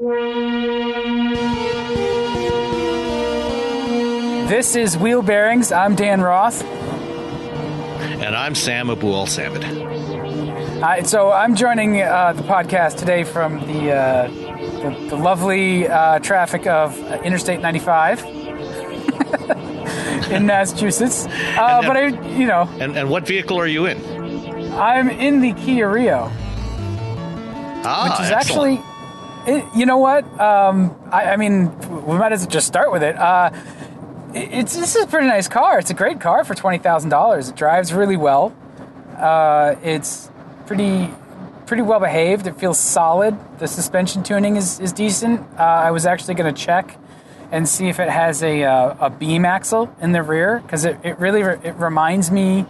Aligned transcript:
This 0.00 0.08
is 4.74 4.98
Wheel 4.98 5.22
Bearings. 5.22 5.70
I'm 5.70 5.94
Dan 5.94 6.20
Roth. 6.20 6.64
And 6.64 8.34
I'm 8.34 8.56
Sam 8.56 8.88
Abuelsamid. 8.88 9.62
So 11.06 11.30
I'm 11.30 11.54
joining 11.54 12.02
uh, 12.02 12.32
the 12.32 12.42
podcast 12.42 12.98
today 12.98 13.22
from 13.22 13.60
the 13.68 13.92
uh, 13.92 14.26
the, 14.82 14.90
the, 15.10 15.16
lovely 15.16 15.86
uh, 15.86 16.18
traffic 16.18 16.66
of 16.66 16.98
Interstate 17.22 17.60
95 17.60 18.24
in 20.32 20.44
Massachusetts. 20.44 21.26
Uh, 21.26 21.82
but 21.82 21.96
I, 21.96 22.06
you 22.36 22.48
know, 22.48 22.68
and, 22.80 22.98
and 22.98 23.08
what 23.08 23.28
vehicle 23.28 23.60
are 23.60 23.68
you 23.68 23.86
in? 23.86 24.02
I'm 24.72 25.08
in 25.08 25.40
the 25.40 25.52
Kia 25.52 25.88
Rio, 25.88 26.32
ah, 27.84 28.10
which 28.10 28.18
is 28.26 28.32
excellent. 28.32 28.80
actually 28.80 28.93
it, 29.46 29.64
you 29.76 29.86
know 29.86 29.98
what? 29.98 30.24
Um, 30.40 30.96
I, 31.10 31.32
I, 31.32 31.36
mean, 31.36 31.76
we 32.06 32.16
might 32.16 32.32
as 32.32 32.40
well 32.40 32.50
just 32.50 32.66
start 32.66 32.92
with 32.92 33.02
it. 33.02 33.16
Uh, 33.16 33.50
it. 34.34 34.52
It's 34.52 34.76
this 34.76 34.96
is 34.96 35.04
a 35.04 35.06
pretty 35.06 35.26
nice 35.26 35.48
car. 35.48 35.78
It's 35.78 35.90
a 35.90 35.94
great 35.94 36.20
car 36.20 36.44
for 36.44 36.54
twenty 36.54 36.78
thousand 36.78 37.10
dollars. 37.10 37.48
It 37.48 37.56
drives 37.56 37.92
really 37.92 38.16
well. 38.16 38.54
Uh, 39.16 39.76
it's 39.82 40.30
pretty 40.66 41.10
pretty 41.66 41.82
well 41.82 42.00
behaved. 42.00 42.46
It 42.46 42.56
feels 42.56 42.78
solid. 42.78 43.36
The 43.58 43.68
suspension 43.68 44.22
tuning 44.22 44.56
is 44.56 44.80
is 44.80 44.92
decent. 44.92 45.40
Uh, 45.58 45.62
I 45.62 45.90
was 45.90 46.06
actually 46.06 46.34
going 46.34 46.52
to 46.52 46.60
check 46.60 46.98
and 47.52 47.68
see 47.68 47.88
if 47.88 48.00
it 48.00 48.08
has 48.08 48.42
a 48.42 48.64
uh, 48.64 49.06
a 49.06 49.10
beam 49.10 49.44
axle 49.44 49.94
in 50.00 50.12
the 50.12 50.22
rear 50.22 50.60
because 50.60 50.84
it, 50.84 50.98
it 51.02 51.18
really 51.18 51.42
re- 51.42 51.60
it 51.62 51.76
reminds 51.76 52.30
me 52.30 52.66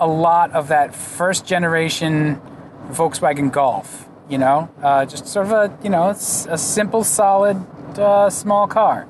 a 0.00 0.06
lot 0.06 0.50
of 0.52 0.68
that 0.68 0.94
first 0.94 1.46
generation 1.46 2.40
Volkswagen 2.88 3.52
Golf 3.52 4.08
you 4.32 4.38
know, 4.38 4.70
uh, 4.82 5.04
just 5.04 5.26
sort 5.26 5.46
of 5.46 5.52
a 5.52 5.78
you 5.84 5.90
know 5.90 6.08
a 6.08 6.14
simple, 6.14 7.04
solid, 7.04 7.58
uh, 7.98 8.30
small 8.30 8.66
car. 8.66 9.06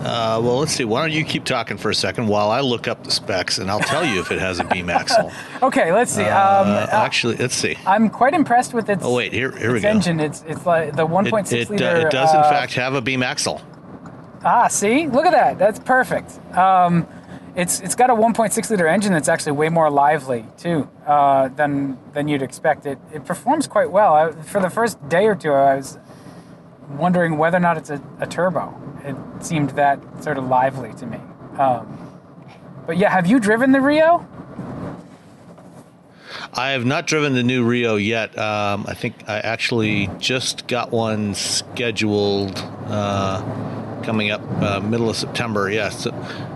Uh, 0.00 0.40
well, 0.42 0.58
let's 0.58 0.72
see. 0.72 0.84
Why 0.84 1.00
don't 1.00 1.16
you 1.16 1.24
keep 1.24 1.44
talking 1.44 1.76
for 1.76 1.90
a 1.90 1.94
second 1.94 2.26
while 2.26 2.50
I 2.50 2.60
look 2.60 2.88
up 2.88 3.04
the 3.04 3.12
specs, 3.12 3.58
and 3.58 3.70
I'll 3.70 3.78
tell 3.78 4.04
you 4.04 4.20
if 4.20 4.32
it 4.32 4.40
has 4.40 4.58
a 4.58 4.64
beam 4.64 4.90
axle. 4.90 5.32
okay, 5.62 5.92
let's 5.92 6.12
see. 6.12 6.24
Uh, 6.24 6.62
um, 6.62 6.88
actually, 6.90 7.36
let's 7.36 7.54
see. 7.54 7.76
I'm 7.86 8.10
quite 8.10 8.34
impressed 8.34 8.74
with 8.74 8.88
its. 8.88 9.04
Oh 9.04 9.14
wait, 9.14 9.32
here, 9.32 9.52
here 9.52 9.72
we 9.72 9.80
go. 9.80 9.88
Engine. 9.88 10.18
It's 10.18 10.42
it's 10.48 10.66
like 10.66 10.96
the 10.96 11.06
1.6 11.06 11.52
it, 11.52 11.52
it, 11.52 11.70
liter. 11.70 11.96
it 11.96 12.10
does 12.10 12.34
in 12.34 12.40
uh, 12.40 12.50
fact 12.50 12.74
have 12.74 12.94
a 12.94 13.00
beam 13.00 13.22
axle. 13.22 13.62
Ah, 14.44 14.66
see, 14.66 15.06
look 15.06 15.26
at 15.26 15.32
that. 15.32 15.58
That's 15.58 15.78
perfect. 15.78 16.38
Um, 16.56 17.06
it's 17.56 17.80
it's 17.80 17.94
got 17.94 18.10
a 18.10 18.14
1.6 18.14 18.70
liter 18.70 18.86
engine 18.86 19.12
that's 19.12 19.28
actually 19.28 19.52
way 19.52 19.70
more 19.70 19.90
lively 19.90 20.44
too 20.58 20.88
uh, 21.06 21.48
than 21.48 21.98
than 22.12 22.28
you'd 22.28 22.42
expect. 22.42 22.84
It 22.84 22.98
it 23.12 23.24
performs 23.24 23.66
quite 23.66 23.90
well. 23.90 24.12
I, 24.12 24.30
for 24.32 24.60
the 24.60 24.70
first 24.70 25.08
day 25.08 25.26
or 25.26 25.34
two, 25.34 25.52
I 25.52 25.76
was 25.76 25.98
wondering 26.90 27.38
whether 27.38 27.56
or 27.56 27.60
not 27.60 27.78
it's 27.78 27.90
a, 27.90 28.00
a 28.20 28.26
turbo. 28.26 28.74
It 29.04 29.16
seemed 29.44 29.70
that 29.70 30.00
sort 30.22 30.36
of 30.36 30.46
lively 30.46 30.92
to 30.94 31.06
me. 31.06 31.18
Um, 31.58 31.98
but 32.86 32.98
yeah, 32.98 33.10
have 33.10 33.26
you 33.26 33.40
driven 33.40 33.72
the 33.72 33.80
Rio? 33.80 34.26
I 36.52 36.70
have 36.70 36.84
not 36.84 37.06
driven 37.06 37.34
the 37.34 37.42
new 37.42 37.64
Rio 37.64 37.96
yet. 37.96 38.36
Um, 38.38 38.84
I 38.86 38.94
think 38.94 39.28
I 39.28 39.38
actually 39.40 40.08
just 40.18 40.66
got 40.66 40.90
one 40.90 41.34
scheduled. 41.34 42.58
Uh, 42.86 43.75
coming 44.06 44.30
up 44.30 44.40
uh, 44.62 44.80
middle 44.80 45.10
of 45.10 45.16
September. 45.16 45.68
Yes, 45.68 46.06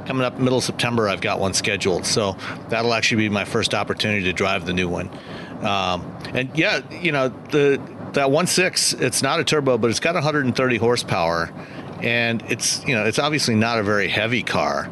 coming 0.07 0.23
up 0.23 0.39
middle 0.39 0.59
of 0.59 0.65
September, 0.65 1.09
I've 1.09 1.21
got 1.21 1.41
one 1.41 1.53
scheduled. 1.53 2.07
So 2.07 2.37
that'll 2.69 2.95
actually 2.95 3.25
be 3.25 3.29
my 3.29 3.45
first 3.45 3.75
opportunity 3.75 4.25
to 4.25 4.33
drive 4.33 4.65
the 4.65 4.73
new 4.73 4.89
one. 4.89 5.11
Um, 5.61 6.17
and 6.33 6.57
yeah, 6.57 6.81
you 7.03 7.13
know 7.13 7.29
the 7.51 7.83
that 8.13 8.31
one 8.31 8.47
six, 8.47 8.93
it's 8.95 9.23
not 9.23 9.41
a 9.41 9.45
turbo, 9.45 9.77
but 9.77 9.91
it's 9.91 10.01
got 10.01 10.15
130 10.15 10.77
horsepower, 10.79 11.53
and 12.01 12.43
it's 12.49 12.87
you 12.87 12.95
know 12.95 13.05
it's 13.05 13.19
obviously 13.19 13.57
not 13.57 13.79
a 13.79 13.83
very 13.83 14.09
heavy 14.09 14.43
car. 14.43 14.89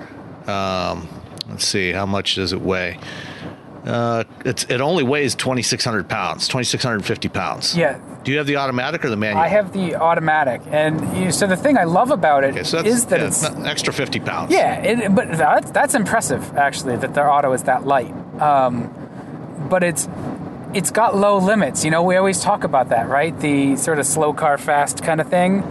Um, 0.47 1.09
let's 1.49 1.67
see, 1.67 1.93
how 1.93 2.07
much 2.07 2.35
does 2.35 2.53
it 2.53 2.61
weigh? 2.61 2.99
Uh, 3.84 4.25
it's 4.44 4.65
it 4.65 4.81
only 4.81 5.03
weighs 5.05 5.34
2,600 5.34 6.09
pounds, 6.09 6.49
2,650 6.49 7.28
pounds. 7.28 7.77
Yeah. 7.77 8.00
Do 8.25 8.33
you 8.33 8.39
have 8.39 8.47
the 8.47 8.56
automatic 8.56 9.05
or 9.05 9.11
the 9.11 9.16
manual? 9.16 9.41
I 9.41 9.49
have 9.49 9.72
the 9.72 9.94
automatic, 9.94 10.61
and 10.66 11.16
you, 11.16 11.33
so 11.33 11.47
the 11.47 11.56
thing 11.56 11.78
I 11.78 11.84
love 11.84 12.11
about 12.11 12.44
it 12.44 12.50
okay, 12.50 12.65
so 12.65 12.78
is 12.81 13.06
that 13.06 13.21
yeah, 13.21 13.27
it's, 13.28 13.43
it's 13.44 13.56
extra 13.61 13.93
50 13.93 14.21
pounds. 14.21 14.53
Yeah, 14.53 14.83
it, 14.83 15.15
but 15.15 15.31
that's 15.38 15.71
that's 15.71 15.94
impressive 15.94 16.56
actually 16.56 16.97
that 16.97 17.15
their 17.15 17.31
auto 17.31 17.53
is 17.53 17.62
that 17.65 17.87
light. 17.87 18.12
Um, 18.41 18.93
but 19.71 19.83
it's 19.83 20.09
it's 20.75 20.91
got 20.91 21.17
low 21.17 21.38
limits. 21.38 21.84
You 21.84 21.91
know, 21.91 22.03
we 22.03 22.17
always 22.17 22.41
talk 22.41 22.65
about 22.65 22.91
that, 22.91 23.09
right? 23.09 23.38
The 23.38 23.77
sort 23.77 23.99
of 23.99 24.06
slow 24.06 24.33
car 24.33 24.59
fast 24.59 25.03
kind 25.03 25.21
of 25.21 25.28
thing. 25.28 25.62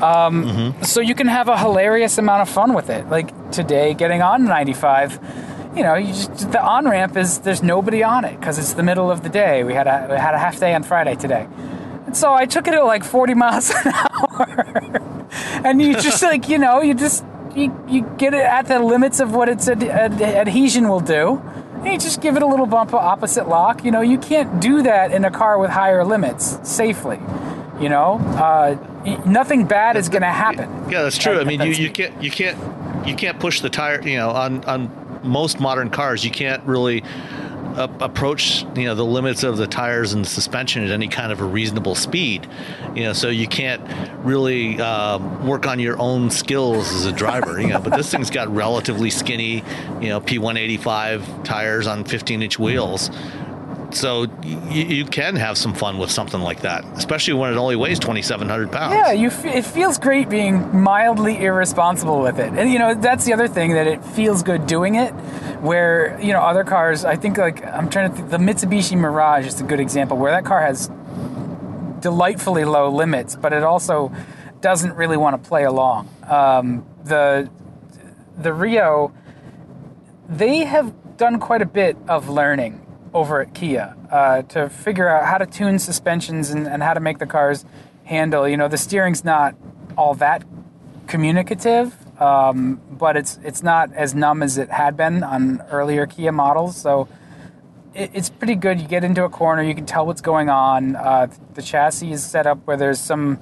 Um, 0.00 0.44
mm-hmm. 0.44 0.82
So 0.82 1.00
you 1.00 1.14
can 1.14 1.26
have 1.26 1.48
a 1.48 1.58
hilarious 1.58 2.18
amount 2.18 2.42
of 2.42 2.48
fun 2.48 2.74
with 2.74 2.90
it. 2.90 3.08
Like 3.08 3.50
today, 3.50 3.94
getting 3.94 4.22
on 4.22 4.44
95 4.44 5.18
you 5.76 5.82
know, 5.82 5.94
you 5.94 6.06
just, 6.06 6.50
the 6.52 6.62
on 6.62 6.88
ramp 6.88 7.16
is 7.16 7.40
there's 7.40 7.62
nobody 7.62 8.02
on 8.02 8.24
it 8.24 8.40
because 8.40 8.58
it's 8.58 8.72
the 8.72 8.82
middle 8.82 9.10
of 9.10 9.22
the 9.22 9.28
day. 9.28 9.62
We 9.62 9.74
had 9.74 9.86
a 9.86 10.08
we 10.10 10.16
had 10.16 10.34
a 10.34 10.38
half 10.38 10.58
day 10.58 10.74
on 10.74 10.82
Friday 10.82 11.16
today, 11.16 11.46
and 12.06 12.16
so 12.16 12.32
I 12.32 12.46
took 12.46 12.66
it 12.66 12.74
at 12.74 12.84
like 12.84 13.04
40 13.04 13.34
miles 13.34 13.70
an 13.84 13.92
hour, 13.92 15.28
and 15.64 15.82
you 15.82 15.92
just 15.94 16.22
like 16.22 16.48
you 16.48 16.58
know 16.58 16.80
you 16.80 16.94
just 16.94 17.24
you, 17.54 17.78
you 17.86 18.02
get 18.16 18.32
it 18.32 18.42
at 18.42 18.66
the 18.66 18.78
limits 18.78 19.20
of 19.20 19.34
what 19.34 19.48
its 19.48 19.68
ad, 19.68 19.82
ad, 19.82 20.20
adhesion 20.20 20.88
will 20.88 21.00
do. 21.00 21.42
And 21.76 21.86
you 21.86 21.98
just 21.98 22.20
give 22.20 22.36
it 22.36 22.42
a 22.42 22.46
little 22.46 22.66
bump 22.66 22.90
of 22.90 23.00
opposite 23.00 23.48
lock. 23.48 23.84
You 23.84 23.90
know, 23.90 24.00
you 24.00 24.18
can't 24.18 24.60
do 24.60 24.82
that 24.82 25.12
in 25.12 25.24
a 25.24 25.30
car 25.30 25.58
with 25.58 25.70
higher 25.70 26.04
limits 26.04 26.58
safely. 26.68 27.20
You 27.80 27.90
know, 27.90 28.18
uh, 28.36 28.76
nothing 29.26 29.66
bad 29.66 29.96
is 29.96 30.08
going 30.08 30.22
to 30.22 30.28
happen. 30.28 30.90
Yeah, 30.90 31.02
that's 31.02 31.18
true. 31.18 31.38
I 31.38 31.44
mean, 31.44 31.60
you, 31.60 31.72
you 31.72 31.90
can't 31.90 32.22
you 32.22 32.30
can't 32.30 33.06
you 33.06 33.14
can't 33.14 33.38
push 33.38 33.60
the 33.60 33.68
tire. 33.68 34.00
You 34.02 34.16
know, 34.16 34.30
on 34.30 34.64
on 34.64 35.05
most 35.22 35.60
modern 35.60 35.90
cars, 35.90 36.24
you 36.24 36.30
can't 36.30 36.62
really 36.64 37.02
approach 37.76 38.62
you 38.74 38.84
know 38.84 38.94
the 38.94 39.04
limits 39.04 39.42
of 39.42 39.58
the 39.58 39.66
tires 39.66 40.14
and 40.14 40.26
suspension 40.26 40.82
at 40.82 40.90
any 40.90 41.08
kind 41.08 41.30
of 41.30 41.40
a 41.40 41.44
reasonable 41.44 41.94
speed. 41.94 42.48
You 42.94 43.04
know, 43.04 43.12
so 43.12 43.28
you 43.28 43.46
can't 43.46 43.82
really 44.24 44.80
um, 44.80 45.46
work 45.46 45.66
on 45.66 45.78
your 45.78 45.98
own 46.00 46.30
skills 46.30 46.90
as 46.92 47.04
a 47.04 47.12
driver. 47.12 47.60
You 47.60 47.68
know, 47.68 47.80
but 47.80 47.94
this 47.94 48.10
thing's 48.10 48.30
got 48.30 48.52
relatively 48.54 49.10
skinny, 49.10 49.62
you 50.00 50.08
know, 50.08 50.20
P185 50.20 51.44
tires 51.44 51.86
on 51.86 52.04
15 52.04 52.42
inch 52.42 52.58
wheels. 52.58 53.10
So 53.96 54.26
you, 54.42 54.84
you 54.84 55.04
can 55.06 55.36
have 55.36 55.56
some 55.56 55.72
fun 55.72 55.96
with 55.96 56.10
something 56.10 56.40
like 56.40 56.60
that, 56.60 56.84
especially 56.96 57.34
when 57.34 57.52
it 57.52 57.56
only 57.56 57.76
weighs 57.76 57.98
2,700 57.98 58.70
pounds. 58.70 58.94
Yeah, 58.94 59.12
you. 59.12 59.28
F- 59.28 59.44
it 59.46 59.64
feels 59.64 59.98
great 59.98 60.28
being 60.28 60.78
mildly 60.78 61.42
irresponsible 61.42 62.20
with 62.20 62.38
it, 62.38 62.52
and 62.52 62.70
you 62.70 62.78
know 62.78 62.94
that's 62.94 63.24
the 63.24 63.32
other 63.32 63.48
thing 63.48 63.72
that 63.72 63.86
it 63.86 64.04
feels 64.04 64.42
good 64.42 64.66
doing 64.66 64.96
it. 64.96 65.12
Where 65.62 66.20
you 66.20 66.34
know 66.34 66.40
other 66.40 66.62
cars, 66.62 67.06
I 67.06 67.16
think 67.16 67.38
like 67.38 67.64
I'm 67.64 67.88
trying 67.88 68.14
to. 68.14 68.22
The 68.22 68.36
Mitsubishi 68.36 68.98
Mirage 68.98 69.46
is 69.46 69.60
a 69.60 69.64
good 69.64 69.80
example 69.80 70.18
where 70.18 70.32
that 70.32 70.44
car 70.44 70.60
has 70.60 70.90
delightfully 72.00 72.66
low 72.66 72.90
limits, 72.90 73.34
but 73.34 73.54
it 73.54 73.62
also 73.62 74.12
doesn't 74.60 74.94
really 74.94 75.16
want 75.16 75.42
to 75.42 75.48
play 75.48 75.64
along. 75.64 76.08
Um, 76.28 76.84
the 77.04 77.50
the 78.36 78.52
Rio, 78.52 79.14
they 80.28 80.64
have 80.64 81.16
done 81.16 81.40
quite 81.40 81.62
a 81.62 81.66
bit 81.66 81.96
of 82.08 82.28
learning 82.28 82.85
over 83.14 83.40
at 83.40 83.54
Kia 83.54 83.96
uh, 84.10 84.42
to 84.42 84.68
figure 84.68 85.08
out 85.08 85.26
how 85.26 85.38
to 85.38 85.46
tune 85.46 85.78
suspensions 85.78 86.50
and, 86.50 86.66
and 86.66 86.82
how 86.82 86.94
to 86.94 87.00
make 87.00 87.18
the 87.18 87.26
cars 87.26 87.64
handle. 88.04 88.48
You 88.48 88.56
know, 88.56 88.68
the 88.68 88.78
steering's 88.78 89.24
not 89.24 89.54
all 89.96 90.14
that 90.14 90.44
communicative, 91.06 91.94
um, 92.20 92.80
but 92.90 93.16
it's 93.16 93.38
it's 93.42 93.62
not 93.62 93.92
as 93.92 94.14
numb 94.14 94.42
as 94.42 94.58
it 94.58 94.70
had 94.70 94.96
been 94.96 95.22
on 95.22 95.62
earlier 95.70 96.06
Kia 96.06 96.32
models. 96.32 96.76
So 96.76 97.08
it, 97.94 98.10
it's 98.14 98.30
pretty 98.30 98.54
good. 98.54 98.80
You 98.80 98.88
get 98.88 99.04
into 99.04 99.24
a 99.24 99.28
corner, 99.28 99.62
you 99.62 99.74
can 99.74 99.86
tell 99.86 100.06
what's 100.06 100.20
going 100.20 100.48
on. 100.48 100.96
Uh, 100.96 101.28
the 101.54 101.62
chassis 101.62 102.12
is 102.12 102.24
set 102.24 102.46
up 102.46 102.58
where 102.66 102.76
there's 102.76 103.00
some 103.00 103.38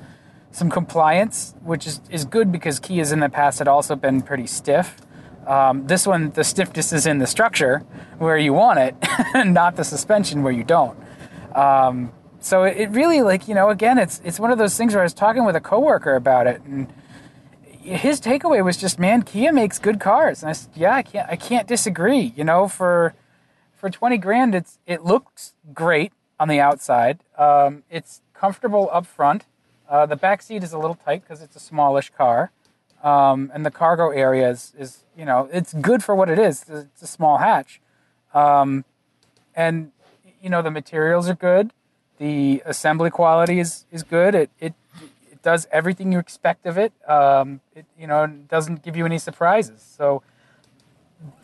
some 0.51 0.71
compliance, 0.71 1.55
which 1.65 1.85
is, 1.85 2.01
is 2.11 2.25
good 2.25 2.53
because 2.53 2.79
Kias 2.79 3.13
in 3.13 3.19
the 3.19 3.29
past 3.29 3.59
had 3.59 3.67
also 3.67 3.97
been 3.97 4.23
pretty 4.23 4.47
stiff. 4.47 4.97
Um, 5.47 5.87
this 5.87 6.07
one, 6.07 6.31
the 6.31 6.45
stiffness 6.45 6.93
is 6.93 7.07
in 7.07 7.19
the 7.19 7.27
structure 7.27 7.81
where 8.19 8.39
you 8.39 8.53
want 8.53 8.79
it, 8.79 8.95
not 9.47 9.77
the 9.77 9.85
suspension 9.85 10.43
where 10.43 10.53
you 10.53 10.65
don't. 10.65 10.99
Um, 11.55 12.13
so 12.41 12.65
it, 12.65 12.77
it 12.77 12.91
really, 12.91 13.23
like 13.23 13.49
you 13.49 13.55
know, 13.55 13.71
again, 13.71 13.99
it's 13.99 14.21
it's 14.25 14.41
one 14.41 14.51
of 14.51 14.59
those 14.59 14.77
things 14.77 14.95
where 14.95 15.03
I 15.03 15.05
was 15.05 15.15
talking 15.15 15.45
with 15.45 15.57
a 15.57 15.61
coworker 15.61 16.15
about 16.15 16.47
it, 16.47 16.63
and 16.63 16.93
his 17.73 18.21
takeaway 18.21 18.65
was 18.65 18.77
just, 18.77 18.99
man, 18.99 19.23
Kia 19.23 19.53
makes 19.53 19.79
good 19.79 20.01
cars, 20.01 20.43
and 20.43 20.51
I 20.51 20.53
said, 20.53 20.71
yeah, 20.75 20.95
I 20.95 21.03
can't 21.03 21.29
I 21.29 21.37
can't 21.37 21.69
disagree. 21.69 22.33
You 22.37 22.45
know, 22.45 22.69
for 22.69 23.15
for 23.75 23.91
twenty 23.91 24.19
grand, 24.19 24.55
it's 24.55 24.79
it 24.87 25.05
looks 25.05 25.55
great 25.73 26.13
on 26.41 26.49
the 26.49 26.61
outside. 26.61 27.21
Um, 27.39 27.85
it's 27.91 28.21
comfortable 28.33 28.89
up 28.93 29.07
front. 29.07 29.45
Uh, 29.89 30.07
the 30.07 30.17
back 30.17 30.43
seat 30.43 30.63
is 30.63 30.73
a 30.73 30.79
little 30.79 30.97
tight 30.97 31.23
because 31.23 31.43
it's 31.43 31.57
a 31.57 31.61
smallish 31.61 32.11
car. 32.11 32.51
Um, 33.05 33.53
and 33.53 33.67
the 33.67 33.71
cargo 33.71 34.09
area 34.09 34.49
is, 34.49 34.73
is, 34.79 35.05
you 35.17 35.27
know, 35.27 35.47
it's 35.53 35.75
good 35.75 36.03
for 36.03 36.15
what 36.15 36.31
it 36.31 36.39
is. 36.39 36.65
It's 36.67 37.03
a 37.03 37.07
small 37.07 37.37
hatch. 37.37 37.83
Um, 38.33 38.87
and, 39.55 39.93
you 40.43 40.49
know, 40.49 40.63
the 40.63 40.71
materials 40.71 41.29
are 41.29 41.35
good. 41.35 41.73
The 42.17 42.63
assembly 42.65 43.11
quality 43.11 43.61
is, 43.61 43.85
is 43.93 44.03
good. 44.03 44.35
It, 44.35 44.51
it, 44.59 44.73
it 45.31 45.43
does 45.43 45.69
everything 45.71 46.13
you 46.13 46.19
expect 46.19 46.65
of 46.65 46.79
it. 46.79 46.95
Um, 47.07 47.61
it, 47.77 47.85
you 47.99 48.07
know, 48.07 48.27
doesn't 48.27 48.83
give 48.83 48.97
you 48.97 49.05
any 49.05 49.19
surprises. 49.19 49.83
So 49.97 50.23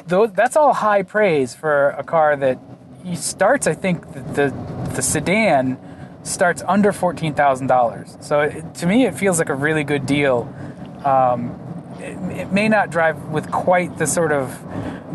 those, 0.06 0.32
that's 0.32 0.56
all 0.56 0.72
high 0.72 1.02
praise 1.02 1.54
for 1.54 1.90
a 1.90 2.02
car 2.02 2.36
that 2.36 2.58
he 3.04 3.16
starts, 3.16 3.66
I 3.66 3.74
think, 3.74 4.10
the, 4.14 4.20
the, 4.20 4.92
the 4.94 5.02
sedan 5.02 5.78
starts 6.22 6.62
under 6.66 6.90
$14,000. 6.90 8.22
So 8.22 8.40
it, 8.40 8.74
to 8.76 8.86
me, 8.86 9.04
it 9.04 9.14
feels 9.14 9.38
like 9.38 9.50
a 9.50 9.54
really 9.54 9.84
good 9.84 10.06
deal 10.06 10.52
um, 11.04 11.56
it, 11.98 12.40
it, 12.40 12.52
may 12.52 12.68
not 12.68 12.90
drive 12.90 13.28
with 13.28 13.50
quite 13.50 13.98
the 13.98 14.06
sort 14.06 14.32
of 14.32 14.50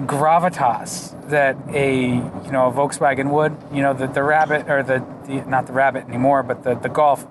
gravitas 0.05 1.11
that 1.29 1.57
a 1.69 2.05
you 2.05 2.51
know 2.51 2.67
a 2.67 2.71
Volkswagen 2.71 3.29
would. 3.31 3.55
You 3.73 3.81
know 3.81 3.93
the 3.93 4.07
the 4.07 4.23
Rabbit 4.23 4.69
or 4.69 4.83
the, 4.83 5.05
the 5.25 5.45
not 5.49 5.67
the 5.67 5.73
Rabbit 5.73 6.07
anymore, 6.07 6.43
but 6.43 6.63
the 6.63 6.75
the 6.75 6.89
Golf 6.89 7.25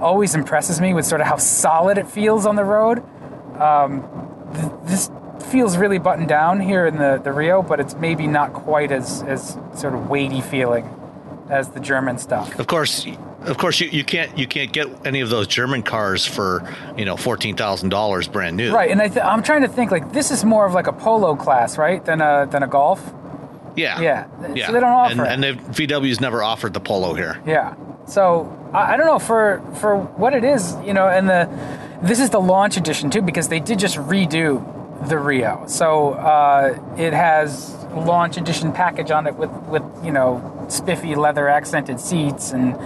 always 0.00 0.34
impresses 0.34 0.80
me 0.80 0.94
with 0.94 1.04
sort 1.04 1.20
of 1.20 1.26
how 1.26 1.36
solid 1.36 1.98
it 1.98 2.08
feels 2.08 2.46
on 2.46 2.56
the 2.56 2.64
road. 2.64 3.02
Um, 3.60 4.02
th- 4.54 4.72
this 4.84 5.10
feels 5.50 5.76
really 5.76 5.98
buttoned 5.98 6.28
down 6.28 6.60
here 6.60 6.86
in 6.86 6.96
the, 6.96 7.20
the 7.22 7.32
Rio, 7.32 7.62
but 7.62 7.80
it's 7.80 7.94
maybe 7.94 8.26
not 8.26 8.52
quite 8.52 8.92
as 8.92 9.22
as 9.24 9.58
sort 9.74 9.94
of 9.94 10.08
weighty 10.08 10.40
feeling 10.40 10.88
as 11.48 11.70
the 11.70 11.80
German 11.80 12.18
stuff. 12.18 12.58
Of 12.58 12.66
course, 12.66 13.06
of 13.42 13.56
course, 13.56 13.80
you, 13.80 13.88
you 13.88 14.04
can't 14.04 14.36
you 14.38 14.46
can't 14.46 14.72
get 14.72 14.88
any 15.06 15.20
of 15.20 15.30
those 15.30 15.46
German 15.46 15.82
cars 15.82 16.26
for 16.26 16.68
you 16.96 17.04
know 17.04 17.16
fourteen 17.16 17.56
thousand 17.56 17.88
dollars 17.88 18.28
brand 18.28 18.56
new. 18.56 18.72
Right, 18.72 18.90
and 18.90 19.00
I 19.00 19.08
th- 19.08 19.24
I'm 19.24 19.42
trying 19.42 19.62
to 19.62 19.68
think 19.68 19.90
like 19.90 20.12
this 20.12 20.30
is 20.30 20.44
more 20.44 20.66
of 20.66 20.74
like 20.74 20.86
a 20.86 20.92
polo 20.92 21.36
class, 21.36 21.78
right, 21.78 22.04
than 22.04 22.20
a 22.20 22.46
than 22.50 22.62
a 22.62 22.68
golf. 22.68 23.00
Yeah, 23.76 24.00
yeah, 24.00 24.28
yeah. 24.54 24.66
So 24.66 24.72
they 24.72 24.80
don't 24.80 24.92
offer 24.92 25.24
and, 25.24 25.44
it. 25.44 25.58
and 25.58 25.60
VW's 25.74 26.20
never 26.20 26.42
offered 26.42 26.74
the 26.74 26.80
polo 26.80 27.14
here. 27.14 27.40
Yeah, 27.46 27.74
so 28.06 28.54
I, 28.74 28.94
I 28.94 28.96
don't 28.96 29.06
know 29.06 29.18
for 29.18 29.62
for 29.76 29.96
what 29.96 30.34
it 30.34 30.44
is, 30.44 30.76
you 30.84 30.92
know, 30.92 31.08
and 31.08 31.28
the 31.28 31.48
this 32.02 32.20
is 32.20 32.30
the 32.30 32.40
launch 32.40 32.76
edition 32.76 33.10
too 33.10 33.22
because 33.22 33.48
they 33.48 33.60
did 33.60 33.78
just 33.78 33.96
redo 33.96 35.08
the 35.08 35.18
Rio, 35.18 35.64
so 35.66 36.10
uh, 36.10 36.78
it 36.98 37.14
has 37.14 37.74
launch 37.94 38.36
edition 38.36 38.72
package 38.72 39.10
on 39.10 39.26
it 39.26 39.34
with 39.36 39.50
with 39.62 39.82
you 40.04 40.12
know 40.12 40.66
spiffy 40.68 41.14
leather 41.14 41.48
accented 41.48 41.98
seats 41.98 42.52
and 42.52 42.76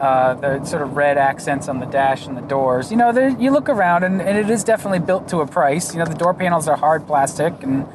uh, 0.00 0.32
the 0.34 0.64
sort 0.64 0.80
of 0.80 0.96
red 0.96 1.18
accents 1.18 1.68
on 1.68 1.78
the 1.78 1.84
dash 1.84 2.26
and 2.26 2.34
the 2.34 2.42
doors. 2.42 2.90
You 2.90 2.96
know, 2.96 3.10
you 3.38 3.50
look 3.50 3.68
around 3.68 4.02
and, 4.02 4.22
and, 4.22 4.38
it 4.38 4.48
is 4.48 4.64
definitely 4.64 5.00
built 5.00 5.28
to 5.28 5.40
a 5.40 5.46
price. 5.46 5.92
You 5.92 5.98
know, 5.98 6.06
the 6.06 6.14
door 6.14 6.32
panels 6.32 6.66
are 6.68 6.76
hard 6.76 7.06
plastic 7.06 7.52
and 7.62 7.86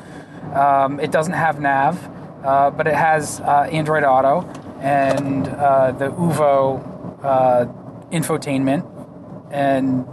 um, 0.53 0.99
it 0.99 1.11
doesn't 1.11 1.33
have 1.33 1.59
nav, 1.59 1.97
uh, 2.45 2.69
but 2.69 2.85
it 2.85 2.93
has 2.93 3.39
uh, 3.39 3.67
Android 3.71 4.03
Auto 4.03 4.41
and 4.81 5.47
uh, 5.47 5.93
the 5.93 6.09
Uvo 6.09 7.23
uh, 7.23 7.65
infotainment. 8.11 8.85
And 9.51 10.05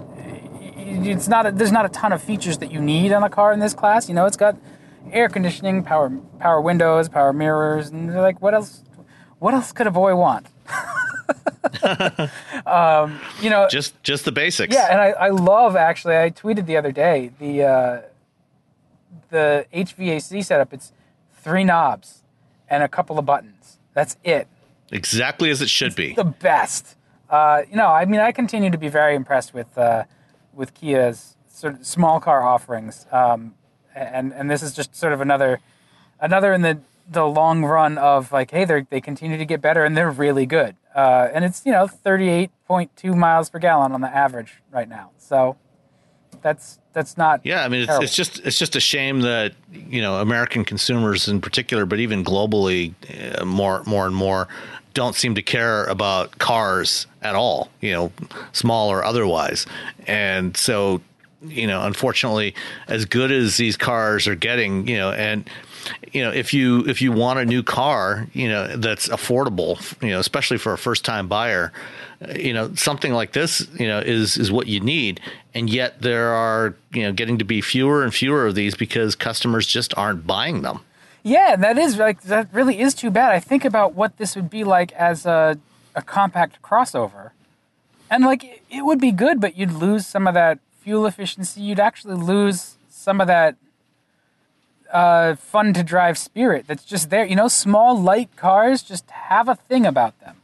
it's 1.06 1.28
not 1.28 1.44
a, 1.44 1.52
there's 1.52 1.72
not 1.72 1.84
a 1.84 1.90
ton 1.90 2.12
of 2.12 2.22
features 2.22 2.56
that 2.58 2.72
you 2.72 2.80
need 2.80 3.12
on 3.12 3.22
a 3.22 3.28
car 3.28 3.52
in 3.52 3.60
this 3.60 3.74
class. 3.74 4.08
You 4.08 4.14
know, 4.14 4.24
it's 4.24 4.38
got 4.38 4.56
air 5.10 5.28
conditioning, 5.28 5.82
power 5.82 6.10
power 6.40 6.60
windows, 6.60 7.10
power 7.10 7.34
mirrors, 7.34 7.90
and 7.90 8.14
like, 8.14 8.40
what 8.40 8.54
else? 8.54 8.82
What 9.40 9.52
else 9.52 9.72
could 9.72 9.86
a 9.86 9.90
boy 9.90 10.14
want? 10.16 10.46
um, 12.66 13.20
you 13.40 13.50
know, 13.50 13.68
just 13.70 14.00
just 14.02 14.24
the 14.24 14.32
basics. 14.32 14.74
Yeah, 14.74 14.88
and 14.90 15.00
I, 15.00 15.10
I 15.10 15.28
love 15.28 15.76
actually. 15.76 16.16
I 16.16 16.30
tweeted 16.30 16.66
the 16.66 16.76
other 16.76 16.92
day 16.92 17.30
the 17.38 17.62
uh, 17.62 18.00
the 19.30 19.66
HVAC 19.72 20.44
setup. 20.44 20.72
It's 20.72 20.92
three 21.32 21.64
knobs 21.64 22.22
and 22.68 22.82
a 22.82 22.88
couple 22.88 23.18
of 23.18 23.26
buttons. 23.26 23.78
That's 23.94 24.16
it. 24.24 24.48
Exactly 24.90 25.50
as 25.50 25.62
it 25.62 25.70
should 25.70 25.88
it's 25.88 25.96
be. 25.96 26.14
The 26.14 26.24
best. 26.24 26.96
Uh, 27.30 27.62
you 27.70 27.76
know, 27.76 27.88
I 27.88 28.04
mean, 28.04 28.20
I 28.20 28.32
continue 28.32 28.70
to 28.70 28.78
be 28.78 28.88
very 28.88 29.14
impressed 29.14 29.54
with 29.54 29.76
uh, 29.78 30.04
with 30.52 30.74
Kia's 30.74 31.36
sort 31.48 31.74
of 31.74 31.86
small 31.86 32.20
car 32.20 32.42
offerings, 32.42 33.06
um, 33.12 33.54
and 33.94 34.32
and 34.34 34.50
this 34.50 34.62
is 34.62 34.74
just 34.74 34.94
sort 34.94 35.12
of 35.12 35.20
another 35.20 35.60
another 36.20 36.52
in 36.52 36.62
the 36.62 36.78
the 37.10 37.24
long 37.24 37.64
run 37.64 37.98
of 37.98 38.32
like, 38.32 38.50
hey, 38.50 38.64
they 38.64 38.86
they 38.88 39.00
continue 39.00 39.38
to 39.38 39.44
get 39.44 39.60
better 39.60 39.84
and 39.84 39.96
they're 39.96 40.10
really 40.10 40.46
good. 40.46 40.76
Uh, 40.94 41.28
and 41.32 41.44
it's 41.44 41.64
you 41.64 41.72
know 41.72 41.86
38.2 41.86 43.16
miles 43.16 43.50
per 43.50 43.58
gallon 43.58 43.92
on 43.92 44.00
the 44.00 44.14
average 44.14 44.62
right 44.70 44.88
now. 44.88 45.10
So 45.18 45.56
that's 46.42 46.78
that's 46.92 47.16
not. 47.16 47.40
Yeah, 47.44 47.64
I 47.64 47.68
mean, 47.68 47.82
it's, 47.82 47.98
it's, 48.02 48.16
just 48.16 48.40
it's 48.40 48.58
just 48.58 48.76
a 48.76 48.80
shame 48.80 49.20
that 49.20 49.54
you 49.72 50.02
know 50.02 50.20
American 50.20 50.64
consumers 50.64 51.28
in 51.28 51.40
particular, 51.40 51.86
but 51.86 52.00
even 52.00 52.24
globally, 52.24 52.94
uh, 53.38 53.44
more 53.44 53.82
more 53.84 54.06
and 54.06 54.14
more 54.14 54.48
don't 54.94 55.14
seem 55.14 55.34
to 55.34 55.42
care 55.42 55.86
about 55.86 56.38
cars 56.38 57.06
at 57.22 57.34
all. 57.34 57.70
You 57.80 57.92
know, 57.92 58.12
small 58.52 58.90
or 58.90 59.04
otherwise, 59.04 59.66
and 60.06 60.56
so 60.56 61.00
you 61.44 61.66
know, 61.66 61.82
unfortunately, 61.82 62.54
as 62.88 63.04
good 63.04 63.32
as 63.32 63.56
these 63.56 63.76
cars 63.76 64.28
are 64.28 64.34
getting, 64.34 64.86
you 64.86 64.96
know, 64.96 65.12
and 65.12 65.48
you 66.12 66.22
know, 66.22 66.30
if 66.30 66.52
you 66.52 66.86
if 66.86 67.02
you 67.02 67.12
want 67.12 67.38
a 67.38 67.44
new 67.44 67.62
car, 67.62 68.28
you 68.32 68.48
know, 68.48 68.76
that's 68.76 69.08
affordable, 69.08 69.80
you 70.02 70.10
know, 70.10 70.18
especially 70.20 70.58
for 70.58 70.72
a 70.72 70.78
first 70.78 71.04
time 71.04 71.28
buyer, 71.28 71.72
you 72.34 72.52
know, 72.52 72.74
something 72.74 73.12
like 73.12 73.32
this, 73.32 73.66
you 73.78 73.86
know, 73.86 73.98
is 73.98 74.36
is 74.36 74.52
what 74.52 74.66
you 74.66 74.80
need. 74.80 75.20
And 75.54 75.68
yet 75.68 76.00
there 76.02 76.28
are, 76.28 76.74
you 76.92 77.02
know, 77.02 77.12
getting 77.12 77.38
to 77.38 77.44
be 77.44 77.60
fewer 77.60 78.02
and 78.02 78.14
fewer 78.14 78.46
of 78.46 78.54
these 78.54 78.74
because 78.74 79.14
customers 79.14 79.66
just 79.66 79.96
aren't 79.96 80.26
buying 80.26 80.62
them. 80.62 80.80
Yeah, 81.22 81.56
that 81.56 81.78
is 81.78 81.98
like 81.98 82.22
that 82.22 82.48
really 82.52 82.80
is 82.80 82.94
too 82.94 83.10
bad. 83.10 83.32
I 83.32 83.40
think 83.40 83.64
about 83.64 83.94
what 83.94 84.16
this 84.18 84.34
would 84.34 84.50
be 84.50 84.64
like 84.64 84.92
as 84.92 85.26
a 85.26 85.58
a 85.94 86.02
compact 86.02 86.62
crossover. 86.62 87.30
And 88.10 88.24
like 88.24 88.62
it 88.70 88.84
would 88.84 89.00
be 89.00 89.12
good, 89.12 89.40
but 89.40 89.56
you'd 89.56 89.72
lose 89.72 90.06
some 90.06 90.26
of 90.26 90.34
that 90.34 90.58
fuel 90.80 91.06
efficiency. 91.06 91.60
You'd 91.60 91.80
actually 91.80 92.16
lose 92.16 92.76
some 92.90 93.20
of 93.20 93.26
that 93.26 93.56
uh, 94.92 95.34
fun 95.36 95.72
to 95.74 95.82
drive 95.82 96.18
spirit 96.18 96.66
that's 96.66 96.84
just 96.84 97.10
there. 97.10 97.24
You 97.24 97.36
know, 97.36 97.48
small 97.48 98.00
light 98.00 98.36
cars 98.36 98.82
just 98.82 99.10
have 99.10 99.48
a 99.48 99.56
thing 99.56 99.86
about 99.86 100.18
them, 100.20 100.36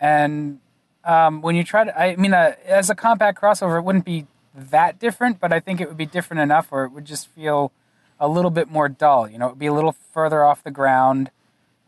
and 0.00 0.60
um, 1.04 1.42
when 1.42 1.56
you 1.56 1.64
try 1.64 1.84
to, 1.84 1.98
I 1.98 2.16
mean, 2.16 2.34
uh, 2.34 2.54
as 2.64 2.90
a 2.90 2.94
compact 2.94 3.40
crossover, 3.40 3.78
it 3.78 3.82
wouldn't 3.82 4.04
be 4.04 4.26
that 4.54 4.98
different, 4.98 5.40
but 5.40 5.52
I 5.52 5.60
think 5.60 5.80
it 5.80 5.88
would 5.88 5.96
be 5.96 6.06
different 6.06 6.40
enough 6.40 6.70
where 6.70 6.84
it 6.84 6.90
would 6.90 7.04
just 7.04 7.28
feel 7.28 7.72
a 8.18 8.28
little 8.28 8.50
bit 8.50 8.70
more 8.70 8.88
dull. 8.88 9.28
You 9.28 9.38
know, 9.38 9.46
it 9.46 9.50
would 9.50 9.58
be 9.58 9.66
a 9.66 9.72
little 9.72 9.92
further 10.12 10.44
off 10.44 10.62
the 10.62 10.70
ground. 10.70 11.30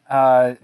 Uh, 0.08 0.54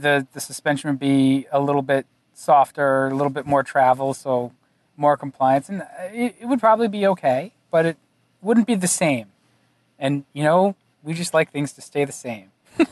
the 0.00 0.26
the 0.32 0.40
suspension 0.40 0.90
would 0.90 1.00
be 1.00 1.46
a 1.52 1.60
little 1.60 1.82
bit 1.82 2.06
softer, 2.32 3.08
a 3.08 3.14
little 3.14 3.30
bit 3.30 3.46
more 3.46 3.62
travel, 3.62 4.14
so 4.14 4.52
more 4.96 5.16
compliance, 5.16 5.68
and 5.68 5.82
it, 6.12 6.36
it 6.40 6.46
would 6.46 6.60
probably 6.60 6.88
be 6.88 7.06
okay, 7.06 7.52
but 7.70 7.86
it 7.86 7.96
wouldn't 8.42 8.66
be 8.66 8.74
the 8.74 8.88
same. 8.88 9.26
And 9.98 10.24
you 10.32 10.42
know, 10.42 10.74
we 11.02 11.14
just 11.14 11.34
like 11.34 11.52
things 11.52 11.72
to 11.74 11.80
stay 11.80 12.04
the 12.04 12.12
same. 12.12 12.50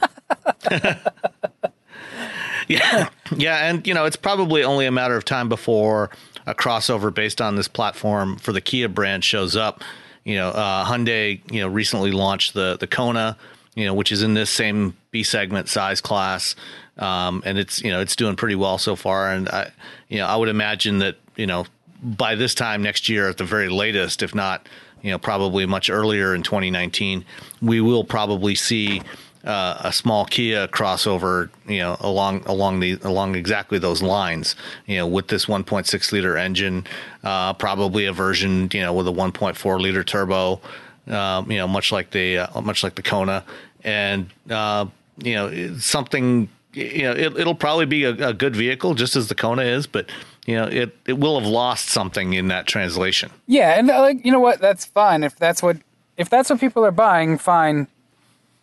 Yeah, 2.68 3.08
yeah, 3.34 3.68
and 3.68 3.86
you 3.86 3.94
know 3.94 4.04
it's 4.04 4.16
probably 4.16 4.62
only 4.62 4.84
a 4.84 4.92
matter 4.92 5.16
of 5.16 5.24
time 5.24 5.48
before 5.48 6.10
a 6.46 6.54
crossover 6.54 7.12
based 7.12 7.40
on 7.40 7.56
this 7.56 7.66
platform 7.66 8.36
for 8.36 8.52
the 8.52 8.60
Kia 8.60 8.88
brand 8.88 9.24
shows 9.24 9.56
up. 9.56 9.82
You 10.24 10.36
know, 10.36 10.50
uh, 10.50 10.84
Hyundai, 10.84 11.40
you 11.50 11.60
know, 11.60 11.68
recently 11.68 12.12
launched 12.12 12.52
the 12.52 12.76
the 12.78 12.86
Kona, 12.86 13.38
you 13.74 13.86
know, 13.86 13.94
which 13.94 14.12
is 14.12 14.22
in 14.22 14.34
this 14.34 14.50
same 14.50 14.94
B 15.10 15.22
segment 15.22 15.68
size 15.68 16.02
class, 16.02 16.54
um, 16.98 17.42
and 17.46 17.58
it's 17.58 17.80
you 17.80 17.90
know 17.90 18.00
it's 18.02 18.14
doing 18.14 18.36
pretty 18.36 18.54
well 18.54 18.76
so 18.76 18.94
far. 18.94 19.32
And 19.32 19.48
I, 19.48 19.70
you 20.08 20.18
know, 20.18 20.26
I 20.26 20.36
would 20.36 20.50
imagine 20.50 20.98
that 20.98 21.16
you 21.36 21.46
know 21.46 21.64
by 22.02 22.34
this 22.34 22.54
time 22.54 22.82
next 22.82 23.08
year 23.08 23.30
at 23.30 23.38
the 23.38 23.44
very 23.44 23.70
latest, 23.70 24.22
if 24.22 24.34
not 24.34 24.68
you 25.02 25.10
know 25.10 25.18
probably 25.18 25.66
much 25.66 25.90
earlier 25.90 26.34
in 26.34 26.42
2019, 26.42 27.24
we 27.62 27.80
will 27.80 28.04
probably 28.04 28.54
see 28.54 29.02
uh, 29.44 29.80
a 29.84 29.92
small 29.92 30.24
Kia 30.24 30.68
crossover, 30.68 31.48
you 31.66 31.78
know, 31.78 31.96
along 32.00 32.42
along 32.46 32.80
the 32.80 32.98
along 33.02 33.34
exactly 33.34 33.78
those 33.78 34.02
lines, 34.02 34.56
you 34.86 34.96
know, 34.96 35.06
with 35.06 35.28
this 35.28 35.46
1.6 35.46 36.12
liter 36.12 36.36
engine, 36.36 36.86
uh, 37.24 37.52
probably 37.54 38.06
a 38.06 38.12
version, 38.12 38.68
you 38.72 38.82
know, 38.82 38.92
with 38.92 39.08
a 39.08 39.12
1.4 39.12 39.80
liter 39.80 40.04
turbo, 40.04 40.60
um, 41.06 41.50
you 41.50 41.58
know, 41.58 41.68
much 41.68 41.92
like 41.92 42.10
the 42.10 42.38
uh, 42.38 42.60
much 42.60 42.82
like 42.82 42.94
the 42.94 43.02
Kona, 43.02 43.44
and 43.84 44.28
uh, 44.50 44.86
you 45.18 45.34
know, 45.34 45.78
something, 45.78 46.48
you 46.72 47.02
know, 47.02 47.12
it, 47.12 47.34
will 47.34 47.54
probably 47.54 47.86
be 47.86 48.04
a, 48.04 48.28
a 48.28 48.34
good 48.34 48.54
vehicle, 48.54 48.94
just 48.94 49.16
as 49.16 49.28
the 49.28 49.34
Kona 49.34 49.62
is, 49.62 49.86
but 49.86 50.08
you 50.46 50.54
know, 50.54 50.64
it 50.64 50.96
it 51.06 51.18
will 51.18 51.38
have 51.38 51.48
lost 51.48 51.88
something 51.88 52.32
in 52.32 52.48
that 52.48 52.66
translation. 52.66 53.30
Yeah, 53.46 53.78
and 53.78 53.88
like 53.88 54.24
you 54.24 54.32
know 54.32 54.40
what, 54.40 54.60
that's 54.60 54.84
fine 54.84 55.22
if 55.22 55.36
that's 55.36 55.62
what 55.62 55.78
if 56.16 56.28
that's 56.28 56.50
what 56.50 56.60
people 56.60 56.84
are 56.84 56.90
buying, 56.90 57.38
fine. 57.38 57.86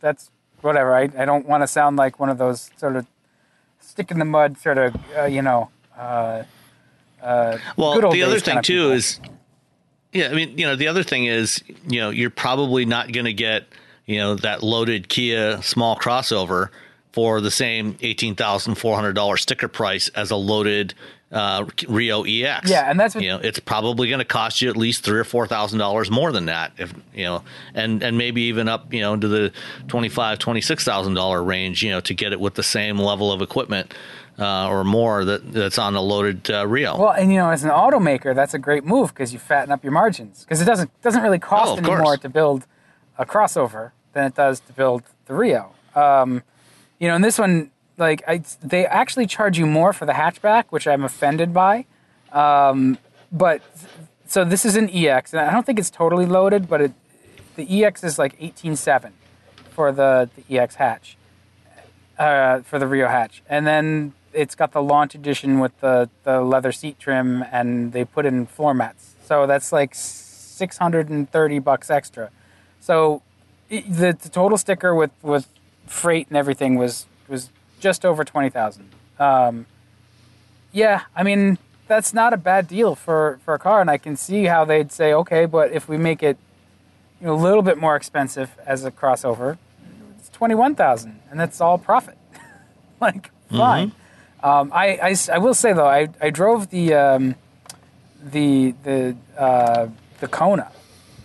That's 0.02 0.30
whatever. 0.62 0.96
I, 0.96 1.04
I 1.18 1.26
don't 1.26 1.46
want 1.48 1.64
to 1.64 1.68
sound 1.68 1.98
like 1.98 2.20
one 2.20 2.30
of 2.30 2.38
those 2.38 2.70
sort 2.78 2.96
of 2.96 3.08
stick 3.80 4.12
in 4.12 4.20
the 4.20 4.26
mud 4.26 4.58
sort 4.58 4.78
of 4.78 4.96
uh, 5.18 5.26
you 5.26 5.42
know. 5.42 5.70
Uh, 5.98 6.44
uh, 7.22 7.58
well, 7.78 8.12
the 8.12 8.22
other 8.22 8.40
thing 8.40 8.62
too 8.62 8.92
is, 8.92 9.20
yeah, 10.12 10.28
I 10.28 10.34
mean, 10.34 10.58
you 10.58 10.66
know, 10.66 10.76
the 10.76 10.88
other 10.88 11.02
thing 11.02 11.26
is, 11.26 11.64
you 11.88 12.00
know, 12.00 12.12
you're 12.12 12.30
probably 12.30 12.86
not 12.86 13.12
going 13.12 13.26
to 13.26 13.34
get, 13.34 13.66
you 14.06 14.18
know, 14.20 14.36
that 14.36 14.62
loaded 14.62 15.10
Kia 15.10 15.62
small 15.64 15.98
crossover 15.98 16.70
for 17.16 17.40
the 17.40 17.50
same 17.50 17.98
eighteen 18.02 18.36
thousand 18.36 18.76
four 18.76 18.94
hundred 18.94 19.14
dollar 19.14 19.38
sticker 19.38 19.70
price 19.70 20.10
as 20.10 20.32
a 20.32 20.36
loaded 20.36 20.94
uh, 21.32 21.66
Rio 21.88 22.24
EX. 22.24 22.70
Yeah, 22.70 22.90
and 22.90 23.00
that's 23.00 23.16
what, 23.16 23.24
you 23.24 23.30
know 23.30 23.40
it's 23.40 23.58
probably 23.58 24.10
going 24.10 24.20
to 24.20 24.26
cost 24.26 24.62
you 24.62 24.70
at 24.70 24.76
least 24.76 25.06
three 25.06 25.18
or 25.18 25.24
four 25.24 25.48
thousand 25.48 25.80
dollars 25.80 26.12
more 26.12 26.34
than 26.34 26.48
that, 26.48 26.74
if 26.78 26.94
you 27.14 27.24
know, 27.24 27.42
and 27.74 28.04
and 28.04 28.18
maybe 28.18 28.42
even 28.44 28.68
up 28.68 28.94
you 28.94 29.00
know 29.00 29.14
into 29.14 29.30
the 29.30 29.54
twenty 29.88 30.10
five 30.10 30.40
twenty 30.40 30.60
six 30.60 30.84
thousand 30.84 31.14
dollar 31.14 31.42
range, 31.42 31.82
you 31.84 31.90
know, 31.90 32.02
to 32.02 32.14
get 32.14 32.34
it 32.34 32.40
with 32.42 32.56
the 32.56 32.64
same 32.64 33.00
level 33.00 33.32
of 33.32 33.42
equipment. 33.42 33.94
Uh, 34.38 34.68
or 34.68 34.84
more 34.84 35.24
that 35.24 35.54
that's 35.54 35.80
on 35.80 35.96
a 35.96 36.02
loaded 36.02 36.52
uh, 36.52 36.68
Rio. 36.68 36.98
Well, 36.98 37.12
and 37.12 37.32
you 37.32 37.38
know, 37.38 37.52
as 37.52 37.64
an 37.64 37.70
automaker, 37.70 38.36
that's 38.36 38.54
a 38.54 38.60
great 38.60 38.84
move 38.84 39.14
because 39.14 39.32
you 39.32 39.40
fatten 39.40 39.72
up 39.72 39.82
your 39.82 39.94
margins 39.94 40.44
because 40.44 40.62
it 40.62 40.66
doesn't 40.66 40.92
doesn't 41.02 41.24
really 41.24 41.40
cost 41.40 41.72
oh, 41.72 41.78
any 41.78 41.88
more 41.88 42.18
to 42.18 42.28
build 42.28 42.66
a 43.18 43.26
crossover 43.26 43.92
than 44.12 44.26
it 44.26 44.36
does 44.36 44.60
to 44.60 44.74
build 44.74 45.04
the 45.28 45.36
Rio. 45.36 45.72
Um, 45.96 46.44
you 47.00 47.08
know, 47.08 47.16
and 47.16 47.24
this 47.24 47.38
one, 47.38 47.72
like, 47.98 48.24
I, 48.28 48.42
they 48.62 48.86
actually 48.86 49.28
charge 49.28 49.58
you 49.58 49.66
more 49.66 49.94
for 49.94 50.06
the 50.06 50.14
hatchback, 50.14 50.66
which 50.70 50.88
I'm 50.88 51.04
offended 51.04 51.54
by. 51.54 51.86
Um, 52.32 52.98
but 53.32 53.62
so 54.28 54.44
this 54.44 54.66
is 54.66 54.76
an 54.76 54.90
EX, 54.90 55.34
and 55.34 55.42
I 55.42 55.52
don't 55.52 55.66
think 55.66 55.80
it's 55.80 55.90
totally 55.90 56.26
loaded, 56.26 56.68
but 56.68 56.82
it, 56.82 56.92
the 57.56 57.84
EX 57.84 58.04
is 58.04 58.20
like 58.20 58.38
18.7 58.40 59.12
for 59.70 59.92
the, 59.92 60.30
the 60.36 60.58
EX 60.60 60.76
hatch, 60.76 61.18
uh, 62.18 62.62
for 62.62 62.80
the 62.80 62.88
Rio 62.88 63.08
hatch, 63.08 63.44
and 63.50 63.66
then 63.68 64.14
it's 64.34 64.56
got 64.56 64.72
the 64.74 64.82
launch 64.82 65.16
edition 65.16 65.60
with 65.60 65.80
the 65.80 66.10
the 66.24 66.42
leather 66.42 66.72
seat 66.72 67.00
trim, 67.00 67.44
and 67.52 67.94
they 67.94 68.04
put 68.04 68.26
in 68.26 68.46
floor 68.46 68.74
mats, 68.74 69.16
so 69.26 69.48
that's 69.48 69.72
like 69.72 69.96
630 69.96 71.60
bucks 71.60 71.90
extra. 71.90 72.32
So 72.80 73.22
the, 73.70 74.18
the 74.22 74.30
total 74.30 74.58
sticker 74.58 74.94
with 74.94 75.12
with 75.22 75.48
freight 75.86 76.28
and 76.28 76.38
everything 76.38 76.76
was 76.76 77.06
was 77.28 77.50
just 77.80 78.06
over 78.06 78.24
twenty 78.24 78.50
thousand. 78.50 78.90
Um, 79.20 79.66
yeah, 80.72 81.04
I 81.16 81.24
mean 81.24 81.58
that's 81.88 82.14
not 82.14 82.34
a 82.34 82.38
bad 82.38 82.68
deal 82.68 82.96
for 82.96 83.40
for 83.44 83.54
a 83.54 83.60
car, 83.60 83.82
and 83.82 83.90
I 83.90 83.98
can 83.98 84.16
see 84.16 84.46
how 84.46 84.66
they'd 84.66 84.92
say, 84.92 85.14
okay, 85.14 85.46
but 85.46 85.72
if 85.72 85.88
we 85.88 85.98
make 85.98 86.24
it 86.24 86.38
you 87.22 87.28
know, 87.28 87.34
a 87.34 87.36
little 87.36 87.62
bit 87.62 87.78
more 87.78 87.96
expensive 87.96 88.52
as 88.66 88.84
a 88.84 88.92
crossover, 88.92 89.58
it's 90.18 90.30
twenty 90.30 90.56
one 90.56 90.76
thousand, 90.76 91.20
and 91.30 91.40
that's 91.40 91.62
all 91.62 91.78
profit. 91.78 92.18
like 93.02 93.24
mm-hmm. 93.24 93.58
fine. 93.58 93.88
Mm-hmm. 93.90 94.00
Um, 94.46 94.72
I, 94.74 95.00
I, 95.02 95.16
I 95.34 95.38
will 95.40 95.56
say 95.56 95.74
though, 95.74 95.88
I, 95.88 96.10
I 96.22 96.30
drove 96.30 96.70
the 96.70 96.94
um, 96.94 97.36
the 98.24 98.76
the 98.84 99.16
uh, 99.38 99.88
the 100.20 100.28
Kona, 100.28 100.72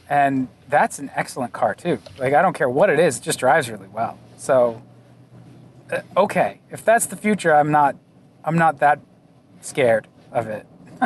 and 0.09 0.49
that's 0.69 0.99
an 0.99 1.11
excellent 1.15 1.53
car 1.53 1.75
too. 1.75 1.99
Like 2.19 2.35
I 2.35 2.43
don't 2.43 2.55
care 2.55 2.69
what 2.69 2.91
it 2.91 2.99
is, 2.99 3.19
it 3.19 3.23
just 3.23 3.39
drives 3.39 3.69
really 3.69 3.89
well. 3.89 4.19
So, 4.41 4.81
uh, 5.93 6.01
okay, 6.17 6.61
if 6.71 6.83
that's 6.83 7.05
the 7.05 7.17
future, 7.17 7.55
I'm 7.55 7.71
not, 7.71 7.95
I'm 8.43 8.57
not 8.57 8.79
that 8.79 8.99
scared 9.61 10.09
of 10.33 10.47
it. 10.47 10.67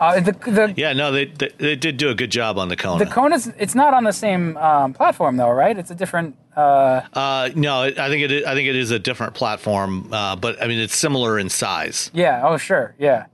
uh, 0.00 0.20
the, 0.20 0.32
the, 0.32 0.72
yeah, 0.78 0.94
no, 0.94 1.12
they, 1.12 1.26
they, 1.26 1.50
they 1.58 1.76
did 1.76 1.98
do 1.98 2.08
a 2.08 2.14
good 2.14 2.30
job 2.30 2.56
on 2.56 2.70
the 2.70 2.76
Kona. 2.76 3.04
The 3.04 3.10
Kona's 3.10 3.48
it's 3.58 3.74
not 3.74 3.92
on 3.92 4.04
the 4.04 4.14
same 4.14 4.56
um, 4.56 4.94
platform 4.94 5.36
though, 5.36 5.50
right? 5.50 5.76
It's 5.76 5.90
a 5.90 5.94
different. 5.94 6.36
Uh, 6.56 7.02
uh, 7.12 7.50
no, 7.54 7.82
I 7.82 7.92
think 7.92 8.22
it. 8.22 8.32
Is, 8.32 8.44
I 8.46 8.54
think 8.54 8.66
it 8.66 8.76
is 8.76 8.90
a 8.92 8.98
different 8.98 9.34
platform, 9.34 10.08
uh, 10.10 10.36
but 10.36 10.62
I 10.62 10.68
mean 10.68 10.78
it's 10.78 10.96
similar 10.96 11.38
in 11.38 11.50
size. 11.50 12.10
Yeah. 12.14 12.40
Oh, 12.42 12.56
sure. 12.56 12.94
Yeah. 12.98 13.26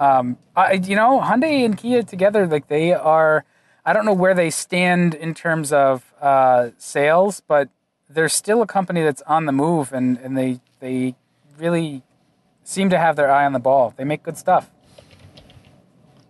Um, 0.00 0.36
I, 0.56 0.72
you 0.72 0.96
know, 0.96 1.20
Hyundai 1.20 1.64
and 1.64 1.78
Kia 1.78 2.02
together, 2.02 2.44
like 2.48 2.66
they 2.66 2.92
are. 2.92 3.44
I 3.86 3.92
don't 3.92 4.04
know 4.04 4.14
where 4.14 4.34
they 4.34 4.50
stand 4.50 5.14
in 5.14 5.32
terms 5.34 5.72
of 5.72 6.12
uh, 6.20 6.70
sales, 6.78 7.42
but 7.46 7.68
they're 8.14 8.28
still 8.28 8.62
a 8.62 8.66
company 8.66 9.02
that's 9.02 9.22
on 9.22 9.44
the 9.46 9.52
move, 9.52 9.92
and, 9.92 10.18
and 10.18 10.38
they 10.38 10.60
they 10.80 11.14
really 11.58 12.02
seem 12.62 12.90
to 12.90 12.98
have 12.98 13.16
their 13.16 13.30
eye 13.30 13.44
on 13.44 13.52
the 13.52 13.58
ball. 13.58 13.92
They 13.96 14.04
make 14.04 14.22
good 14.22 14.38
stuff. 14.38 14.70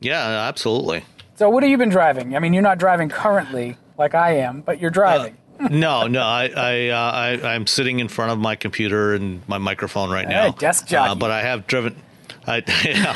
Yeah, 0.00 0.18
absolutely. 0.48 1.04
So, 1.36 1.48
what 1.48 1.62
have 1.62 1.70
you 1.70 1.78
been 1.78 1.88
driving? 1.88 2.36
I 2.36 2.40
mean, 2.40 2.52
you're 2.52 2.62
not 2.62 2.78
driving 2.78 3.08
currently 3.08 3.76
like 3.96 4.14
I 4.14 4.38
am, 4.38 4.60
but 4.60 4.80
you're 4.80 4.90
driving. 4.90 5.36
Uh, 5.58 5.68
no, 5.68 6.06
no, 6.06 6.22
I, 6.22 6.50
I, 6.56 6.88
uh, 6.88 7.38
I, 7.44 7.54
am 7.54 7.66
sitting 7.66 8.00
in 8.00 8.08
front 8.08 8.32
of 8.32 8.38
my 8.38 8.56
computer 8.56 9.14
and 9.14 9.46
my 9.48 9.58
microphone 9.58 10.10
right 10.10 10.28
now. 10.28 10.50
desk 10.50 10.88
job. 10.88 11.10
Uh, 11.10 11.14
but 11.14 11.30
I 11.30 11.42
have 11.42 11.66
driven. 11.66 11.96
I, 12.46 12.62
yeah, 12.84 13.10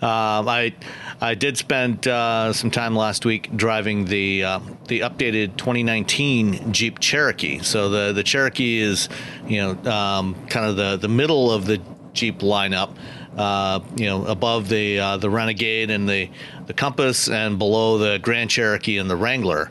um, 0.00 0.48
I 0.48 0.74
I 1.20 1.34
did 1.34 1.56
spend 1.56 2.06
uh, 2.06 2.52
some 2.52 2.70
time 2.70 2.94
last 2.94 3.24
week 3.24 3.54
driving 3.56 4.04
the 4.04 4.44
uh, 4.44 4.60
the 4.88 5.00
updated 5.00 5.56
2019 5.56 6.72
Jeep 6.72 6.98
Cherokee. 6.98 7.60
So 7.60 7.88
the 7.88 8.12
the 8.12 8.22
Cherokee 8.22 8.78
is 8.78 9.08
you 9.46 9.60
know 9.60 9.90
um, 9.90 10.34
kind 10.46 10.66
of 10.66 10.76
the 10.76 10.96
the 10.96 11.08
middle 11.08 11.50
of 11.50 11.66
the 11.66 11.80
Jeep 12.12 12.40
lineup. 12.40 12.96
Uh, 13.36 13.80
you 13.96 14.06
know, 14.06 14.24
above 14.24 14.68
the 14.68 14.98
uh, 14.98 15.16
the 15.18 15.28
Renegade 15.28 15.90
and 15.90 16.08
the 16.08 16.30
the 16.66 16.72
Compass, 16.74 17.28
and 17.28 17.58
below 17.58 17.98
the 17.98 18.18
Grand 18.18 18.50
Cherokee 18.50 18.98
and 18.98 19.10
the 19.10 19.16
Wrangler. 19.16 19.70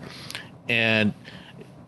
And 0.69 1.13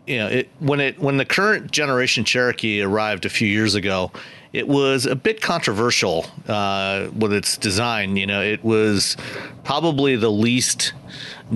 you 0.06 0.18
know, 0.18 0.26
it, 0.28 0.48
when 0.58 0.80
it 0.80 0.98
when 0.98 1.18
the 1.18 1.24
current 1.24 1.70
generation 1.70 2.24
Cherokee 2.24 2.82
arrived 2.82 3.26
a 3.26 3.28
few 3.28 3.46
years 3.46 3.74
ago, 3.74 4.10
it 4.52 4.66
was 4.66 5.06
a 5.06 5.14
bit 5.14 5.40
controversial 5.40 6.26
uh, 6.46 7.08
with 7.16 7.32
its 7.32 7.56
design. 7.56 8.16
You 8.16 8.26
know, 8.26 8.42
it 8.42 8.64
was 8.64 9.16
probably 9.64 10.16
the 10.16 10.30
least 10.30 10.92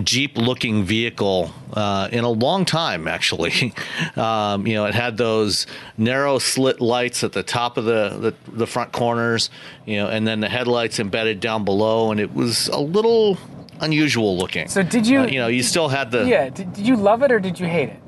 Jeep 0.03 0.39
looking 0.39 0.85
vehicle 0.85 1.53
uh, 1.73 2.09
in 2.13 2.25
a 2.25 2.31
long 2.31 2.65
time, 2.65 3.09
actually. 3.09 3.75
um, 4.17 4.67
you 4.67 4.75
know, 4.75 4.87
it 4.87 4.95
had 4.95 5.17
those 5.17 5.67
narrow 5.97 6.39
slit 6.39 6.81
lights 6.81 7.25
at 7.25 7.33
the 7.33 7.43
top 7.43 7.77
of 7.77 7.85
the, 7.85 8.35
the, 8.47 8.53
the, 8.53 8.67
front 8.67 8.93
corners, 8.93 9.51
you 9.85 9.97
know, 9.97 10.09
and 10.09 10.27
then 10.27 10.41
the 10.41 10.49
headlights 10.49 10.99
embedded 10.99 11.41
down 11.41 11.65
below, 11.65 12.11
and 12.11 12.21
it 12.21 12.35
was 12.35 12.69
a 12.69 12.81
little 12.81 13.37
unusual 13.81 14.37
looking. 14.37 14.69
So, 14.69 14.83
did 14.83 15.07
you, 15.07 15.21
uh, 15.21 15.27
you 15.27 15.39
know, 15.39 15.49
you 15.49 15.63
still 15.63 15.89
had 15.89 16.11
the. 16.11 16.27
Yeah, 16.27 16.49
did, 16.49 16.73
did 16.73 16.87
you 16.87 16.97
love 16.97 17.23
it 17.23 17.31
or 17.31 17.39
did 17.39 17.61
you 17.61 17.67
hate 17.67 17.91
it? 17.91 18.01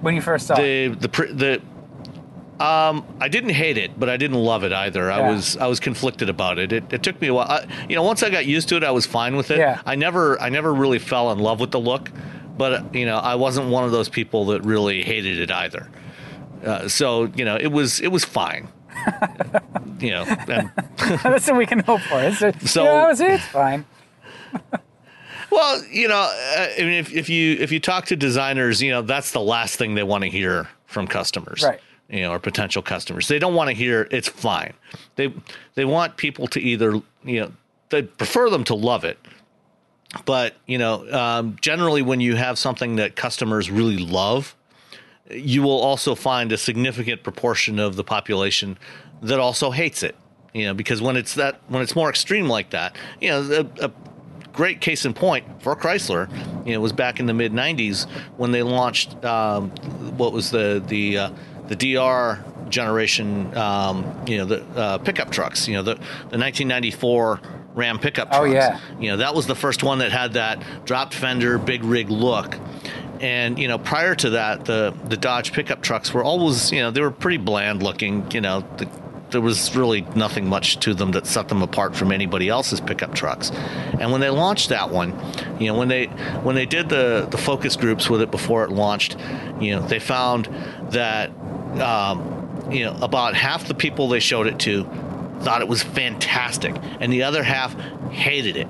When 0.00 0.14
you 0.14 0.22
first 0.22 0.46
saw 0.46 0.56
the, 0.56 0.84
it? 0.84 1.00
The, 1.00 1.08
the, 1.08 1.34
the 1.34 1.62
um, 2.60 3.04
I 3.20 3.28
didn't 3.28 3.50
hate 3.50 3.76
it, 3.78 3.98
but 3.98 4.08
I 4.08 4.16
didn't 4.16 4.38
love 4.38 4.64
it 4.64 4.72
either. 4.72 5.08
Yeah. 5.08 5.16
I 5.16 5.30
was 5.30 5.56
I 5.56 5.66
was 5.66 5.78
conflicted 5.80 6.28
about 6.28 6.58
it. 6.58 6.72
It, 6.72 6.92
it 6.92 7.02
took 7.02 7.20
me 7.20 7.28
a 7.28 7.34
while. 7.34 7.46
I, 7.48 7.66
you 7.88 7.94
know, 7.96 8.02
once 8.02 8.22
I 8.22 8.30
got 8.30 8.46
used 8.46 8.68
to 8.70 8.76
it, 8.76 8.84
I 8.84 8.90
was 8.90 9.04
fine 9.06 9.36
with 9.36 9.50
it. 9.50 9.58
Yeah. 9.58 9.80
I 9.84 9.94
never 9.94 10.40
I 10.40 10.48
never 10.48 10.72
really 10.72 10.98
fell 10.98 11.32
in 11.32 11.38
love 11.38 11.60
with 11.60 11.70
the 11.70 11.80
look, 11.80 12.10
but 12.56 12.94
you 12.94 13.04
know, 13.06 13.18
I 13.18 13.34
wasn't 13.34 13.68
one 13.68 13.84
of 13.84 13.90
those 13.92 14.08
people 14.08 14.46
that 14.46 14.62
really 14.64 15.02
hated 15.02 15.38
it 15.38 15.50
either. 15.50 15.88
Uh, 16.64 16.88
so 16.88 17.24
you 17.36 17.44
know, 17.44 17.56
it 17.56 17.68
was 17.68 18.00
it 18.00 18.08
was 18.08 18.24
fine. 18.24 18.68
you 20.00 20.10
know, 20.10 20.24
and, 20.24 20.70
That's 21.22 21.46
what 21.48 21.56
we 21.56 21.66
can 21.66 21.80
hope 21.80 22.00
for. 22.02 22.20
It's, 22.22 22.38
So- 22.38 22.52
so, 22.64 22.84
yeah, 22.84 23.10
it's, 23.10 23.20
it's 23.20 23.44
fine. 23.44 23.84
well, 25.50 25.84
you 25.90 26.08
know, 26.08 26.16
uh, 26.20 26.66
I 26.78 26.80
mean, 26.80 26.92
if, 26.94 27.12
if 27.12 27.28
you 27.28 27.56
if 27.60 27.70
you 27.72 27.80
talk 27.80 28.06
to 28.06 28.16
designers, 28.16 28.82
you 28.82 28.90
know, 28.90 29.02
that's 29.02 29.32
the 29.32 29.40
last 29.40 29.76
thing 29.76 29.94
they 29.94 30.02
want 30.02 30.24
to 30.24 30.30
hear 30.30 30.68
from 30.86 31.06
customers, 31.06 31.62
Right. 31.62 31.80
You 32.08 32.22
know, 32.22 32.32
or 32.32 32.38
potential 32.38 32.82
customers. 32.82 33.26
They 33.26 33.40
don't 33.40 33.54
want 33.54 33.68
to 33.68 33.74
hear 33.74 34.06
it's 34.12 34.28
fine. 34.28 34.74
They 35.16 35.32
they 35.74 35.84
want 35.84 36.16
people 36.16 36.46
to 36.48 36.60
either 36.60 37.02
you 37.24 37.40
know 37.40 37.52
they 37.88 38.02
prefer 38.02 38.48
them 38.48 38.64
to 38.64 38.74
love 38.74 39.04
it, 39.04 39.18
but 40.24 40.54
you 40.66 40.78
know, 40.78 41.10
um, 41.12 41.56
generally 41.60 42.02
when 42.02 42.20
you 42.20 42.36
have 42.36 42.58
something 42.58 42.96
that 42.96 43.16
customers 43.16 43.70
really 43.70 43.98
love, 43.98 44.54
you 45.30 45.62
will 45.62 45.80
also 45.80 46.14
find 46.14 46.52
a 46.52 46.58
significant 46.58 47.22
proportion 47.22 47.78
of 47.78 47.96
the 47.96 48.04
population 48.04 48.78
that 49.22 49.40
also 49.40 49.70
hates 49.70 50.02
it. 50.02 50.16
You 50.54 50.66
know, 50.66 50.74
because 50.74 51.02
when 51.02 51.16
it's 51.16 51.34
that 51.34 51.60
when 51.68 51.82
it's 51.82 51.94
more 51.94 52.08
extreme 52.08 52.48
like 52.48 52.70
that, 52.70 52.96
you 53.20 53.28
know, 53.28 53.66
a, 53.80 53.86
a 53.86 53.92
great 54.52 54.80
case 54.80 55.04
in 55.04 55.12
point 55.12 55.44
for 55.62 55.76
Chrysler, 55.76 56.30
you 56.66 56.72
know, 56.72 56.80
was 56.80 56.92
back 56.92 57.20
in 57.20 57.26
the 57.26 57.34
mid 57.34 57.52
'90s 57.52 58.08
when 58.38 58.52
they 58.52 58.62
launched 58.62 59.22
um, 59.24 59.70
what 60.16 60.32
was 60.32 60.50
the 60.50 60.82
the 60.86 61.18
uh, 61.18 61.30
the 61.68 61.76
DR 61.76 62.44
generation, 62.68 63.56
um, 63.56 64.04
you 64.26 64.38
know, 64.38 64.44
the 64.44 64.62
uh, 64.76 64.98
pickup 64.98 65.30
trucks. 65.30 65.68
You 65.68 65.74
know, 65.74 65.82
the 65.82 65.94
the 65.94 66.38
1994 66.38 67.40
Ram 67.74 67.98
pickup 67.98 68.30
trucks. 68.30 68.40
Oh, 68.40 68.44
yeah. 68.44 68.80
You 68.98 69.10
know, 69.10 69.16
that 69.18 69.34
was 69.34 69.46
the 69.46 69.54
first 69.54 69.82
one 69.82 69.98
that 69.98 70.10
had 70.10 70.32
that 70.32 70.62
dropped 70.84 71.14
fender, 71.14 71.58
big 71.58 71.84
rig 71.84 72.10
look. 72.10 72.56
And 73.20 73.58
you 73.58 73.68
know, 73.68 73.78
prior 73.78 74.14
to 74.16 74.30
that, 74.30 74.64
the 74.64 74.94
the 75.04 75.16
Dodge 75.16 75.52
pickup 75.52 75.82
trucks 75.82 76.12
were 76.12 76.24
always, 76.24 76.72
you 76.72 76.80
know, 76.80 76.90
they 76.90 77.00
were 77.00 77.10
pretty 77.10 77.38
bland 77.38 77.82
looking. 77.82 78.30
You 78.30 78.40
know, 78.40 78.64
the, 78.76 78.88
there 79.30 79.40
was 79.40 79.74
really 79.74 80.02
nothing 80.14 80.48
much 80.48 80.78
to 80.80 80.94
them 80.94 81.10
that 81.12 81.26
set 81.26 81.48
them 81.48 81.62
apart 81.62 81.96
from 81.96 82.12
anybody 82.12 82.48
else's 82.48 82.80
pickup 82.80 83.14
trucks. 83.14 83.50
And 84.00 84.12
when 84.12 84.20
they 84.20 84.30
launched 84.30 84.68
that 84.68 84.90
one, 84.90 85.18
you 85.58 85.66
know, 85.66 85.78
when 85.78 85.88
they 85.88 86.06
when 86.42 86.54
they 86.54 86.66
did 86.66 86.88
the 86.88 87.26
the 87.30 87.38
focus 87.38 87.76
groups 87.76 88.08
with 88.08 88.22
it 88.22 88.30
before 88.30 88.64
it 88.64 88.70
launched, 88.70 89.16
you 89.60 89.74
know, 89.74 89.86
they 89.86 89.98
found 89.98 90.46
that 90.90 91.30
um, 91.80 92.68
you 92.70 92.84
know 92.84 92.96
about 93.02 93.34
half 93.34 93.68
the 93.68 93.74
people 93.74 94.08
they 94.08 94.20
showed 94.20 94.46
it 94.46 94.58
to 94.60 94.84
thought 95.40 95.60
it 95.60 95.68
was 95.68 95.82
fantastic, 95.82 96.74
and 97.00 97.12
the 97.12 97.22
other 97.22 97.42
half 97.42 97.78
hated 98.10 98.56
it. 98.56 98.68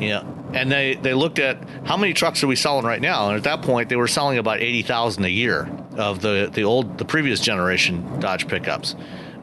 You 0.00 0.10
know, 0.10 0.50
and 0.54 0.70
they 0.70 0.94
they 0.94 1.14
looked 1.14 1.38
at 1.38 1.58
how 1.84 1.96
many 1.96 2.12
trucks 2.12 2.42
are 2.42 2.46
we 2.46 2.56
selling 2.56 2.84
right 2.84 3.00
now, 3.00 3.28
and 3.28 3.36
at 3.36 3.44
that 3.44 3.62
point 3.62 3.88
they 3.88 3.96
were 3.96 4.08
selling 4.08 4.38
about 4.38 4.60
eighty 4.60 4.82
thousand 4.82 5.24
a 5.24 5.30
year 5.30 5.68
of 5.96 6.20
the 6.20 6.50
the 6.52 6.64
old 6.64 6.98
the 6.98 7.04
previous 7.04 7.40
generation 7.40 8.20
Dodge 8.20 8.48
pickups. 8.48 8.94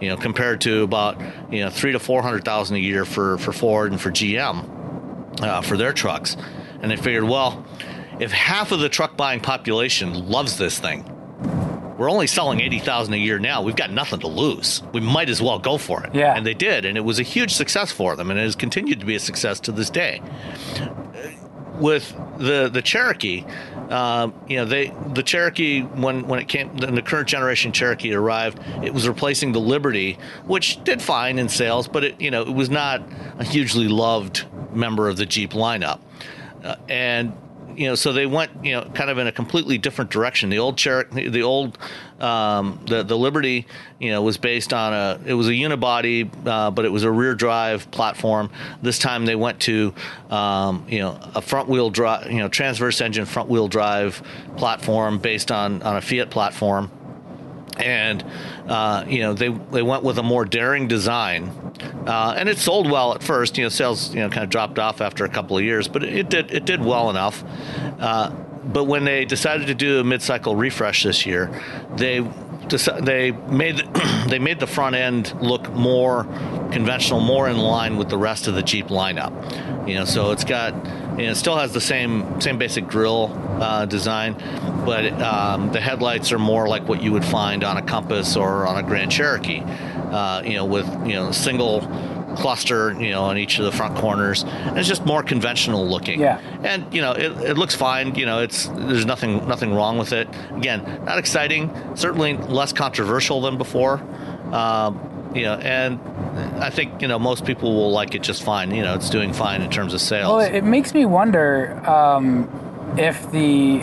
You 0.02 0.10
know, 0.10 0.18
compared 0.18 0.62
to 0.62 0.84
about 0.84 1.20
you 1.52 1.64
know 1.64 1.70
three 1.70 1.92
to 1.92 2.00
four 2.00 2.22
hundred 2.22 2.44
thousand 2.44 2.78
a 2.78 2.80
year 2.80 3.06
for 3.06 3.38
for 3.38 3.52
Ford 3.52 3.92
and 3.92 4.02
for 4.02 4.12
GM 4.12 5.42
uh, 5.42 5.62
for 5.62 5.78
their 5.78 5.94
trucks, 5.94 6.36
and 6.82 6.92
they 6.92 6.98
figured, 6.98 7.24
well, 7.24 7.66
if 8.20 8.32
half 8.32 8.72
of 8.72 8.80
the 8.80 8.90
truck 8.90 9.16
buying 9.18 9.40
population 9.40 10.30
loves 10.30 10.58
this 10.58 10.80
thing, 10.80 11.10
we're 11.98 12.10
only 12.10 12.28
selling 12.28 12.60
80,000 12.60 13.14
a 13.14 13.18
year 13.18 13.40
now. 13.40 13.62
We've 13.62 13.76
got 13.76 13.92
nothing 13.92 14.20
to 14.22 14.28
lose. 14.28 14.84
We 14.94 15.00
might 15.00 15.30
as 15.30 15.42
well 15.42 15.60
go 15.60 15.78
for 15.78 16.04
it. 16.04 16.14
Yeah. 16.14 16.36
And 16.36 16.46
they 16.46 16.54
did. 16.54 16.86
And 16.86 16.98
it 16.98 17.02
was 17.02 17.20
a 17.20 17.24
huge 17.24 17.54
success 17.54 17.92
for 17.92 18.16
them. 18.16 18.30
And 18.30 18.40
it 18.40 18.44
has 18.44 18.56
continued 18.56 19.00
to 19.00 19.06
be 19.06 19.16
a 19.16 19.20
success 19.20 19.60
to 19.62 19.72
this 19.72 19.90
day. 19.90 20.22
With 21.80 22.16
the, 22.38 22.70
the 22.70 22.82
Cherokee, 22.82 23.44
um, 23.90 24.34
you 24.48 24.58
know, 24.58 24.66
they, 24.66 24.94
the 25.14 25.24
Cherokee, 25.24 25.82
when, 25.82 26.28
when 26.28 26.40
it 26.40 26.48
came, 26.48 26.76
when 26.78 26.96
the 26.96 27.02
current 27.02 27.28
generation 27.28 27.72
Cherokee 27.72 28.14
arrived, 28.14 28.60
it 28.84 28.94
was 28.94 29.08
replacing 29.08 29.52
the 29.52 29.60
Liberty, 29.60 30.18
which 30.46 30.84
did 30.84 31.02
fine 31.02 31.38
in 31.38 31.50
sales, 31.50 31.88
but 31.88 32.04
it, 32.04 32.22
you 32.22 32.32
know, 32.32 32.42
it 32.42 32.54
was 32.54 32.70
not 32.70 33.02
a 33.40 33.44
hugely 33.44 33.88
loved 33.88 34.46
member 34.74 35.10
of 35.10 35.18
the 35.18 35.26
Jeep 35.26 35.52
lineup. 35.52 36.00
Uh, 36.64 36.76
and 36.90 37.38
you 37.78 37.88
know, 37.88 37.96
so 37.96 38.14
they 38.14 38.26
went, 38.26 38.52
you 38.64 38.74
know, 38.74 38.84
kind 38.94 39.10
of 39.10 39.18
in 39.18 39.28
a 39.28 39.32
completely 39.32 39.78
different 39.78 40.12
direction. 40.12 40.50
The 40.50 40.60
old 40.60 40.78
Cherokee, 40.78 41.30
the 41.30 41.44
old, 41.44 41.78
um, 42.20 42.80
the 42.88 43.04
the 43.04 43.18
Liberty, 43.18 43.68
you 44.00 44.12
know, 44.12 44.22
was 44.22 44.38
based 44.38 44.74
on 44.74 44.94
a, 44.94 45.20
it 45.26 45.34
was 45.34 45.48
a 45.48 45.52
unibody, 45.52 46.30
uh, 46.48 46.72
but 46.72 46.86
it 46.86 46.92
was 46.92 47.04
a 47.04 47.12
rear 47.12 47.36
drive 47.36 47.90
platform. 47.92 48.50
This 48.82 49.00
time 49.00 49.26
they 49.26 49.36
went 49.36 49.60
to, 49.62 49.94
um, 50.30 50.86
you 50.88 51.00
know, 51.00 51.20
a 51.36 51.42
front 51.42 51.70
wheel 51.70 51.90
drive, 51.90 52.32
you 52.32 52.40
know, 52.40 52.48
transverse 52.48 53.02
engine 53.02 53.26
front 53.26 53.50
wheel 53.50 53.68
drive 53.68 54.22
platform 54.58 55.20
based 55.20 55.52
on 55.52 55.82
on 55.84 55.98
a 55.98 56.02
Fiat 56.02 56.30
platform 56.30 56.92
and 57.78 58.24
uh, 58.68 59.06
you 59.08 59.20
know 59.20 59.34
they 59.34 59.50
they 59.50 59.82
went 59.82 60.04
with 60.04 60.18
a 60.18 60.24
more 60.24 60.46
daring 60.46 60.88
design, 60.88 61.50
uh, 62.08 62.36
and 62.38 62.50
it 62.50 62.58
sold 62.58 62.90
well 62.90 63.14
at 63.14 63.24
first. 63.24 63.58
You 63.58 63.66
know, 63.66 63.70
sales 63.70 64.14
you 64.14 64.22
know 64.22 64.30
kind 64.30 64.44
of 64.44 64.50
dropped 64.50 64.80
off 64.80 65.02
after 65.02 65.26
a 65.26 65.30
couple 65.30 65.58
of 65.58 65.64
years, 65.64 65.88
but 65.88 66.04
it, 66.04 66.30
did 66.30 66.52
it 66.52 66.66
did 66.66 66.84
well 66.84 67.10
enough. 67.10 67.44
Uh, 68.00 68.32
but 68.66 68.86
when 68.86 69.06
they 69.06 69.26
decided 69.26 69.68
to 69.68 69.76
do 69.76 70.00
a 70.00 70.04
mid-cycle 70.04 70.56
refresh 70.56 71.04
this 71.04 71.26
year, 71.26 71.62
they 71.96 72.22
they 72.70 73.32
made 73.32 73.78
they 74.28 74.40
made 74.40 74.60
the 74.60 74.68
front 74.68 74.96
end 74.96 75.34
look 75.42 75.72
more 75.72 76.24
conventional, 76.72 77.20
more 77.20 77.48
in 77.50 77.58
line 77.58 77.98
with 77.98 78.10
the 78.10 78.18
rest 78.18 78.48
of 78.48 78.56
the 78.56 78.64
Jeep 78.64 78.88
lineup. 78.88 79.88
You 79.88 79.96
know, 79.96 80.06
so 80.06 80.32
it's 80.32 80.44
got 80.44 80.74
you 81.18 81.26
know, 81.26 81.32
it 81.32 81.36
still 81.36 81.58
has 81.58 81.74
the 81.74 81.82
same 81.82 82.42
same 82.42 82.58
basic 82.58 82.88
grill 82.88 83.32
uh, 83.62 83.86
design, 83.86 84.36
but 84.86 85.06
um, 85.22 85.72
the 85.72 85.80
headlights 85.80 86.32
are 86.32 86.40
more 86.40 86.68
like 86.68 86.88
what 86.88 87.02
you 87.02 87.12
would 87.12 87.26
find 87.26 87.64
on 87.64 87.78
a 87.78 87.82
Compass 87.82 88.36
or 88.36 88.68
on 88.68 88.78
a 88.78 88.84
Grand 88.84 89.12
Cherokee. 89.12 89.62
Uh, 89.62 90.42
you 90.44 90.54
know, 90.54 90.66
with 90.66 90.88
you 91.08 91.14
know 91.14 91.32
single 91.32 91.82
cluster, 92.36 92.94
you 93.02 93.12
know, 93.12 93.24
on 93.24 93.38
each 93.38 93.60
of 93.60 93.66
the 93.66 93.72
front 93.72 93.96
corners. 93.98 94.44
And 94.44 94.78
it's 94.78 94.88
just 94.88 95.06
more 95.06 95.24
conventional 95.24 95.88
looking. 95.88 96.20
Yeah. 96.20 96.40
And 96.64 96.92
you 96.94 97.02
know, 97.02 97.12
it, 97.12 97.32
it 97.50 97.58
looks 97.58 97.76
fine. 97.76 98.16
You 98.16 98.26
know, 98.26 98.40
it's 98.40 98.68
there's 98.68 99.06
nothing 99.06 99.48
nothing 99.48 99.74
wrong 99.74 99.98
with 99.98 100.14
it. 100.14 100.28
Again, 100.52 101.04
not 101.06 101.18
exciting. 101.18 101.72
Certainly 101.96 102.38
less 102.38 102.74
controversial 102.74 103.42
than 103.42 103.58
before. 103.58 104.02
Um, 104.54 105.32
you 105.36 105.44
know, 105.44 105.56
and 105.56 106.00
I 106.64 106.70
think 106.70 107.02
you 107.02 107.08
know 107.08 107.20
most 107.20 107.46
people 107.46 107.74
will 107.74 107.92
like 107.92 108.16
it 108.16 108.24
just 108.24 108.44
fine. 108.44 108.72
You 108.72 108.84
know, 108.84 108.96
it's 108.96 109.10
doing 109.10 109.34
fine 109.34 109.62
in 109.62 109.70
terms 109.70 109.94
of 109.94 110.02
sales. 110.02 110.30
Well, 110.30 110.40
it 110.40 110.64
makes 110.64 110.94
me 110.94 111.06
wonder 111.06 111.82
um, 111.88 112.50
if 112.98 113.30
the 113.32 113.80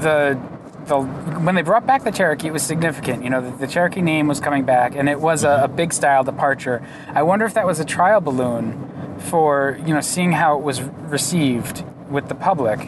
the 0.00 0.38
the 0.86 1.00
when 1.00 1.54
they 1.54 1.62
brought 1.62 1.86
back 1.86 2.04
the 2.04 2.10
Cherokee, 2.10 2.48
it 2.48 2.52
was 2.52 2.62
significant. 2.62 3.24
You 3.24 3.30
know, 3.30 3.40
the, 3.40 3.56
the 3.56 3.66
Cherokee 3.66 4.02
name 4.02 4.26
was 4.26 4.40
coming 4.40 4.64
back, 4.64 4.94
and 4.94 5.08
it 5.08 5.20
was 5.20 5.44
a, 5.44 5.60
a 5.64 5.68
big 5.68 5.92
style 5.92 6.24
departure. 6.24 6.86
I 7.08 7.22
wonder 7.22 7.44
if 7.44 7.54
that 7.54 7.66
was 7.66 7.80
a 7.80 7.84
trial 7.84 8.20
balloon 8.20 9.16
for 9.18 9.78
you 9.86 9.94
know 9.94 10.00
seeing 10.00 10.32
how 10.32 10.58
it 10.58 10.62
was 10.62 10.82
received 10.82 11.84
with 12.10 12.28
the 12.28 12.34
public. 12.34 12.80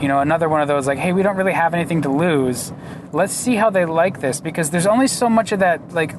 You 0.00 0.08
know, 0.08 0.20
another 0.20 0.48
one 0.48 0.62
of 0.62 0.68
those 0.68 0.86
like, 0.86 0.98
hey, 0.98 1.12
we 1.12 1.22
don't 1.22 1.36
really 1.36 1.52
have 1.52 1.74
anything 1.74 2.02
to 2.02 2.08
lose. 2.08 2.72
Let's 3.12 3.34
see 3.34 3.56
how 3.56 3.70
they 3.70 3.84
like 3.84 4.20
this 4.20 4.40
because 4.40 4.70
there's 4.70 4.86
only 4.86 5.08
so 5.08 5.28
much 5.28 5.52
of 5.52 5.58
that 5.60 5.92
like 5.92 6.14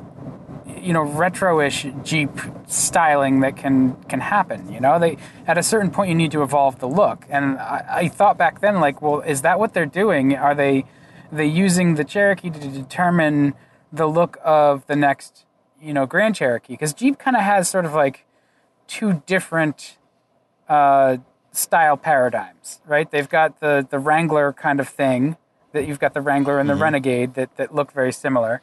you 0.81 0.93
know 0.93 1.03
retro-ish 1.03 1.85
Jeep 2.03 2.31
styling 2.67 3.41
that 3.41 3.57
can 3.57 3.95
can 4.03 4.19
happen. 4.19 4.71
You 4.71 4.79
know, 4.79 4.99
they 4.99 5.17
at 5.47 5.57
a 5.57 5.63
certain 5.63 5.91
point 5.91 6.09
you 6.09 6.15
need 6.15 6.31
to 6.31 6.43
evolve 6.43 6.79
the 6.79 6.87
look. 6.87 7.25
And 7.29 7.57
I, 7.57 7.85
I 7.89 8.07
thought 8.07 8.37
back 8.37 8.61
then, 8.61 8.79
like, 8.79 9.01
well, 9.01 9.21
is 9.21 9.41
that 9.43 9.59
what 9.59 9.73
they're 9.73 9.85
doing? 9.85 10.35
Are 10.35 10.55
they 10.55 10.85
they 11.31 11.45
using 11.45 11.95
the 11.95 12.03
Cherokee 12.03 12.49
to 12.49 12.59
determine 12.67 13.53
the 13.91 14.07
look 14.07 14.37
of 14.43 14.85
the 14.87 14.95
next 14.95 15.45
you 15.81 15.93
know 15.93 16.05
Grand 16.05 16.35
Cherokee? 16.35 16.73
Because 16.73 16.93
Jeep 16.93 17.17
kind 17.19 17.35
of 17.35 17.43
has 17.43 17.69
sort 17.69 17.85
of 17.85 17.93
like 17.93 18.25
two 18.87 19.23
different 19.25 19.97
uh, 20.67 21.17
style 21.51 21.97
paradigms, 21.97 22.81
right? 22.85 23.09
They've 23.09 23.29
got 23.29 23.59
the 23.59 23.85
the 23.89 23.99
Wrangler 23.99 24.53
kind 24.53 24.79
of 24.79 24.89
thing 24.89 25.37
that 25.73 25.87
you've 25.87 25.99
got 25.99 26.13
the 26.13 26.21
Wrangler 26.21 26.59
and 26.59 26.69
the 26.69 26.75
Renegade 26.75 27.33
that 27.35 27.55
that 27.57 27.73
look 27.73 27.91
very 27.91 28.11
similar 28.11 28.61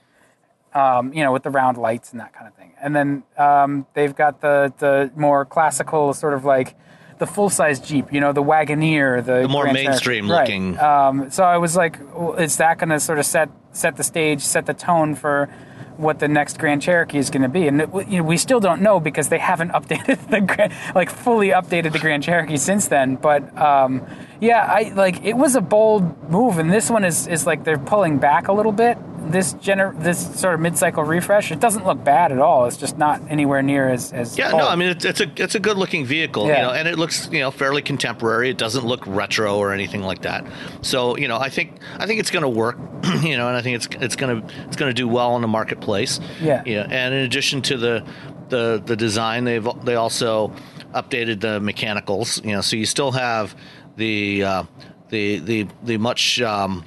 um, 0.75 1.13
you 1.13 1.23
know, 1.23 1.33
with 1.33 1.43
the 1.43 1.51
round 1.51 1.77
lights 1.77 2.13
and 2.13 2.21
that 2.21 2.33
kind 2.33 2.47
of 2.47 2.55
thing. 2.55 2.73
And 2.81 2.95
then 2.95 3.23
um, 3.37 3.87
they've 3.95 4.15
got 4.15 4.41
the 4.41 4.73
the 4.79 5.11
more 5.17 5.45
classical 5.45 6.15
sort 6.15 6.35
of 6.35 6.45
like 6.45 6.77
the 7.19 7.27
full 7.27 7.51
size 7.51 7.81
Jeep, 7.81 8.13
you 8.13 8.21
know, 8.21 8.33
the 8.33 8.43
Wagoneer, 8.43 9.25
the, 9.25 9.43
The 9.43 9.49
more 9.49 9.65
Grand 9.65 9.77
Cherokee. 9.77 9.89
mainstream 9.91 10.31
Right. 10.31 10.41
looking. 10.49 10.79
Um, 10.79 11.31
so 11.31 11.45
I 11.45 11.59
was 11.59 11.77
like, 11.77 11.99
well, 12.15 12.35
is 12.35 12.57
that 12.59 12.79
going 12.79 12.91
to 12.91 13.01
sort 13.01 13.19
of 13.19 13.27
set 13.27 13.49
set 13.73 13.97
the 13.97 14.05
stage, 14.05 14.41
set 14.41 14.67
the 14.67 14.75
tone 14.75 15.15
for 15.15 15.49
what 15.97 16.21
the 16.21 16.29
next 16.29 16.59
Grand 16.59 16.81
Cherokee 16.81 17.19
is 17.19 17.31
going 17.31 17.43
to 17.43 17.49
be? 17.49 17.67
And 17.69 17.81
it, 17.83 17.91
you 18.09 18.19
know, 18.19 18.23
we 18.25 18.37
still 18.37 18.61
don't 18.61 18.83
know 18.83 19.01
because 19.01 19.29
they 19.29 19.39
haven't 19.39 19.71
updated 19.79 20.29
the 20.31 20.41
Grand, 20.41 20.73
like 20.95 21.11
fully 21.11 21.49
updated 21.49 21.93
the 21.93 21.99
Grand 21.99 22.23
Cherokee 22.23 22.57
since 22.57 22.87
then. 22.89 23.17
But 23.17 23.57
um, 23.59 24.07
yeah, 24.41 24.65
I 24.65 24.93
like 24.95 25.25
it 25.25 25.35
was 25.35 25.55
a 25.57 25.61
bold 25.61 26.31
move, 26.31 26.59
and 26.59 26.71
this 26.73 26.91
one 26.91 27.05
is 27.05 27.27
is 27.27 27.47
like 27.47 27.65
they're 27.65 27.79
pulling 27.79 28.19
back 28.19 28.49
a 28.49 28.53
little 28.53 28.73
bit. 28.73 28.99
this 29.31 29.53
gener 29.55 29.93
this 30.03 30.41
sort 30.41 30.55
of 30.55 30.61
mid-cycle 30.61 31.03
refresh, 31.05 31.53
it 31.53 31.61
doesn't 31.61 31.85
look 31.85 32.03
bad 32.03 32.33
at 32.33 32.39
all. 32.39 32.65
It's 32.65 32.79
just 32.79 32.97
not 32.97 33.21
anywhere 33.29 33.61
near 33.63 33.89
as 33.91 34.11
as 34.13 34.39
Yeah, 34.39 34.53
old. 34.53 34.61
no, 34.63 34.69
I 34.69 34.77
mean 34.77 34.89
it's, 34.91 35.05
it's 35.05 35.21
a 35.21 35.31
it's 35.37 35.55
a 35.55 35.61
good 35.61 35.77
looking 35.77 36.07
vehicle, 36.07 36.47
Yeah. 36.47 36.57
you 36.57 36.63
know, 36.63 36.73
and 36.73 36.89
it 36.89 36.99
looks 36.99 37.29
you 37.31 37.41
know 37.41 37.51
fairly 37.51 37.83
contemporary. 37.83 38.49
It 38.49 38.57
doesn't 38.59 38.87
look 38.87 39.07
retro 39.07 39.59
or 39.59 39.73
anything 39.73 40.03
like 40.03 40.23
that. 40.23 40.47
So 40.83 41.17
you 41.19 41.29
know, 41.29 41.37
I 41.37 41.51
think 41.51 41.73
I 41.99 42.07
think 42.07 42.21
it's 42.21 42.31
going 42.31 42.45
to 42.45 42.49
work, 42.49 42.79
you 43.23 43.37
know, 43.37 43.49
and 43.49 43.57
I 43.57 43.61
think 43.61 43.77
it's 43.77 43.89
it's 44.01 44.17
going 44.17 44.41
to 44.41 44.55
it's 44.67 44.77
going 44.77 44.89
to 44.89 44.95
do 44.95 45.07
well 45.09 45.37
in 45.37 45.43
the 45.43 45.49
marketplace. 45.49 46.21
Yeah. 46.41 46.63
yeah. 46.65 46.87
And 46.89 47.13
in 47.13 47.21
addition 47.25 47.61
to 47.63 47.77
the 47.77 48.05
the 48.49 48.83
the 48.87 48.97
design, 48.97 49.45
they've 49.45 49.69
they 49.85 49.97
also 49.97 50.53
updated 50.95 51.41
the 51.41 51.61
mechanicals, 51.61 52.43
you 52.43 52.53
know, 52.53 52.63
so 52.63 52.75
you 52.77 52.87
still 52.87 53.13
have 53.13 53.55
the 53.99 54.43
uh, 54.45 54.63
the 55.11 55.39
the 55.41 55.69
the 55.83 55.99
much 55.99 56.41
um, 56.41 56.85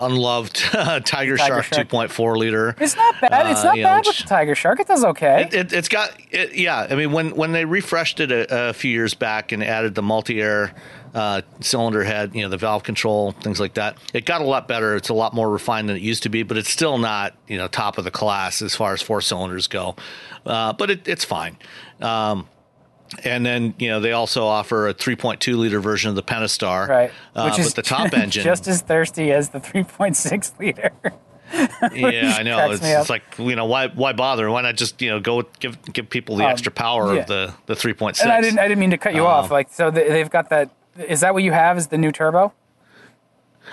unloved 0.00 0.56
Tiger, 1.04 1.38
Shark, 1.38 1.64
Shark. 1.64 1.88
2.4 1.88 2.36
liter. 2.36 2.74
It's 2.78 2.96
not 2.96 3.20
bad. 3.20 3.50
It's 3.50 3.60
uh, 3.60 3.68
not 3.68 3.76
know, 3.76 3.82
bad 3.82 3.96
which- 3.98 4.08
with 4.08 4.16
the 4.18 4.24
Tiger 4.24 4.54
Shark. 4.54 4.80
It 4.80 4.88
does 4.88 5.04
okay. 5.04 5.44
it, 5.44 5.54
it, 5.54 5.72
it's 5.72 5.88
got 5.88 6.12
it, 6.30 6.54
yeah. 6.54 6.86
I 6.90 6.94
mean, 6.94 7.12
when 7.12 7.34
when 7.34 7.52
they 7.52 7.64
refreshed 7.64 8.20
it 8.20 8.30
a, 8.30 8.70
a 8.70 8.72
few 8.72 8.90
years 8.90 9.14
back 9.14 9.52
and 9.52 9.62
added 9.64 9.94
the 9.94 10.02
multi-air 10.02 10.74
uh, 11.14 11.42
cylinder 11.60 12.04
head, 12.04 12.34
you 12.34 12.42
know, 12.42 12.48
the 12.48 12.56
valve 12.56 12.82
control, 12.82 13.32
things 13.32 13.60
like 13.60 13.74
that, 13.74 13.96
it 14.12 14.26
got 14.26 14.40
a 14.40 14.44
lot 14.44 14.68
better. 14.68 14.96
It's 14.96 15.08
a 15.08 15.14
lot 15.14 15.34
more 15.34 15.50
refined 15.50 15.88
than 15.88 15.96
it 15.96 16.02
used 16.02 16.24
to 16.24 16.28
be, 16.28 16.42
but 16.42 16.56
it's 16.56 16.70
still 16.70 16.98
not 16.98 17.34
you 17.48 17.56
know 17.56 17.68
top 17.68 17.98
of 17.98 18.04
the 18.04 18.10
class 18.10 18.62
as 18.62 18.74
far 18.74 18.92
as 18.92 19.00
four 19.00 19.20
cylinders 19.20 19.68
go. 19.68 19.96
Uh, 20.44 20.72
but 20.72 20.90
it, 20.90 21.06
it's 21.08 21.24
fine. 21.24 21.56
Um, 22.00 22.48
and 23.24 23.44
then 23.44 23.74
you 23.78 23.88
know 23.88 24.00
they 24.00 24.12
also 24.12 24.44
offer 24.46 24.88
a 24.88 24.94
3.2 24.94 25.56
liter 25.56 25.80
version 25.80 26.08
of 26.10 26.16
the 26.16 26.22
Pentastar, 26.22 26.88
right. 26.88 27.12
Uh, 27.34 27.48
Which 27.50 27.58
is 27.58 27.66
with 27.66 27.74
the 27.74 27.82
top 27.82 28.12
engine. 28.14 28.42
just 28.44 28.66
as 28.68 28.82
thirsty 28.82 29.32
as 29.32 29.50
the 29.50 29.60
3.6 29.60 30.58
liter. 30.58 30.90
yeah, 31.94 32.34
I 32.38 32.42
know. 32.42 32.70
It's, 32.70 32.82
it's 32.82 33.10
like 33.10 33.22
you 33.38 33.54
know 33.56 33.66
why 33.66 33.88
why 33.88 34.12
bother? 34.14 34.50
Why 34.50 34.62
not 34.62 34.76
just 34.76 35.02
you 35.02 35.10
know 35.10 35.20
go 35.20 35.42
give 35.60 35.80
give 35.92 36.08
people 36.08 36.36
the 36.36 36.44
Um, 36.44 36.50
extra 36.50 36.72
power 36.72 37.14
yeah. 37.14 37.20
of 37.20 37.26
the 37.26 37.54
the 37.66 37.74
3.6? 37.74 38.22
and 38.22 38.32
I 38.32 38.40
didn't 38.40 38.58
I 38.58 38.68
didn't 38.68 38.78
mean 38.80 38.90
to 38.90 38.98
cut 38.98 39.14
you 39.14 39.26
off. 39.26 39.50
Like 39.50 39.70
so 39.72 39.90
they, 39.90 40.08
they've 40.08 40.30
got 40.30 40.48
that. 40.50 40.70
Is 41.08 41.20
that 41.20 41.34
what 41.34 41.42
you 41.42 41.52
have? 41.52 41.76
Is 41.76 41.88
the 41.88 41.98
new 41.98 42.12
turbo? 42.12 42.52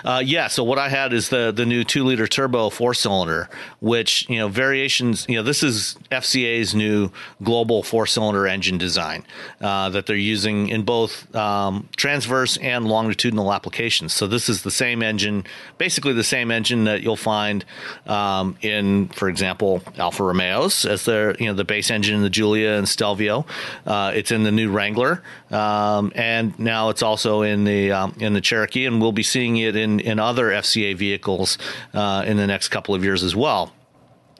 Uh, 0.04 0.22
yeah. 0.24 0.48
So 0.48 0.64
what 0.64 0.78
I 0.78 0.88
had 0.88 1.12
is 1.12 1.28
the 1.28 1.52
the 1.52 1.66
new 1.66 1.84
two 1.84 2.04
liter 2.04 2.26
turbo 2.26 2.70
four 2.70 2.94
cylinder, 2.94 3.48
which 3.80 4.28
you 4.28 4.38
know 4.38 4.48
variations. 4.48 5.26
You 5.28 5.36
know 5.36 5.42
this 5.42 5.62
is 5.62 5.96
FCA's 6.10 6.74
new 6.74 7.10
global 7.42 7.82
four 7.82 8.06
cylinder 8.06 8.46
engine 8.46 8.78
design 8.78 9.24
uh, 9.60 9.88
that 9.90 10.06
they're 10.06 10.16
using 10.16 10.68
in 10.68 10.82
both 10.82 11.34
um, 11.34 11.88
transverse 11.96 12.56
and 12.58 12.86
longitudinal 12.86 13.52
applications. 13.52 14.12
So 14.12 14.26
this 14.26 14.48
is 14.48 14.62
the 14.62 14.70
same 14.70 15.02
engine, 15.02 15.44
basically 15.78 16.12
the 16.12 16.24
same 16.24 16.50
engine 16.50 16.84
that 16.84 17.02
you'll 17.02 17.16
find 17.16 17.64
um, 18.06 18.56
in, 18.62 19.08
for 19.08 19.28
example, 19.28 19.82
Alfa 19.98 20.22
Romeos 20.22 20.84
as 20.84 21.04
their 21.04 21.36
you 21.36 21.46
know 21.46 21.54
the 21.54 21.64
base 21.64 21.90
engine 21.90 22.14
in 22.14 22.22
the 22.22 22.30
Giulia 22.30 22.76
and 22.76 22.88
Stelvio. 22.88 23.46
Uh, 23.86 24.12
it's 24.14 24.30
in 24.30 24.42
the 24.42 24.52
new 24.52 24.70
Wrangler, 24.70 25.22
um, 25.50 26.12
and 26.14 26.58
now 26.58 26.88
it's 26.88 27.02
also 27.02 27.42
in 27.42 27.64
the 27.64 27.92
um, 27.92 28.14
in 28.18 28.32
the 28.32 28.40
Cherokee, 28.40 28.86
and 28.86 29.00
we'll 29.00 29.12
be 29.12 29.22
seeing 29.22 29.56
it 29.56 29.76
in 29.76 29.89
in 29.98 30.20
other 30.20 30.50
FCA 30.50 30.94
vehicles 30.96 31.58
uh, 31.94 32.22
in 32.24 32.36
the 32.36 32.46
next 32.46 32.68
couple 32.68 32.94
of 32.94 33.02
years 33.02 33.24
as 33.24 33.34
well. 33.34 33.72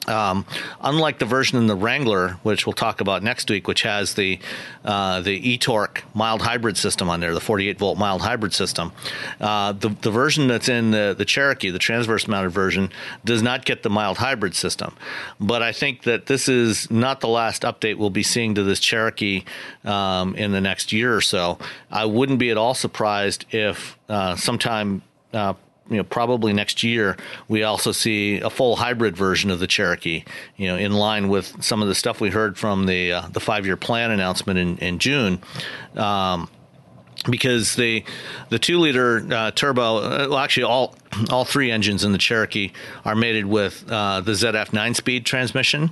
Um, 0.07 0.47
unlike 0.81 1.19
the 1.19 1.27
version 1.27 1.59
in 1.59 1.67
the 1.67 1.77
Wrangler, 1.77 2.31
which 2.43 2.67
we'll 2.67 2.73
talk 2.73 3.01
about 3.01 3.23
next 3.23 3.51
week, 3.51 3.69
which 3.69 3.83
has 3.83 4.15
the 4.15 4.39
uh, 4.83 5.21
the 5.21 5.59
eTorque 5.59 6.03
mild 6.15 6.41
hybrid 6.41 6.79
system 6.79 7.11
on 7.11 7.21
there, 7.21 7.35
the 7.35 7.41
48 7.41 7.79
volt 7.79 7.99
mild 7.99 8.23
hybrid 8.23 8.55
system, 8.55 8.93
uh, 9.41 9.73
the 9.73 9.91
the 9.91 10.11
version 10.11 10.49
that's 10.49 10.69
in 10.69 10.91
the 10.91 11.15
the 11.17 11.27
Cherokee, 11.27 11.71
the 11.71 11.79
transverse 11.79 12.27
mounted 12.27 12.51
version, 12.51 12.91
does 13.27 13.43
not 13.43 13.67
get 13.67 13.83
the 13.83 13.91
mild 13.91 14.19
hybrid 14.19 14.55
system. 14.55 14.97
But 15.39 15.63
I 15.63 15.73
think 15.73 16.05
that 16.05 16.27
this 16.27 16.49
is 16.49 16.91
not 16.91 17.21
the 17.21 17.29
last 17.29 17.63
update 17.63 17.99
we'll 17.99 18.11
be 18.11 18.23
seeing 18.23 18.55
to 18.55 18.63
this 18.63 18.81
Cherokee 18.81 19.45
um, 19.85 20.35
in 20.35 20.53
the 20.53 20.63
next 20.63 20.93
year 20.93 21.15
or 21.15 21.21
so. 21.21 21.59
I 21.91 22.07
wouldn't 22.07 22.39
be 22.39 22.51
at 22.51 22.57
all 22.57 22.75
surprised 22.75 23.45
if 23.51 23.99
uh, 24.09 24.35
sometime. 24.37 25.03
Uh, 25.33 25.55
you 25.89 25.97
know, 25.97 26.05
probably 26.05 26.53
next 26.53 26.83
year, 26.85 27.17
we 27.49 27.65
also 27.65 27.91
see 27.91 28.39
a 28.39 28.49
full 28.49 28.77
hybrid 28.77 29.17
version 29.17 29.51
of 29.51 29.59
the 29.59 29.67
Cherokee. 29.67 30.25
You 30.57 30.69
know, 30.69 30.77
in 30.77 30.93
line 30.93 31.29
with 31.29 31.63
some 31.63 31.83
of 31.83 31.89
the 31.89 31.97
stuff 31.97 32.21
we 32.21 32.31
heard 32.31 32.57
from 32.57 32.87
the 32.87 33.13
uh, 33.13 33.29
the 33.29 33.41
five 33.41 33.67
year 33.67 33.77
plan 33.77 34.11
announcement 34.13 34.59
in 34.59 34.79
in 34.79 34.99
June. 34.99 35.41
Um, 35.97 36.49
because 37.29 37.75
the 37.75 38.05
the 38.49 38.59
two 38.59 38.79
liter 38.79 39.27
uh, 39.31 39.51
turbo, 39.51 39.97
uh, 39.97 40.27
well, 40.31 40.39
actually 40.39 40.63
all 40.63 40.95
all 41.29 41.45
three 41.45 41.71
engines 41.71 42.05
in 42.05 42.13
the 42.13 42.19
Cherokee 42.19 42.73
are 43.05 43.17
mated 43.17 43.45
with 43.45 43.85
uh, 43.91 44.21
the 44.21 44.33
ZF 44.33 44.73
nine 44.73 44.95
speed 44.95 45.27
transmission. 45.27 45.91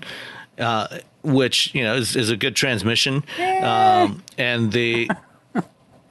Uh, 0.58 0.98
which 1.22 1.72
you 1.74 1.82
know 1.82 1.94
is, 1.94 2.16
is 2.16 2.30
a 2.30 2.36
good 2.36 2.56
transmission, 2.56 3.22
um, 3.62 4.22
and 4.38 4.72
the 4.72 5.08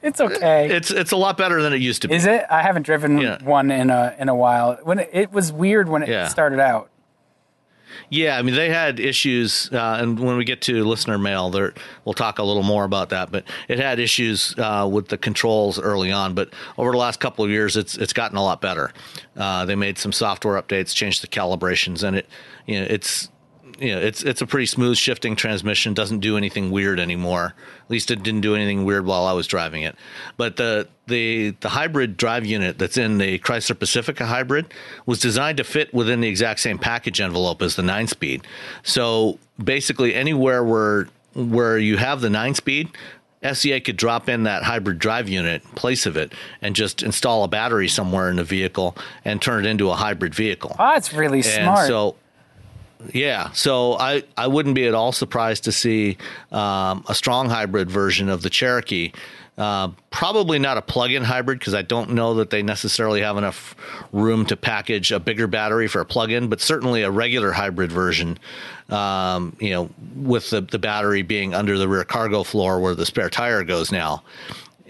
It's 0.08 0.20
okay. 0.20 0.68
it's 0.70 0.90
it's 0.90 1.12
a 1.12 1.16
lot 1.16 1.36
better 1.36 1.62
than 1.62 1.72
it 1.72 1.80
used 1.80 2.02
to 2.02 2.08
be. 2.08 2.14
Is 2.14 2.26
it? 2.26 2.44
I 2.50 2.62
haven't 2.62 2.82
driven 2.84 3.18
Yeah. 3.18 3.42
one 3.44 3.70
in 3.70 3.90
a 3.90 4.14
in 4.18 4.28
a 4.28 4.34
while. 4.34 4.78
When 4.82 4.98
it, 5.00 5.10
it 5.12 5.32
was 5.32 5.52
weird 5.52 5.88
when 5.88 6.02
it 6.02 6.08
Yeah. 6.08 6.28
started 6.28 6.60
out. 6.60 6.90
Yeah, 8.10 8.38
I 8.38 8.42
mean 8.42 8.54
they 8.54 8.70
had 8.70 9.00
issues, 9.00 9.70
uh, 9.72 9.98
and 10.00 10.18
when 10.18 10.36
we 10.38 10.44
get 10.44 10.62
to 10.62 10.82
listener 10.84 11.18
mail, 11.18 11.50
there 11.50 11.74
we'll 12.04 12.14
talk 12.14 12.38
a 12.38 12.42
little 12.42 12.62
more 12.62 12.84
about 12.84 13.10
that. 13.10 13.30
But 13.30 13.44
it 13.68 13.78
had 13.78 13.98
issues 13.98 14.54
uh, 14.58 14.88
with 14.90 15.08
the 15.08 15.18
controls 15.18 15.78
early 15.78 16.10
on, 16.10 16.32
but 16.34 16.50
over 16.78 16.90
the 16.92 16.96
last 16.98 17.20
couple 17.20 17.44
of 17.44 17.50
years, 17.50 17.76
it's 17.76 17.96
it's 17.98 18.12
gotten 18.14 18.36
a 18.38 18.42
lot 18.42 18.60
better. 18.62 18.92
Uh, 19.36 19.64
they 19.66 19.74
made 19.74 19.98
some 19.98 20.12
software 20.12 20.60
updates, 20.60 20.94
changed 20.94 21.22
the 21.22 21.28
calibrations, 21.28 22.02
and 22.02 22.16
it 22.16 22.26
you 22.66 22.80
know 22.80 22.86
it's 22.88 23.28
you 23.78 23.94
know 23.94 24.00
it's 24.00 24.22
it's 24.22 24.40
a 24.40 24.46
pretty 24.46 24.66
smooth 24.66 24.96
shifting 24.96 25.36
transmission. 25.36 25.94
Doesn't 25.94 26.20
do 26.20 26.36
anything 26.36 26.70
weird 26.70 26.98
anymore. 26.98 27.54
At 27.84 27.90
least 27.90 28.10
it 28.10 28.22
didn't 28.22 28.40
do 28.42 28.54
anything 28.54 28.84
weird 28.84 29.06
while 29.06 29.24
I 29.24 29.32
was 29.32 29.46
driving 29.46 29.82
it. 29.82 29.96
But 30.36 30.56
the 30.56 30.88
the 31.06 31.50
the 31.60 31.70
hybrid 31.70 32.16
drive 32.16 32.44
unit 32.44 32.78
that's 32.78 32.96
in 32.96 33.18
the 33.18 33.38
Chrysler 33.38 33.78
Pacifica 33.78 34.26
hybrid 34.26 34.72
was 35.06 35.20
designed 35.20 35.58
to 35.58 35.64
fit 35.64 35.92
within 35.94 36.20
the 36.20 36.28
exact 36.28 36.60
same 36.60 36.78
package 36.78 37.20
envelope 37.20 37.62
as 37.62 37.76
the 37.76 37.82
nine 37.82 38.06
speed. 38.06 38.46
So 38.82 39.38
basically, 39.62 40.14
anywhere 40.14 40.64
where 40.64 41.08
where 41.34 41.78
you 41.78 41.96
have 41.96 42.20
the 42.20 42.30
nine 42.30 42.54
speed. 42.54 42.88
FCA 43.40 43.84
could 43.84 43.96
drop 43.96 44.28
in 44.28 44.42
that 44.42 44.64
hybrid 44.64 44.98
drive 44.98 45.28
unit 45.28 45.62
in 45.62 45.70
place 45.76 46.06
of 46.06 46.16
it 46.16 46.32
and 46.60 46.74
just 46.74 47.04
install 47.04 47.44
a 47.44 47.48
battery 47.48 47.86
somewhere 47.86 48.28
in 48.30 48.34
the 48.34 48.42
vehicle 48.42 48.96
and 49.24 49.40
turn 49.40 49.64
it 49.64 49.68
into 49.68 49.88
a 49.90 49.94
hybrid 49.94 50.34
vehicle. 50.34 50.74
Ah, 50.76 50.94
oh, 50.94 50.96
it's 50.96 51.12
really 51.14 51.38
And 51.38 51.46
smart. 51.46 51.86
so, 51.86 52.16
yeah, 53.12 53.52
so 53.52 53.94
I, 53.94 54.24
I 54.36 54.46
wouldn't 54.46 54.74
be 54.74 54.86
at 54.86 54.94
all 54.94 55.12
surprised 55.12 55.64
to 55.64 55.72
see 55.72 56.16
um, 56.52 57.04
a 57.08 57.14
strong 57.14 57.48
hybrid 57.48 57.90
version 57.90 58.28
of 58.28 58.42
the 58.42 58.50
Cherokee. 58.50 59.12
Uh, 59.56 59.88
probably 60.10 60.60
not 60.60 60.76
a 60.76 60.82
plug-in 60.82 61.24
hybrid 61.24 61.58
because 61.58 61.74
I 61.74 61.82
don't 61.82 62.10
know 62.10 62.34
that 62.34 62.50
they 62.50 62.62
necessarily 62.62 63.22
have 63.22 63.36
enough 63.36 63.74
room 64.12 64.46
to 64.46 64.56
package 64.56 65.10
a 65.10 65.18
bigger 65.18 65.48
battery 65.48 65.88
for 65.88 66.00
a 66.00 66.04
plug-in, 66.04 66.48
but 66.48 66.60
certainly 66.60 67.02
a 67.02 67.10
regular 67.10 67.50
hybrid 67.50 67.90
version. 67.90 68.38
Um, 68.88 69.56
you 69.58 69.70
know, 69.70 69.90
with 70.14 70.50
the 70.50 70.60
the 70.60 70.78
battery 70.78 71.22
being 71.22 71.54
under 71.54 71.76
the 71.76 71.88
rear 71.88 72.04
cargo 72.04 72.44
floor 72.44 72.78
where 72.78 72.94
the 72.94 73.04
spare 73.04 73.28
tire 73.28 73.64
goes 73.64 73.90
now. 73.90 74.22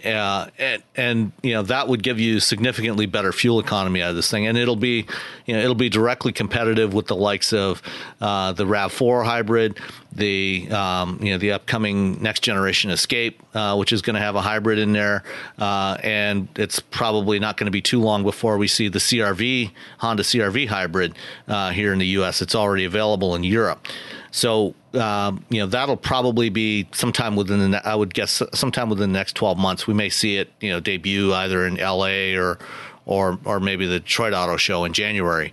Uh, 0.04 0.46
and, 0.58 0.82
and 0.96 1.32
you 1.42 1.54
know 1.54 1.62
that 1.62 1.88
would 1.88 2.02
give 2.02 2.20
you 2.20 2.40
significantly 2.40 3.06
better 3.06 3.32
fuel 3.32 3.60
economy 3.60 4.02
out 4.02 4.10
of 4.10 4.16
this 4.16 4.30
thing, 4.30 4.46
and 4.46 4.56
it'll 4.56 4.76
be, 4.76 5.06
you 5.46 5.54
know, 5.54 5.60
it'll 5.60 5.74
be 5.74 5.88
directly 5.88 6.32
competitive 6.32 6.94
with 6.94 7.06
the 7.06 7.16
likes 7.16 7.52
of 7.52 7.82
uh, 8.20 8.52
the 8.52 8.66
Rav 8.66 8.92
Four 8.92 9.24
hybrid, 9.24 9.78
the 10.12 10.68
um, 10.70 11.18
you 11.22 11.32
know 11.32 11.38
the 11.38 11.52
upcoming 11.52 12.22
next 12.22 12.40
generation 12.40 12.90
Escape, 12.90 13.42
uh, 13.54 13.76
which 13.76 13.92
is 13.92 14.02
going 14.02 14.14
to 14.14 14.20
have 14.20 14.36
a 14.36 14.40
hybrid 14.40 14.78
in 14.78 14.92
there, 14.92 15.24
uh, 15.58 15.96
and 16.02 16.48
it's 16.56 16.80
probably 16.80 17.38
not 17.38 17.56
going 17.56 17.66
to 17.66 17.72
be 17.72 17.82
too 17.82 18.00
long 18.00 18.22
before 18.22 18.58
we 18.58 18.68
see 18.68 18.88
the 18.88 18.98
CRV 18.98 19.70
Honda 19.98 20.22
CRV 20.22 20.68
hybrid 20.68 21.14
uh, 21.48 21.70
here 21.70 21.92
in 21.92 21.98
the 21.98 22.06
U.S. 22.06 22.40
It's 22.42 22.54
already 22.54 22.84
available 22.84 23.34
in 23.34 23.44
Europe. 23.44 23.86
So 24.30 24.74
um, 24.94 25.44
you 25.48 25.60
know 25.60 25.66
that'll 25.66 25.96
probably 25.96 26.48
be 26.48 26.88
sometime 26.92 27.36
within 27.36 27.70
the 27.70 27.86
I 27.86 27.94
would 27.94 28.14
guess 28.14 28.42
sometime 28.52 28.90
within 28.90 29.12
the 29.12 29.18
next 29.18 29.34
12 29.34 29.58
months. 29.58 29.86
We 29.86 29.94
may 29.94 30.08
see 30.08 30.36
it 30.36 30.52
you 30.60 30.70
know 30.70 30.80
debut 30.80 31.32
either 31.32 31.66
in 31.66 31.78
L.A. 31.78 32.36
or 32.36 32.58
or 33.06 33.38
or 33.44 33.60
maybe 33.60 33.86
the 33.86 34.00
Detroit 34.00 34.34
Auto 34.34 34.56
Show 34.56 34.84
in 34.84 34.92
January. 34.92 35.52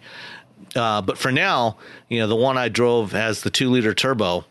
Uh, 0.75 1.01
but 1.01 1.17
for 1.17 1.31
now, 1.31 1.77
you 2.09 2.19
know 2.19 2.27
the 2.27 2.35
one 2.35 2.57
I 2.57 2.69
drove 2.69 3.11
has 3.13 3.41
the 3.41 3.49
two 3.49 3.69
liter 3.69 3.93
turbo, 3.93 4.45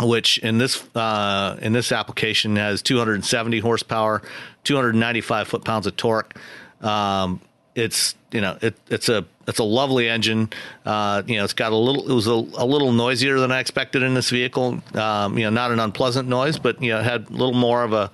which 0.00 0.38
in 0.38 0.58
this 0.58 0.82
uh, 0.94 1.58
in 1.60 1.72
this 1.72 1.92
application 1.92 2.56
has 2.56 2.82
270 2.82 3.58
horsepower, 3.60 4.22
295 4.64 5.48
foot 5.48 5.64
pounds 5.64 5.86
of 5.86 5.96
torque. 5.96 6.34
Um, 6.80 7.40
it's 7.74 8.14
you 8.30 8.40
know 8.40 8.56
it, 8.60 8.74
it's 8.88 9.08
a 9.08 9.24
it's 9.46 9.58
a 9.58 9.64
lovely 9.64 10.08
engine. 10.08 10.50
Uh, 10.84 11.22
you 11.26 11.36
know, 11.36 11.44
it's 11.44 11.52
got 11.52 11.72
a 11.72 11.76
little 11.76 12.10
it 12.10 12.14
was 12.14 12.26
a, 12.26 12.32
a, 12.32 12.66
little 12.66 12.92
noisier 12.92 13.38
than 13.38 13.52
I 13.52 13.60
expected 13.60 14.02
in 14.02 14.14
this 14.14 14.30
vehicle. 14.30 14.82
Um, 14.94 15.36
you 15.38 15.44
know, 15.44 15.50
not 15.50 15.70
an 15.70 15.80
unpleasant 15.80 16.28
noise, 16.28 16.58
but 16.58 16.80
you 16.82 16.92
know, 16.92 17.00
it 17.00 17.04
had 17.04 17.28
a 17.28 17.32
little 17.32 17.54
more 17.54 17.82
of 17.82 17.92
a 17.92 18.10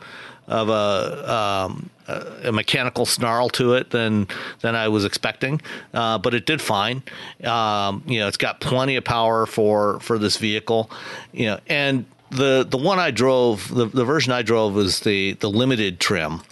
of 0.47 0.69
a 0.69 1.33
um, 1.33 1.91
a 2.09 2.51
mechanical 2.51 3.07
snarl 3.07 3.49
to 3.51 3.75
it 3.75 3.91
than 3.91 4.27
than 4.61 4.75
I 4.75 4.89
was 4.89 5.05
expecting, 5.05 5.61
uh, 5.95 6.19
but 6.19 6.35
it 6.35 6.47
did 6.47 6.61
fine. 6.61 7.03
Um, 7.45 8.03
you 8.07 8.19
know, 8.19 8.29
it's 8.29 8.37
got 8.37 8.61
plenty 8.61 8.97
of 8.97 9.05
power 9.05 9.47
for 9.47 10.01
for 10.01 10.19
this 10.19 10.37
vehicle. 10.37 10.91
You 11.33 11.47
know, 11.47 11.61
and 11.69 12.05
the 12.31 12.67
the 12.69 12.77
one 12.77 12.99
I 12.99 13.11
drove, 13.11 13.73
the, 13.73 13.87
the 13.87 14.05
version 14.05 14.33
I 14.33 14.43
drove 14.43 14.75
was 14.75 15.01
the 15.01 15.35
the 15.35 15.51
limited 15.51 16.01
trim. 16.01 16.43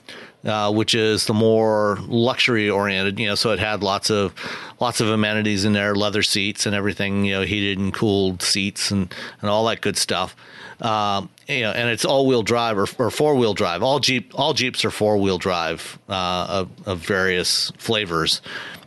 Uh, 0.44 0.70
which 0.70 0.94
is 0.94 1.26
the 1.26 1.34
more 1.34 1.98
luxury 2.06 2.70
oriented, 2.70 3.18
you 3.18 3.26
know, 3.26 3.34
so 3.34 3.50
it 3.50 3.58
had 3.58 3.82
lots 3.82 4.08
of 4.08 4.32
lots 4.78 5.00
of 5.00 5.08
amenities 5.08 5.64
in 5.64 5.72
there, 5.72 5.96
leather 5.96 6.22
seats 6.22 6.64
and 6.64 6.76
everything, 6.76 7.24
you 7.24 7.34
know, 7.34 7.42
heated 7.42 7.76
and 7.76 7.92
cooled 7.92 8.40
seats 8.40 8.92
and, 8.92 9.12
and 9.40 9.50
all 9.50 9.64
that 9.66 9.80
good 9.80 9.96
stuff. 9.96 10.36
Um, 10.80 11.28
you 11.48 11.62
know, 11.62 11.72
and 11.72 11.88
it's 11.90 12.04
all 12.04 12.26
wheel 12.26 12.44
drive 12.44 12.78
or, 12.78 12.86
or 12.98 13.10
four 13.10 13.34
wheel 13.34 13.52
drive. 13.52 13.82
All 13.82 13.98
Jeep, 13.98 14.32
all 14.38 14.54
Jeeps 14.54 14.84
are 14.84 14.92
four 14.92 15.18
wheel 15.18 15.38
drive 15.38 15.98
uh, 16.08 16.46
of, 16.48 16.70
of, 16.86 16.98
various 17.00 17.72
flavors. 17.78 18.40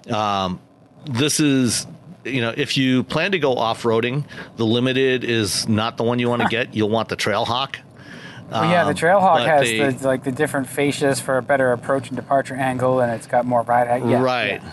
Um, 0.09 0.61
this 1.05 1.41
is, 1.41 1.85
you 2.23 2.39
know, 2.39 2.53
if 2.55 2.77
you 2.77 3.03
plan 3.03 3.33
to 3.33 3.39
go 3.39 3.55
off 3.55 3.83
roading, 3.83 4.23
the 4.55 4.65
Limited 4.65 5.25
is 5.25 5.67
not 5.67 5.97
the 5.97 6.03
one 6.03 6.17
you 6.19 6.29
want 6.29 6.43
to 6.43 6.47
get. 6.49 6.73
You'll 6.73 6.89
want 6.89 7.09
the 7.09 7.17
Trailhawk. 7.17 7.75
Well, 8.51 8.69
yeah, 8.69 8.83
the 8.83 8.89
um, 8.89 8.95
Trailhawk 8.95 9.45
has 9.45 9.61
they, 9.61 9.91
the, 9.91 10.07
like 10.07 10.23
the 10.25 10.31
different 10.31 10.67
fascias 10.67 11.21
for 11.21 11.37
a 11.37 11.41
better 11.41 11.71
approach 11.71 12.09
and 12.09 12.17
departure 12.17 12.55
angle, 12.55 12.99
and 12.99 13.11
it's 13.13 13.27
got 13.27 13.45
more 13.45 13.61
ride 13.61 13.87
height. 13.87 14.05
Yeah, 14.05 14.21
right. 14.21 14.61
Yeah. 14.61 14.71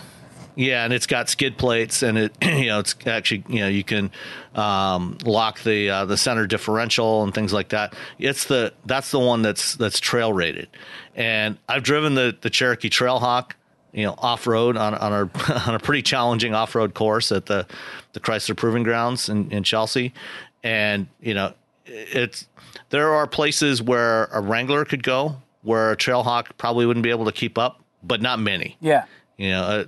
Yeah, 0.55 0.83
and 0.83 0.91
it's 0.91 1.07
got 1.07 1.29
skid 1.29 1.57
plates, 1.57 2.03
and 2.03 2.17
it 2.17 2.35
you 2.41 2.65
know 2.65 2.79
it's 2.79 2.93
actually 3.07 3.45
you 3.47 3.59
know 3.59 3.69
you 3.69 3.85
can 3.85 4.11
um, 4.55 5.17
lock 5.23 5.61
the 5.63 5.89
uh, 5.89 6.05
the 6.05 6.17
center 6.17 6.47
differential 6.47 7.23
and 7.23 7.33
things 7.33 7.53
like 7.53 7.69
that. 7.69 7.93
It's 8.17 8.45
the 8.45 8.73
that's 8.85 9.11
the 9.11 9.19
one 9.19 9.41
that's 9.41 9.75
that's 9.75 10.01
trail 10.01 10.33
rated, 10.33 10.67
and 11.15 11.57
I've 11.69 11.83
driven 11.83 12.15
the 12.15 12.35
the 12.41 12.49
Cherokee 12.49 12.89
Trailhawk, 12.89 13.51
you 13.93 14.03
know, 14.03 14.15
off 14.17 14.47
road 14.47 14.75
on 14.75 14.93
on 14.95 15.13
a 15.13 15.63
on 15.69 15.75
a 15.75 15.79
pretty 15.79 16.01
challenging 16.01 16.53
off 16.53 16.75
road 16.75 16.93
course 16.93 17.31
at 17.31 17.45
the 17.45 17.65
the 18.11 18.19
Chrysler 18.19 18.57
Proving 18.57 18.83
Grounds 18.83 19.29
in, 19.29 19.49
in 19.51 19.63
Chelsea, 19.63 20.13
and 20.61 21.07
you 21.21 21.33
know 21.33 21.53
it's 21.85 22.47
there 22.89 23.13
are 23.13 23.27
places 23.27 23.81
where 23.81 24.25
a 24.25 24.41
Wrangler 24.41 24.85
could 24.85 25.03
go 25.03 25.37
where 25.61 25.91
a 25.91 25.97
Trailhawk 25.97 26.47
probably 26.57 26.85
wouldn't 26.85 27.03
be 27.03 27.09
able 27.09 27.25
to 27.25 27.31
keep 27.31 27.57
up, 27.57 27.81
but 28.01 28.21
not 28.21 28.39
many. 28.39 28.77
Yeah, 28.79 29.05
you 29.37 29.49
know. 29.49 29.61
Uh, 29.61 29.85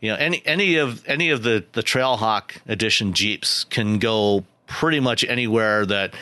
you 0.00 0.10
know 0.10 0.16
any 0.16 0.42
any 0.44 0.76
of 0.76 1.02
any 1.08 1.30
of 1.30 1.42
the 1.42 1.64
the 1.72 1.82
Trailhawk 1.82 2.58
edition 2.68 3.14
Jeeps 3.14 3.64
can 3.64 3.98
go 3.98 4.44
pretty 4.66 5.00
much 5.00 5.24
anywhere 5.24 5.86
that 5.86 6.12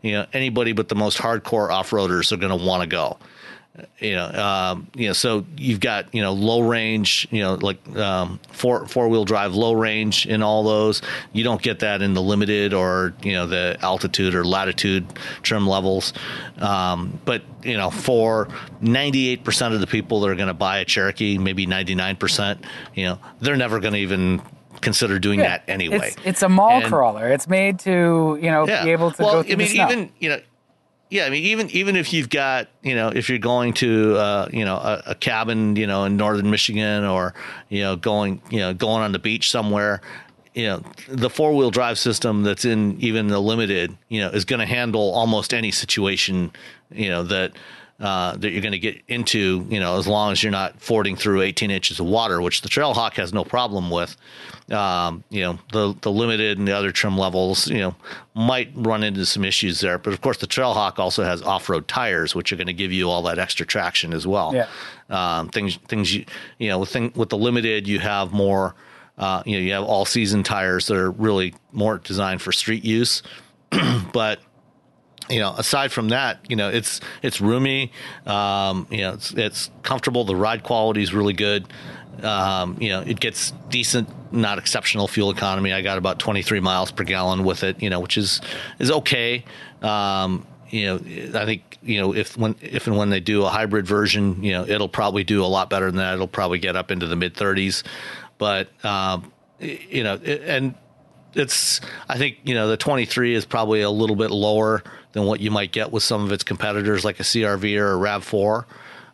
you 0.00 0.12
know 0.12 0.26
anybody 0.32 0.72
but 0.72 0.88
the 0.88 0.94
most 0.94 1.18
hardcore 1.18 1.68
off-roaders 1.68 2.30
are 2.30 2.36
going 2.36 2.56
to 2.56 2.64
want 2.64 2.82
to 2.82 2.86
go 2.86 3.18
you 4.00 4.14
know, 4.14 4.26
um, 4.26 4.86
you 4.94 5.06
know, 5.06 5.14
so 5.14 5.46
you've 5.56 5.80
got 5.80 6.14
you 6.14 6.20
know 6.20 6.32
low 6.32 6.60
range, 6.60 7.26
you 7.30 7.40
know, 7.40 7.54
like 7.54 7.78
um, 7.96 8.38
four 8.50 8.86
four 8.86 9.08
wheel 9.08 9.24
drive 9.24 9.54
low 9.54 9.72
range 9.72 10.26
in 10.26 10.42
all 10.42 10.62
those. 10.62 11.00
You 11.32 11.42
don't 11.42 11.62
get 11.62 11.78
that 11.78 12.02
in 12.02 12.12
the 12.12 12.20
limited 12.20 12.74
or 12.74 13.14
you 13.22 13.32
know 13.32 13.46
the 13.46 13.78
altitude 13.80 14.34
or 14.34 14.44
latitude 14.44 15.06
trim 15.42 15.66
levels. 15.66 16.12
Um, 16.58 17.18
but 17.24 17.42
you 17.62 17.76
know, 17.76 17.90
for 17.90 18.48
ninety 18.82 19.28
eight 19.28 19.42
percent 19.42 19.72
of 19.72 19.80
the 19.80 19.86
people 19.86 20.20
that 20.20 20.28
are 20.28 20.36
going 20.36 20.48
to 20.48 20.54
buy 20.54 20.78
a 20.78 20.84
Cherokee, 20.84 21.38
maybe 21.38 21.64
ninety 21.64 21.94
nine 21.94 22.16
percent, 22.16 22.62
you 22.94 23.04
know, 23.04 23.18
they're 23.40 23.56
never 23.56 23.80
going 23.80 23.94
to 23.94 24.00
even 24.00 24.42
consider 24.82 25.18
doing 25.18 25.40
yeah, 25.40 25.58
that 25.58 25.64
anyway. 25.68 26.08
It's, 26.08 26.16
it's 26.24 26.42
a 26.42 26.48
mall 26.48 26.80
and, 26.80 26.84
crawler. 26.84 27.28
It's 27.28 27.48
made 27.48 27.78
to 27.80 28.38
you 28.40 28.50
know 28.50 28.66
yeah. 28.66 28.84
be 28.84 28.90
able 28.90 29.12
to 29.12 29.22
well, 29.22 29.42
go. 29.42 29.50
I 29.50 29.56
mean, 29.56 29.68
even 29.68 30.12
you 30.18 30.28
know 30.28 30.40
yeah, 31.12 31.26
I 31.26 31.30
mean, 31.30 31.44
even 31.44 31.68
even 31.72 31.94
if 31.94 32.14
you've 32.14 32.30
got, 32.30 32.68
you 32.80 32.94
know, 32.94 33.08
if 33.08 33.28
you're 33.28 33.38
going 33.38 33.74
to, 33.74 34.16
uh, 34.16 34.48
you 34.50 34.64
know, 34.64 34.76
a, 34.76 35.02
a, 35.08 35.14
cabin, 35.14 35.76
you 35.76 35.86
know, 35.86 36.04
in 36.04 36.16
northern 36.16 36.50
Michigan, 36.50 37.04
or 37.04 37.34
you 37.68 37.82
know, 37.82 37.96
going, 37.96 38.40
you 38.48 38.60
know, 38.60 38.72
going 38.72 39.02
on 39.02 39.12
the 39.12 39.18
beach 39.18 39.50
somewhere, 39.50 40.00
you 40.54 40.64
know, 40.64 40.82
the 41.08 41.28
four 41.28 41.54
wheel 41.54 41.70
drive 41.70 41.98
system 41.98 42.44
that's 42.44 42.64
in 42.64 42.98
even 42.98 43.26
the 43.26 43.40
limited, 43.40 43.94
you 44.08 44.22
know, 44.22 44.30
is 44.30 44.46
going 44.46 44.60
to 44.60 44.66
handle 44.66 45.12
almost 45.12 45.52
any 45.52 45.70
situation, 45.70 46.50
you 46.90 47.10
know, 47.10 47.22
that 47.24 47.52
uh, 48.00 48.36
that 48.36 48.50
you're 48.50 48.62
going 48.62 48.72
to 48.72 48.78
get 48.78 49.00
into, 49.06 49.64
you 49.68 49.78
know, 49.78 49.96
as 49.96 50.08
long 50.08 50.32
as 50.32 50.42
you're 50.42 50.50
not 50.50 50.80
fording 50.80 51.14
through 51.14 51.42
18 51.42 51.70
inches 51.70 52.00
of 52.00 52.06
water, 52.06 52.42
which 52.42 52.62
the 52.62 52.68
Trailhawk 52.68 53.12
has 53.14 53.32
no 53.32 53.44
problem 53.44 53.90
with. 53.90 54.16
Um, 54.70 55.22
you 55.28 55.42
know, 55.42 55.58
the 55.72 55.94
the 56.00 56.10
limited 56.10 56.58
and 56.58 56.66
the 56.66 56.72
other 56.72 56.90
trim 56.90 57.18
levels, 57.18 57.68
you 57.68 57.78
know, 57.78 57.94
might 58.34 58.70
run 58.74 59.04
into 59.04 59.26
some 59.26 59.44
issues 59.44 59.80
there. 59.80 59.98
But 59.98 60.14
of 60.14 60.20
course, 60.20 60.38
the 60.38 60.46
Trailhawk 60.46 60.98
also 60.98 61.22
has 61.22 61.42
off 61.42 61.68
road 61.68 61.86
tires, 61.86 62.34
which 62.34 62.52
are 62.52 62.56
going 62.56 62.66
to 62.66 62.72
give 62.72 62.90
you 62.92 63.08
all 63.08 63.22
that 63.22 63.38
extra 63.38 63.66
traction 63.66 64.12
as 64.12 64.26
well. 64.26 64.52
Yeah. 64.54 64.68
Um, 65.10 65.48
things 65.50 65.76
things 65.88 66.14
you 66.14 66.24
you 66.58 66.68
know 66.68 66.78
with 66.78 66.88
thing, 66.88 67.12
with 67.14 67.28
the 67.28 67.38
limited, 67.38 67.86
you 67.86 67.98
have 67.98 68.32
more. 68.32 68.74
Uh, 69.18 69.42
you 69.44 69.52
know, 69.52 69.62
you 69.62 69.72
have 69.72 69.84
all 69.84 70.06
season 70.06 70.42
tires 70.42 70.86
that 70.86 70.96
are 70.96 71.10
really 71.10 71.54
more 71.70 71.98
designed 71.98 72.40
for 72.40 72.50
street 72.50 72.82
use, 72.82 73.22
but 74.12 74.40
you 75.28 75.38
know, 75.38 75.54
aside 75.56 75.92
from 75.92 76.08
that, 76.08 76.38
you 76.48 76.56
know, 76.56 76.68
it's 76.68 77.00
it's 77.22 77.40
roomy. 77.40 77.92
Um, 78.26 78.86
you 78.90 78.98
know, 78.98 79.14
it's, 79.14 79.32
it's 79.32 79.70
comfortable. 79.82 80.24
The 80.24 80.36
ride 80.36 80.62
quality 80.62 81.02
is 81.02 81.12
really 81.14 81.32
good. 81.32 81.66
Um, 82.22 82.76
you 82.80 82.90
know, 82.90 83.00
it 83.00 83.20
gets 83.20 83.52
decent, 83.70 84.08
not 84.32 84.58
exceptional 84.58 85.08
fuel 85.08 85.30
economy. 85.30 85.72
I 85.72 85.80
got 85.80 85.98
about 85.98 86.18
23 86.18 86.60
miles 86.60 86.90
per 86.90 87.04
gallon 87.04 87.44
with 87.44 87.62
it. 87.62 87.82
You 87.82 87.90
know, 87.90 88.00
which 88.00 88.18
is 88.18 88.40
is 88.78 88.90
okay. 88.90 89.44
Um, 89.80 90.46
you 90.68 90.86
know, 90.86 90.96
I 91.38 91.44
think 91.44 91.78
you 91.82 92.00
know 92.00 92.14
if 92.14 92.36
when 92.36 92.56
if 92.60 92.86
and 92.86 92.96
when 92.96 93.10
they 93.10 93.20
do 93.20 93.44
a 93.44 93.48
hybrid 93.48 93.86
version, 93.86 94.42
you 94.42 94.52
know, 94.52 94.66
it'll 94.66 94.88
probably 94.88 95.24
do 95.24 95.44
a 95.44 95.46
lot 95.46 95.70
better 95.70 95.86
than 95.86 95.96
that. 95.96 96.14
It'll 96.14 96.26
probably 96.26 96.58
get 96.58 96.76
up 96.76 96.90
into 96.90 97.06
the 97.06 97.16
mid 97.16 97.34
30s, 97.34 97.82
but 98.38 98.68
um, 98.84 99.32
you 99.58 100.02
know, 100.02 100.16
and 100.16 100.74
it's 101.34 101.80
I 102.08 102.18
think 102.18 102.38
you 102.44 102.54
know 102.54 102.68
the 102.68 102.76
23 102.76 103.34
is 103.34 103.44
probably 103.44 103.82
a 103.82 103.90
little 103.90 104.16
bit 104.16 104.30
lower 104.30 104.82
than 105.12 105.24
what 105.24 105.40
you 105.40 105.50
might 105.50 105.72
get 105.72 105.92
with 105.92 106.02
some 106.02 106.24
of 106.24 106.32
its 106.32 106.44
competitors 106.44 107.04
like 107.04 107.20
a 107.20 107.22
CRV 107.22 107.78
or 107.78 107.94
a 107.94 107.96
Rav4, 107.96 108.64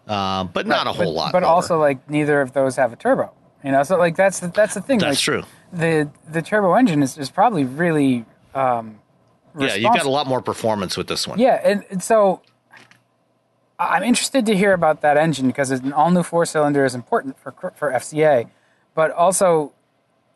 uh, 0.07 0.45
but 0.45 0.67
not 0.67 0.87
a 0.87 0.93
whole 0.93 1.07
but, 1.07 1.11
lot. 1.11 1.33
But 1.33 1.43
lower. 1.43 1.51
also, 1.51 1.79
like 1.79 2.09
neither 2.09 2.41
of 2.41 2.53
those 2.53 2.77
have 2.77 2.93
a 2.93 2.97
turbo. 2.97 3.33
You 3.65 3.73
know, 3.73 3.83
so 3.83 3.99
like 3.99 4.17
that's 4.17 4.41
the, 4.41 4.49
that's 4.49 4.75
the 4.75 4.81
thing. 4.81 4.99
That's 4.99 5.17
like, 5.17 5.43
true. 5.43 5.43
The 5.73 6.11
the 6.31 6.43
turbo 6.43 6.75
engine 6.75 7.03
is, 7.03 7.19
is 7.19 7.31
probably 7.31 7.65
really. 7.65 8.25
Um, 8.55 9.01
yeah, 9.59 9.75
you 9.75 9.83
got 9.83 10.07
a 10.07 10.11
lot 10.11 10.27
more 10.27 10.41
performance 10.41 10.97
with 10.97 11.09
this 11.09 11.27
one. 11.27 11.39
Yeah, 11.39 11.61
and, 11.65 11.85
and 11.91 12.03
so 12.03 12.43
I'm 13.79 14.05
interested 14.05 14.47
to 14.47 14.57
hear 14.57 14.73
about 14.73 15.01
that 15.01 15.17
engine 15.17 15.49
because 15.49 15.71
an 15.71 15.93
all 15.93 16.11
new 16.11 16.23
four 16.23 16.47
cylinder 16.47 16.85
is 16.85 16.95
important 16.95 17.39
for 17.39 17.53
for 17.75 17.91
FCA, 17.91 18.49
but 18.95 19.11
also 19.11 19.73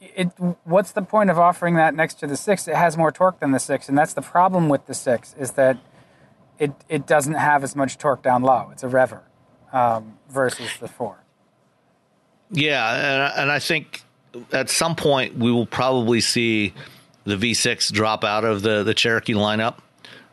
it, 0.03 0.27
what's 0.65 0.93
the 0.93 1.03
point 1.03 1.31
of 1.31 1.39
offering 1.39 1.77
that 1.77 1.95
next 1.95 2.15
to 2.21 2.27
the 2.27 2.37
six? 2.37 2.67
It 2.67 2.75
has 2.75 2.97
more 2.97 3.13
torque 3.13 3.41
than 3.41 3.53
the 3.53 3.59
six, 3.59 3.89
and 3.89 3.97
that's 3.97 4.15
the 4.15 4.23
problem 4.23 4.69
with 4.69 4.87
the 4.87 4.95
six 4.95 5.35
is 5.39 5.53
that 5.53 5.79
it 6.59 6.73
it 6.89 7.07
doesn't 7.07 7.35
have 7.35 7.65
as 7.65 7.77
much 7.77 7.99
torque 7.99 8.23
down 8.23 8.43
low. 8.43 8.71
It's 8.73 8.83
a 8.83 8.89
rever 8.89 9.23
um, 9.73 10.19
versus 10.29 10.71
the 10.81 10.89
four. 10.89 11.19
Yeah, 12.51 12.95
and, 12.95 13.41
and 13.43 13.51
I 13.51 13.59
think 13.59 14.03
at 14.53 14.69
some 14.69 14.97
point 14.97 15.37
we 15.37 15.51
will 15.51 15.67
probably 15.67 16.21
see 16.21 16.75
the 17.25 17.37
V6 17.37 17.93
drop 17.93 18.25
out 18.25 18.45
of 18.45 18.63
the 18.63 18.83
the 18.83 18.95
Cherokee 18.95 19.35
lineup. 19.35 19.79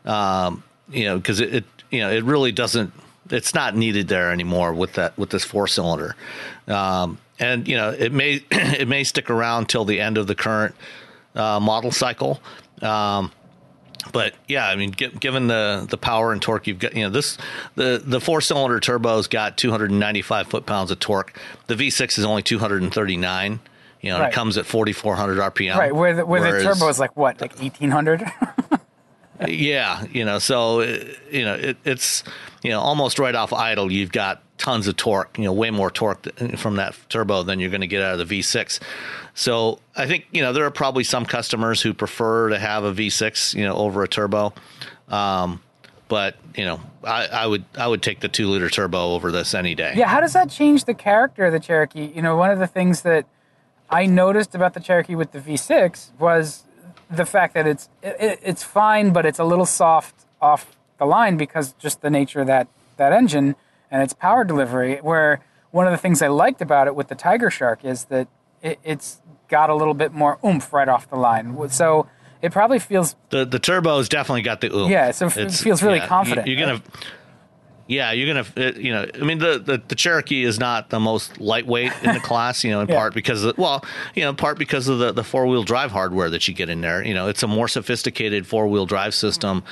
Um, 0.04 0.62
you 0.90 1.04
know, 1.04 1.16
because 1.16 1.40
it, 1.40 1.54
it 1.54 1.64
you 1.90 2.00
know 2.00 2.10
it 2.10 2.24
really 2.24 2.52
doesn't. 2.52 2.92
It's 3.30 3.54
not 3.54 3.76
needed 3.76 4.08
there 4.08 4.32
anymore 4.32 4.72
with 4.74 4.94
that 4.94 5.16
with 5.16 5.30
this 5.30 5.44
four 5.44 5.68
cylinder. 5.68 6.16
Um, 6.66 7.18
and 7.40 7.66
you 7.66 7.76
know 7.76 7.90
it 7.90 8.12
may 8.12 8.44
it 8.50 8.86
may 8.86 9.02
stick 9.02 9.30
around 9.30 9.68
till 9.68 9.84
the 9.84 10.00
end 10.00 10.18
of 10.18 10.26
the 10.26 10.34
current 10.34 10.74
uh, 11.34 11.58
model 11.58 11.90
cycle. 11.90 12.40
Um, 12.82 13.32
but 14.12 14.34
yeah, 14.48 14.66
I 14.66 14.76
mean, 14.76 14.90
given 14.90 15.48
the 15.48 15.86
the 15.88 15.98
power 15.98 16.32
and 16.32 16.40
torque 16.40 16.66
you've 16.66 16.78
got, 16.78 16.94
you 16.94 17.04
know, 17.04 17.10
this 17.10 17.36
the 17.74 18.00
the 18.04 18.20
four 18.20 18.40
cylinder 18.40 18.80
turbo's 18.80 19.26
got 19.28 19.58
295 19.58 20.46
foot 20.46 20.66
pounds 20.66 20.90
of 20.90 21.00
torque. 21.00 21.38
The 21.66 21.74
V6 21.74 22.18
is 22.18 22.24
only 22.24 22.42
239. 22.42 23.60
You 24.00 24.10
know, 24.10 24.20
right. 24.20 24.32
it 24.32 24.34
comes 24.34 24.56
at 24.56 24.64
4,400 24.64 25.36
RPM. 25.52 25.76
Right, 25.76 25.94
where 25.94 26.14
the, 26.14 26.24
where 26.24 26.40
whereas, 26.40 26.62
the 26.62 26.70
turbo 26.70 26.88
is 26.88 26.98
like 26.98 27.14
what, 27.18 27.38
like 27.42 27.54
1,800. 27.58 28.24
yeah, 29.48 30.06
you 30.10 30.24
know, 30.24 30.38
so 30.38 30.80
you 31.30 31.44
know 31.44 31.54
it, 31.54 31.76
it's 31.84 32.24
you 32.62 32.70
know 32.70 32.80
almost 32.80 33.18
right 33.18 33.34
off 33.34 33.52
idle. 33.52 33.92
You've 33.92 34.12
got 34.12 34.42
tons 34.60 34.86
of 34.86 34.96
torque, 34.96 35.36
you 35.38 35.44
know, 35.44 35.52
way 35.52 35.70
more 35.70 35.90
torque 35.90 36.28
from 36.56 36.76
that 36.76 36.94
turbo 37.08 37.42
than 37.42 37.58
you're 37.58 37.70
going 37.70 37.80
to 37.80 37.86
get 37.86 38.02
out 38.02 38.20
of 38.20 38.28
the 38.28 38.40
V6. 38.40 38.78
So 39.34 39.80
I 39.96 40.06
think, 40.06 40.26
you 40.30 40.42
know, 40.42 40.52
there 40.52 40.64
are 40.66 40.70
probably 40.70 41.02
some 41.02 41.24
customers 41.24 41.80
who 41.82 41.94
prefer 41.94 42.50
to 42.50 42.58
have 42.58 42.84
a 42.84 42.92
V6, 42.92 43.54
you 43.54 43.64
know, 43.64 43.74
over 43.74 44.02
a 44.02 44.08
turbo. 44.08 44.52
Um, 45.08 45.60
but 46.08 46.36
you 46.56 46.64
know, 46.64 46.80
I, 47.04 47.26
I 47.26 47.46
would 47.46 47.64
I 47.76 47.86
would 47.86 48.02
take 48.02 48.18
the 48.18 48.28
two 48.28 48.48
liter 48.48 48.68
turbo 48.68 49.14
over 49.14 49.30
this 49.30 49.54
any 49.54 49.76
day. 49.76 49.94
Yeah, 49.96 50.08
how 50.08 50.20
does 50.20 50.32
that 50.32 50.50
change 50.50 50.84
the 50.84 50.92
character 50.92 51.46
of 51.46 51.52
the 51.52 51.60
Cherokee? 51.60 52.10
You 52.12 52.20
know, 52.20 52.36
one 52.36 52.50
of 52.50 52.58
the 52.58 52.66
things 52.66 53.02
that 53.02 53.26
I 53.88 54.06
noticed 54.06 54.54
about 54.56 54.74
the 54.74 54.80
Cherokee 54.80 55.14
with 55.14 55.30
the 55.30 55.38
V6 55.38 56.18
was 56.18 56.64
the 57.08 57.24
fact 57.24 57.54
that 57.54 57.68
it's 57.68 57.88
it, 58.02 58.40
it's 58.42 58.64
fine, 58.64 59.12
but 59.12 59.24
it's 59.24 59.38
a 59.38 59.44
little 59.44 59.66
soft 59.66 60.26
off 60.42 60.76
the 60.98 61.06
line 61.06 61.36
because 61.36 61.74
just 61.74 62.02
the 62.02 62.10
nature 62.10 62.40
of 62.40 62.48
that 62.48 62.66
that 62.96 63.12
engine 63.12 63.54
and 63.90 64.02
its 64.02 64.12
power 64.12 64.44
delivery. 64.44 64.96
Where 64.96 65.40
one 65.70 65.86
of 65.86 65.92
the 65.92 65.98
things 65.98 66.22
I 66.22 66.28
liked 66.28 66.62
about 66.62 66.86
it 66.86 66.94
with 66.94 67.08
the 67.08 67.14
Tiger 67.14 67.50
Shark 67.50 67.84
is 67.84 68.06
that 68.06 68.28
it, 68.62 68.78
it's 68.84 69.20
got 69.48 69.70
a 69.70 69.74
little 69.74 69.94
bit 69.94 70.12
more 70.12 70.38
oomph 70.44 70.72
right 70.72 70.88
off 70.88 71.08
the 71.10 71.16
line. 71.16 71.68
So 71.70 72.08
it 72.42 72.52
probably 72.52 72.78
feels 72.78 73.16
the 73.30 73.44
the 73.44 73.58
turbo's 73.58 74.08
definitely 74.08 74.42
got 74.42 74.60
the 74.60 74.74
oomph. 74.74 74.90
Yeah, 74.90 75.10
so 75.10 75.26
it 75.26 75.52
feels 75.52 75.82
really 75.82 75.98
yeah, 75.98 76.06
confident. 76.06 76.46
You, 76.46 76.56
are 76.56 76.60
gonna. 76.60 76.82
Yeah, 77.86 78.12
you're 78.12 78.32
gonna, 78.32 78.46
uh, 78.56 78.78
you 78.78 78.92
know, 78.92 79.04
I 79.12 79.24
mean, 79.24 79.38
the, 79.38 79.58
the, 79.58 79.82
the 79.88 79.96
Cherokee 79.96 80.44
is 80.44 80.60
not 80.60 80.90
the 80.90 81.00
most 81.00 81.40
lightweight 81.40 81.90
in 82.04 82.14
the 82.14 82.20
class, 82.22 82.62
you 82.62 82.70
know, 82.70 82.82
in 82.82 82.88
yeah. 82.88 82.96
part 82.96 83.14
because, 83.14 83.42
of, 83.42 83.58
well, 83.58 83.84
you 84.14 84.22
know, 84.22 84.28
in 84.28 84.36
part 84.36 84.60
because 84.60 84.86
of 84.86 85.00
the, 85.00 85.10
the 85.10 85.24
four 85.24 85.44
wheel 85.48 85.64
drive 85.64 85.90
hardware 85.90 86.30
that 86.30 86.46
you 86.46 86.54
get 86.54 86.68
in 86.68 86.82
there. 86.82 87.04
You 87.04 87.14
know, 87.14 87.26
it's 87.26 87.42
a 87.42 87.48
more 87.48 87.66
sophisticated 87.66 88.46
four 88.46 88.68
wheel 88.68 88.86
drive 88.86 89.12
system, 89.12 89.64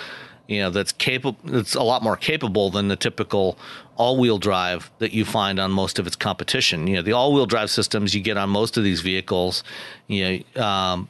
you 0.48 0.60
know, 0.60 0.70
that's 0.70 0.92
capable, 0.92 1.38
it's 1.58 1.74
a 1.74 1.82
lot 1.82 2.02
more 2.02 2.16
capable 2.16 2.70
than 2.70 2.88
the 2.88 2.96
typical 2.96 3.58
all 3.96 4.16
wheel 4.18 4.38
drive 4.38 4.90
that 4.98 5.12
you 5.12 5.24
find 5.24 5.60
on 5.60 5.70
most 5.70 5.98
of 5.98 6.06
its 6.06 6.16
competition. 6.16 6.86
You 6.86 6.96
know, 6.96 7.02
the 7.02 7.12
all 7.12 7.34
wheel 7.34 7.46
drive 7.46 7.70
systems 7.70 8.14
you 8.14 8.22
get 8.22 8.38
on 8.38 8.48
most 8.48 8.76
of 8.76 8.82
these 8.82 9.02
vehicles, 9.02 9.62
you 10.06 10.42
know, 10.56 10.64
um, 10.64 11.08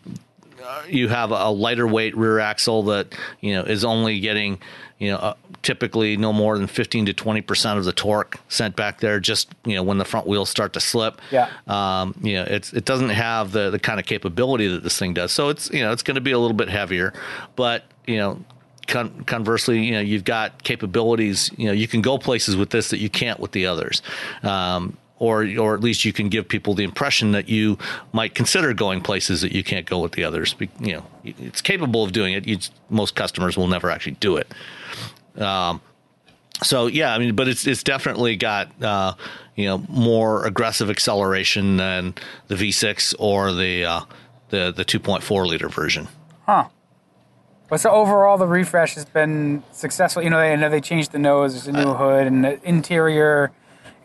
you 0.89 1.09
have 1.09 1.31
a 1.31 1.51
lighter 1.51 1.87
weight 1.87 2.17
rear 2.17 2.41
axle 2.41 2.83
that 2.85 3.15
you 3.41 3.55
know 3.55 3.63
is 3.63 3.85
only 3.85 4.21
getting 4.21 4.61
you 4.99 5.11
know 5.11 5.17
uh, 5.17 5.35
typically 5.63 6.17
no 6.17 6.33
more 6.33 6.59
than 6.59 6.67
15 6.67 7.07
to 7.07 7.13
20 7.13 7.41
percent 7.43 7.79
of 7.79 7.85
the 7.85 7.93
torque 7.93 8.39
sent 8.49 8.77
back 8.77 9.01
there 9.01 9.19
just 9.21 9.49
you 9.65 9.75
know 9.75 9.83
when 9.83 9.99
the 9.99 10.05
front 10.05 10.27
wheels 10.27 10.51
start 10.51 10.73
to 10.75 10.81
slip. 10.81 11.21
Yeah. 11.31 11.49
Um, 11.69 12.15
you 12.23 12.35
know 12.35 12.45
it's 12.45 12.73
it 12.73 12.85
doesn't 12.85 13.11
have 13.11 13.53
the 13.53 13.71
the 13.71 13.79
kind 13.79 14.01
of 14.01 14.07
capability 14.07 14.69
that 14.69 14.83
this 14.83 14.99
thing 14.99 15.15
does. 15.15 15.33
So 15.33 15.49
it's 15.49 15.71
you 15.71 15.83
know 15.83 15.93
it's 15.93 16.03
going 16.03 16.17
to 16.17 16.21
be 16.21 16.33
a 16.33 16.39
little 16.39 16.57
bit 16.57 16.69
heavier 16.69 17.15
but 17.57 17.85
you 18.07 18.17
know 18.17 18.39
Con- 18.89 19.23
conversely, 19.25 19.85
you 19.85 19.93
know, 19.93 20.01
you've 20.01 20.25
got 20.25 20.65
capabilities. 20.65 21.51
You 21.57 21.67
know, 21.67 21.73
you 21.73 21.87
can 21.87 22.03
go 22.03 22.19
places 22.19 22.57
with 22.57 22.71
this 22.71 22.91
that 22.91 22.99
you 22.99 23.09
can't 23.09 23.39
with 23.39 23.53
the 23.53 23.67
others. 23.67 24.03
Um, 24.43 24.97
or 25.19 25.47
or 25.59 25.75
at 25.75 25.81
least 25.81 26.05
you 26.05 26.13
can 26.13 26.29
give 26.29 26.49
people 26.49 26.75
the 26.75 26.85
impression 26.85 27.33
that 27.33 27.49
you 27.49 27.79
might 28.13 28.35
consider 28.35 28.73
going 28.73 29.01
places 29.01 29.41
that 29.43 29.53
you 29.53 29.63
can't 29.65 29.87
go 29.87 29.99
with 29.99 30.13
the 30.13 30.25
others. 30.25 30.55
You 30.81 30.95
know, 30.95 31.07
it's 31.25 31.61
capable 31.61 32.05
of 32.05 32.13
doing 32.13 32.35
it. 32.35 32.47
You, 32.47 32.59
most 32.89 33.15
customers 33.15 33.57
will 33.57 33.69
never 33.69 33.91
actually 33.91 34.13
do 34.13 34.37
it. 34.37 34.53
Um, 35.37 35.81
so 36.63 36.87
yeah, 36.87 37.15
I 37.15 37.19
mean, 37.19 37.35
but 37.35 37.49
it's 37.49 37.67
it's 37.67 37.83
definitely 37.83 38.37
got 38.37 38.83
uh, 38.83 39.15
you 39.57 39.67
know 39.67 39.79
more 39.89 40.47
aggressive 40.47 40.91
acceleration 40.91 41.77
than 41.77 42.15
the 42.49 42.55
V6 42.55 43.15
or 43.19 43.53
the 43.53 43.85
uh, 43.85 44.01
the 44.51 44.73
the 44.77 44.85
2.4 44.85 45.47
liter 45.47 45.69
version. 45.69 46.09
Huh. 46.47 46.69
But 47.69 47.81
so 47.81 47.91
overall, 47.91 48.39
the 48.39 48.47
refresh 48.47 48.95
has 48.95 49.05
been 49.05 49.63
successful. 49.73 50.23
You 50.23 50.31
know, 50.31 50.39
they, 50.39 50.53
I 50.53 50.57
know 50.57 50.71
they 50.71 50.81
changed 50.81 51.13
the 51.13 51.19
nose, 51.19 51.53
there's 51.53 51.69
a 51.69 51.73
new 51.73 51.91
uh, 51.91 51.97
hood, 51.97 52.27
and 52.27 52.45
the 52.45 52.61
interior 52.67 53.53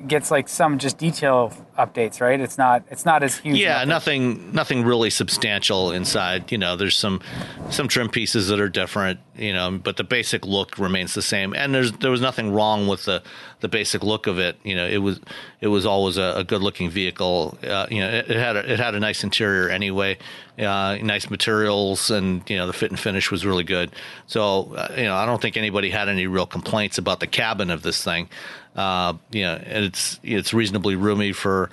gets 0.07 0.31
like 0.31 0.47
some 0.49 0.77
just 0.79 0.97
detail 0.97 1.53
updates, 1.77 2.21
right? 2.21 2.39
It's 2.39 2.57
not 2.57 2.83
it's 2.89 3.05
not 3.05 3.23
as 3.23 3.37
huge. 3.37 3.57
Yeah, 3.57 3.83
nothing 3.83 4.53
nothing 4.53 4.83
really 4.83 5.09
substantial 5.09 5.91
inside. 5.91 6.51
You 6.51 6.57
know, 6.57 6.75
there's 6.75 6.97
some 6.97 7.21
some 7.69 7.87
trim 7.87 8.09
pieces 8.09 8.47
that 8.49 8.59
are 8.59 8.69
different, 8.69 9.19
you 9.35 9.53
know, 9.53 9.77
but 9.77 9.97
the 9.97 10.03
basic 10.03 10.45
look 10.45 10.77
remains 10.77 11.13
the 11.13 11.21
same. 11.21 11.53
And 11.53 11.73
there's 11.73 11.91
there 11.93 12.11
was 12.11 12.21
nothing 12.21 12.51
wrong 12.51 12.87
with 12.87 13.05
the 13.05 13.23
the 13.61 13.69
basic 13.69 14.03
look 14.03 14.27
of 14.27 14.39
it. 14.39 14.57
You 14.63 14.75
know, 14.75 14.85
it 14.85 14.97
was 14.97 15.19
it 15.61 15.67
was 15.67 15.85
always 15.85 16.17
a, 16.17 16.33
a 16.37 16.43
good 16.43 16.61
looking 16.61 16.89
vehicle. 16.89 17.57
Uh, 17.63 17.87
you 17.89 18.01
know, 18.01 18.09
it, 18.09 18.29
it, 18.29 18.37
had 18.37 18.55
a, 18.55 18.73
it 18.73 18.79
had 18.79 18.95
a 18.95 18.99
nice 18.99 19.23
interior 19.23 19.69
anyway, 19.69 20.17
uh, 20.59 20.97
nice 21.01 21.29
materials, 21.29 22.11
and 22.11 22.47
you 22.49 22.57
know 22.57 22.67
the 22.67 22.73
fit 22.73 22.91
and 22.91 22.99
finish 22.99 23.31
was 23.31 23.45
really 23.45 23.63
good. 23.63 23.91
So 24.27 24.73
uh, 24.75 24.93
you 24.97 25.05
know, 25.05 25.15
I 25.15 25.25
don't 25.25 25.41
think 25.41 25.57
anybody 25.57 25.89
had 25.89 26.09
any 26.09 26.27
real 26.27 26.45
complaints 26.45 26.97
about 26.97 27.19
the 27.19 27.27
cabin 27.27 27.71
of 27.71 27.81
this 27.81 28.03
thing. 28.03 28.29
Uh, 28.75 29.13
you 29.31 29.43
know, 29.43 29.53
and 29.53 29.85
it's 29.85 30.19
it's 30.23 30.53
reasonably 30.53 30.95
roomy 30.95 31.31
for 31.31 31.69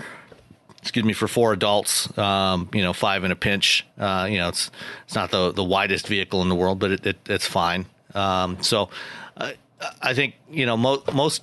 excuse 0.83 1.05
me 1.05 1.13
for 1.13 1.29
four 1.29 1.53
adults. 1.53 2.17
Um, 2.19 2.69
you 2.73 2.83
know, 2.83 2.93
five 2.93 3.25
in 3.25 3.31
a 3.31 3.37
pinch. 3.37 3.87
Uh, 3.99 4.27
you 4.31 4.39
know, 4.39 4.49
it's 4.49 4.71
it's 5.05 5.15
not 5.15 5.31
the 5.31 5.53
the 5.53 5.65
widest 5.65 6.07
vehicle 6.07 6.43
in 6.43 6.49
the 6.49 6.55
world, 6.55 6.79
but 6.79 6.91
it, 6.91 7.07
it 7.07 7.19
it's 7.27 7.47
fine. 7.47 7.87
Um, 8.15 8.63
so, 8.63 8.91
uh, 9.37 9.53
I 10.03 10.15
think 10.15 10.35
you 10.51 10.67
know 10.67 10.77
mo- 10.77 11.03
most 11.13 11.43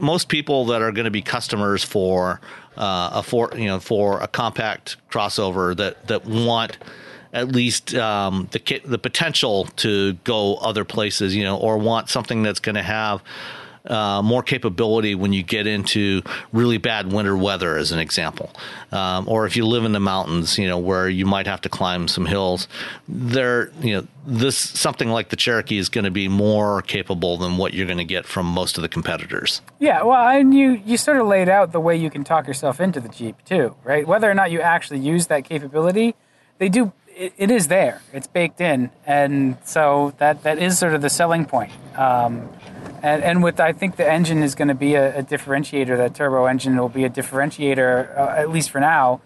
most 0.00 0.28
people 0.28 0.66
that 0.66 0.82
are 0.82 0.92
going 0.92 1.06
to 1.06 1.10
be 1.10 1.22
customers 1.22 1.82
for 1.82 2.40
uh, 2.76 3.10
a 3.14 3.22
for 3.22 3.50
you 3.56 3.66
know 3.66 3.80
for 3.80 4.20
a 4.20 4.28
compact 4.28 4.96
crossover 5.10 5.76
that 5.76 6.06
that 6.08 6.24
want 6.24 6.78
at 7.32 7.48
least 7.48 7.94
um, 7.94 8.48
the 8.52 8.80
the 8.84 8.98
potential 8.98 9.64
to 9.76 10.12
go 10.24 10.56
other 10.56 10.84
places, 10.84 11.34
you 11.34 11.44
know, 11.44 11.56
or 11.56 11.78
want 11.78 12.08
something 12.10 12.42
that's 12.42 12.60
going 12.60 12.74
to 12.74 12.82
have 12.82 13.22
uh, 13.86 14.22
more 14.22 14.42
capability 14.42 15.14
when 15.14 15.32
you 15.32 15.42
get 15.42 15.66
into 15.66 16.22
really 16.52 16.78
bad 16.78 17.12
winter 17.12 17.36
weather, 17.36 17.76
as 17.76 17.92
an 17.92 17.98
example, 17.98 18.50
um, 18.92 19.28
or 19.28 19.46
if 19.46 19.56
you 19.56 19.66
live 19.66 19.84
in 19.84 19.92
the 19.92 20.00
mountains, 20.00 20.58
you 20.58 20.68
know, 20.68 20.78
where 20.78 21.08
you 21.08 21.26
might 21.26 21.46
have 21.46 21.60
to 21.62 21.68
climb 21.68 22.06
some 22.08 22.26
hills. 22.26 22.68
There, 23.08 23.70
you 23.80 23.96
know, 23.96 24.06
this 24.26 24.56
something 24.56 25.08
like 25.08 25.30
the 25.30 25.36
Cherokee 25.36 25.78
is 25.78 25.88
going 25.88 26.04
to 26.04 26.10
be 26.10 26.28
more 26.28 26.82
capable 26.82 27.36
than 27.36 27.56
what 27.56 27.74
you're 27.74 27.86
going 27.86 27.98
to 27.98 28.04
get 28.04 28.24
from 28.24 28.46
most 28.46 28.78
of 28.78 28.82
the 28.82 28.88
competitors. 28.88 29.62
Yeah, 29.80 30.02
well, 30.02 30.28
and 30.28 30.54
you 30.54 30.80
you 30.84 30.96
sort 30.96 31.18
of 31.18 31.26
laid 31.26 31.48
out 31.48 31.72
the 31.72 31.80
way 31.80 31.96
you 31.96 32.10
can 32.10 32.24
talk 32.24 32.46
yourself 32.46 32.80
into 32.80 33.00
the 33.00 33.08
Jeep 33.08 33.36
too, 33.44 33.74
right? 33.84 34.06
Whether 34.06 34.30
or 34.30 34.34
not 34.34 34.50
you 34.50 34.60
actually 34.60 35.00
use 35.00 35.26
that 35.26 35.44
capability, 35.44 36.14
they 36.58 36.68
do 36.68 36.92
it, 37.08 37.32
it 37.36 37.50
is 37.50 37.68
there. 37.68 38.02
It's 38.12 38.26
baked 38.26 38.60
in, 38.60 38.90
and 39.06 39.56
so 39.64 40.14
that 40.18 40.42
that 40.44 40.58
is 40.58 40.78
sort 40.78 40.94
of 40.94 41.02
the 41.02 41.10
selling 41.10 41.46
point. 41.46 41.72
Um, 41.96 42.48
and, 43.02 43.22
and 43.22 43.42
with 43.42 43.58
I 43.58 43.72
think 43.72 43.96
the 43.96 44.08
engine 44.08 44.42
is 44.42 44.54
going 44.54 44.68
to 44.68 44.74
be 44.74 44.94
a, 44.94 45.18
a, 45.18 45.22
differentiator. 45.22 45.96
That 45.96 46.14
turbo 46.14 46.46
engine 46.46 46.76
will 46.76 46.88
be 46.88 47.04
a 47.04 47.10
differentiator, 47.10 48.16
uh, 48.16 48.34
at 48.36 48.50
least 48.50 48.70
for 48.70 48.80
now, 48.80 49.20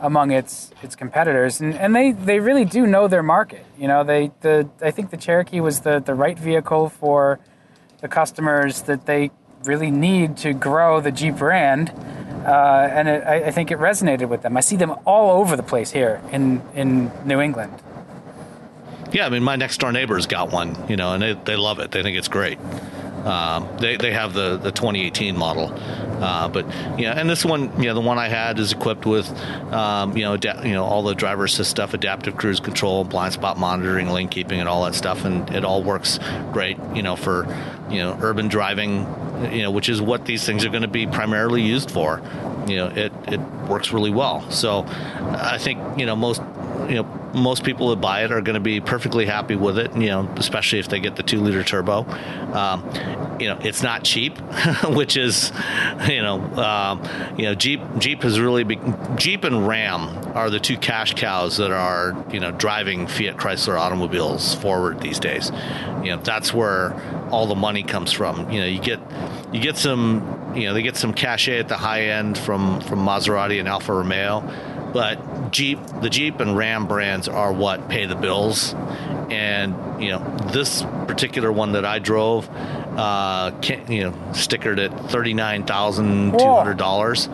among 0.00 0.30
its 0.30 0.70
its 0.82 0.96
competitors. 0.96 1.60
And 1.60 1.74
and 1.74 1.94
they, 1.94 2.12
they 2.12 2.40
really 2.40 2.64
do 2.64 2.86
know 2.86 3.06
their 3.06 3.22
market. 3.22 3.66
You 3.78 3.86
know, 3.86 4.02
they 4.02 4.32
the 4.40 4.68
I 4.80 4.90
think 4.90 5.10
the 5.10 5.18
Cherokee 5.18 5.60
was 5.60 5.80
the 5.80 6.00
the 6.00 6.14
right 6.14 6.38
vehicle 6.38 6.88
for 6.88 7.38
the 8.00 8.08
customers 8.08 8.82
that 8.82 9.04
they 9.04 9.30
really 9.64 9.90
need 9.90 10.36
to 10.38 10.54
grow 10.54 11.00
the 11.00 11.12
Jeep 11.12 11.36
brand. 11.36 11.92
Uh, 12.46 12.88
and 12.90 13.08
it, 13.08 13.24
I, 13.24 13.46
I 13.46 13.50
think 13.50 13.70
it 13.70 13.78
resonated 13.78 14.28
with 14.28 14.40
them. 14.40 14.56
I 14.56 14.60
see 14.60 14.76
them 14.76 14.94
all 15.04 15.38
over 15.38 15.54
the 15.54 15.62
place 15.62 15.90
here 15.90 16.22
in 16.32 16.62
in 16.74 17.12
New 17.26 17.40
England. 17.40 17.74
Yeah, 19.12 19.26
I 19.26 19.30
mean, 19.30 19.42
my 19.42 19.56
next 19.56 19.80
door 19.80 19.90
neighbor's 19.90 20.26
got 20.26 20.50
one, 20.50 20.76
you 20.88 20.96
know, 20.96 21.14
and 21.14 21.22
they, 21.22 21.32
they 21.32 21.56
love 21.56 21.78
it. 21.78 21.92
They 21.92 22.02
think 22.02 22.18
it's 22.18 22.28
great. 22.28 22.58
Um, 23.24 23.68
they, 23.78 23.96
they 23.96 24.12
have 24.12 24.32
the, 24.32 24.56
the 24.56 24.70
2018 24.70 25.36
model, 25.36 25.72
uh, 26.22 26.48
but 26.48 26.66
yeah, 26.98 27.18
and 27.18 27.28
this 27.28 27.44
one, 27.44 27.70
you 27.80 27.88
know, 27.88 27.94
the 27.94 28.00
one 28.00 28.18
I 28.18 28.28
had 28.28 28.58
is 28.58 28.72
equipped 28.72 29.06
with, 29.06 29.28
um, 29.72 30.16
you 30.16 30.24
know, 30.24 30.34
you 30.64 30.72
know, 30.72 30.84
all 30.84 31.02
the 31.02 31.14
driver 31.14 31.44
assist 31.44 31.70
stuff, 31.70 31.94
adaptive 31.94 32.36
cruise 32.36 32.60
control, 32.60 33.04
blind 33.04 33.34
spot 33.34 33.58
monitoring, 33.58 34.08
lane 34.10 34.28
keeping, 34.28 34.60
and 34.60 34.68
all 34.68 34.84
that 34.84 34.94
stuff, 34.94 35.24
and 35.24 35.48
it 35.50 35.64
all 35.64 35.82
works 35.82 36.18
great, 36.52 36.78
you 36.94 37.02
know, 37.02 37.16
for 37.16 37.46
you 37.90 37.98
know 37.98 38.18
urban 38.20 38.48
driving, 38.48 39.06
you 39.52 39.62
know, 39.62 39.70
which 39.70 39.88
is 39.88 40.00
what 40.00 40.24
these 40.24 40.44
things 40.44 40.64
are 40.64 40.70
going 40.70 40.82
to 40.82 40.88
be 40.88 41.06
primarily 41.06 41.62
used 41.62 41.90
for. 41.90 42.20
You 42.66 42.76
know, 42.76 42.86
it 42.88 43.12
it 43.26 43.40
works 43.68 43.92
really 43.92 44.10
well. 44.10 44.48
So 44.50 44.84
I 44.88 45.58
think 45.58 45.98
you 45.98 46.06
know 46.06 46.16
most 46.16 46.42
you 46.88 46.96
know 46.96 47.27
most 47.34 47.64
people 47.64 47.90
that 47.90 48.00
buy 48.00 48.24
it 48.24 48.32
are 48.32 48.40
going 48.40 48.54
to 48.54 48.60
be 48.60 48.80
perfectly 48.80 49.26
happy 49.26 49.56
with 49.56 49.78
it. 49.78 49.94
You 49.94 50.08
know, 50.08 50.28
especially 50.36 50.78
if 50.78 50.88
they 50.88 51.00
get 51.00 51.16
the 51.16 51.22
two 51.22 51.40
liter 51.40 51.62
turbo. 51.62 52.06
Um, 52.52 52.88
you 53.38 53.46
know, 53.46 53.58
it's 53.60 53.82
not 53.82 54.04
cheap, 54.04 54.38
which 54.88 55.16
is 55.16 55.52
you 56.08 56.22
know 56.22 56.40
um, 56.56 57.02
you 57.36 57.44
know 57.44 57.54
Jeep 57.54 57.80
Jeep 57.98 58.22
has 58.22 58.40
really 58.40 58.64
be, 58.64 58.80
Jeep 59.16 59.44
and 59.44 59.66
Ram 59.66 60.08
are 60.34 60.50
the 60.50 60.60
two 60.60 60.76
cash 60.76 61.14
cows 61.14 61.56
that 61.58 61.70
are 61.70 62.24
you 62.30 62.40
know 62.40 62.50
driving 62.50 63.06
Fiat 63.06 63.36
Chrysler 63.36 63.78
automobiles 63.78 64.54
forward 64.54 65.00
these 65.00 65.18
days. 65.18 65.50
You 66.02 66.16
know, 66.16 66.16
that's 66.18 66.52
where 66.52 66.94
all 67.30 67.46
the 67.46 67.54
money 67.54 67.82
comes 67.82 68.12
from. 68.12 68.50
You 68.50 68.60
know, 68.60 68.66
you 68.66 68.80
get 68.80 69.00
you 69.52 69.60
get 69.60 69.76
some 69.76 70.52
you 70.54 70.64
know 70.64 70.74
they 70.74 70.82
get 70.82 70.96
some 70.96 71.12
cachet 71.12 71.58
at 71.58 71.68
the 71.68 71.76
high 71.76 72.06
end 72.06 72.38
from 72.38 72.80
from 72.80 73.00
Maserati 73.00 73.58
and 73.58 73.68
Alfa 73.68 73.92
Romeo 73.92 74.40
but 74.92 75.50
Jeep, 75.50 75.78
the 76.00 76.10
Jeep 76.10 76.40
and 76.40 76.56
Ram 76.56 76.86
brands 76.86 77.28
are 77.28 77.52
what 77.52 77.88
pay 77.88 78.06
the 78.06 78.16
bills. 78.16 78.74
And 79.30 80.02
you 80.02 80.10
know, 80.10 80.36
this 80.52 80.82
particular 81.06 81.52
one 81.52 81.72
that 81.72 81.84
I 81.84 81.98
drove, 81.98 82.48
uh, 82.48 83.52
you 83.88 84.04
know, 84.04 84.12
stickered 84.32 84.78
at 84.78 85.10
thirty 85.10 85.34
nine 85.34 85.64
thousand 85.64 86.38
two 86.38 86.44
hundred 86.44 86.78
dollars. 86.78 87.28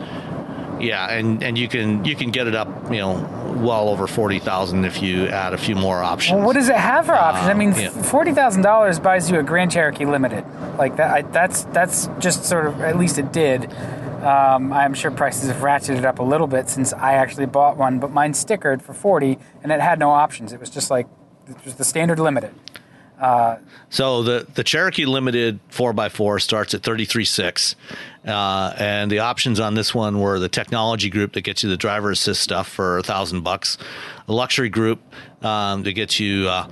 Yeah, 0.80 1.08
and, 1.08 1.42
and 1.42 1.56
you 1.56 1.68
can 1.68 2.04
you 2.04 2.16
can 2.16 2.30
get 2.32 2.48
it 2.48 2.54
up, 2.54 2.68
you 2.90 2.98
know, 2.98 3.54
well 3.62 3.88
over 3.88 4.08
forty 4.08 4.40
thousand 4.40 4.84
if 4.84 5.00
you 5.00 5.28
add 5.28 5.54
a 5.54 5.58
few 5.58 5.76
more 5.76 6.02
options. 6.02 6.36
Well, 6.36 6.46
what 6.46 6.54
does 6.54 6.68
it 6.68 6.76
have 6.76 7.06
for 7.06 7.14
options? 7.14 7.48
I 7.48 7.54
mean, 7.54 7.72
yeah. 7.72 7.90
forty 7.90 8.32
thousand 8.32 8.62
dollars 8.62 8.98
buys 8.98 9.30
you 9.30 9.38
a 9.38 9.42
Grand 9.44 9.70
Cherokee 9.70 10.04
Limited, 10.04 10.44
like 10.76 10.96
that. 10.96 11.14
I, 11.14 11.22
that's 11.22 11.62
that's 11.66 12.08
just 12.18 12.44
sort 12.44 12.66
of 12.66 12.80
at 12.80 12.98
least 12.98 13.18
it 13.18 13.32
did. 13.32 13.70
Um, 14.24 14.72
I'm 14.72 14.94
sure 14.94 15.10
prices 15.10 15.48
have 15.48 15.58
ratcheted 15.58 16.04
up 16.04 16.18
a 16.18 16.22
little 16.22 16.46
bit 16.46 16.68
since 16.68 16.92
I 16.92 17.14
actually 17.14 17.46
bought 17.46 17.76
one, 17.76 17.98
but 17.98 18.10
mine 18.10 18.32
stickered 18.32 18.82
for 18.82 18.94
forty, 18.94 19.38
and 19.62 19.70
it 19.70 19.80
had 19.80 19.98
no 19.98 20.10
options. 20.10 20.52
It 20.52 20.60
was 20.60 20.70
just 20.70 20.90
like 20.90 21.06
it 21.48 21.64
was 21.64 21.74
the 21.74 21.84
standard 21.84 22.18
Limited. 22.18 22.54
So 23.90 24.22
the 24.22 24.46
the 24.54 24.64
Cherokee 24.64 25.06
Limited 25.06 25.60
four 25.68 25.98
x 25.98 26.14
four 26.14 26.38
starts 26.40 26.74
at 26.74 26.82
33.6. 26.82 27.74
uh, 28.26 28.74
and 28.76 29.10
the 29.10 29.20
options 29.20 29.60
on 29.60 29.74
this 29.74 29.94
one 29.94 30.18
were 30.18 30.38
the 30.38 30.48
technology 30.48 31.10
group 31.10 31.32
that 31.34 31.42
gets 31.42 31.62
you 31.62 31.70
the 31.70 31.76
driver 31.76 32.10
assist 32.10 32.42
stuff 32.42 32.68
for 32.68 32.98
a 32.98 33.02
thousand 33.02 33.42
bucks, 33.42 33.78
a 34.28 34.32
luxury 34.32 34.68
group 34.68 35.00
um, 35.42 35.82
that 35.84 35.92
gets 35.92 36.18
you. 36.20 36.48
Uh, 36.48 36.68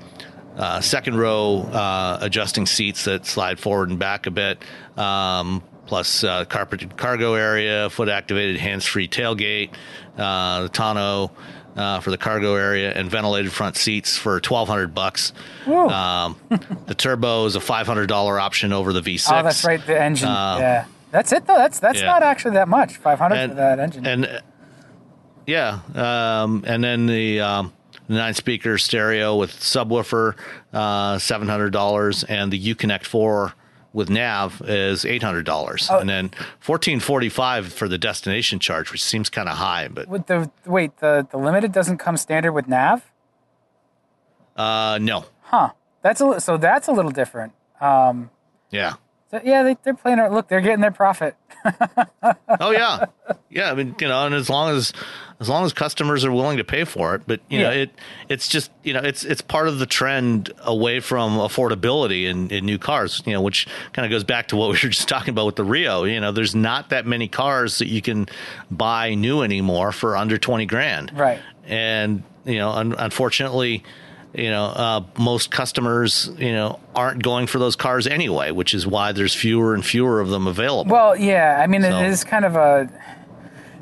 uh, 0.55 0.83
second 0.83 1.17
row 1.17 1.63
uh, 1.73 2.19
adjusting 2.21 2.67
seats 2.67 3.05
that 3.07 3.25
slide 3.25 3.59
forward 3.59 3.89
and 3.89 3.99
back 3.99 4.27
a 4.27 4.31
bit, 4.31 4.63
um, 4.99 5.63
plus 5.93 6.25
uh, 6.25 6.47
carpeted 6.47 6.97
cargo 6.97 7.35
area, 7.35 7.91
foot 7.91 8.09
activated 8.09 8.57
hands 8.57 8.87
free 8.87 9.07
tailgate, 9.07 9.69
uh, 10.17 10.63
the 10.63 10.69
tonneau 10.71 11.31
uh, 11.77 12.01
for 12.01 12.11
the 12.11 12.17
cargo 12.17 12.55
area, 12.55 12.91
and 12.95 13.11
ventilated 13.11 13.53
front 13.53 13.77
seats 13.77 14.17
for 14.17 14.41
twelve 14.41 14.69
hundred 14.69 14.95
bucks. 14.95 15.35
Um, 15.67 16.41
the 16.87 16.95
turbo 16.95 17.45
is 17.45 17.57
a 17.57 17.61
five 17.61 17.87
hundred 17.87 18.07
dollar 18.07 18.41
option 18.41 18.73
over 18.73 18.95
the 18.95 19.03
V6. 19.03 19.39
oh, 19.39 19.43
that's 19.43 19.67
right, 19.67 19.85
the 19.85 20.01
engine. 20.01 20.31
Um, 20.31 20.61
yeah, 20.61 20.87
that's 21.11 21.31
it 21.31 21.47
though. 21.47 21.59
That's 21.59 21.79
that's 21.79 22.01
yeah. 22.01 22.07
not 22.07 22.23
actually 22.23 22.55
that 22.55 22.69
much. 22.69 22.97
Five 22.97 23.19
hundred 23.19 23.51
for 23.51 23.57
that 23.57 23.79
engine. 23.79 24.07
and 24.07 24.25
uh, 24.25 24.41
yeah, 25.47 25.81
um, 25.95 26.65
and 26.67 26.83
then 26.83 27.05
the 27.05 27.41
um, 27.41 27.71
nine 28.09 28.33
speaker 28.33 28.79
stereo 28.79 29.37
with 29.37 29.51
subwoofer, 29.51 30.37
uh, 30.73 31.19
seven 31.19 31.49
hundred 31.49 31.75
dollars, 31.75 32.25
and 32.25 32.51
the 32.51 32.75
UConnect 32.75 33.05
four 33.05 33.53
with 33.93 34.09
nav 34.11 34.63
is 34.65 35.05
eight 35.05 35.23
hundred 35.23 35.45
dollars, 35.47 35.89
Oh. 35.91 35.99
and 35.99 36.09
then 36.09 36.31
fourteen 36.61 37.01
forty 37.01 37.29
five 37.29 37.73
for 37.73 37.89
the 37.89 37.99
destination 37.99 38.59
charge, 38.59 38.91
which 38.93 39.03
seems 39.03 39.29
kind 39.29 39.49
of 39.49 39.57
high, 39.59 39.89
but 39.89 40.09
with 40.09 40.27
the 40.27 40.51
wait, 40.67 40.97
the 40.99 41.27
the 41.31 41.37
Limited 41.39 41.73
doesn't 41.73 41.99
come 41.99 42.17
standard 42.17 42.53
with 42.53 42.69
nav. 42.69 43.03
uh, 44.57 44.99
no, 45.01 45.25
Huh. 45.43 45.71
That's 46.03 46.21
a 46.21 46.41
so 46.41 46.57
that's 46.57 46.89
a 46.89 46.93
little 46.93 47.11
different. 47.11 47.53
Um, 47.81 48.31
yeah. 48.71 48.95
so 49.31 49.41
yeah, 49.45 49.63
they, 49.63 49.77
they're 49.85 49.95
playing. 49.95 50.19
Look, 50.33 50.49
they're 50.49 50.61
getting 50.61 50.81
their 50.81 50.91
profit. 50.91 51.37
Oh 52.61 52.71
yeah, 52.71 53.07
yeah. 53.51 53.71
I 53.71 53.75
mean, 53.75 53.95
you 54.01 54.07
know, 54.09 54.27
and 54.27 54.35
as 54.35 54.49
long 54.51 54.75
as 54.77 54.93
as 55.43 55.49
long 55.49 55.65
as 55.67 55.73
customers 55.75 56.25
are 56.25 56.33
willing 56.33 56.57
to 56.57 56.65
pay 56.65 56.85
for 56.85 57.15
it, 57.15 57.23
but 57.27 57.41
you 57.51 57.61
know, 57.61 57.71
it 57.71 57.91
it's 58.31 58.49
just 58.49 58.71
you 58.83 58.95
know, 58.95 59.01
it's 59.01 59.25
it's 59.25 59.43
part 59.43 59.69
of 59.69 59.79
the 59.79 59.85
trend 59.87 60.51
away 60.63 61.01
from 61.01 61.33
affordability 61.37 62.25
in, 62.25 62.51
in 62.51 62.65
new 62.65 62.79
cars. 62.79 63.23
You 63.27 63.35
know, 63.35 63.43
which 63.43 63.67
kind 63.93 64.07
of 64.07 64.11
goes 64.11 64.25
back 64.25 64.49
to 64.49 64.57
what 64.57 64.67
we 64.73 64.79
were 64.83 64.89
just 64.91 65.09
talking 65.09 65.31
about 65.31 65.45
with 65.47 65.57
the 65.57 65.65
Rio. 65.65 66.05
You 66.05 66.21
know, 66.21 66.33
there's 66.33 66.55
not 66.55 66.89
that 66.91 67.05
many 67.07 67.29
cars 67.29 67.79
that 67.79 67.89
you 67.89 68.01
can 68.01 68.27
buy 68.71 69.15
new 69.15 69.43
anymore 69.43 69.93
for 69.93 70.17
under 70.17 70.39
twenty 70.39 70.65
grand. 70.65 71.13
Right. 71.15 71.41
And 71.67 72.23
you 72.47 72.57
know, 72.57 72.71
un- 72.71 72.95
unfortunately. 72.99 73.85
You 74.35 74.49
know, 74.49 74.65
uh, 74.65 75.05
most 75.19 75.51
customers, 75.51 76.31
you 76.39 76.53
know, 76.55 76.81
aren't 76.95 77.23
going 77.23 77.47
for 77.47 77.59
those 77.59 77.77
cars 77.77 78.07
anyway, 78.07 78.51
which 78.51 78.73
is 78.73 78.87
why 78.87 79.13
there's 79.13 79.35
fewer 79.35 79.75
and 79.75 79.85
fewer 79.85 80.21
of 80.21 80.31
them 80.31 80.47
available. 80.47 80.91
Well, 80.91 81.15
yeah. 81.15 81.61
I 81.63 81.67
mean, 81.67 81.83
So- 81.83 81.99
it 81.99 82.07
is 82.07 82.25
kind 82.25 82.47
of 82.47 82.57
a 82.57 82.89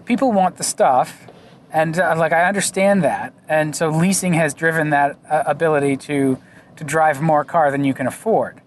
people 0.06 0.32
want 0.32 0.56
the 0.56 0.64
stuff, 0.64 1.28
and 1.72 1.98
uh, 1.98 2.14
like 2.16 2.32
I 2.32 2.44
understand 2.46 3.02
that, 3.04 3.32
and 3.48 3.74
so 3.74 3.88
leasing 3.88 4.32
has 4.34 4.54
driven 4.54 4.90
that 4.90 5.18
uh, 5.30 5.44
ability 5.46 5.96
to 5.98 6.38
to 6.76 6.84
drive 6.84 7.20
more 7.20 7.44
car 7.44 7.70
than 7.70 7.84
you 7.84 7.94
can 7.94 8.06
afford. 8.06 8.60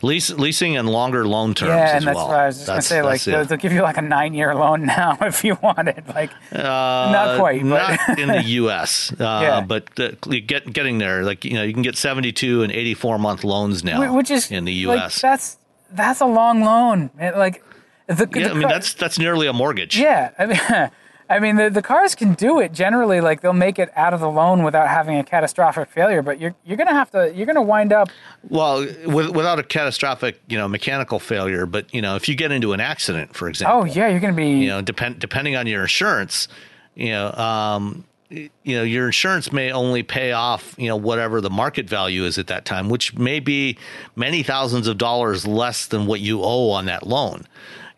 Lease, 0.00 0.30
leasing 0.30 0.76
and 0.76 0.88
longer 0.88 1.26
loan 1.26 1.54
terms 1.54 1.70
yeah, 1.70 1.96
and 1.96 2.06
that's 2.06 2.14
well. 2.14 2.28
what 2.28 2.38
I 2.38 2.46
was 2.46 2.56
just 2.58 2.68
gonna 2.68 2.82
say. 2.82 3.02
Like 3.02 3.20
they'll, 3.24 3.44
they'll 3.44 3.58
give 3.58 3.72
you 3.72 3.82
like 3.82 3.96
a 3.96 4.02
nine 4.02 4.32
year 4.32 4.54
loan 4.54 4.86
now 4.86 5.18
if 5.20 5.42
you 5.42 5.58
want 5.60 5.88
it. 5.88 6.04
Like 6.06 6.30
Uh, 6.52 6.60
not 6.62 7.38
quite, 7.40 7.62
but 7.62 7.98
not 8.08 8.18
in 8.18 8.28
the 8.28 8.42
U.S. 8.62 9.12
Uh, 9.12 9.40
Yeah. 9.42 9.60
but 9.60 9.98
uh, 9.98 10.10
get 10.46 10.72
getting 10.72 10.98
there. 10.98 11.24
Like 11.24 11.44
you 11.44 11.54
know, 11.54 11.64
you 11.64 11.72
can 11.72 11.82
get 11.82 11.96
seventy-two 11.96 12.62
and 12.62 12.70
eighty-four 12.70 13.18
month 13.18 13.42
loans 13.42 13.82
now, 13.82 14.14
which 14.14 14.30
is 14.30 14.52
in 14.52 14.66
the 14.66 14.86
like, 14.86 14.98
U.S. 15.00 15.20
that's 15.20 15.58
that's 15.90 16.20
a 16.20 16.26
long 16.26 16.62
loan. 16.62 17.10
It, 17.18 17.36
like 17.36 17.64
the, 18.06 18.28
yeah, 18.34 18.48
the 18.48 18.50
I 18.50 18.54
mean 18.54 18.68
that's 18.68 18.94
that's 18.94 19.18
nearly 19.18 19.48
a 19.48 19.52
mortgage. 19.52 19.98
yeah. 19.98 20.30
I 20.38 20.46
mean, 20.46 20.60
I 21.32 21.40
mean 21.40 21.56
the, 21.56 21.70
the 21.70 21.82
cars 21.82 22.14
can 22.14 22.34
do 22.34 22.60
it 22.60 22.72
generally. 22.72 23.20
Like 23.20 23.40
they'll 23.40 23.52
make 23.52 23.78
it 23.78 23.90
out 23.96 24.12
of 24.12 24.20
the 24.20 24.30
loan 24.30 24.62
without 24.62 24.88
having 24.88 25.16
a 25.18 25.24
catastrophic 25.24 25.88
failure. 25.88 26.22
But 26.22 26.38
you're 26.40 26.54
you're 26.64 26.76
gonna 26.76 26.92
have 26.92 27.10
to 27.12 27.32
you're 27.34 27.46
gonna 27.46 27.62
wind 27.62 27.92
up. 27.92 28.10
Well, 28.48 28.86
with, 29.06 29.30
without 29.30 29.58
a 29.58 29.62
catastrophic, 29.62 30.40
you 30.48 30.58
know, 30.58 30.68
mechanical 30.68 31.18
failure, 31.18 31.64
but 31.66 31.92
you 31.94 32.02
know, 32.02 32.16
if 32.16 32.28
you 32.28 32.34
get 32.34 32.52
into 32.52 32.72
an 32.72 32.80
accident, 32.80 33.34
for 33.34 33.48
example, 33.48 33.80
Oh 33.80 33.84
yeah, 33.84 34.08
you're 34.08 34.20
gonna 34.20 34.32
be. 34.34 34.50
you 34.50 34.68
know, 34.68 34.82
depend 34.82 35.18
depending 35.18 35.56
on 35.56 35.66
your 35.66 35.82
insurance, 35.82 36.48
you 36.94 37.10
know, 37.10 37.32
um, 37.32 38.04
you 38.30 38.50
know, 38.64 38.82
your 38.82 39.06
insurance 39.06 39.52
may 39.52 39.70
only 39.72 40.02
pay 40.02 40.32
off, 40.32 40.74
you 40.78 40.88
know, 40.88 40.96
whatever 40.96 41.40
the 41.40 41.50
market 41.50 41.88
value 41.88 42.24
is 42.24 42.38
at 42.38 42.46
that 42.46 42.64
time, 42.64 42.88
which 42.88 43.14
may 43.14 43.40
be 43.40 43.76
many 44.16 44.42
thousands 44.42 44.86
of 44.86 44.96
dollars 44.98 45.46
less 45.46 45.86
than 45.86 46.06
what 46.06 46.20
you 46.20 46.42
owe 46.42 46.70
on 46.70 46.86
that 46.86 47.06
loan. 47.06 47.46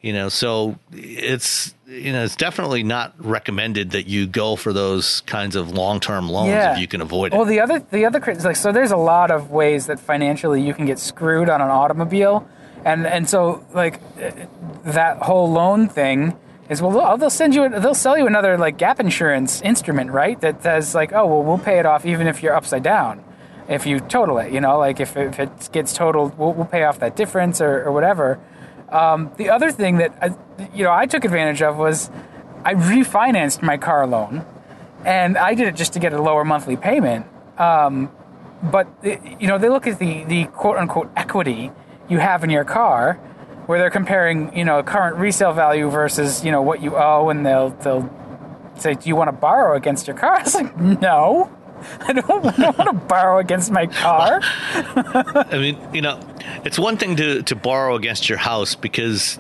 You 0.05 0.13
know, 0.13 0.29
so 0.29 0.79
it's 0.93 1.75
you 1.87 2.13
know, 2.13 2.25
it's 2.25 2.37
definitely 2.37 2.83
not 2.83 3.15
recommended 3.17 3.93
that 3.93 4.07
you 4.07 4.27
go 4.27 4.55
for 4.55 4.75
those 4.75 5.23
kinds 5.23 5.57
of 5.57 5.71
long 5.71 5.99
term 5.99 6.29
loans 6.29 6.51
yeah. 6.51 6.75
if 6.75 6.79
you 6.79 6.87
can 6.87 7.01
avoid 7.01 7.33
it. 7.33 7.37
Well, 7.39 7.47
the 7.47 7.61
other 7.61 7.79
the 7.79 8.05
other 8.05 8.21
like 8.45 8.57
so 8.57 8.71
there's 8.71 8.91
a 8.91 8.99
lot 8.99 9.31
of 9.31 9.51
ways 9.51 9.87
that 9.87 9.99
financially 9.99 10.61
you 10.61 10.75
can 10.75 10.85
get 10.85 10.99
screwed 10.99 11.49
on 11.49 11.63
an 11.63 11.71
automobile, 11.71 12.47
and 12.85 13.07
and 13.07 13.27
so 13.27 13.65
like 13.73 13.99
that 14.85 15.23
whole 15.23 15.51
loan 15.51 15.89
thing 15.89 16.37
is 16.69 16.83
well 16.83 16.91
they'll, 16.91 17.17
they'll 17.17 17.31
send 17.31 17.55
you 17.55 17.67
they'll 17.71 17.95
sell 17.95 18.19
you 18.19 18.27
another 18.27 18.59
like 18.59 18.77
gap 18.77 19.01
insurance 19.01 19.63
instrument 19.63 20.11
right 20.11 20.39
that 20.43 20.63
says 20.63 20.95
like 20.95 21.15
oh 21.15 21.27
well 21.27 21.43
we'll 21.43 21.57
pay 21.57 21.79
it 21.79 21.87
off 21.87 22.05
even 22.05 22.27
if 22.27 22.43
you're 22.43 22.55
upside 22.55 22.83
down 22.83 23.25
if 23.69 23.87
you 23.87 24.01
total 24.01 24.37
it 24.37 24.53
you 24.53 24.61
know 24.61 24.79
like 24.79 25.01
if, 25.01 25.17
if 25.17 25.39
it 25.41 25.71
gets 25.73 25.95
totaled 25.95 26.37
we'll, 26.39 26.53
we'll 26.53 26.67
pay 26.67 26.85
off 26.85 26.99
that 26.99 27.17
difference 27.17 27.63
or, 27.63 27.85
or 27.85 27.93
whatever 27.93 28.39
um, 28.95 29.33
the 29.37 29.51
other 29.51 29.71
thing 29.71 29.99
that 29.99 30.15
I, 30.23 30.29
you 30.75 30.85
know 30.85 30.93
I 30.93 31.07
took 31.07 31.25
advantage 31.25 31.63
of 31.63 31.77
was 31.77 32.11
I 32.65 32.75
refinanced 32.75 33.63
my 33.63 33.77
car 33.77 34.07
loan 34.07 34.47
and 35.05 35.37
I 35.37 35.55
did 35.55 35.69
it 35.69 35.77
just 35.77 35.93
to 35.95 35.99
get 35.99 36.13
a 36.13 36.21
lower 36.21 36.45
monthly 36.45 36.77
payment. 36.77 37.27
Um, 37.59 38.11
but 38.63 38.89
you 39.03 39.47
know, 39.47 39.59
they 39.59 39.69
look 39.69 39.87
at 39.87 39.99
the 39.99 40.25
the 40.25 40.45
quote 40.47 40.79
unquote 40.79 41.11
equity 41.17 41.71
you 42.09 42.19
have 42.19 42.45
in 42.45 42.51
your 42.51 42.65
car, 42.65 43.15
where 43.67 43.79
they're 43.79 43.91
comparing 43.91 44.57
you 44.57 44.65
know 44.65 44.83
current 44.83 45.17
resale 45.17 45.53
value 45.53 45.91
versus 45.91 46.45
you 46.45 46.51
know 46.51 46.63
what 46.63 46.83
you 46.83 46.97
owe, 46.97 47.29
and 47.29 47.45
they'll 47.45 47.71
they'll 47.71 48.09
say, 48.77 48.95
"Do 48.95 49.09
you 49.09 49.17
want 49.17 49.29
to 49.29 49.33
borrow 49.33 49.77
against 49.77 50.07
your 50.07 50.17
car?" 50.17 50.37
I 50.39 50.43
was 50.43 50.55
like, 50.55 50.77
"No." 50.79 51.51
I 52.01 52.13
don't, 52.13 52.47
I 52.47 52.57
don't 52.63 52.79
want 52.79 52.91
to 52.91 53.07
borrow 53.07 53.39
against 53.39 53.71
my 53.71 53.87
car. 53.87 54.41
I 54.43 55.59
mean, 55.59 55.79
you 55.95 56.03
know, 56.03 56.21
it's 56.65 56.79
one 56.79 56.97
thing 56.97 57.17
to, 57.17 57.43
to 57.43 57.55
borrow 57.57 57.95
against 57.97 58.29
your 58.29 58.39
house 58.39 58.75
because, 58.75 59.39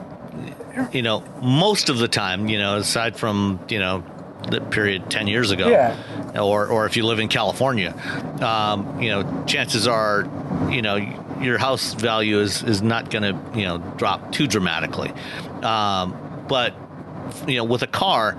you 0.92 1.02
know, 1.02 1.20
most 1.42 1.88
of 1.88 1.98
the 1.98 2.08
time, 2.08 2.48
you 2.48 2.58
know, 2.58 2.76
aside 2.78 3.16
from, 3.16 3.60
you 3.68 3.78
know, 3.78 4.04
the 4.50 4.60
period 4.60 5.10
10 5.10 5.26
years 5.26 5.50
ago, 5.50 5.68
Yeah. 5.68 5.96
or, 6.38 6.66
or 6.66 6.84
if 6.86 6.96
you 6.96 7.06
live 7.06 7.18
in 7.18 7.28
California, 7.28 7.94
um, 8.42 9.00
you 9.00 9.08
know, 9.10 9.44
chances 9.46 9.86
are, 9.88 10.28
you 10.70 10.82
know, 10.82 10.96
your 11.40 11.56
house 11.58 11.94
value 11.94 12.40
is, 12.40 12.62
is 12.62 12.82
not 12.82 13.10
going 13.10 13.22
to, 13.22 13.58
you 13.58 13.64
know, 13.64 13.78
drop 13.96 14.32
too 14.32 14.46
dramatically. 14.46 15.10
Um, 15.62 16.14
but, 16.48 16.74
you 17.48 17.56
know, 17.56 17.64
with 17.64 17.82
a 17.82 17.86
car, 17.86 18.36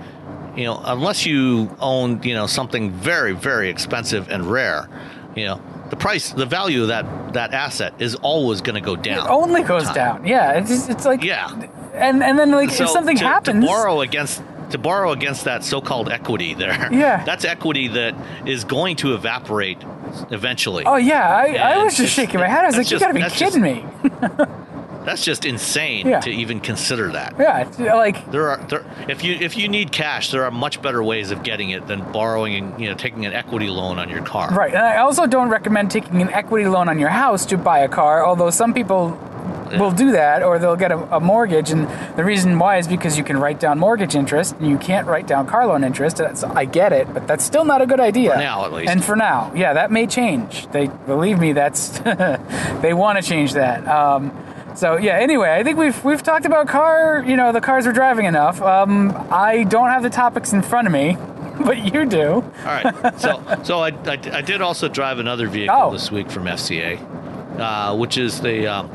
you 0.56 0.64
know, 0.64 0.80
unless 0.84 1.26
you 1.26 1.74
own, 1.80 2.22
you 2.22 2.34
know, 2.34 2.46
something 2.46 2.90
very, 2.92 3.32
very 3.32 3.68
expensive 3.68 4.28
and 4.28 4.44
rare, 4.50 4.88
you 5.34 5.44
know, 5.44 5.60
the 5.90 5.96
price, 5.96 6.30
the 6.32 6.46
value 6.46 6.82
of 6.82 6.88
that 6.88 7.34
that 7.34 7.52
asset 7.52 7.92
is 7.98 8.14
always 8.16 8.60
going 8.60 8.74
to 8.74 8.80
go 8.80 8.96
down. 8.96 9.26
It 9.26 9.30
only 9.30 9.62
goes 9.62 9.84
time. 9.84 9.94
down. 9.94 10.26
Yeah, 10.26 10.52
it's 10.52 10.68
just, 10.70 10.90
it's 10.90 11.04
like 11.04 11.22
Yeah. 11.22 11.50
and 11.94 12.22
and 12.24 12.38
then 12.38 12.50
like 12.50 12.70
So 12.70 12.84
if 12.84 12.90
something 12.90 13.16
to, 13.18 13.24
happens, 13.24 13.60
to 13.64 13.66
borrow 13.70 14.00
against 14.00 14.42
to 14.70 14.78
borrow 14.78 15.12
against 15.12 15.44
that 15.44 15.62
so-called 15.62 16.10
equity 16.10 16.54
there, 16.54 16.88
Yeah. 16.92 17.22
that's 17.24 17.44
equity 17.44 17.86
that 17.88 18.14
is 18.46 18.64
going 18.64 18.96
to 18.96 19.14
evaporate 19.14 19.78
eventually. 20.30 20.82
oh 20.86 20.96
yeah, 20.96 21.28
I, 21.28 21.54
I 21.74 21.84
was 21.84 21.96
just 21.96 22.12
shaking 22.14 22.40
my 22.40 22.48
head. 22.48 22.64
I 22.64 22.66
was 22.68 22.76
like, 22.76 22.86
that's 22.88 22.90
you 22.90 22.98
gotta 22.98 23.14
be 23.14 23.20
kidding 23.22 23.38
just- 23.38 23.58
me. 23.58 24.46
That's 25.06 25.24
just 25.24 25.44
insane 25.46 26.06
Yeah. 26.06 26.20
to 26.20 26.30
even 26.30 26.60
consider 26.60 27.12
that. 27.12 27.34
yeah, 27.38 27.94
like 27.94 28.30
There 28.30 28.50
are 28.50 28.58
there, 28.68 28.84
if 29.08 29.24
you 29.24 29.34
if 29.40 29.56
you 29.56 29.68
need 29.68 29.92
cash, 29.92 30.30
there 30.32 30.44
are 30.44 30.50
much 30.50 30.82
better 30.82 31.02
ways 31.02 31.30
of 31.30 31.42
getting 31.42 31.70
it 31.70 31.86
than 31.86 32.02
borrowing 32.12 32.54
and 32.56 32.80
you 32.80 32.88
know 32.90 32.94
taking 32.96 33.24
an 33.24 33.32
equity 33.32 33.68
loan 33.70 33.98
on 33.98 34.08
your 34.10 34.22
car. 34.22 34.50
Right, 34.52 34.74
and 34.74 34.82
I 34.84 34.98
also 34.98 35.26
don't 35.26 35.48
recommend 35.48 35.90
taking 35.90 36.20
an 36.22 36.30
equity 36.30 36.66
loan 36.68 36.88
on 36.88 36.98
your 36.98 37.08
house 37.10 37.46
to 37.46 37.56
buy 37.56 37.78
a 37.78 37.88
car. 37.88 38.26
Although 38.26 38.50
some 38.50 38.74
people 38.74 39.16
Yeah. 39.70 39.80
will 39.80 39.90
do 39.90 40.12
that, 40.12 40.42
or 40.44 40.58
they'll 40.60 40.76
get 40.76 40.92
a, 40.92 40.98
a 41.16 41.20
mortgage. 41.20 41.72
And 41.72 41.88
the 42.16 42.22
reason 42.24 42.56
why 42.58 42.76
is 42.78 42.86
because 42.86 43.18
you 43.18 43.24
can 43.24 43.36
write 43.38 43.58
down 43.58 43.78
mortgage 43.80 44.14
interest, 44.14 44.54
and 44.60 44.68
you 44.70 44.78
can't 44.78 45.06
write 45.08 45.26
down 45.26 45.46
car 45.46 45.66
loan 45.66 45.82
interest. 45.82 46.18
That's, 46.18 46.44
I 46.44 46.66
get 46.66 46.92
it, 46.92 47.12
but 47.12 47.26
that's 47.26 47.44
still 47.44 47.64
not 47.64 47.82
a 47.82 47.86
good 47.86 47.98
idea. 48.00 48.32
For 48.34 48.38
now, 48.38 48.64
at 48.64 48.72
least. 48.72 48.92
And 48.92 49.04
for 49.04 49.16
now, 49.16 49.50
yeah, 49.56 49.72
that 49.74 49.90
may 49.90 50.06
change. 50.06 50.68
They 50.70 50.86
believe 51.06 51.38
me. 51.40 51.52
That's 51.52 51.98
they 52.84 52.94
want 52.94 53.18
to 53.20 53.24
change 53.28 53.54
that. 53.54 53.86
Um, 53.88 54.30
so 54.76 54.96
yeah. 54.98 55.14
Anyway, 55.18 55.50
I 55.50 55.62
think 55.64 55.78
we've 55.78 56.04
we've 56.04 56.22
talked 56.22 56.46
about 56.46 56.68
car. 56.68 57.24
You 57.26 57.36
know, 57.36 57.50
the 57.52 57.60
cars 57.60 57.86
we're 57.86 57.92
driving 57.92 58.26
enough. 58.26 58.60
Um, 58.62 59.12
I 59.30 59.64
don't 59.64 59.88
have 59.90 60.02
the 60.04 60.10
topics 60.10 60.52
in 60.52 60.62
front 60.62 60.86
of 60.86 60.92
me, 60.92 61.16
but 61.64 61.92
you 61.92 62.04
do. 62.06 62.30
All 62.34 62.42
right. 62.64 63.20
So, 63.20 63.42
so 63.64 63.80
I, 63.80 63.88
I, 64.06 64.18
I 64.32 64.40
did 64.42 64.60
also 64.60 64.88
drive 64.88 65.18
another 65.18 65.48
vehicle 65.48 65.76
Oh. 65.76 65.90
this 65.92 66.10
week 66.12 66.30
from 66.30 66.44
FCA, 66.44 67.00
uh, 67.58 67.96
which 67.96 68.18
is 68.18 68.40
the, 68.40 68.66
um, 68.66 68.88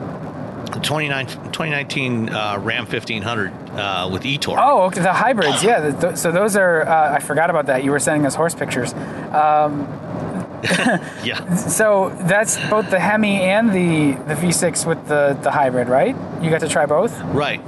the 0.71 0.79
2019 0.79 2.29
uh, 2.29 2.59
Ram 2.61 2.85
1500 2.85 3.51
uh, 3.71 4.09
with 4.11 4.25
e-torque. 4.25 4.59
Oh, 4.61 4.83
okay, 4.83 5.01
the 5.01 5.11
hybrids. 5.13 5.63
Yeah. 5.63 5.79
the- 5.89 6.07
th- 6.07 6.17
so 6.17 6.31
those 6.31 6.55
are. 6.55 6.83
Uh, 6.87 7.15
I 7.15 7.19
forgot 7.19 7.49
about 7.49 7.65
that. 7.65 7.83
You 7.83 7.91
were 7.91 7.99
sending 7.99 8.25
us 8.25 8.35
horse 8.35 8.53
pictures. 8.55 8.93
Yeah. 11.23 11.55
So 11.55 12.09
that's 12.21 12.57
both 12.69 12.89
the 12.89 12.99
Hemi 12.99 13.41
and 13.41 13.69
the 13.69 14.13
the 14.27 14.35
V6 14.35 14.85
with 14.85 15.07
the 15.07 15.37
the 15.41 15.51
hybrid, 15.51 15.87
right? 15.87 16.15
You 16.41 16.49
got 16.49 16.61
to 16.61 16.69
try 16.69 16.85
both. 16.85 17.19
Right. 17.21 17.61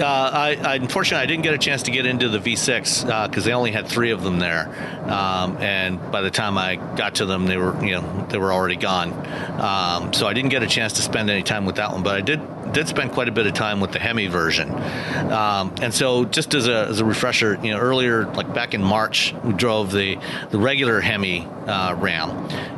Uh, 0.00 0.04
I, 0.04 0.58
I 0.62 0.74
unfortunately 0.74 1.22
I 1.22 1.26
didn't 1.26 1.42
get 1.42 1.54
a 1.54 1.58
chance 1.58 1.84
to 1.84 1.90
get 1.90 2.06
into 2.06 2.28
the 2.28 2.38
V6 2.38 3.28
because 3.28 3.44
they 3.44 3.52
only 3.52 3.72
had 3.72 3.86
three 3.86 4.10
of 4.10 4.22
them 4.22 4.38
there, 4.38 4.68
um, 5.10 5.56
and 5.58 6.12
by 6.12 6.20
the 6.20 6.30
time 6.30 6.58
I 6.58 6.76
got 6.76 7.16
to 7.16 7.26
them, 7.26 7.46
they 7.46 7.56
were 7.56 7.74
you 7.84 7.92
know 7.92 8.26
they 8.28 8.38
were 8.38 8.52
already 8.52 8.76
gone. 8.76 9.12
Um, 9.60 10.12
so 10.12 10.26
I 10.26 10.34
didn't 10.34 10.50
get 10.50 10.62
a 10.62 10.66
chance 10.66 10.94
to 10.94 11.02
spend 11.02 11.30
any 11.30 11.42
time 11.42 11.64
with 11.64 11.76
that 11.76 11.92
one, 11.92 12.02
but 12.02 12.14
I 12.14 12.20
did 12.20 12.40
did 12.72 12.88
spend 12.88 13.12
quite 13.12 13.28
a 13.28 13.32
bit 13.32 13.46
of 13.46 13.54
time 13.54 13.80
with 13.80 13.92
the 13.92 13.98
Hemi 13.98 14.26
version. 14.26 14.70
Um, 14.70 15.74
and 15.80 15.94
so 15.94 16.24
just 16.24 16.52
as 16.54 16.68
a, 16.68 16.86
as 16.88 17.00
a 17.00 17.04
refresher, 17.04 17.58
you 17.62 17.70
know 17.70 17.78
earlier 17.78 18.26
like 18.26 18.52
back 18.52 18.74
in 18.74 18.82
March 18.82 19.34
we 19.44 19.54
drove 19.54 19.92
the 19.92 20.18
the 20.50 20.58
regular 20.58 21.00
Hemi 21.00 21.46
uh, 21.66 21.94
Ram, 21.94 22.30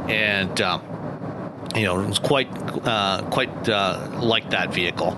and. 0.08 0.60
Um, 0.60 0.82
you 1.76 1.84
know, 1.84 2.00
it 2.00 2.08
was 2.08 2.18
quite 2.18 2.47
uh, 2.84 3.22
quite 3.30 3.68
uh, 3.68 4.08
like 4.22 4.50
that 4.50 4.72
vehicle, 4.72 5.14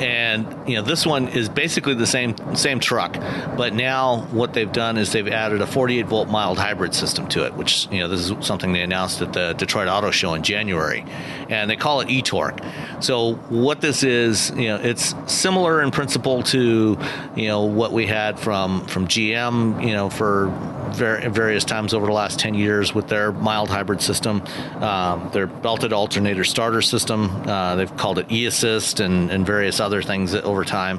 and 0.00 0.46
you 0.68 0.76
know 0.76 0.82
this 0.82 1.06
one 1.06 1.28
is 1.28 1.48
basically 1.48 1.94
the 1.94 2.06
same 2.06 2.34
same 2.54 2.80
truck, 2.80 3.14
but 3.56 3.74
now 3.74 4.22
what 4.32 4.52
they've 4.52 4.72
done 4.72 4.96
is 4.96 5.12
they've 5.12 5.28
added 5.28 5.60
a 5.60 5.66
48 5.66 6.06
volt 6.06 6.28
mild 6.28 6.58
hybrid 6.58 6.94
system 6.94 7.26
to 7.28 7.46
it, 7.46 7.54
which 7.54 7.88
you 7.90 8.00
know 8.00 8.08
this 8.08 8.30
is 8.30 8.46
something 8.46 8.72
they 8.72 8.82
announced 8.82 9.20
at 9.22 9.32
the 9.32 9.52
Detroit 9.54 9.88
Auto 9.88 10.10
Show 10.10 10.34
in 10.34 10.42
January, 10.42 11.04
and 11.48 11.70
they 11.70 11.76
call 11.76 12.00
it 12.00 12.10
e-torque. 12.10 12.60
So 13.00 13.34
what 13.48 13.80
this 13.80 14.02
is, 14.02 14.50
you 14.50 14.68
know, 14.68 14.76
it's 14.76 15.14
similar 15.26 15.82
in 15.82 15.90
principle 15.90 16.42
to 16.44 16.98
you 17.36 17.48
know 17.48 17.64
what 17.64 17.92
we 17.92 18.06
had 18.06 18.38
from 18.38 18.86
from 18.86 19.06
GM, 19.06 19.84
you 19.84 19.92
know, 19.92 20.10
for 20.10 20.48
various 20.94 21.64
times 21.64 21.94
over 21.94 22.06
the 22.06 22.12
last 22.12 22.38
10 22.38 22.54
years 22.54 22.94
with 22.94 23.08
their 23.08 23.32
mild 23.32 23.68
hybrid 23.68 24.00
system, 24.00 24.42
um, 24.80 25.30
their 25.32 25.46
belted 25.46 25.92
alternator 25.92 26.44
starter 26.44 26.82
system. 26.82 27.30
Uh, 27.46 27.76
they've 27.76 27.96
called 27.96 28.18
it 28.18 28.30
e-assist 28.30 29.00
and, 29.00 29.30
and 29.30 29.46
various 29.46 29.80
other 29.80 30.02
things 30.02 30.34
over 30.34 30.64
time. 30.64 30.98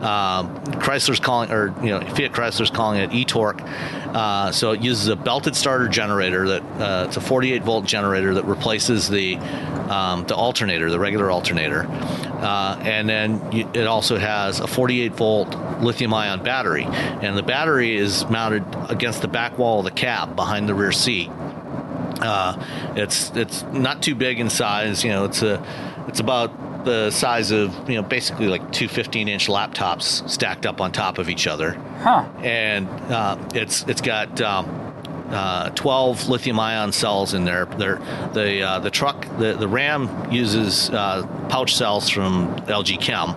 Um, 0.00 0.58
Chrysler's 0.80 1.20
calling, 1.20 1.50
or 1.50 1.74
you 1.82 1.90
know, 1.90 2.00
Fiat 2.00 2.32
Chrysler's 2.32 2.70
calling 2.70 3.00
it 3.00 3.12
e-torque. 3.12 3.60
Uh, 3.62 4.50
so 4.52 4.72
it 4.72 4.80
uses 4.80 5.08
a 5.08 5.16
belted 5.16 5.54
starter 5.54 5.86
generator 5.86 6.48
that 6.48 6.62
uh, 6.80 7.06
it's 7.06 7.16
a 7.16 7.20
48 7.20 7.62
volt 7.62 7.84
generator 7.84 8.34
that 8.34 8.44
replaces 8.46 9.08
the 9.08 9.36
um, 9.36 10.26
the 10.26 10.34
alternator, 10.34 10.90
the 10.90 10.98
regular 10.98 11.30
alternator, 11.30 11.86
uh, 11.88 12.78
and 12.82 13.08
then 13.08 13.52
you, 13.52 13.68
it 13.74 13.86
also 13.86 14.18
has 14.18 14.60
a 14.60 14.66
48 14.66 15.12
volt 15.14 15.54
lithium 15.80 16.12
ion 16.12 16.42
battery, 16.42 16.84
and 16.84 17.36
the 17.36 17.42
battery 17.42 17.96
is 17.96 18.28
mounted 18.28 18.64
against 18.88 19.22
the 19.22 19.27
back 19.28 19.58
wall 19.58 19.78
of 19.80 19.84
the 19.84 19.90
cab 19.90 20.34
behind 20.36 20.68
the 20.68 20.74
rear 20.74 20.92
seat. 20.92 21.28
Uh, 22.20 22.62
it's 22.96 23.30
it's 23.36 23.62
not 23.72 24.02
too 24.02 24.14
big 24.14 24.40
in 24.40 24.50
size. 24.50 25.04
You 25.04 25.10
know, 25.10 25.24
it's 25.24 25.42
a 25.42 25.62
it's 26.08 26.20
about 26.20 26.84
the 26.84 27.10
size 27.10 27.50
of 27.50 27.88
you 27.88 27.96
know 27.96 28.02
basically 28.02 28.46
like 28.48 28.72
two 28.72 28.88
15 28.88 29.28
inch 29.28 29.46
laptops 29.48 30.28
stacked 30.28 30.64
up 30.64 30.80
on 30.80 30.90
top 30.92 31.18
of 31.18 31.28
each 31.28 31.46
other 31.46 31.72
Huh. 32.00 32.24
and 32.38 32.88
uh, 33.12 33.36
it's 33.52 33.82
it's 33.88 34.00
got 34.00 34.40
um, 34.40 34.87
uh, 35.30 35.70
12 35.70 36.28
lithium 36.28 36.58
ion 36.58 36.92
cells 36.92 37.34
in 37.34 37.44
there. 37.44 37.66
They're, 37.66 37.98
the 38.32 38.62
uh, 38.62 38.78
the 38.80 38.90
truck 38.90 39.26
the, 39.38 39.54
the 39.54 39.68
Ram 39.68 40.32
uses 40.32 40.90
uh, 40.90 41.26
pouch 41.48 41.74
cells 41.74 42.08
from 42.08 42.56
LG 42.66 43.00
Chem. 43.00 43.36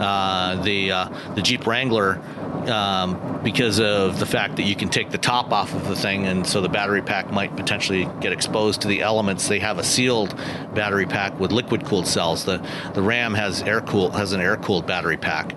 Uh, 0.00 0.62
the 0.62 0.92
uh, 0.92 1.34
the 1.34 1.42
Jeep 1.42 1.66
Wrangler. 1.66 2.20
Um, 2.68 3.40
because 3.42 3.80
of 3.80 4.18
the 4.18 4.26
fact 4.26 4.56
that 4.56 4.64
you 4.64 4.74
can 4.74 4.90
take 4.90 5.10
the 5.10 5.18
top 5.18 5.52
off 5.52 5.72
of 5.72 5.88
the 5.88 5.96
thing, 5.96 6.26
and 6.26 6.46
so 6.46 6.60
the 6.60 6.68
battery 6.68 7.00
pack 7.00 7.30
might 7.30 7.56
potentially 7.56 8.06
get 8.20 8.32
exposed 8.32 8.82
to 8.82 8.88
the 8.88 9.00
elements. 9.00 9.48
They 9.48 9.60
have 9.60 9.78
a 9.78 9.84
sealed 9.84 10.36
battery 10.74 11.06
pack 11.06 11.38
with 11.38 11.50
liquid 11.50 11.86
cooled 11.86 12.06
cells. 12.06 12.44
The 12.44 12.58
the 12.92 13.00
Ram 13.00 13.32
has 13.34 13.62
air 13.62 13.80
cool 13.80 14.10
has 14.10 14.32
an 14.32 14.40
air 14.40 14.56
cooled 14.56 14.86
battery 14.86 15.16
pack 15.16 15.56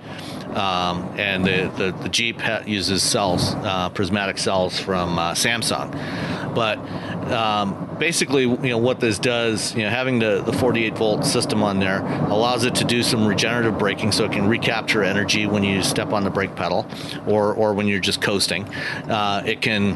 um, 0.55 1.03
and 1.17 1.45
the, 1.45 1.71
the, 1.77 1.91
the 2.03 2.09
Jeep 2.09 2.39
ha- 2.39 2.63
uses 2.65 3.03
cells, 3.03 3.53
uh, 3.55 3.89
prismatic 3.89 4.37
cells 4.37 4.79
from 4.79 5.17
uh, 5.17 5.33
Samsung. 5.33 5.91
But 6.53 6.79
um, 7.31 7.95
basically, 7.97 8.43
you 8.43 8.57
know 8.57 8.77
what 8.77 8.99
this 8.99 9.19
does, 9.19 9.73
you 9.75 9.83
know, 9.83 9.89
having 9.89 10.19
the, 10.19 10.41
the 10.41 10.53
48 10.53 10.97
volt 10.97 11.25
system 11.25 11.63
on 11.63 11.79
there 11.79 12.01
allows 12.01 12.65
it 12.65 12.75
to 12.75 12.83
do 12.83 13.03
some 13.03 13.25
regenerative 13.25 13.77
braking, 13.77 14.11
so 14.11 14.25
it 14.25 14.31
can 14.31 14.47
recapture 14.47 15.03
energy 15.03 15.45
when 15.45 15.63
you 15.63 15.81
step 15.81 16.11
on 16.11 16.23
the 16.23 16.29
brake 16.29 16.55
pedal, 16.55 16.85
or 17.25 17.53
or 17.53 17.73
when 17.73 17.87
you're 17.87 17.99
just 17.99 18.21
coasting. 18.21 18.67
Uh, 19.07 19.43
it 19.45 19.61
can. 19.61 19.95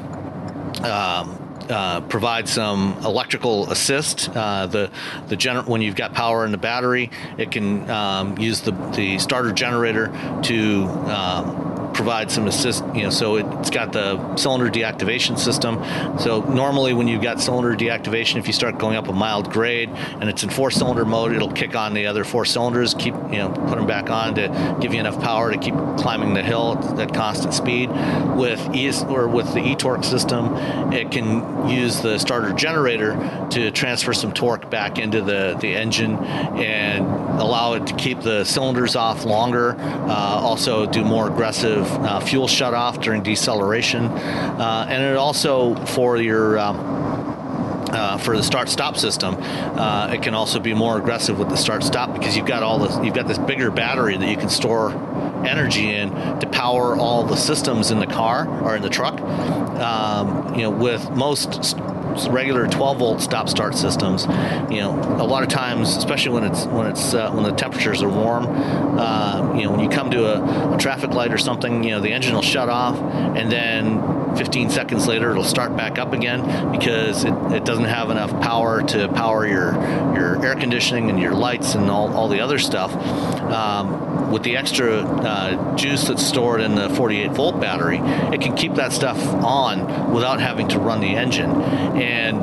Um, 0.84 1.45
uh, 1.70 2.02
provide 2.02 2.48
some 2.48 2.98
electrical 3.04 3.72
assist. 3.72 4.30
Uh, 4.30 4.68
the 4.68 4.92
the 5.28 5.36
gener- 5.36 5.66
when 5.68 5.82
you've 5.82 5.96
got 5.96 6.14
power 6.14 6.46
in 6.46 6.52
the 6.52 6.58
battery, 6.58 7.10
it 7.38 7.52
can 7.52 7.90
um, 7.90 8.38
use 8.38 8.62
the 8.62 8.72
the 8.96 9.18
starter 9.20 9.52
generator 9.52 10.08
to 10.44 10.84
um, 10.84 11.75
provide 11.96 12.30
some 12.30 12.48
assist. 12.48 12.84
You 12.94 13.04
know, 13.04 13.10
so 13.10 13.38
it, 13.38 13.46
it's 13.60 13.70
got 13.70 13.94
the 13.94 14.36
cylinder 14.36 14.70
deactivation 14.70 15.40
system. 15.40 15.84
So 16.20 16.42
normally, 16.42 16.94
when 16.94 17.08
you've 17.08 17.24
got 17.24 17.42
cylinder 17.42 17.74
deactivation, 17.76 18.38
if 18.38 18.48
you 18.48 18.54
start 18.54 18.78
going 18.78 18.98
up 18.98 19.08
a 19.08 19.14
mild 19.14 19.52
grade 19.52 19.90
and 19.90 20.30
it's 20.30 20.44
in 20.44 20.50
four 20.50 20.70
cylinder 20.70 21.06
mode, 21.06 21.34
it'll 21.34 21.52
kick 21.52 21.76
on 21.76 21.94
the 21.94 22.06
other 22.06 22.24
four 22.24 22.46
cylinders, 22.46 22.94
keep 22.94 23.16
you 23.32 23.40
know 23.40 23.50
put 23.50 23.78
them 23.78 23.88
back 23.88 24.10
on 24.10 24.36
to 24.36 24.78
give 24.82 24.94
you 24.94 25.00
enough 25.00 25.20
power 25.22 25.52
to 25.52 25.58
keep 25.58 25.74
climbing 25.98 26.34
the 26.34 26.44
hill 26.44 26.78
at, 26.78 27.00
at 27.00 27.14
constant 27.14 27.54
speed. 27.54 27.90
With 28.36 28.60
ES 28.76 29.04
or 29.06 29.28
with 29.28 29.54
the 29.54 29.66
e-torque 29.66 30.04
system, 30.04 30.56
it 30.92 31.12
can 31.12 31.70
use 31.70 32.02
the 32.02 32.20
starter 32.20 32.52
generator 32.52 33.14
to 33.52 33.72
transfer 33.72 34.14
some 34.14 34.34
torque 34.34 34.70
back 34.70 35.00
into 35.00 35.22
the, 35.22 35.58
the 35.62 35.74
engine 35.74 36.18
and 36.18 37.06
allow 37.40 37.74
it 37.74 37.88
to 37.88 37.96
keep 37.96 38.22
the 38.22 38.44
cylinders 38.44 38.96
off 38.96 39.24
longer. 39.24 39.76
Uh, 39.80 40.40
also, 40.42 40.86
do 40.86 41.04
more 41.04 41.28
aggressive 41.28 41.85
uh, 41.92 42.20
fuel 42.20 42.48
shut 42.48 42.74
off 42.74 43.00
during 43.00 43.24
deceleration. 43.24 44.06
Uh, 44.06 44.86
and 44.90 45.04
it 45.04 45.18
also, 45.18 45.76
for 45.86 46.18
your 46.18 46.58
um, 46.60 47.06
uh, 47.92 48.18
for 48.18 48.36
the 48.36 48.44
start 48.44 48.70
stop 48.70 48.98
system, 48.98 49.36
uh, 49.40 50.12
it 50.14 50.22
can 50.22 50.34
also 50.34 50.60
be 50.60 50.74
more 50.74 50.98
aggressive 50.98 51.40
with 51.40 51.50
the 51.50 51.56
start 51.56 51.84
stop 51.84 52.14
because 52.14 52.36
you've 52.36 52.46
got 52.46 52.64
all 52.64 52.80
this 52.80 52.98
you've 53.06 53.16
got 53.16 53.28
this 53.28 53.38
bigger 53.38 53.72
battery 53.72 54.18
that 54.18 54.30
you 54.30 54.38
can 54.38 54.50
store 54.50 54.92
energy 55.46 55.94
in 55.94 56.10
to 56.40 56.48
power 56.52 56.98
all 56.98 57.24
the 57.24 57.36
systems 57.36 57.92
in 57.92 58.00
the 58.00 58.08
car 58.08 58.48
or 58.64 58.76
in 58.76 58.82
the 58.82 58.90
truck. 58.90 59.20
Um, 59.22 60.56
you 60.56 60.64
know, 60.64 60.72
with 60.72 61.10
most 61.12 61.78
regular 62.30 62.68
12 62.68 62.98
volt 62.98 63.22
stop 63.22 63.50
start 63.50 63.76
systems, 63.76 64.26
you 64.70 64.82
know, 64.82 64.92
a 65.20 65.26
lot 65.26 65.44
of 65.44 65.50
times, 65.50 65.96
especially 65.96 66.32
when 66.32 66.44
it's 66.44 66.66
when 66.66 66.88
it's 66.88 67.14
uh, 67.14 67.32
when 67.32 67.44
the 67.44 67.52
temperatures 67.52 68.02
are 68.02 68.10
warm, 68.10 68.46
uh, 69.00 69.54
you 69.56 69.64
know, 69.64 69.72
when 69.72 69.80
you 69.80 69.90
come 69.90 70.10
to 70.12 70.26
a, 70.26 70.76
a 70.76 70.78
traffic 70.78 71.12
light 71.12 71.34
or 71.34 71.38
something, 71.38 71.84
you 71.84 71.92
know, 71.92 72.00
the 72.00 72.12
engine 72.12 72.34
will 72.34 72.42
shut 72.42 72.70
off, 72.70 72.98
and 73.00 73.52
then 73.52 74.00
15 74.38 74.70
seconds 74.70 75.08
later 75.08 75.32
it'll 75.32 75.44
start 75.44 75.76
back 75.76 75.98
up 75.98 76.14
again 76.14 76.72
because 76.72 77.24
it, 77.24 77.34
it 77.52 77.66
doesn't 77.66 77.86
have 77.86 78.10
enough 78.10 78.32
power 78.42 78.82
to 78.84 79.08
power 79.10 79.46
your 79.46 79.74
your 80.16 80.46
air 80.46 80.56
conditioning 80.56 81.10
and 81.10 81.20
your 81.20 81.34
lights 81.34 81.76
and 81.76 81.90
all, 81.90 82.14
all 82.16 82.28
the 82.28 82.40
other 82.40 82.60
stuff. 82.60 82.94
Um, 83.52 84.32
with 84.32 84.44
the 84.44 84.58
extra 84.58 85.02
uh, 85.02 85.76
juice 85.76 86.08
that's 86.08 86.26
stored 86.26 86.62
in 86.62 86.76
the 86.76 86.90
48 86.90 87.32
volt 87.32 87.60
battery, 87.60 88.00
it 88.00 88.42
can 88.42 88.56
keep 88.56 88.76
that 88.76 88.92
stuff 88.92 89.18
on 89.44 90.12
without 90.14 90.40
having 90.40 90.68
to 90.70 90.80
run 90.80 91.00
the 91.00 91.16
engine. 91.16 91.52
And 91.52 92.42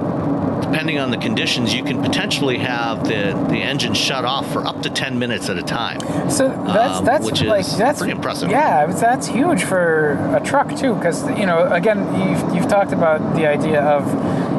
depending 0.73 0.99
on 0.99 1.11
the 1.11 1.19
conditions, 1.19 1.75
you 1.75 1.85
can 1.85 2.03
potentially 2.03 2.57
have 2.57 3.05
the, 3.05 3.47
the 3.51 3.59
engine 3.59 3.93
shut 3.93 4.25
off 4.25 4.51
for 4.53 4.67
up 4.67 4.81
to 4.83 4.89
10 4.89 5.19
minutes 5.19 5.51
at 5.51 5.59
a 5.59 5.63
time. 5.63 6.01
So 6.31 6.49
that's 6.49 6.99
Um, 6.99 7.05
that's 7.05 7.27
which 7.27 7.43
is 7.43 7.49
like 7.49 7.67
that's 7.67 7.99
pretty 7.99 8.13
impressive. 8.13 8.51
Yeah, 8.51 8.87
that's 8.87 9.27
huge 9.27 9.65
for 9.65 10.13
a 10.35 10.41
truck 10.41 10.75
too, 10.77 10.95
because 10.95 11.29
you 11.39 11.47
know, 11.47 11.69
again, 11.71 11.99
you've 12.21 12.55
you've 12.55 12.69
talked 12.69 12.93
about 12.93 13.37
the 13.37 13.47
idea 13.47 13.81
of 13.83 14.03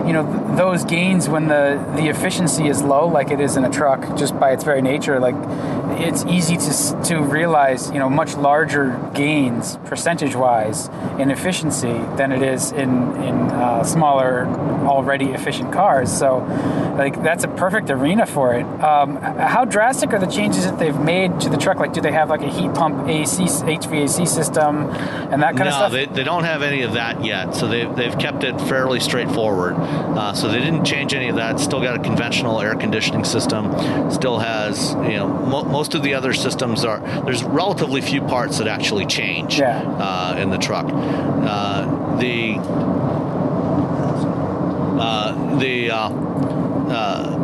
you 0.08 0.14
know 0.14 0.24
those 0.56 0.84
gains 0.86 1.30
when 1.30 1.48
the 1.48 1.64
the 1.96 2.10
efficiency 2.10 2.68
is 2.68 2.84
low, 2.84 3.08
like 3.08 3.32
it 3.32 3.40
is 3.40 3.58
in 3.58 3.64
a 3.66 3.70
truck, 3.80 4.02
just 4.18 4.34
by 4.40 4.52
its 4.52 4.64
very 4.64 4.82
nature. 4.82 5.20
Like 5.20 5.36
it's 6.08 6.26
easy 6.26 6.58
to 6.58 6.72
to 7.10 7.16
realize 7.22 7.90
you 7.94 8.00
know 8.00 8.10
much 8.10 8.36
larger 8.36 8.86
gains 9.14 9.78
percentage 9.86 10.36
wise 10.36 10.90
in 11.22 11.32
efficiency 11.38 11.98
than 12.18 12.32
it 12.32 12.44
is 12.56 12.72
in 12.84 12.92
in 13.30 13.36
uh, 13.64 13.84
smaller 13.84 14.46
already 14.96 15.28
efficient 15.40 15.72
cars. 15.72 16.03
So 16.12 16.40
like 16.98 17.22
that's 17.24 17.44
a 17.44 17.48
perfect 17.48 17.90
arena 17.90 18.26
for 18.26 18.54
it. 18.54 18.64
Um, 18.82 19.18
how 19.18 19.66
drastic 19.66 20.12
are 20.14 20.20
the 20.20 20.28
changes 20.28 20.66
that 20.66 20.78
they've 20.80 21.00
made 21.00 21.40
to 21.42 21.50
the 21.50 21.58
truck? 21.58 21.78
Like, 21.78 21.94
do 21.94 22.02
they 22.02 22.12
have 22.12 22.30
like 22.30 22.42
a 22.42 22.50
heat 22.50 22.74
pump 22.74 23.08
AC 23.08 23.44
HVAC 23.44 24.28
system 24.28 24.90
and 24.90 25.42
that 25.42 25.56
kind 25.56 25.60
no, 25.60 25.68
of 25.70 25.74
stuff? 25.74 25.92
they, 25.92 26.06
they 26.06 26.24
don't 26.24 26.44
have 26.44 26.62
any 26.62 26.82
of 26.84 26.94
that 26.94 27.24
yet. 27.24 27.56
So 27.56 27.68
they 27.68 27.86
they've 27.86 28.18
kept 28.18 28.44
it 28.44 28.60
fairly 28.62 29.00
straightforward. 29.00 29.76
Uh, 29.76 30.34
so 30.34 30.48
they 30.48 30.60
didn't 30.60 30.86
change 30.86 31.14
any 31.14 31.30
of 31.30 31.36
that. 31.38 31.60
Still 31.60 31.82
got 31.82 32.00
a 32.00 32.04
conventional 32.04 32.62
air 32.62 32.76
conditioning 32.76 33.24
system. 33.24 33.72
Still 34.12 34.40
has 34.40 34.92
you 34.94 35.18
know 35.18 35.28
mo- 35.28 35.64
most 35.64 35.96
of 35.96 36.04
the 36.04 36.14
other 36.14 36.34
systems 36.34 36.86
are 36.86 37.00
there's 37.26 37.44
relatively 37.44 38.02
few 38.02 38.22
parts 38.22 38.58
that 38.60 38.68
actually 38.68 39.06
change 39.06 39.60
Yeah. 39.60 39.82
uh, 39.82 40.36
in 40.38 40.50
the 40.50 40.58
truck. 40.58 40.86
Uh, 40.90 42.18
the 42.18 42.54
uh, 45.00 45.58
the 45.60 45.92
uh, 45.92 46.10
uh, 46.90 47.44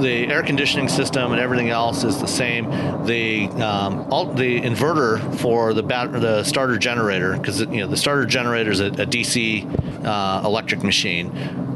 the 0.00 0.28
air 0.28 0.42
conditioning 0.42 0.88
system 0.88 1.32
and 1.32 1.40
everything 1.40 1.70
else 1.70 2.04
is 2.04 2.20
the 2.20 2.28
same. 2.28 2.70
The 3.04 3.48
um, 3.48 4.06
all, 4.10 4.26
the 4.26 4.60
inverter 4.60 5.36
for 5.38 5.74
the 5.74 5.82
bat- 5.82 6.12
the 6.12 6.44
starter 6.44 6.78
generator 6.78 7.36
because 7.36 7.60
you 7.60 7.78
know 7.78 7.86
the 7.86 7.96
starter 7.96 8.26
generator 8.26 8.70
is 8.70 8.80
a, 8.80 8.86
a 8.86 9.06
DC 9.06 10.04
uh, 10.04 10.42
electric 10.44 10.82
machine, 10.82 11.30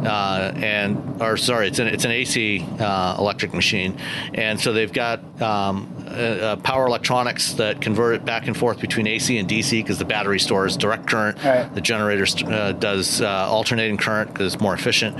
uh, 0.06 0.52
and 0.56 1.20
or 1.20 1.36
sorry, 1.36 1.68
it's 1.68 1.78
an 1.78 1.88
it's 1.88 2.04
an 2.04 2.10
AC 2.10 2.66
uh, 2.78 3.16
electric 3.18 3.54
machine, 3.54 3.98
and 4.34 4.60
so 4.60 4.72
they've 4.72 4.92
got 4.92 5.20
um, 5.42 6.01
uh, 6.12 6.44
uh, 6.44 6.56
power 6.56 6.86
electronics 6.86 7.54
that 7.54 7.80
convert 7.80 8.14
it 8.14 8.24
back 8.24 8.46
and 8.46 8.56
forth 8.56 8.80
between 8.80 9.06
AC 9.06 9.38
and 9.38 9.48
DC 9.48 9.70
because 9.70 9.98
the 9.98 10.04
battery 10.04 10.38
stores 10.38 10.76
direct 10.76 11.06
current. 11.06 11.42
Right. 11.42 11.72
The 11.74 11.80
generator 11.80 12.26
uh, 12.46 12.72
does 12.72 13.20
uh, 13.20 13.28
alternating 13.48 13.96
current 13.96 14.32
because 14.32 14.54
it's 14.54 14.62
more 14.62 14.74
efficient, 14.74 15.18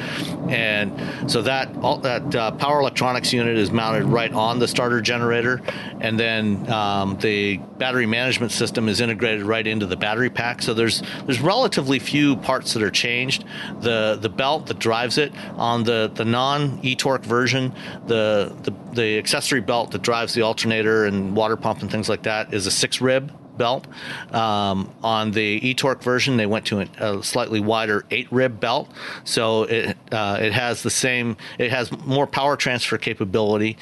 and 0.50 1.30
so 1.30 1.42
that 1.42 1.74
all, 1.78 1.98
that 1.98 2.34
uh, 2.34 2.50
power 2.52 2.80
electronics 2.80 3.32
unit 3.32 3.56
is 3.56 3.70
mounted 3.70 4.04
right 4.04 4.32
on 4.32 4.58
the 4.58 4.68
starter 4.68 5.00
generator, 5.00 5.62
and 6.00 6.18
then 6.18 6.70
um, 6.70 7.16
the 7.18 7.56
battery 7.78 8.06
management 8.06 8.52
system 8.52 8.88
is 8.88 9.00
integrated 9.00 9.42
right 9.42 9.66
into 9.66 9.86
the 9.86 9.96
battery 9.96 10.30
pack. 10.30 10.62
So 10.62 10.74
there's 10.74 11.02
there's 11.26 11.40
relatively 11.40 11.98
few 11.98 12.36
parts 12.36 12.74
that 12.74 12.82
are 12.82 12.90
changed. 12.90 13.44
The 13.80 14.18
the 14.20 14.28
belt 14.28 14.66
that 14.66 14.78
drives 14.78 15.18
it 15.18 15.32
on 15.56 15.84
the 15.84 16.10
the 16.14 16.24
non 16.24 16.80
e-torque 16.82 17.24
version, 17.24 17.74
the, 18.06 18.54
the 18.62 18.72
the 18.92 19.18
accessory 19.18 19.60
belt 19.60 19.90
that 19.92 20.02
drives 20.02 20.34
the 20.34 20.42
alternator 20.42 20.81
and 20.86 21.36
water 21.36 21.56
pump 21.56 21.82
and 21.82 21.90
things 21.90 22.08
like 22.08 22.24
that 22.24 22.52
is 22.54 22.66
a 22.66 22.70
six 22.70 23.00
rib 23.00 23.32
belt. 23.56 23.86
Um, 24.32 24.92
on 25.02 25.30
the 25.30 25.40
e-torque 25.40 26.02
version, 26.02 26.36
they 26.36 26.46
went 26.46 26.66
to 26.66 26.80
a, 26.80 26.86
a 26.98 27.22
slightly 27.22 27.60
wider 27.60 28.04
eight 28.10 28.30
rib 28.30 28.60
belt, 28.60 28.90
so 29.24 29.64
it 29.64 29.96
uh, 30.10 30.38
it 30.40 30.52
has 30.52 30.82
the 30.82 30.90
same. 30.90 31.36
It 31.58 31.70
has 31.70 31.92
more 32.06 32.26
power 32.26 32.56
transfer 32.56 32.98
capability, 32.98 33.76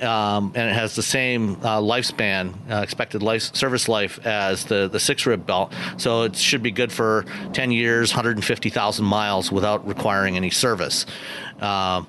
um, 0.00 0.52
and 0.54 0.70
it 0.70 0.74
has 0.74 0.94
the 0.94 1.02
same 1.02 1.56
uh, 1.56 1.80
lifespan, 1.80 2.54
uh, 2.70 2.82
expected 2.82 3.22
life 3.22 3.54
service 3.54 3.88
life 3.88 4.24
as 4.24 4.64
the 4.64 4.88
the 4.88 5.00
six 5.00 5.26
rib 5.26 5.46
belt. 5.46 5.72
So 5.96 6.22
it 6.22 6.36
should 6.36 6.62
be 6.62 6.70
good 6.70 6.92
for 6.92 7.24
ten 7.52 7.70
years, 7.70 8.12
150,000 8.12 9.04
miles 9.04 9.50
without 9.50 9.86
requiring 9.86 10.36
any 10.36 10.50
service. 10.50 11.06
Um, 11.60 12.06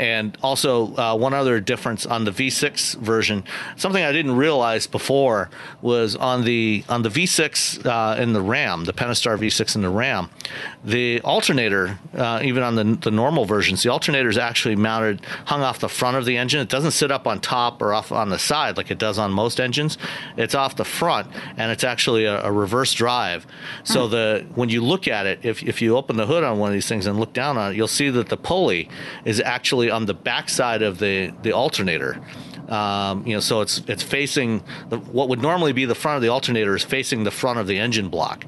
and 0.00 0.38
also, 0.42 0.96
uh, 0.96 1.14
one 1.14 1.34
other 1.34 1.60
difference 1.60 2.06
on 2.06 2.24
the 2.24 2.30
V6 2.30 2.96
version, 2.96 3.44
something 3.76 4.02
I 4.02 4.12
didn't 4.12 4.34
realize 4.34 4.86
before 4.86 5.50
was 5.82 6.16
on 6.16 6.44
the 6.44 6.84
on 6.88 7.02
the 7.02 7.10
V6 7.10 7.84
uh, 7.84 8.18
in 8.18 8.32
the 8.32 8.40
Ram, 8.40 8.86
the 8.86 8.94
Pentastar 8.94 9.36
V6 9.36 9.76
in 9.76 9.82
the 9.82 9.90
Ram, 9.90 10.30
the 10.82 11.20
alternator, 11.20 11.98
uh, 12.16 12.40
even 12.42 12.62
on 12.62 12.76
the 12.76 12.84
the 12.84 13.10
normal 13.10 13.44
versions, 13.44 13.82
the 13.82 13.90
alternator 13.90 14.30
is 14.30 14.38
actually 14.38 14.74
mounted 14.74 15.20
hung 15.44 15.60
off 15.60 15.80
the 15.80 15.88
front 15.88 16.16
of 16.16 16.24
the 16.24 16.38
engine. 16.38 16.62
It 16.62 16.70
doesn't 16.70 16.92
sit 16.92 17.10
up 17.10 17.26
on 17.26 17.38
top 17.38 17.82
or 17.82 17.92
off 17.92 18.10
on 18.10 18.30
the 18.30 18.38
side 18.38 18.78
like 18.78 18.90
it 18.90 18.98
does 18.98 19.18
on 19.18 19.30
most 19.30 19.60
engines. 19.60 19.98
It's 20.38 20.54
off 20.54 20.76
the 20.76 20.84
front, 20.86 21.28
and 21.58 21.70
it's 21.70 21.84
actually 21.84 22.24
a, 22.24 22.42
a 22.42 22.50
reverse 22.50 22.94
drive. 22.94 23.46
So 23.84 24.08
the 24.08 24.46
when 24.54 24.70
you 24.70 24.82
look 24.82 25.06
at 25.08 25.26
it, 25.26 25.40
if 25.44 25.62
if 25.62 25.82
you 25.82 25.98
open 25.98 26.16
the 26.16 26.26
hood 26.26 26.42
on 26.42 26.58
one 26.58 26.70
of 26.70 26.72
these 26.72 26.88
things 26.88 27.04
and 27.04 27.20
look 27.20 27.34
down 27.34 27.58
on 27.58 27.72
it, 27.72 27.76
you'll 27.76 27.86
see 27.86 28.08
that 28.08 28.30
the 28.30 28.38
pulley 28.38 28.88
is 29.26 29.42
actually 29.42 29.89
on 29.90 30.06
the 30.06 30.14
backside 30.14 30.82
of 30.82 30.98
the 30.98 31.32
the 31.42 31.52
alternator. 31.52 32.20
Um, 32.68 33.26
you 33.26 33.34
know, 33.34 33.40
so 33.40 33.62
it's 33.62 33.82
it's 33.88 34.02
facing 34.02 34.62
the, 34.88 34.98
what 34.98 35.28
would 35.28 35.42
normally 35.42 35.72
be 35.72 35.84
the 35.86 35.94
front 35.94 36.16
of 36.16 36.22
the 36.22 36.28
alternator 36.28 36.76
is 36.76 36.84
facing 36.84 37.24
the 37.24 37.30
front 37.30 37.58
of 37.58 37.66
the 37.66 37.78
engine 37.78 38.08
block. 38.08 38.46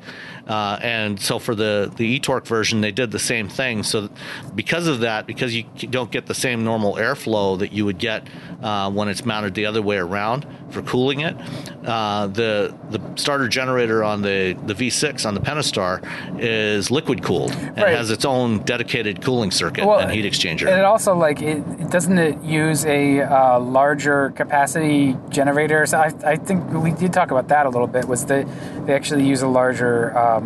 Uh, 0.53 0.78
and 0.82 1.18
so 1.18 1.38
for 1.38 1.55
the 1.55 1.90
the 1.96 2.05
e-torque 2.05 2.46
version, 2.46 2.82
they 2.82 2.92
did 2.92 3.11
the 3.11 3.18
same 3.18 3.48
thing. 3.48 3.82
So 3.82 4.11
because 4.55 4.86
of 4.86 5.00
that, 5.00 5.26
because 5.26 5.55
you 5.55 5.64
don't 5.98 6.11
get 6.11 6.26
the 6.26 6.34
same 6.34 6.62
normal 6.62 6.92
airflow 6.96 7.59
that 7.61 7.72
you 7.72 7.86
would 7.86 7.98
get 7.98 8.28
uh, 8.62 8.90
when 8.90 9.09
it's 9.09 9.24
mounted 9.24 9.55
the 9.55 9.64
other 9.64 9.80
way 9.80 9.96
around 9.96 10.46
for 10.68 10.82
cooling 10.82 11.20
it, 11.20 11.34
uh, 11.86 12.26
the 12.26 12.74
the 12.90 13.00
starter 13.16 13.48
generator 13.48 14.05
on 14.05 14.20
the 14.20 14.40
the 14.66 14.74
V6 14.74 15.24
on 15.26 15.32
the 15.38 15.40
Pentastar 15.48 15.94
is 16.38 16.90
liquid 16.90 17.22
cooled 17.22 17.53
and 17.53 17.78
Right. 17.78 17.96
has 17.96 18.11
its 18.11 18.24
own 18.24 18.59
dedicated 18.74 19.22
cooling 19.22 19.50
circuit 19.50 19.86
Well, 19.86 20.00
and 20.00 20.12
heat 20.12 20.26
exchanger. 20.30 20.66
And 20.68 20.78
it 20.78 20.84
also 20.84 21.14
like 21.14 21.40
it 21.40 21.62
doesn't 21.90 22.18
it 22.18 22.36
use 22.42 22.84
a 22.84 23.22
uh, 23.22 23.59
larger 23.61 24.30
capacity 24.42 25.16
generator? 25.30 25.86
So 25.86 25.98
I, 25.98 26.11
I 26.32 26.36
think 26.36 26.59
we 26.86 26.90
did 26.92 27.12
talk 27.12 27.30
about 27.30 27.48
that 27.48 27.64
a 27.64 27.70
little 27.70 27.92
bit. 27.96 28.05
Was 28.07 28.26
that 28.26 28.46
they 28.86 28.94
actually 28.94 29.26
use 29.26 29.42
a 29.42 29.48
larger 29.61 30.16
um, 30.16 30.41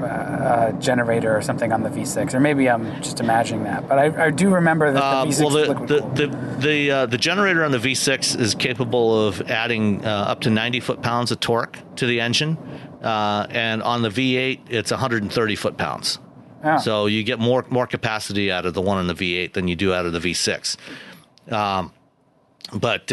uh, 0.00 0.04
uh, 0.04 0.72
generator 0.72 1.36
or 1.36 1.42
something 1.42 1.72
on 1.72 1.82
the 1.82 1.88
V6, 1.88 2.34
or 2.34 2.40
maybe 2.40 2.68
I'm 2.68 3.02
just 3.02 3.20
imagining 3.20 3.64
that. 3.64 3.88
But 3.88 3.98
I, 3.98 4.26
I 4.26 4.30
do 4.30 4.50
remember 4.50 4.92
that 4.92 5.02
Uh, 5.02 5.24
the 5.24 5.30
V6 5.30 5.40
well, 5.40 5.50
the 5.50 6.00
the 6.00 6.26
the 6.26 6.56
the, 6.58 6.90
uh, 6.90 7.06
the 7.06 7.18
generator 7.18 7.64
on 7.64 7.72
the 7.72 7.78
V6 7.78 8.38
is 8.38 8.54
capable 8.54 9.26
of 9.26 9.40
adding 9.50 10.04
uh, 10.04 10.08
up 10.08 10.40
to 10.42 10.50
90 10.50 10.80
foot 10.80 11.02
pounds 11.02 11.32
of 11.32 11.40
torque 11.40 11.78
to 11.96 12.06
the 12.06 12.20
engine, 12.20 12.56
uh, 13.02 13.46
and 13.50 13.82
on 13.82 14.02
the 14.02 14.10
V8 14.10 14.60
it's 14.68 14.90
130 14.90 15.56
foot 15.56 15.76
pounds. 15.76 16.18
Ah. 16.62 16.76
So 16.76 17.06
you 17.06 17.22
get 17.24 17.38
more 17.38 17.64
more 17.70 17.86
capacity 17.86 18.52
out 18.52 18.66
of 18.66 18.74
the 18.74 18.82
one 18.82 18.98
on 18.98 19.06
the 19.06 19.14
V8 19.14 19.52
than 19.54 19.68
you 19.68 19.74
do 19.76 19.92
out 19.94 20.06
of 20.06 20.12
the 20.12 20.20
V6. 20.20 20.76
Um, 21.50 21.92
but 22.72 23.10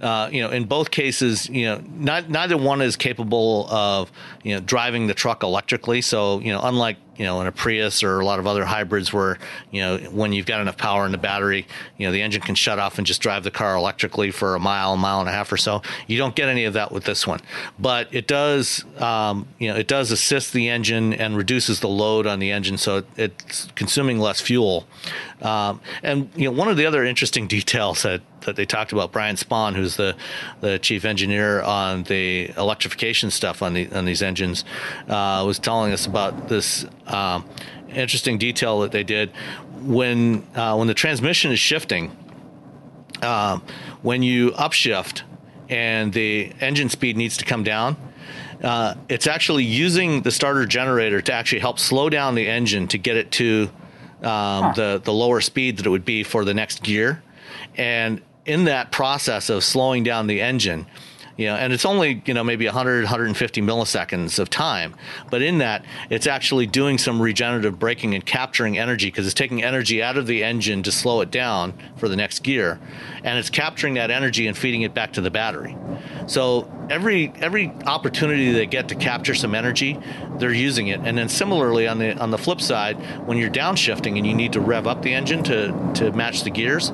uh, 0.00 0.28
you 0.30 0.42
know, 0.42 0.50
in 0.50 0.64
both 0.64 0.90
cases, 0.90 1.48
you 1.48 1.64
know, 1.64 1.82
not, 1.86 2.28
neither 2.28 2.56
one 2.56 2.82
is 2.82 2.96
capable 2.96 3.66
of 3.70 4.12
you 4.42 4.54
know 4.54 4.60
driving 4.60 5.06
the 5.06 5.14
truck 5.14 5.42
electrically. 5.42 6.02
So 6.02 6.40
you 6.40 6.52
know, 6.52 6.60
unlike 6.62 6.98
you 7.16 7.24
know 7.24 7.40
in 7.40 7.46
a 7.46 7.52
Prius 7.52 8.02
or 8.02 8.20
a 8.20 8.24
lot 8.24 8.38
of 8.38 8.46
other 8.46 8.64
hybrids, 8.64 9.12
where 9.12 9.38
you 9.70 9.80
know 9.80 9.98
when 10.10 10.32
you've 10.32 10.46
got 10.46 10.60
enough 10.60 10.76
power 10.76 11.06
in 11.06 11.12
the 11.12 11.18
battery, 11.18 11.66
you 11.96 12.06
know 12.06 12.12
the 12.12 12.22
engine 12.22 12.42
can 12.42 12.54
shut 12.54 12.78
off 12.78 12.98
and 12.98 13.06
just 13.06 13.20
drive 13.20 13.44
the 13.44 13.50
car 13.50 13.76
electrically 13.76 14.30
for 14.30 14.54
a 14.54 14.60
mile, 14.60 14.96
mile 14.96 15.20
and 15.20 15.28
a 15.28 15.32
half 15.32 15.50
or 15.52 15.56
so. 15.56 15.82
You 16.06 16.18
don't 16.18 16.34
get 16.34 16.48
any 16.48 16.64
of 16.64 16.74
that 16.74 16.92
with 16.92 17.04
this 17.04 17.26
one, 17.26 17.40
but 17.78 18.12
it 18.14 18.26
does 18.26 18.84
um, 18.98 19.46
you 19.58 19.68
know 19.68 19.76
it 19.76 19.88
does 19.88 20.10
assist 20.10 20.52
the 20.52 20.68
engine 20.68 21.12
and 21.12 21.36
reduces 21.36 21.80
the 21.80 21.88
load 21.88 22.26
on 22.26 22.38
the 22.38 22.50
engine, 22.52 22.78
so 22.78 22.98
it, 22.98 23.06
it's 23.16 23.68
consuming 23.74 24.18
less 24.18 24.40
fuel. 24.40 24.86
Um, 25.42 25.80
and 26.02 26.30
you 26.34 26.44
know 26.44 26.56
one 26.56 26.68
of 26.68 26.76
the 26.76 26.86
other 26.86 27.04
interesting 27.04 27.46
details 27.56 28.02
that 28.02 28.22
that 28.46 28.56
they 28.56 28.64
talked 28.64 28.92
about 28.92 29.12
Brian 29.12 29.36
Spahn, 29.36 29.74
who's 29.74 29.96
the 29.96 30.16
the 30.60 30.78
chief 30.78 31.04
engineer 31.04 31.60
on 31.62 32.04
the 32.04 32.50
electrification 32.56 33.30
stuff 33.30 33.62
on 33.62 33.74
the 33.74 33.92
on 33.92 34.06
these 34.06 34.22
engines, 34.22 34.64
uh, 35.08 35.44
was 35.46 35.58
telling 35.58 35.92
us 35.92 36.06
about 36.06 36.48
this 36.48 36.86
um, 37.06 37.48
interesting 37.88 38.38
detail 38.38 38.80
that 38.80 38.92
they 38.92 39.04
did 39.04 39.30
when 39.80 40.46
uh, 40.54 40.76
when 40.76 40.86
the 40.86 40.94
transmission 40.94 41.52
is 41.52 41.58
shifting. 41.58 42.16
Um, 43.22 43.62
when 44.02 44.22
you 44.22 44.50
upshift 44.52 45.22
and 45.70 46.12
the 46.12 46.52
engine 46.60 46.90
speed 46.90 47.16
needs 47.16 47.38
to 47.38 47.46
come 47.46 47.64
down, 47.64 47.96
uh, 48.62 48.94
it's 49.08 49.26
actually 49.26 49.64
using 49.64 50.22
the 50.22 50.30
starter 50.30 50.66
generator 50.66 51.22
to 51.22 51.32
actually 51.32 51.60
help 51.60 51.78
slow 51.78 52.10
down 52.10 52.34
the 52.34 52.46
engine 52.46 52.88
to 52.88 52.98
get 52.98 53.16
it 53.16 53.30
to 53.32 53.70
um, 54.22 54.72
the 54.76 55.00
the 55.02 55.12
lower 55.12 55.40
speed 55.40 55.78
that 55.78 55.86
it 55.86 55.90
would 55.90 56.04
be 56.04 56.22
for 56.22 56.44
the 56.44 56.54
next 56.54 56.82
gear, 56.82 57.22
and 57.76 58.20
in 58.44 58.64
that 58.64 58.92
process 58.92 59.50
of 59.50 59.64
slowing 59.64 60.04
down 60.04 60.26
the 60.26 60.40
engine, 60.40 60.86
you 61.36 61.46
know, 61.46 61.56
and 61.56 61.72
it's 61.72 61.84
only 61.84 62.22
you 62.24 62.34
know 62.34 62.42
maybe 62.42 62.64
100 62.64 63.04
150 63.04 63.62
milliseconds 63.62 64.38
of 64.38 64.50
time, 64.50 64.94
but 65.30 65.42
in 65.42 65.58
that 65.58 65.84
it's 66.10 66.26
actually 66.26 66.66
doing 66.66 66.98
some 66.98 67.20
regenerative 67.20 67.78
braking 67.78 68.14
and 68.14 68.24
capturing 68.24 68.78
energy 68.78 69.08
because 69.08 69.26
it's 69.26 69.34
taking 69.34 69.62
energy 69.62 70.02
out 70.02 70.16
of 70.16 70.26
the 70.26 70.42
engine 70.42 70.82
to 70.82 70.92
slow 70.92 71.20
it 71.20 71.30
down 71.30 71.74
for 71.96 72.08
the 72.08 72.16
next 72.16 72.40
gear, 72.40 72.80
and 73.22 73.38
it's 73.38 73.50
capturing 73.50 73.94
that 73.94 74.10
energy 74.10 74.46
and 74.46 74.56
feeding 74.56 74.82
it 74.82 74.94
back 74.94 75.12
to 75.12 75.20
the 75.20 75.30
battery. 75.30 75.76
So 76.26 76.70
every 76.90 77.32
every 77.40 77.72
opportunity 77.86 78.52
they 78.52 78.66
get 78.66 78.88
to 78.88 78.94
capture 78.94 79.34
some 79.34 79.54
energy, 79.54 79.98
they're 80.38 80.52
using 80.52 80.88
it. 80.88 81.00
And 81.04 81.16
then 81.16 81.28
similarly 81.28 81.86
on 81.86 81.98
the 81.98 82.16
on 82.18 82.30
the 82.30 82.38
flip 82.38 82.60
side, 82.60 82.96
when 83.26 83.38
you're 83.38 83.50
downshifting 83.50 84.16
and 84.16 84.26
you 84.26 84.34
need 84.34 84.52
to 84.54 84.60
rev 84.60 84.86
up 84.86 85.02
the 85.02 85.12
engine 85.12 85.42
to 85.44 85.92
to 85.94 86.12
match 86.12 86.44
the 86.44 86.50
gears, 86.50 86.90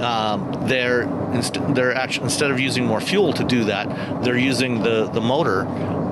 um, 0.00 0.66
they're 0.68 1.02
inst- 1.32 1.58
they're 1.74 1.94
actually 1.94 2.24
instead 2.24 2.50
of 2.50 2.60
using 2.60 2.84
more 2.84 3.00
fuel 3.00 3.32
to 3.34 3.44
do 3.44 3.64
that, 3.64 4.22
they're 4.22 4.38
using 4.38 4.82
the 4.82 5.08
the 5.08 5.20
motor 5.20 5.64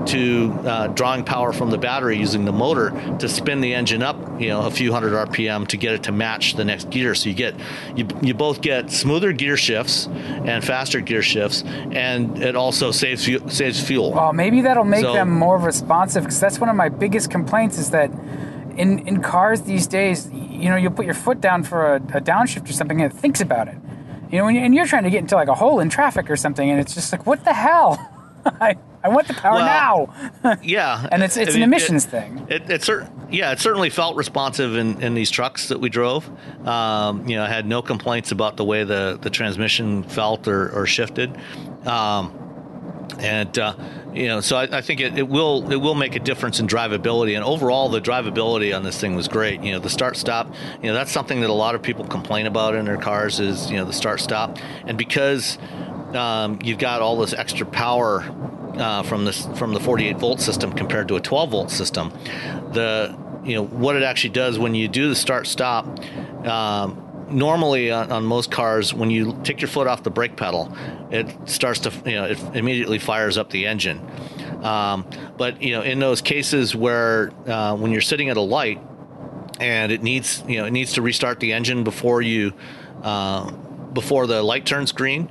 to 0.07 0.53
uh, 0.64 0.87
drawing 0.89 1.24
power 1.24 1.53
from 1.53 1.70
the 1.70 1.78
battery 1.78 2.16
using 2.16 2.45
the 2.45 2.53
motor 2.53 2.91
to 3.18 3.28
spin 3.28 3.61
the 3.61 3.74
engine 3.74 4.03
up, 4.03 4.16
you 4.41 4.49
know, 4.49 4.62
a 4.62 4.70
few 4.70 4.93
hundred 4.93 5.12
RPM 5.12 5.66
to 5.68 5.76
get 5.76 5.95
it 5.95 6.05
to 6.05 6.12
match 6.12 6.55
the 6.55 6.64
next 6.64 6.91
gear. 6.91 7.14
So 7.14 7.28
you 7.28 7.34
get 7.34 7.55
you 7.95 8.07
you 8.22 8.34
both 8.34 8.61
get 8.61 8.91
smoother 8.91 9.32
gear 9.32 9.57
shifts 9.57 10.07
and 10.07 10.64
faster 10.64 11.01
gear 11.01 11.22
shifts, 11.22 11.62
and 11.62 12.43
it 12.43 12.57
also 12.57 12.91
saves 12.91 13.24
saves 13.55 13.82
fuel. 13.82 14.12
Well, 14.12 14.32
maybe 14.32 14.62
that'll 14.62 14.84
make 14.84 15.03
so, 15.03 15.12
them 15.12 15.30
more 15.30 15.59
responsive 15.59 16.24
because 16.24 16.41
that's 16.41 16.61
one 16.61 16.70
of 16.70 16.76
my 16.76 16.89
biggest 16.89 17.30
complaints 17.30 17.78
is 17.78 17.91
that 17.91 18.11
in 18.76 19.07
in 19.07 19.22
cars 19.22 19.62
these 19.62 19.87
days, 19.87 20.30
you 20.57 20.69
know, 20.69 20.77
you'll 20.77 20.93
put 20.93 21.05
your 21.05 21.15
foot 21.15 21.41
down 21.41 21.63
for 21.63 21.95
a, 21.95 21.97
a 21.97 22.21
downshift 22.21 22.69
or 22.69 22.73
something 22.73 23.01
and 23.01 23.13
it 23.13 23.17
thinks 23.17 23.41
about 23.41 23.69
it. 23.69 23.77
You 24.31 24.39
know, 24.39 24.49
and 24.49 24.75
you're 24.75 24.87
trying 24.87 25.05
to 25.05 25.11
get 25.11 25.21
into 25.21 25.37
like 25.37 25.49
a 25.49 25.55
hole 25.55 25.79
in 25.79 25.89
traffic 25.89 26.29
or 26.31 26.37
something, 26.37 26.69
and 26.69 26.81
it's 26.81 26.95
just 26.95 27.13
like, 27.13 27.27
what 27.27 27.45
the 27.45 27.53
hell? 27.53 27.95
I, 28.61 28.77
I 29.05 29.09
want 29.09 29.29
the 29.29 29.35
power 29.35 29.55
well, 29.55 30.15
now. 30.43 30.57
yeah, 30.63 31.07
and 31.13 31.23
it's 31.23 31.37
it's 31.37 31.51
I 31.51 31.55
mean, 31.55 31.63
an 31.63 31.69
emissions 31.69 32.07
it, 32.07 32.09
thing. 32.09 32.47
It, 32.49 32.69
it, 32.69 32.89
it 32.89 33.09
yeah, 33.31 33.53
it 33.53 33.61
certainly 33.61 33.91
felt 33.91 34.17
responsive 34.17 34.77
in, 34.77 35.01
in 35.01 35.15
these 35.15 35.31
trucks 35.31 35.69
that 35.69 35.79
we 35.79 35.89
drove. 35.89 36.29
Um, 36.67 37.29
you 37.29 37.37
know, 37.37 37.45
I 37.45 37.49
had 37.49 37.67
no 37.67 37.83
complaints 37.83 38.33
about 38.33 38.57
the 38.57 38.65
way 38.65 38.85
the, 38.85 39.19
the 39.21 39.31
transmission 39.31 40.03
felt 40.03 40.49
or, 40.49 40.71
or 40.71 40.87
shifted. 40.87 41.37
Um, 41.87 42.45
and 43.19 43.59
uh, 43.59 43.75
you 44.14 44.29
know, 44.29 44.41
so 44.41 44.57
I, 44.57 44.79
I 44.79 44.81
think 44.81 45.01
it, 45.01 45.19
it, 45.19 45.29
will 45.29 45.71
it 45.71 45.77
will 45.77 45.95
make 45.95 46.17
a 46.17 46.21
difference 46.21 46.59
in 46.61 46.67
drivability. 46.67 47.35
And 47.35 47.45
overall, 47.45 47.89
the 47.89 48.01
drivability 48.01 48.75
on 48.75 48.83
this 48.83 49.01
thing 49.01 49.14
was 49.14 49.29
great. 49.29 49.62
You 49.62 49.73
know, 49.73 49.79
the 49.79 49.91
start 49.91 50.17
stop. 50.17 50.53
You 50.83 50.89
know, 50.89 50.95
that's 50.95 51.12
something 51.12 51.41
that 51.41 51.51
a 51.51 51.55
lot 51.55 51.75
of 51.75 51.83
people 51.83 52.07
complain 52.07 52.47
about 52.47 52.75
in 52.75 52.87
their 52.87 52.97
cars 52.97 53.41
is 53.41 53.71
you 53.71 53.77
know 53.77 53.85
the 53.85 53.93
start 53.93 54.21
stop. 54.21 54.59
And 54.87 54.97
because 54.97 55.59
um, 56.14 56.59
you've 56.62 56.79
got 56.79 57.03
all 57.03 57.19
this 57.19 57.33
extra 57.33 57.67
power 57.67 58.25
uh, 58.77 59.03
from 59.03 59.25
this 59.25 59.47
from 59.59 59.73
the 59.73 59.81
48 59.81 60.19
volt 60.19 60.41
system 60.41 60.73
compared 60.73 61.09
to 61.09 61.17
a 61.17 61.21
12 61.21 61.51
volt 61.51 61.71
system, 61.71 62.11
the 62.73 63.17
you 63.45 63.55
know 63.55 63.64
what 63.64 63.97
it 63.97 64.03
actually 64.03 64.31
does 64.31 64.59
when 64.59 64.75
you 64.75 64.89
do 64.89 65.09
the 65.09 65.17
start 65.17 65.47
stop. 65.47 65.87
Um, 66.47 67.06
normally 67.29 67.91
on, 67.91 68.11
on, 68.12 68.24
most 68.24 68.51
cars, 68.51 68.95
when 68.95 69.11
you 69.11 69.39
take 69.45 69.61
your 69.61 69.68
foot 69.68 69.87
off 69.87 70.03
the 70.03 70.11
brake 70.11 70.37
pedal, 70.37 70.74
it 71.11 71.27
starts 71.49 71.81
to 71.81 71.93
you 72.05 72.16
know 72.16 72.24
it 72.24 72.41
immediately 72.55 72.99
fires 72.99 73.39
up 73.39 73.51
the 73.51 73.66
engine. 73.66 74.01
Um, 74.62 75.07
but 75.37 75.62
you 75.62 75.72
know 75.72 75.83
in 75.83 75.99
those 75.99 76.20
cases 76.20 76.74
where 76.74 77.31
uh, 77.47 77.77
when 77.77 77.93
you're 77.93 78.01
sitting 78.01 78.29
at 78.29 78.37
a 78.37 78.43
light 78.43 78.81
and 79.61 79.93
it 79.93 80.03
needs 80.03 80.43
you 80.47 80.59
know 80.59 80.66
it 80.66 80.72
needs 80.72 80.95
to 80.95 81.03
restart 81.03 81.41
the 81.41 81.53
engine 81.53 81.85
before 81.85 82.22
you 82.22 82.53
uh, 83.03 83.51
before 83.93 84.27
the 84.27 84.43
light 84.43 84.66
turns 84.66 84.93
green 84.93 85.29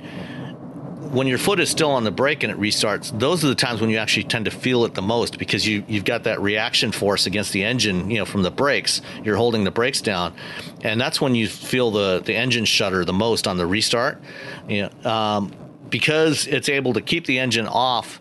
when 1.16 1.26
your 1.26 1.38
foot 1.38 1.58
is 1.60 1.70
still 1.70 1.92
on 1.92 2.04
the 2.04 2.10
brake 2.10 2.42
and 2.42 2.52
it 2.52 2.60
restarts, 2.60 3.18
those 3.18 3.42
are 3.42 3.48
the 3.48 3.54
times 3.54 3.80
when 3.80 3.88
you 3.88 3.96
actually 3.96 4.24
tend 4.24 4.44
to 4.44 4.50
feel 4.50 4.84
it 4.84 4.92
the 4.92 5.00
most 5.00 5.38
because 5.38 5.66
you 5.66 5.82
you've 5.88 6.04
got 6.04 6.24
that 6.24 6.38
reaction 6.42 6.92
force 6.92 7.26
against 7.26 7.54
the 7.54 7.64
engine, 7.64 8.10
you 8.10 8.18
know, 8.18 8.26
from 8.26 8.42
the 8.42 8.50
brakes. 8.50 9.00
You're 9.24 9.36
holding 9.36 9.64
the 9.64 9.70
brakes 9.70 10.02
down, 10.02 10.34
and 10.82 11.00
that's 11.00 11.18
when 11.18 11.34
you 11.34 11.48
feel 11.48 11.90
the 11.90 12.20
the 12.22 12.36
engine 12.36 12.66
shudder 12.66 13.02
the 13.02 13.14
most 13.14 13.48
on 13.48 13.56
the 13.56 13.66
restart. 13.66 14.20
You 14.68 14.90
know, 14.90 15.10
um, 15.10 15.54
because 15.88 16.46
it's 16.46 16.68
able 16.68 16.92
to 16.92 17.00
keep 17.00 17.24
the 17.24 17.38
engine 17.38 17.66
off. 17.66 18.20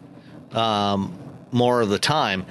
Um, 0.54 1.20
more 1.52 1.80
of 1.80 1.88
the 1.88 2.00
time, 2.00 2.46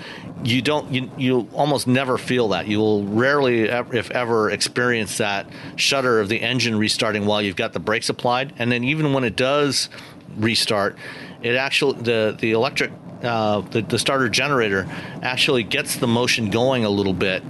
you 0.45 0.62
don't 0.62 0.90
you 0.90 1.11
you 1.18 1.49
almost 1.53 1.86
never 1.86 2.16
feel 2.16 2.49
that. 2.49 2.66
You 2.66 2.78
will 2.78 3.05
rarely, 3.05 3.64
if 3.64 4.11
ever, 4.11 4.51
experience 4.51 5.18
that 5.18 5.47
shudder 5.76 6.20
of 6.20 6.28
the 6.28 6.40
engine 6.40 6.78
restarting 6.78 7.26
while 7.26 7.42
you've 7.42 7.57
got 7.57 7.74
the 7.74 7.80
brakes 7.80 8.09
applied. 8.09 8.55
And 8.59 8.72
then 8.72 8.82
even 8.82 9.12
when 9.12 9.24
it 9.24 9.36
does 9.36 9.90
restart, 10.37 10.97
it 11.43 11.57
actually 11.57 12.01
the 12.03 12.37
the 12.39 12.53
electric 12.53 12.93
uh, 13.22 13.61
the, 13.61 13.82
the 13.82 13.99
starter 13.99 14.28
generator 14.28 14.87
actually 15.22 15.62
gets 15.62 15.97
the 15.97 16.07
motion 16.07 16.51
going 16.51 16.85
a 16.85 16.91
little 16.91 17.14
bit 17.14 17.43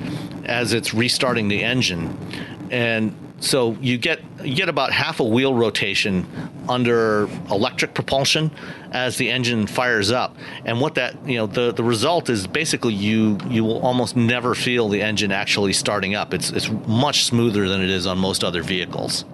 as 0.44 0.72
it's 0.72 0.94
restarting 0.94 1.48
the 1.48 1.62
engine, 1.62 2.16
and 2.70 3.14
so 3.40 3.76
you 3.80 3.98
get 3.98 4.20
you 4.42 4.54
get 4.54 4.68
about 4.68 4.92
half 4.92 5.20
a 5.20 5.24
wheel 5.24 5.54
rotation 5.54 6.26
under 6.68 7.28
electric 7.50 7.92
propulsion 7.92 8.50
as 8.90 9.18
the 9.18 9.30
engine 9.30 9.66
fires 9.66 10.10
up. 10.10 10.36
And 10.64 10.80
what 10.80 10.94
that 10.94 11.28
you 11.28 11.36
know 11.36 11.46
the, 11.46 11.72
the 11.72 11.84
result 11.84 12.30
is 12.30 12.46
basically 12.46 12.94
you 12.94 13.38
you 13.48 13.64
will 13.64 13.80
almost 13.80 14.16
never 14.16 14.54
feel 14.54 14.88
the 14.88 15.02
engine 15.02 15.32
actually 15.32 15.72
starting 15.72 16.14
up. 16.14 16.32
It's 16.32 16.50
it's 16.50 16.70
much 16.86 17.24
smoother 17.24 17.68
than 17.68 17.82
it 17.82 17.90
is 17.90 18.06
on 18.06 18.18
most 18.18 18.44
other 18.44 18.62
vehicles. 18.62 19.24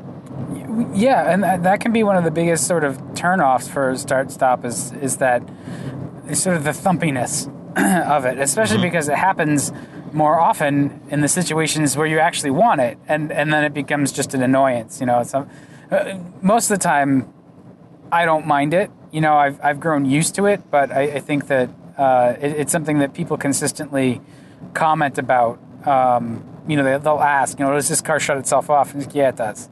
Yeah, 0.94 1.32
and 1.32 1.42
that, 1.42 1.62
that 1.62 1.80
can 1.80 1.92
be 1.92 2.02
one 2.02 2.16
of 2.16 2.24
the 2.24 2.30
biggest 2.30 2.66
sort 2.66 2.84
of 2.84 2.98
turnoffs 3.14 3.68
for 3.68 3.96
start 3.96 4.30
stop 4.30 4.64
is 4.64 4.92
is 4.92 5.18
that 5.18 5.42
sort 6.32 6.56
of 6.56 6.64
the 6.64 6.70
thumpiness 6.70 7.48
of 8.08 8.24
it, 8.24 8.38
especially 8.38 8.76
mm-hmm. 8.76 8.86
because 8.86 9.08
it 9.08 9.16
happens 9.16 9.72
more 10.12 10.40
often 10.40 11.00
in 11.10 11.20
the 11.20 11.28
situations 11.28 11.96
where 11.96 12.06
you 12.06 12.18
actually 12.18 12.50
want 12.50 12.80
it, 12.80 12.98
and 13.08 13.30
and 13.32 13.52
then 13.52 13.64
it 13.64 13.74
becomes 13.74 14.12
just 14.12 14.34
an 14.34 14.42
annoyance. 14.42 15.00
You 15.00 15.06
know, 15.06 15.24
uh, 15.90 16.18
most 16.42 16.70
of 16.70 16.78
the 16.78 16.82
time, 16.82 17.32
I 18.10 18.24
don't 18.24 18.46
mind 18.46 18.74
it. 18.74 18.90
You 19.12 19.20
know, 19.20 19.34
I've 19.34 19.60
I've 19.62 19.80
grown 19.80 20.04
used 20.04 20.34
to 20.36 20.46
it, 20.46 20.70
but 20.70 20.90
I, 20.90 21.02
I 21.02 21.20
think 21.20 21.46
that 21.48 21.70
uh, 21.96 22.34
it, 22.40 22.52
it's 22.52 22.72
something 22.72 22.98
that 22.98 23.14
people 23.14 23.36
consistently 23.36 24.20
comment 24.74 25.18
about. 25.18 25.58
Um, 25.86 26.44
you 26.68 26.76
know, 26.76 26.84
they, 26.84 26.96
will 26.96 27.20
ask, 27.20 27.58
you 27.58 27.64
know, 27.64 27.72
does 27.72 27.88
this 27.88 28.00
car 28.00 28.20
shut 28.20 28.36
itself 28.36 28.70
off? 28.70 28.94
And 28.94 29.04
like, 29.04 29.14
yeah, 29.14 29.30
it 29.30 29.36
does. 29.36 29.68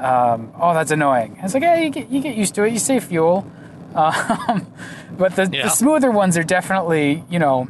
Um, 0.00 0.52
oh, 0.58 0.72
that's 0.72 0.90
annoying. 0.90 1.38
It's 1.42 1.52
like, 1.52 1.62
yeah, 1.62 1.78
you 1.78 1.90
get, 1.90 2.08
you 2.10 2.20
get 2.20 2.34
used 2.34 2.54
to 2.54 2.64
it. 2.64 2.72
You 2.72 2.78
save 2.78 3.04
fuel. 3.04 3.50
Um, 3.94 4.72
but 5.18 5.36
the, 5.36 5.50
yeah. 5.52 5.64
the, 5.64 5.68
smoother 5.68 6.10
ones 6.10 6.38
are 6.38 6.42
definitely, 6.42 7.22
you 7.28 7.38
know, 7.38 7.68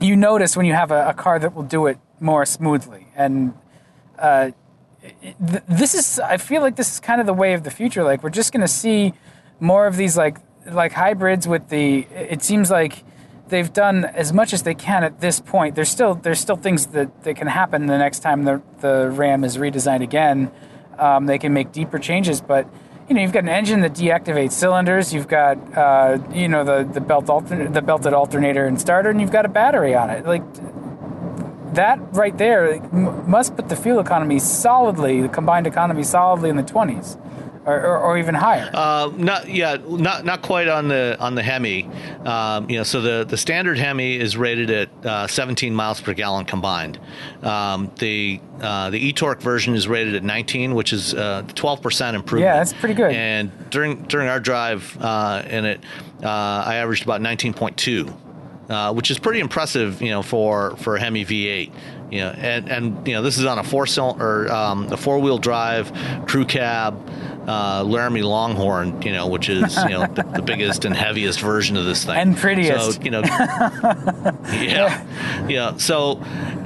you 0.00 0.16
notice 0.16 0.56
when 0.56 0.64
you 0.64 0.72
have 0.72 0.90
a, 0.90 1.10
a 1.10 1.14
car 1.14 1.38
that 1.38 1.54
will 1.54 1.62
do 1.62 1.86
it 1.86 1.98
more 2.20 2.46
smoothly. 2.46 3.08
And 3.14 3.52
uh, 4.18 4.52
th- 5.22 5.62
this 5.68 5.94
is, 5.94 6.18
I 6.18 6.38
feel 6.38 6.62
like 6.62 6.76
this 6.76 6.90
is 6.90 7.00
kind 7.00 7.20
of 7.20 7.26
the 7.26 7.34
way 7.34 7.52
of 7.52 7.64
the 7.64 7.70
future. 7.70 8.02
Like, 8.02 8.22
we're 8.22 8.30
just 8.30 8.50
going 8.50 8.62
to 8.62 8.68
see 8.68 9.12
more 9.60 9.86
of 9.86 9.96
these, 9.96 10.16
like, 10.16 10.38
like 10.66 10.92
hybrids 10.92 11.46
with 11.46 11.68
the, 11.68 12.06
it 12.14 12.42
seems 12.42 12.70
like 12.70 13.04
they've 13.48 13.72
done 13.72 14.06
as 14.06 14.32
much 14.32 14.54
as 14.54 14.62
they 14.62 14.74
can 14.74 15.04
at 15.04 15.20
this 15.20 15.38
point. 15.38 15.74
There's 15.74 15.90
still, 15.90 16.14
there's 16.14 16.40
still 16.40 16.56
things 16.56 16.86
that, 16.88 17.24
that 17.24 17.36
can 17.36 17.48
happen 17.48 17.86
the 17.86 17.98
next 17.98 18.20
time 18.20 18.44
the, 18.44 18.62
the 18.80 19.10
Ram 19.10 19.44
is 19.44 19.58
redesigned 19.58 20.02
again 20.02 20.50
um, 20.98 21.26
they 21.26 21.38
can 21.38 21.52
make 21.52 21.72
deeper 21.72 21.98
changes, 21.98 22.40
but 22.40 22.66
you 23.08 23.14
know 23.14 23.22
you've 23.22 23.32
got 23.32 23.42
an 23.42 23.48
engine 23.48 23.80
that 23.80 23.94
deactivates 23.94 24.52
cylinders. 24.52 25.12
You've 25.12 25.28
got 25.28 25.56
uh, 25.76 26.18
you 26.32 26.48
know 26.48 26.64
the 26.64 26.88
the 26.90 27.00
belt 27.00 27.28
alter- 27.28 27.68
the 27.68 27.82
belted 27.82 28.12
alternator 28.14 28.66
and 28.66 28.80
starter, 28.80 29.10
and 29.10 29.20
you've 29.20 29.32
got 29.32 29.44
a 29.44 29.48
battery 29.50 29.94
on 29.94 30.10
it. 30.10 30.26
Like 30.26 30.42
that 31.74 31.98
right 32.12 32.36
there 32.36 32.80
must 32.92 33.56
put 33.56 33.68
the 33.68 33.76
fuel 33.76 33.98
economy 34.00 34.38
solidly, 34.38 35.22
the 35.22 35.28
combined 35.28 35.66
economy 35.66 36.02
solidly 36.02 36.50
in 36.50 36.56
the 36.56 36.62
twenties 36.62 37.16
or, 37.64 37.80
or, 37.80 37.98
or 37.98 38.18
even 38.18 38.34
higher. 38.34 38.70
Uh, 38.72 39.12
not 39.16 39.48
yeah, 39.48 39.76
not 39.86 40.24
not 40.24 40.42
quite 40.42 40.68
on 40.68 40.88
the 40.88 41.16
on 41.20 41.34
the 41.34 41.42
Hemi. 41.42 41.88
Um, 42.24 42.68
you 42.68 42.78
know, 42.78 42.82
so 42.82 43.00
the 43.00 43.24
the 43.28 43.36
standard 43.36 43.78
Hemi 43.78 44.16
is 44.16 44.36
rated 44.36 44.70
at 44.70 45.06
uh, 45.06 45.26
17 45.26 45.74
miles 45.74 46.00
per 46.00 46.14
gallon 46.14 46.44
combined. 46.44 46.98
Um, 47.42 47.90
the 47.98 48.40
uh, 48.60 48.90
the 48.90 48.98
e-torque 48.98 49.40
version 49.40 49.74
is 49.74 49.88
rated 49.88 50.14
at 50.14 50.24
19, 50.24 50.74
which 50.74 50.92
is 50.92 51.12
12 51.12 51.18
uh, 51.64 51.76
percent 51.80 52.16
improvement. 52.16 52.48
Yeah, 52.48 52.56
that's 52.58 52.72
pretty 52.72 52.94
good. 52.94 53.12
And 53.12 53.50
during 53.70 54.02
during 54.04 54.28
our 54.28 54.40
drive 54.40 54.96
uh, 55.00 55.42
in 55.48 55.64
it, 55.64 55.80
uh, 56.22 56.28
I 56.28 56.76
averaged 56.76 57.04
about 57.04 57.20
19.2. 57.20 58.18
Uh, 58.68 58.90
which 58.92 59.10
is 59.10 59.18
pretty 59.18 59.40
impressive, 59.40 60.00
you 60.00 60.08
know, 60.08 60.22
for 60.22 60.76
for 60.76 60.96
a 60.96 61.00
Hemi 61.00 61.26
V8. 61.26 61.72
You 62.10 62.20
know, 62.20 62.30
and 62.30 62.70
and 62.70 63.08
you 63.08 63.12
know 63.12 63.20
this 63.20 63.36
is 63.36 63.44
on 63.44 63.58
a 63.58 63.64
four 63.64 63.86
cylinder, 63.86 64.50
um, 64.52 64.90
a 64.92 64.96
four 64.96 65.18
wheel 65.18 65.36
drive 65.36 65.92
crew 66.26 66.44
cab 66.44 66.94
uh, 67.46 67.82
Laramie 67.84 68.22
Longhorn, 68.22 69.02
you 69.02 69.12
know, 69.12 69.26
which 69.26 69.48
is 69.48 69.76
you 69.76 69.90
know 69.90 70.06
the, 70.06 70.22
the, 70.22 70.42
biggest 70.42 70.84
and 70.84 70.94
heaviest 70.94 71.40
version 71.40 71.76
of 71.76 71.84
this 71.84 72.04
thing, 72.04 72.16
and 72.16 72.36
prettiest. 72.36 72.94
So 72.94 73.02
you 73.02 73.10
know, 73.10 73.20
yeah, 74.52 75.06
yeah. 75.48 75.76
So 75.76 76.22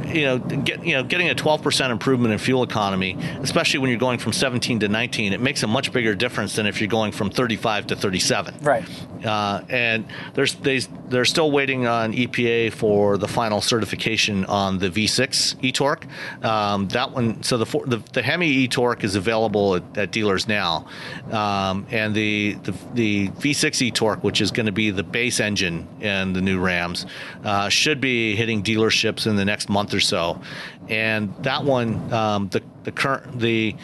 you 0.09 0.24
know, 0.24 0.38
get, 0.38 0.84
you 0.84 0.94
know, 0.94 1.02
getting 1.02 1.28
a 1.30 1.34
12% 1.34 1.90
improvement 1.90 2.32
in 2.32 2.38
fuel 2.38 2.62
economy, 2.62 3.16
especially 3.40 3.80
when 3.80 3.90
you're 3.90 3.98
going 3.98 4.18
from 4.18 4.32
17 4.32 4.80
to 4.80 4.88
19, 4.88 5.32
it 5.32 5.40
makes 5.40 5.62
a 5.62 5.66
much 5.66 5.92
bigger 5.92 6.14
difference 6.14 6.57
than 6.57 6.66
if 6.66 6.80
you're 6.80 6.88
going 6.88 7.12
from 7.12 7.30
35 7.30 7.88
to 7.88 7.96
37. 7.96 8.59
Right. 8.62 8.84
Uh, 9.24 9.62
and 9.68 10.07
there's 10.34 10.54
they, 10.57 10.78
they're 11.09 11.24
still 11.24 11.50
waiting 11.50 11.86
on 11.86 12.12
EPA 12.12 12.72
for 12.72 13.18
the 13.18 13.28
final 13.28 13.61
certification 13.61 14.44
on 14.46 14.78
the 14.78 14.90
V6 14.90 15.57
e-torque. 15.62 16.07
Um, 16.44 16.88
that 16.88 17.11
one, 17.11 17.42
so 17.42 17.59
the, 17.59 17.64
the, 17.86 18.02
the 18.12 18.22
Hemi 18.22 18.48
e-torque 18.48 19.04
is 19.04 19.16
available 19.16 19.76
at, 19.76 19.98
at 19.98 20.12
dealers 20.12 20.46
now, 20.46 20.86
um, 21.30 21.86
and 21.90 22.14
the, 22.14 22.54
the 22.62 22.74
the 22.94 23.28
V6 23.28 23.82
e-torque, 23.82 24.24
which 24.24 24.40
is 24.40 24.50
going 24.50 24.66
to 24.66 24.72
be 24.72 24.90
the 24.90 25.02
base 25.02 25.40
engine 25.40 25.86
in 26.00 26.32
the 26.32 26.40
new 26.40 26.59
Rams, 26.59 27.07
uh, 27.44 27.68
should 27.68 28.00
be 28.00 28.34
hitting 28.36 28.62
dealerships 28.62 29.26
in 29.26 29.36
the 29.36 29.44
next 29.44 29.68
month 29.68 29.94
or 29.97 30.01
so. 30.01 30.40
And 30.88 31.34
that 31.42 31.64
one, 31.64 32.12
um, 32.12 32.49
the 32.51 32.62
the 32.84 32.92
current 32.92 33.38
the 33.40 33.74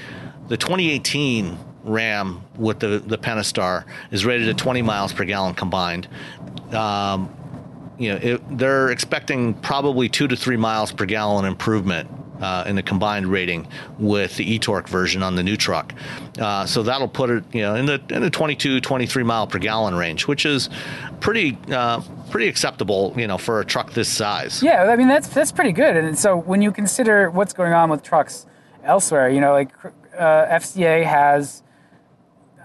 the 0.48 0.56
2018 0.56 1.58
Ram 1.84 2.42
with 2.56 2.78
the 2.78 2.98
the 3.00 3.18
Pentastar 3.18 3.84
is 4.10 4.24
rated 4.24 4.48
at 4.48 4.58
20 4.58 4.82
miles 4.82 5.12
per 5.12 5.24
gallon 5.24 5.54
combined. 5.54 6.06
Um, 6.72 7.34
you 7.98 8.12
know, 8.12 8.18
it, 8.22 8.58
they're 8.58 8.90
expecting 8.90 9.54
probably 9.54 10.08
two 10.08 10.28
to 10.28 10.36
three 10.36 10.56
miles 10.56 10.92
per 10.92 11.06
gallon 11.06 11.44
improvement 11.44 12.08
uh, 12.42 12.64
in 12.66 12.76
the 12.76 12.82
combined 12.82 13.26
rating 13.26 13.66
with 13.98 14.36
the 14.36 14.54
e-torque 14.54 14.88
version 14.88 15.22
on 15.22 15.36
the 15.36 15.42
new 15.42 15.56
truck. 15.56 15.94
Uh, 16.38 16.66
so 16.66 16.82
that'll 16.82 17.08
put 17.08 17.30
it, 17.30 17.44
you 17.52 17.62
know, 17.62 17.76
in 17.76 17.86
the 17.86 18.02
in 18.10 18.22
the 18.22 18.30
22, 18.30 18.80
23 18.80 19.22
mile 19.22 19.46
per 19.46 19.58
gallon 19.58 19.94
range, 19.94 20.26
which 20.26 20.44
is 20.44 20.68
pretty 21.20 21.56
uh, 21.70 22.00
pretty 22.32 22.48
acceptable, 22.48 23.14
you 23.16 23.26
know, 23.28 23.38
for 23.38 23.60
a 23.60 23.64
truck 23.64 23.92
this 23.92 24.08
size. 24.08 24.62
Yeah, 24.62 24.84
I 24.84 24.96
mean 24.96 25.08
that's 25.08 25.28
that's 25.28 25.52
pretty 25.52 25.72
good. 25.72 25.96
And 25.96 26.18
so 26.18 26.36
when 26.36 26.62
you 26.62 26.72
consider 26.72 27.30
what's 27.30 27.52
going 27.52 27.72
on 27.72 27.90
with 27.90 28.02
trucks 28.02 28.46
elsewhere, 28.82 29.28
you 29.28 29.40
know, 29.40 29.52
like 29.52 29.70
uh, 30.18 30.46
FCA 30.46 31.04
has. 31.04 31.62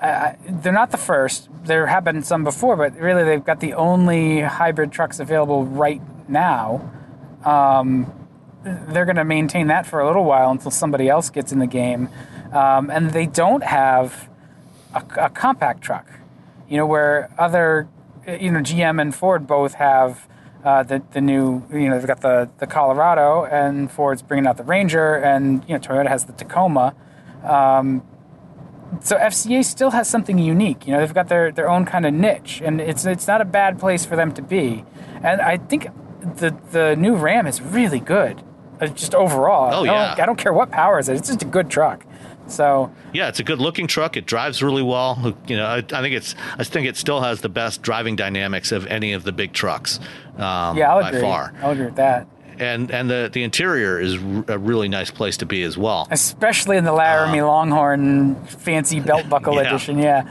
Uh, 0.02 0.34
they're 0.48 0.72
not 0.72 0.92
the 0.92 0.98
first. 0.98 1.50
There 1.64 1.88
have 1.88 2.04
been 2.04 2.22
some 2.22 2.44
before, 2.44 2.76
but 2.76 2.96
really 3.00 3.24
they've 3.24 3.44
got 3.44 3.62
the 3.62 3.74
only 3.74 4.42
hybrid 4.42 4.92
trucks 4.92 5.20
available 5.20 5.66
right 5.66 6.02
now. 6.30 6.92
Um, 7.44 8.14
they're 8.64 9.06
going 9.06 9.16
to 9.16 9.26
maintain 9.26 9.68
that 9.68 9.86
for 9.86 10.00
a 10.00 10.06
little 10.06 10.26
while 10.26 10.52
until 10.52 10.72
somebody 10.72 11.10
else 11.10 11.30
gets 11.30 11.52
in 11.52 11.60
the 11.60 11.68
game. 11.68 12.10
Um, 12.52 12.90
and 12.90 13.12
they 13.12 13.26
don't 13.26 13.64
have 13.64 14.30
a, 14.94 15.04
a, 15.18 15.30
compact 15.30 15.82
truck, 15.82 16.08
you 16.70 16.78
know, 16.78 16.86
where 16.86 17.30
other, 17.38 17.88
you 18.28 18.52
know, 18.52 18.60
GM 18.60 19.02
and 19.02 19.16
Ford 19.16 19.48
both 19.48 19.76
have 19.76 20.28
uh, 20.64 20.84
the 20.84 21.02
the 21.12 21.22
new, 21.22 21.64
you 21.72 21.90
know, 21.90 21.98
they've 21.98 22.08
got 22.08 22.22
the 22.22 22.50
the 22.58 22.68
Colorado, 22.68 23.46
and 23.46 23.90
Ford's 23.90 24.22
bringing 24.22 24.46
out 24.46 24.58
the 24.58 24.64
Ranger, 24.64 25.16
and 25.16 25.64
you 25.68 25.76
know, 25.76 25.80
Toyota 25.80 26.08
has 26.08 26.26
the 26.26 26.34
Tacoma. 26.34 26.94
Um, 27.44 28.04
so 29.02 29.18
FCA 29.18 29.64
still 29.64 29.92
has 29.92 30.10
something 30.10 30.38
unique. 30.38 30.88
You 30.88 30.94
know, 30.94 31.00
they've 31.00 31.14
got 31.14 31.28
their, 31.28 31.52
their 31.52 31.70
own 31.70 31.86
kind 31.86 32.06
of 32.06 32.14
niche, 32.14 32.62
and 32.64 32.82
it's 32.82 33.06
it's 33.06 33.28
not 33.28 33.42
a 33.42 33.46
bad 33.46 33.80
place 33.80 34.06
for 34.06 34.16
them 34.16 34.34
to 34.34 34.42
be. 34.42 34.86
And 35.24 35.42
I 35.42 35.58
think 35.58 35.88
the 36.38 36.56
the 36.72 36.96
new 36.96 37.16
Ram 37.16 37.48
is 37.48 37.62
really 37.62 38.00
good, 38.00 38.44
uh, 38.82 38.88
just 38.88 39.14
overall. 39.16 39.74
Oh 39.74 39.82
I 39.84 39.86
yeah. 39.86 40.16
I 40.18 40.26
don't 40.26 40.38
care 40.38 40.54
what 40.54 40.72
powers 40.72 41.10
it. 41.10 41.18
It's 41.18 41.28
just 41.28 41.42
a 41.42 41.46
good 41.46 41.70
truck. 41.70 42.06
So 42.48 42.92
yeah, 43.14 43.28
it's 43.28 43.40
a 43.40 43.44
good 43.44 43.60
looking 43.60 43.88
truck. 43.88 44.18
It 44.18 44.26
drives 44.26 44.64
really 44.64 44.84
well. 44.84 45.36
You 45.48 45.58
know, 45.58 45.66
I, 45.66 45.78
I, 45.78 46.02
think 46.02 46.16
it's 46.16 46.36
I 46.58 46.64
think 46.64 46.88
it 46.88 46.98
still 46.98 47.22
has 47.22 47.42
the 47.42 47.50
best 47.50 47.82
driving 47.82 48.16
dynamics 48.16 48.72
of 48.72 48.86
any 48.88 49.14
of 49.14 49.24
the 49.24 49.32
big 49.32 49.54
trucks. 49.54 50.00
Um, 50.38 50.78
yeah, 50.78 50.94
I'll 50.94 51.02
by 51.02 51.10
agree. 51.10 51.22
far. 51.22 51.54
I'll 51.62 51.72
agree 51.72 51.86
with 51.86 51.96
that 51.96 52.28
and 52.60 52.92
and 52.92 53.10
the 53.10 53.30
the 53.32 53.44
interior 53.44 54.00
is 54.00 54.16
a 54.48 54.58
really 54.58 54.88
nice 54.88 55.12
place 55.12 55.38
to 55.38 55.46
be 55.46 55.64
as 55.64 55.78
well. 55.78 56.08
Especially 56.12 56.78
in 56.78 56.84
the 56.84 56.92
Laramie 56.92 57.40
uh, 57.40 57.48
Longhorn 57.48 58.36
fancy 58.46 59.00
belt 59.00 59.30
buckle 59.30 59.56
yeah. 59.56 59.62
edition, 59.62 59.98
yeah. 59.98 60.24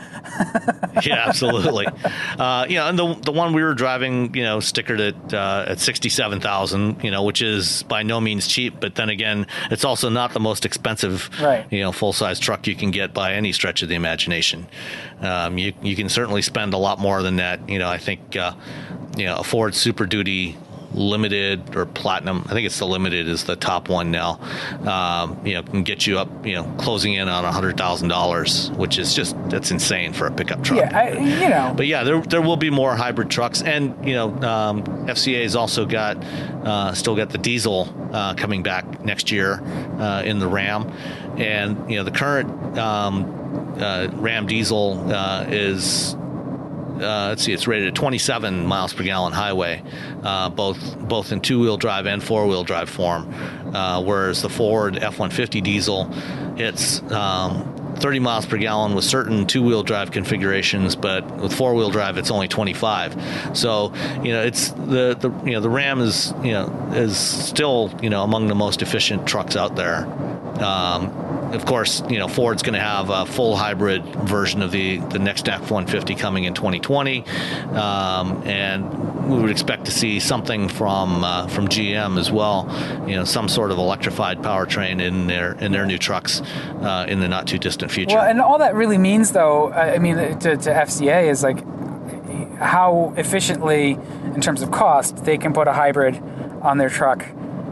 yeah, 1.04 1.26
absolutely. 1.26 1.86
Uh, 2.38 2.66
you 2.68 2.76
know, 2.76 2.88
and 2.88 2.98
the 2.98 3.14
the 3.14 3.32
one 3.32 3.52
we 3.52 3.62
were 3.62 3.74
driving, 3.74 4.34
you 4.34 4.42
know, 4.42 4.58
stickered 4.58 5.00
at 5.00 5.34
uh, 5.34 5.64
at 5.68 5.80
sixty 5.80 6.08
seven 6.08 6.40
thousand, 6.40 7.02
you 7.02 7.10
know, 7.10 7.22
which 7.22 7.42
is 7.42 7.82
by 7.84 8.02
no 8.02 8.20
means 8.20 8.46
cheap, 8.46 8.80
but 8.80 8.94
then 8.94 9.08
again, 9.08 9.46
it's 9.70 9.84
also 9.84 10.08
not 10.08 10.32
the 10.32 10.40
most 10.40 10.64
expensive, 10.64 11.30
right. 11.40 11.66
you 11.70 11.80
know, 11.80 11.92
full 11.92 12.12
size 12.12 12.38
truck 12.38 12.66
you 12.66 12.74
can 12.74 12.90
get 12.90 13.14
by 13.14 13.34
any 13.34 13.52
stretch 13.52 13.82
of 13.82 13.88
the 13.88 13.94
imagination. 13.94 14.66
Um, 15.20 15.58
you 15.58 15.72
you 15.82 15.96
can 15.96 16.08
certainly 16.08 16.42
spend 16.42 16.74
a 16.74 16.78
lot 16.78 16.98
more 16.98 17.22
than 17.22 17.36
that. 17.36 17.68
You 17.68 17.78
know, 17.78 17.88
I 17.88 17.98
think. 17.98 18.36
Uh, 18.36 18.54
you 19.16 19.24
know, 19.24 19.36
a 19.36 19.44
Ford 19.44 19.74
Super 19.74 20.04
Duty 20.06 20.56
limited 20.94 21.76
or 21.76 21.86
platinum. 21.86 22.44
I 22.46 22.52
think 22.52 22.66
it's 22.66 22.78
the 22.78 22.86
limited 22.86 23.28
is 23.28 23.44
the 23.44 23.56
top 23.56 23.88
one 23.88 24.10
now. 24.10 24.40
Um, 24.84 25.44
you 25.46 25.54
know, 25.54 25.62
can 25.62 25.82
get 25.82 26.06
you 26.06 26.18
up, 26.18 26.46
you 26.46 26.54
know, 26.54 26.64
closing 26.78 27.14
in 27.14 27.28
on 27.28 27.44
a 27.44 27.52
hundred 27.52 27.76
thousand 27.76 28.08
dollars, 28.08 28.70
which 28.72 28.98
is 28.98 29.14
just 29.14 29.36
that's 29.48 29.70
insane 29.70 30.12
for 30.12 30.26
a 30.26 30.32
pickup 30.32 30.62
truck. 30.62 30.78
Yeah, 30.78 30.98
I, 30.98 31.10
you 31.18 31.48
know. 31.48 31.74
But 31.76 31.86
yeah, 31.86 32.04
there 32.04 32.20
there 32.20 32.42
will 32.42 32.56
be 32.56 32.70
more 32.70 32.96
hybrid 32.96 33.30
trucks, 33.30 33.62
and 33.62 34.06
you 34.06 34.14
know, 34.14 34.28
um, 34.42 34.82
FCA 35.06 35.42
has 35.42 35.56
also 35.56 35.86
got 35.86 36.16
uh, 36.64 36.92
still 36.94 37.16
got 37.16 37.30
the 37.30 37.38
diesel 37.38 37.92
uh, 38.12 38.34
coming 38.34 38.62
back 38.62 39.04
next 39.04 39.30
year 39.30 39.62
uh, 39.98 40.22
in 40.24 40.38
the 40.38 40.48
Ram, 40.48 40.90
and 41.36 41.90
you 41.90 41.96
know, 41.96 42.04
the 42.04 42.10
current 42.10 42.78
um, 42.78 43.76
uh, 43.78 44.08
Ram 44.14 44.46
diesel 44.46 45.12
uh, 45.12 45.46
is 45.48 46.16
uh, 46.96 47.28
let's 47.28 47.42
see, 47.42 47.52
it's 47.52 47.66
rated 47.66 47.88
at 47.88 47.94
27 47.94 48.66
miles 48.66 48.92
per 48.92 49.04
gallon 49.04 49.32
highway, 49.32 49.82
uh, 50.22 50.48
both 50.50 50.98
both 50.98 51.32
in 51.32 51.40
two 51.40 51.60
wheel 51.60 51.76
drive 51.76 52.06
and 52.06 52.22
four 52.22 52.46
wheel 52.46 52.64
drive 52.64 52.88
form. 52.88 53.32
Uh, 53.74 54.02
whereas 54.02 54.42
the 54.42 54.48
Ford 54.48 54.96
F 54.96 55.18
150 55.18 55.60
diesel, 55.60 56.08
it's 56.56 57.02
um, 57.12 57.76
30 57.98 58.18
miles 58.20 58.46
per 58.46 58.58
gallon 58.58 58.94
with 58.94 59.04
certain 59.04 59.46
two 59.46 59.62
wheel 59.62 59.82
drive 59.82 60.10
configurations, 60.10 60.96
but 60.96 61.24
with 61.38 61.52
four 61.52 61.74
wheel 61.74 61.90
drive, 61.90 62.18
it's 62.18 62.30
only 62.30 62.48
25. 62.48 63.56
So, 63.56 63.92
you 64.22 64.32
know, 64.32 64.42
it's 64.42 64.70
the, 64.70 65.16
the 65.18 65.30
you 65.44 65.52
know 65.52 65.60
the 65.60 65.70
Ram 65.70 66.00
is 66.00 66.32
you 66.42 66.52
know 66.52 66.90
is 66.92 67.16
still 67.16 67.92
you 68.02 68.10
know 68.10 68.22
among 68.22 68.48
the 68.48 68.54
most 68.54 68.82
efficient 68.82 69.26
trucks 69.26 69.56
out 69.56 69.76
there. 69.76 70.06
Um, 70.56 71.26
of 71.52 71.64
course, 71.64 72.02
you 72.08 72.18
know 72.18 72.28
Ford's 72.28 72.62
going 72.62 72.74
to 72.74 72.80
have 72.80 73.10
a 73.10 73.24
full 73.24 73.56
hybrid 73.56 74.04
version 74.04 74.62
of 74.62 74.72
the 74.72 74.98
the 74.98 75.18
next 75.18 75.48
F-150 75.48 76.18
coming 76.18 76.44
in 76.44 76.54
2020, 76.54 77.24
um, 77.72 78.42
and 78.44 79.28
we 79.28 79.38
would 79.40 79.50
expect 79.50 79.84
to 79.86 79.90
see 79.90 80.20
something 80.20 80.68
from 80.68 81.24
uh, 81.24 81.46
from 81.46 81.68
GM 81.68 82.18
as 82.18 82.30
well. 82.30 82.66
You 83.08 83.16
know, 83.16 83.24
some 83.24 83.48
sort 83.48 83.70
of 83.70 83.78
electrified 83.78 84.38
powertrain 84.38 85.00
in 85.00 85.26
their 85.26 85.52
in 85.52 85.72
their 85.72 85.86
new 85.86 85.98
trucks 85.98 86.40
uh, 86.80 87.06
in 87.08 87.20
the 87.20 87.28
not 87.28 87.46
too 87.46 87.58
distant 87.58 87.90
future. 87.90 88.16
Well, 88.16 88.28
and 88.28 88.40
all 88.40 88.58
that 88.58 88.74
really 88.74 88.98
means, 88.98 89.32
though, 89.32 89.72
I 89.72 89.98
mean, 89.98 90.16
to, 90.16 90.56
to 90.56 90.70
FCA 90.70 91.30
is 91.30 91.42
like 91.42 91.64
how 92.58 93.14
efficiently, 93.16 93.92
in 94.34 94.40
terms 94.40 94.62
of 94.62 94.70
cost, 94.70 95.24
they 95.24 95.38
can 95.38 95.52
put 95.52 95.68
a 95.68 95.72
hybrid 95.72 96.16
on 96.62 96.78
their 96.78 96.88
truck 96.88 97.24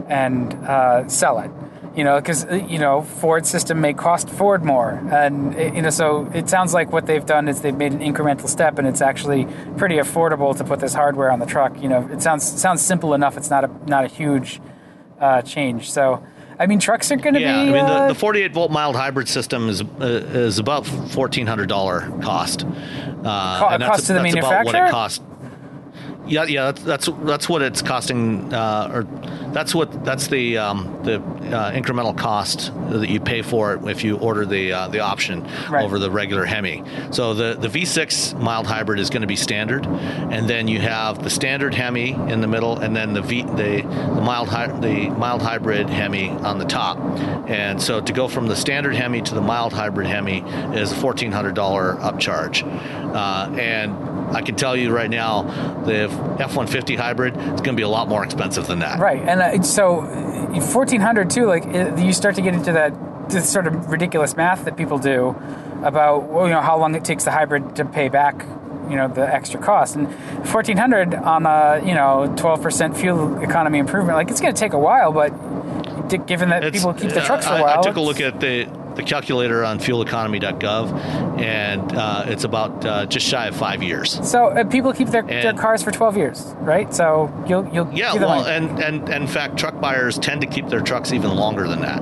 and 0.07 0.53
uh, 0.53 1.07
sell 1.07 1.39
it 1.39 1.51
you 1.95 2.03
know, 2.03 2.19
because 2.19 2.45
uh, 2.45 2.55
you 2.55 2.77
know 2.77 3.01
Ford 3.01 3.45
system 3.45 3.79
may 3.79 3.93
cost 3.93 4.29
Ford 4.29 4.63
more, 4.63 5.01
and 5.11 5.55
uh, 5.55 5.59
you 5.59 5.81
know, 5.81 5.89
so 5.89 6.29
it 6.33 6.49
sounds 6.49 6.73
like 6.73 6.91
what 6.91 7.05
they've 7.05 7.25
done 7.25 7.47
is 7.47 7.61
they've 7.61 7.75
made 7.75 7.93
an 7.93 7.99
incremental 7.99 8.49
step, 8.49 8.77
and 8.77 8.87
it's 8.87 9.01
actually 9.01 9.47
pretty 9.77 9.95
affordable 9.95 10.55
to 10.57 10.63
put 10.63 10.79
this 10.79 10.93
hardware 10.93 11.31
on 11.31 11.39
the 11.39 11.45
truck. 11.45 11.81
You 11.81 11.89
know, 11.89 12.07
it 12.11 12.21
sounds 12.21 12.43
sounds 12.43 12.81
simple 12.81 13.13
enough. 13.13 13.37
It's 13.37 13.49
not 13.49 13.63
a 13.63 13.71
not 13.87 14.03
a 14.03 14.07
huge 14.07 14.59
uh, 15.19 15.41
change. 15.41 15.89
So, 15.89 16.25
I 16.59 16.67
mean, 16.67 16.79
trucks 16.79 17.11
are 17.11 17.15
going 17.15 17.35
to 17.35 17.39
yeah, 17.39 17.63
be. 17.63 17.71
Yeah, 17.71 17.77
I 17.77 17.81
mean, 17.83 17.85
uh, 17.85 18.07
the, 18.07 18.13
the 18.13 18.19
48 18.19 18.53
volt 18.53 18.71
mild 18.71 18.95
hybrid 18.95 19.29
system 19.29 19.69
is 19.69 19.81
uh, 19.81 19.85
is 20.01 20.59
about 20.59 20.85
fourteen 20.85 21.47
hundred 21.47 21.69
dollar 21.69 22.09
cost. 22.21 22.65
Uh, 22.65 23.59
Co- 23.59 23.67
and 23.69 23.81
that's, 23.81 23.89
cost 23.89 24.07
to 24.07 24.13
the 24.13 24.19
that's 24.19 24.35
manufacturer. 24.35 24.61
About 24.61 24.65
what 24.65 24.75
it 24.75 24.91
cost. 24.91 25.21
Yeah, 26.27 26.45
yeah, 26.45 26.71
that's 26.71 26.81
that's, 26.83 27.09
that's 27.23 27.49
what 27.49 27.61
it's 27.61 27.81
costing, 27.81 28.51
uh, 28.53 28.89
or 28.91 29.44
that's 29.55 29.73
what 29.73 30.03
that's 30.03 30.27
the 30.27 30.57
um, 30.57 30.99
the 31.03 31.15
uh, 31.15 31.71
incremental 31.71 32.15
cost 32.15 32.73
that 32.89 33.07
you 33.07 33.21
pay 33.21 33.41
for 33.41 33.73
it 33.73 33.87
if 33.87 34.03
you 34.03 34.17
order 34.17 34.45
the 34.45 34.73
uh, 34.73 34.87
the 34.89 34.99
option 34.99 35.47
right. 35.69 35.85
over 35.85 35.97
the 35.97 36.11
regular 36.11 36.43
Hemi. 36.43 36.83
So 37.11 37.33
the 37.33 37.55
the 37.57 37.69
V6 37.69 38.37
mild 38.37 38.67
hybrid 38.67 38.99
is 38.99 39.09
going 39.09 39.21
to 39.21 39.27
be 39.27 39.37
standard, 39.37 39.85
and 39.85 40.49
then 40.49 40.67
you 40.67 40.81
have 40.81 41.23
the 41.23 41.29
standard 41.29 41.73
Hemi 41.73 42.11
in 42.11 42.41
the 42.41 42.47
middle, 42.47 42.79
and 42.79 42.93
then 42.93 43.13
the 43.13 43.21
V 43.21 43.43
the 43.43 43.81
the 44.13 44.21
mild 44.21 44.49
hi- 44.49 44.77
the 44.81 45.09
mild 45.11 45.41
hybrid 45.41 45.89
Hemi 45.89 46.31
on 46.31 46.59
the 46.59 46.65
top. 46.65 46.97
And 47.49 47.81
so 47.81 48.01
to 48.01 48.11
go 48.11 48.27
from 48.27 48.47
the 48.47 48.57
standard 48.57 48.93
Hemi 48.93 49.21
to 49.21 49.35
the 49.35 49.41
mild 49.41 49.71
hybrid 49.71 50.07
Hemi 50.07 50.39
is 50.77 50.91
a 50.91 50.95
fourteen 50.95 51.31
hundred 51.31 51.55
dollar 51.55 51.93
upcharge, 51.93 52.61
uh, 53.15 53.55
and 53.57 54.15
I 54.35 54.41
can 54.41 54.55
tell 54.55 54.75
you 54.75 54.91
right 54.91 55.09
now, 55.09 55.43
the 55.85 56.09
F-150 56.39 56.97
hybrid 56.97 57.37
is 57.37 57.41
going 57.41 57.63
to 57.63 57.73
be 57.73 57.83
a 57.83 57.89
lot 57.89 58.07
more 58.07 58.23
expensive 58.23 58.67
than 58.67 58.79
that. 58.79 58.99
Right, 58.99 59.21
and 59.21 59.39
uh, 59.53 59.61
so 59.61 60.01
1400 60.01 61.29
too. 61.29 61.45
Like 61.45 61.65
it, 61.65 61.97
you 61.99 62.13
start 62.13 62.35
to 62.35 62.41
get 62.41 62.53
into 62.53 62.71
that 62.73 62.93
this 63.29 63.51
sort 63.51 63.67
of 63.67 63.89
ridiculous 63.89 64.35
math 64.35 64.65
that 64.65 64.77
people 64.77 64.97
do 64.97 65.35
about 65.83 66.23
well, 66.23 66.45
you 66.45 66.53
know 66.53 66.61
how 66.61 66.77
long 66.77 66.95
it 66.95 67.03
takes 67.03 67.23
the 67.25 67.31
hybrid 67.31 67.75
to 67.75 67.85
pay 67.85 68.09
back 68.09 68.45
you 68.89 68.95
know 68.95 69.07
the 69.07 69.21
extra 69.21 69.59
cost 69.59 69.95
and 69.95 70.07
1400 70.07 71.15
on 71.15 71.45
a 71.45 71.81
you 71.85 71.95
know 71.95 72.31
12% 72.37 72.95
fuel 72.95 73.41
economy 73.41 73.79
improvement 73.79 74.15
like 74.15 74.29
it's 74.29 74.41
going 74.41 74.53
to 74.53 74.59
take 74.59 74.73
a 74.73 74.79
while 74.79 75.11
but 75.11 75.29
given 76.27 76.49
that 76.49 76.63
it's, 76.63 76.77
people 76.77 76.93
keep 76.93 77.11
the 77.11 77.21
trucks 77.21 77.47
for 77.47 77.55
a 77.55 77.61
while 77.61 77.77
I, 77.77 77.79
I 77.79 77.81
took 77.81 77.95
a 77.95 78.01
look 78.01 78.21
at 78.21 78.39
the 78.39 78.65
the 78.95 79.03
calculator 79.03 79.63
on 79.63 79.79
fueleconomy.gov, 79.79 81.39
and 81.39 81.95
uh, 81.95 82.25
it's 82.27 82.43
about 82.43 82.85
uh, 82.85 83.05
just 83.05 83.25
shy 83.25 83.47
of 83.47 83.55
five 83.55 83.83
years. 83.83 84.19
So 84.29 84.47
uh, 84.47 84.63
people 84.63 84.93
keep 84.93 85.09
their, 85.09 85.23
their 85.23 85.53
cars 85.53 85.83
for 85.83 85.91
12 85.91 86.17
years, 86.17 86.53
right? 86.59 86.93
So 86.93 87.31
you'll 87.47 87.67
you'll 87.73 87.91
yeah, 87.93 88.13
well, 88.13 88.45
and, 88.45 88.69
and 88.79 89.09
and 89.09 89.23
in 89.23 89.27
fact, 89.27 89.57
truck 89.57 89.79
buyers 89.79 90.17
tend 90.17 90.41
to 90.41 90.47
keep 90.47 90.67
their 90.67 90.81
trucks 90.81 91.11
even 91.11 91.31
longer 91.35 91.67
than 91.67 91.81
that. 91.81 92.01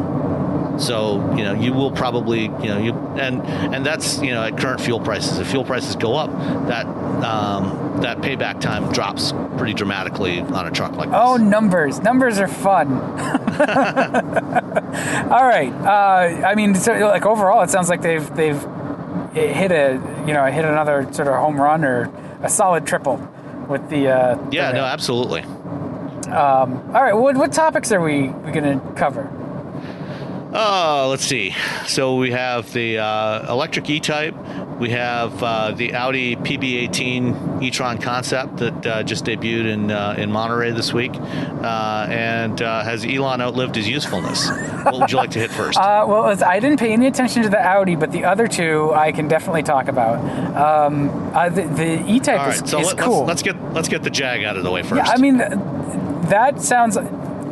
So 0.78 1.36
you 1.36 1.44
know 1.44 1.54
you 1.54 1.74
will 1.74 1.92
probably 1.92 2.44
you 2.44 2.68
know 2.68 2.78
you 2.78 2.94
and 3.18 3.42
and 3.44 3.86
that's 3.86 4.20
you 4.22 4.32
know 4.32 4.44
at 4.44 4.58
current 4.58 4.82
fuel 4.82 5.00
prices. 5.00 5.40
If 5.40 5.48
fuel 5.52 5.64
prices 5.64 5.96
go 5.96 6.16
up, 6.16 6.32
that 6.68 6.86
um, 6.88 8.02
that 8.02 8.20
payback 8.20 8.60
time 8.60 8.92
drops 8.92 9.34
pretty 9.58 9.74
dramatically 9.74 10.40
on 10.40 10.68
a 10.68 10.72
truck 10.72 10.94
like 10.94 11.10
this. 11.10 11.18
Oh, 11.20 11.38
numbers! 11.38 12.00
Numbers 12.00 12.40
are 12.40 12.48
fun. 12.48 12.94
All 15.32 15.46
right. 15.46 15.72
Uh, 15.72 16.46
I 16.46 16.56
mean, 16.56 16.76
so, 16.76 16.94
like 16.94 17.26
overall, 17.26 17.62
it 17.62 17.70
sounds 17.70 17.90
like 17.90 18.02
they've 18.02 18.36
they've 18.36 18.62
hit 19.34 19.72
a 19.72 20.02
you 20.28 20.34
know 20.34 20.46
hit 20.46 20.66
another 20.66 21.12
sort 21.14 21.28
of 21.28 21.36
home 21.36 21.60
run 21.60 21.84
or 21.86 22.12
a 22.42 22.50
solid 22.50 22.86
triple 22.86 23.18
with 23.70 23.90
the. 23.90 24.08
Uh, 24.10 24.38
yeah, 24.52 24.72
the 24.72 24.78
no, 24.78 24.84
absolutely. 24.86 25.44
Um, 26.34 26.96
all 26.96 27.04
right, 27.04 27.14
what, 27.14 27.36
what 27.36 27.54
topics 27.54 27.92
are 27.92 28.02
we, 28.02 28.30
we 28.30 28.52
going 28.52 28.80
to 28.80 28.94
cover? 28.96 29.30
Oh, 30.56 31.08
let's 31.10 31.26
see. 31.26 31.56
So 31.88 32.16
we 32.16 32.30
have 32.32 32.72
the 32.74 33.00
uh, 33.00 33.52
electric 33.52 33.90
E-Type. 33.90 34.36
We 34.78 34.92
have 34.92 35.42
uh, 35.42 35.72
the 35.72 35.96
Audi 35.96 36.36
PB18 36.36 37.64
e-tron 37.64 37.98
concept 37.98 38.58
that 38.58 38.86
uh, 38.86 39.04
just 39.04 39.26
debuted 39.26 39.66
in 39.66 39.90
uh, 39.90 40.16
in 40.18 40.32
Monterey 40.32 40.72
this 40.72 40.94
week. 40.94 41.14
Uh, 41.16 42.08
and 42.10 42.62
uh, 42.62 42.84
has 42.84 43.04
Elon 43.04 43.42
outlived 43.42 43.76
his 43.76 43.88
usefulness? 43.88 44.48
what 44.84 45.00
would 45.00 45.12
you 45.12 45.18
like 45.18 45.32
to 45.32 45.40
hit 45.40 45.52
first? 45.52 45.78
well, 45.80 46.26
I 46.44 46.60
didn't 46.60 46.80
pay 46.80 46.92
any 46.94 47.08
attention 47.08 47.42
to 47.44 47.50
the 47.50 47.60
Audi, 47.60 47.96
but 47.96 48.12
the 48.12 48.26
other 48.26 48.48
two 48.48 48.92
I 48.94 49.12
can 49.12 49.28
definitely 49.28 49.64
talk 49.64 49.88
about. 49.88 50.20
Um, 50.56 51.08
the, 51.56 51.64
the, 51.64 52.04
E-Type 52.08 52.40
All 52.40 52.50
is, 52.50 52.62
right, 52.62 52.70
so 52.70 52.80
is 52.80 52.88
let, 52.88 52.98
cool. 52.98 53.26
Let's, 53.26 53.28
let's, 53.28 53.44
get 53.44 53.74
let's 53.74 53.88
get 53.88 54.04
the 54.04 54.12
Jag 54.12 54.44
out 54.44 54.58
of 54.58 54.64
the 54.64 54.72
way 54.72 54.84
first. 54.84 54.96
Yeah, 54.96 55.14
I 55.14 55.18
mean 55.18 55.38
that 55.38 56.62
sounds 56.62 56.98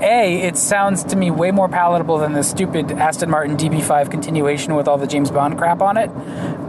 a, 0.01 0.41
it 0.41 0.57
sounds 0.57 1.03
to 1.05 1.15
me 1.15 1.31
way 1.31 1.51
more 1.51 1.67
palatable 1.67 2.17
than 2.19 2.33
the 2.33 2.43
stupid 2.43 2.91
Aston 2.91 3.29
Martin 3.29 3.57
DB5 3.57 4.11
continuation 4.11 4.75
with 4.75 4.87
all 4.87 4.97
the 4.97 5.07
James 5.07 5.31
Bond 5.31 5.57
crap 5.57 5.81
on 5.81 5.97
it. 5.97 6.09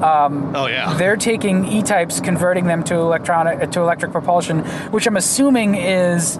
Um, 0.02 0.54
oh 0.54 0.66
yeah, 0.66 0.94
they're 0.94 1.16
taking 1.16 1.64
E-types, 1.64 2.20
converting 2.20 2.66
them 2.66 2.84
to 2.84 2.94
electronic 2.94 3.70
to 3.70 3.80
electric 3.80 4.12
propulsion, 4.12 4.60
which 4.90 5.06
I'm 5.06 5.16
assuming 5.16 5.74
is 5.76 6.38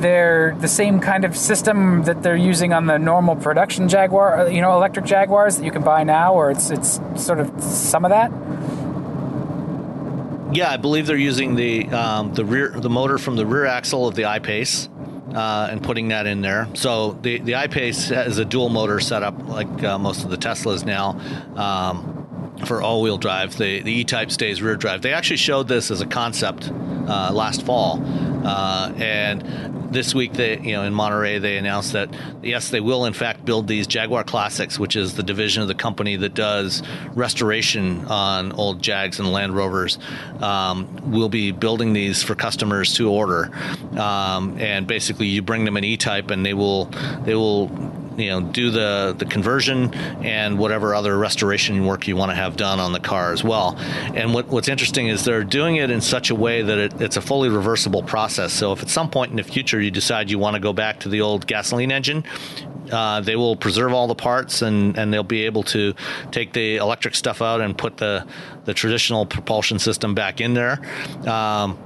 they're 0.00 0.54
the 0.60 0.68
same 0.68 1.00
kind 1.00 1.24
of 1.24 1.36
system 1.36 2.02
that 2.04 2.22
they're 2.22 2.36
using 2.36 2.72
on 2.72 2.86
the 2.86 2.98
normal 2.98 3.36
production 3.36 3.88
Jaguar, 3.88 4.48
you 4.50 4.60
know, 4.60 4.76
electric 4.76 5.06
Jaguars 5.06 5.56
that 5.56 5.64
you 5.64 5.70
can 5.70 5.82
buy 5.82 6.04
now, 6.04 6.34
or 6.34 6.50
it's 6.50 6.70
it's 6.70 7.00
sort 7.16 7.40
of 7.40 7.62
some 7.62 8.04
of 8.04 8.10
that. 8.10 8.30
Yeah, 10.54 10.70
I 10.70 10.76
believe 10.76 11.06
they're 11.06 11.16
using 11.16 11.54
the 11.54 11.88
um, 11.88 12.34
the 12.34 12.44
rear 12.44 12.70
the 12.70 12.90
motor 12.90 13.18
from 13.18 13.36
the 13.36 13.46
rear 13.46 13.66
axle 13.66 14.06
of 14.06 14.14
the 14.14 14.26
I-Pace 14.26 14.88
uh, 15.36 15.68
and 15.70 15.82
putting 15.82 16.08
that 16.08 16.26
in 16.26 16.40
there. 16.40 16.68
So 16.74 17.12
the 17.12 17.38
the 17.38 17.54
I-Pace 17.56 18.08
has 18.08 18.38
a 18.38 18.44
dual 18.44 18.70
motor 18.70 18.98
setup 19.00 19.46
like 19.46 19.84
uh, 19.84 19.98
most 19.98 20.24
of 20.24 20.30
the 20.30 20.38
Teslas 20.38 20.84
now. 20.84 21.20
Um, 21.56 22.14
for 22.64 22.80
all-wheel 22.80 23.18
drive, 23.18 23.58
the 23.58 23.82
the 23.82 23.92
E-Type 23.92 24.30
stays 24.30 24.62
rear 24.62 24.76
drive. 24.76 25.02
They 25.02 25.12
actually 25.12 25.36
showed 25.36 25.68
this 25.68 25.90
as 25.90 26.00
a 26.00 26.06
concept 26.06 26.70
uh, 26.72 27.30
last 27.32 27.66
fall, 27.66 28.02
uh, 28.46 28.92
and 28.96 29.92
this 29.92 30.14
week 30.14 30.32
they 30.34 30.58
you 30.58 30.72
know 30.72 30.82
in 30.82 30.94
Monterey 30.94 31.38
they 31.38 31.56
announced 31.56 31.92
that 31.92 32.08
yes 32.42 32.70
they 32.70 32.80
will 32.80 33.04
in 33.04 33.12
fact 33.12 33.44
build 33.44 33.66
these 33.66 33.86
Jaguar 33.86 34.24
Classics 34.24 34.78
which 34.78 34.96
is 34.96 35.14
the 35.14 35.22
division 35.22 35.62
of 35.62 35.68
the 35.68 35.74
company 35.74 36.16
that 36.16 36.34
does 36.34 36.82
restoration 37.14 38.04
on 38.06 38.52
old 38.52 38.82
Jags 38.82 39.18
and 39.18 39.32
Land 39.32 39.54
Rovers. 39.54 39.98
Um, 40.40 41.10
will 41.10 41.28
be 41.28 41.50
building 41.52 41.92
these 41.92 42.22
for 42.22 42.34
customers 42.34 42.94
to 42.94 43.10
order. 43.10 43.50
Um, 43.98 44.58
and 44.58 44.86
basically 44.86 45.26
you 45.26 45.42
bring 45.42 45.64
them 45.64 45.76
an 45.76 45.84
E-type 45.84 46.30
and 46.30 46.44
they 46.44 46.54
will 46.54 46.86
they 47.24 47.34
will 47.34 47.68
you 48.16 48.28
know 48.28 48.40
do 48.40 48.70
the 48.70 49.14
the 49.18 49.24
conversion 49.24 49.94
and 50.24 50.58
whatever 50.58 50.94
other 50.94 51.16
restoration 51.16 51.84
work 51.86 52.08
you 52.08 52.16
want 52.16 52.30
to 52.30 52.34
have 52.34 52.56
done 52.56 52.80
on 52.80 52.92
the 52.92 53.00
car 53.00 53.32
as 53.32 53.44
well. 53.44 53.76
And 54.14 54.34
what, 54.34 54.46
what's 54.48 54.68
interesting 54.68 55.08
is 55.08 55.24
they're 55.24 55.44
doing 55.44 55.76
it 55.76 55.90
in 55.90 56.00
such 56.00 56.30
a 56.30 56.34
way 56.34 56.62
that 56.62 56.78
it, 56.78 57.00
it's 57.00 57.16
a 57.16 57.20
fully 57.20 57.48
reversible 57.48 58.02
process. 58.02 58.52
So 58.52 58.72
if 58.72 58.82
at 58.82 58.88
some 58.88 59.10
point 59.10 59.30
in 59.30 59.36
the 59.36 59.44
future 59.44 59.80
you 59.80 59.90
decide 59.90 60.30
you 60.30 60.38
want 60.38 60.54
to 60.54 60.60
go 60.60 60.72
back 60.72 61.00
to 61.00 61.08
the 61.08 61.20
old 61.20 61.46
gasoline 61.46 61.92
engine, 61.92 62.24
uh, 62.90 63.20
they 63.20 63.36
will 63.36 63.56
preserve 63.56 63.92
all 63.92 64.06
the 64.06 64.14
parts 64.14 64.62
and, 64.62 64.96
and 64.96 65.12
they'll 65.12 65.22
be 65.22 65.44
able 65.44 65.62
to 65.64 65.94
take 66.30 66.52
the 66.52 66.76
electric 66.76 67.14
stuff 67.14 67.42
out 67.42 67.60
and 67.60 67.76
put 67.76 67.96
the 67.96 68.26
the 68.64 68.74
traditional 68.74 69.26
propulsion 69.26 69.78
system 69.78 70.14
back 70.14 70.40
in 70.40 70.54
there. 70.54 70.80
Um, 71.28 71.78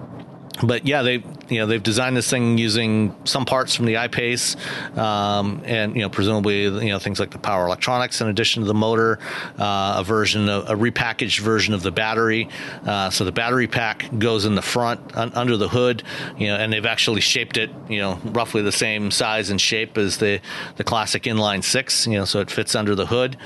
but 0.63 0.87
yeah, 0.87 1.03
they 1.03 1.23
you 1.51 1.59
know 1.59 1.67
they've 1.67 1.83
designed 1.83 2.17
this 2.17 2.31
thing 2.31 2.59
using 2.59 3.15
some 3.25 3.45
parts 3.45 3.75
from 3.75 3.87
the 3.87 3.99
I-Pace, 3.99 4.57
um, 4.97 5.63
and 5.65 5.95
you 5.95 6.03
know 6.03 6.09
presumably 6.09 6.63
you 6.63 6.91
know 6.91 6.99
things 6.99 7.19
like 7.19 7.31
the 7.31 7.39
power 7.39 7.67
electronics 7.67 8.21
in 8.21 8.29
addition 8.29 8.63
to 8.63 8.67
the 8.67 8.75
motor, 8.75 9.19
uh, 9.59 9.97
a 9.99 10.05
version 10.05 10.49
of, 10.49 10.69
a 10.71 10.75
repackaged 10.75 11.41
version 11.41 11.75
of 11.75 11.83
the 11.83 11.91
battery. 11.91 12.49
Uh, 12.87 13.11
so 13.11 13.25
the 13.25 13.33
battery 13.33 13.67
pack 13.67 14.09
goes 14.19 14.45
in 14.45 14.55
the 14.55 14.63
front 14.63 15.01
un, 15.17 15.33
under 15.35 15.57
the 15.57 15.69
hood, 15.69 16.03
you 16.39 16.47
know, 16.47 16.57
and 16.57 16.73
they've 16.73 16.87
actually 16.87 17.21
shaped 17.21 17.57
it 17.57 17.71
you 17.89 17.99
know 17.99 18.19
roughly 18.27 18.63
the 18.63 18.73
same 18.73 19.11
size 19.11 19.51
and 19.51 19.61
shape 19.61 19.99
as 19.99 20.19
the 20.19 20.41
the 20.77 20.85
classic 20.85 21.25
inline 21.25 21.65
six, 21.65 22.07
you 22.07 22.15
know, 22.15 22.25
so 22.25 22.41
it 22.41 22.51
fits 22.51 22.75
under 22.75 22.95
the 22.95 23.07
hood. 23.07 23.37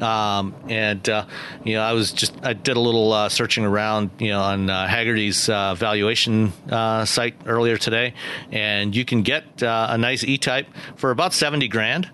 Um, 0.00 0.54
and 0.68 1.08
uh, 1.08 1.26
you 1.64 1.74
know 1.74 1.82
I 1.82 1.92
was 1.92 2.12
just 2.12 2.34
I 2.42 2.52
did 2.54 2.76
a 2.76 2.80
little 2.80 3.12
uh, 3.12 3.28
searching 3.28 3.64
around 3.64 4.10
you 4.18 4.30
know 4.30 4.40
on 4.40 4.68
uh, 4.68 4.86
Hagerty's 4.88 5.48
uh, 5.48 5.74
valuation 5.74 6.52
site 7.06 7.34
earlier 7.52 7.76
today, 7.76 8.14
and 8.50 8.94
you 8.94 9.04
can 9.04 9.22
get 9.22 9.62
uh, 9.62 9.88
a 9.90 9.98
nice 9.98 10.24
E-Type 10.24 10.66
for 10.96 11.10
about 11.10 11.32
seventy 11.32 11.68
grand. 11.68 12.10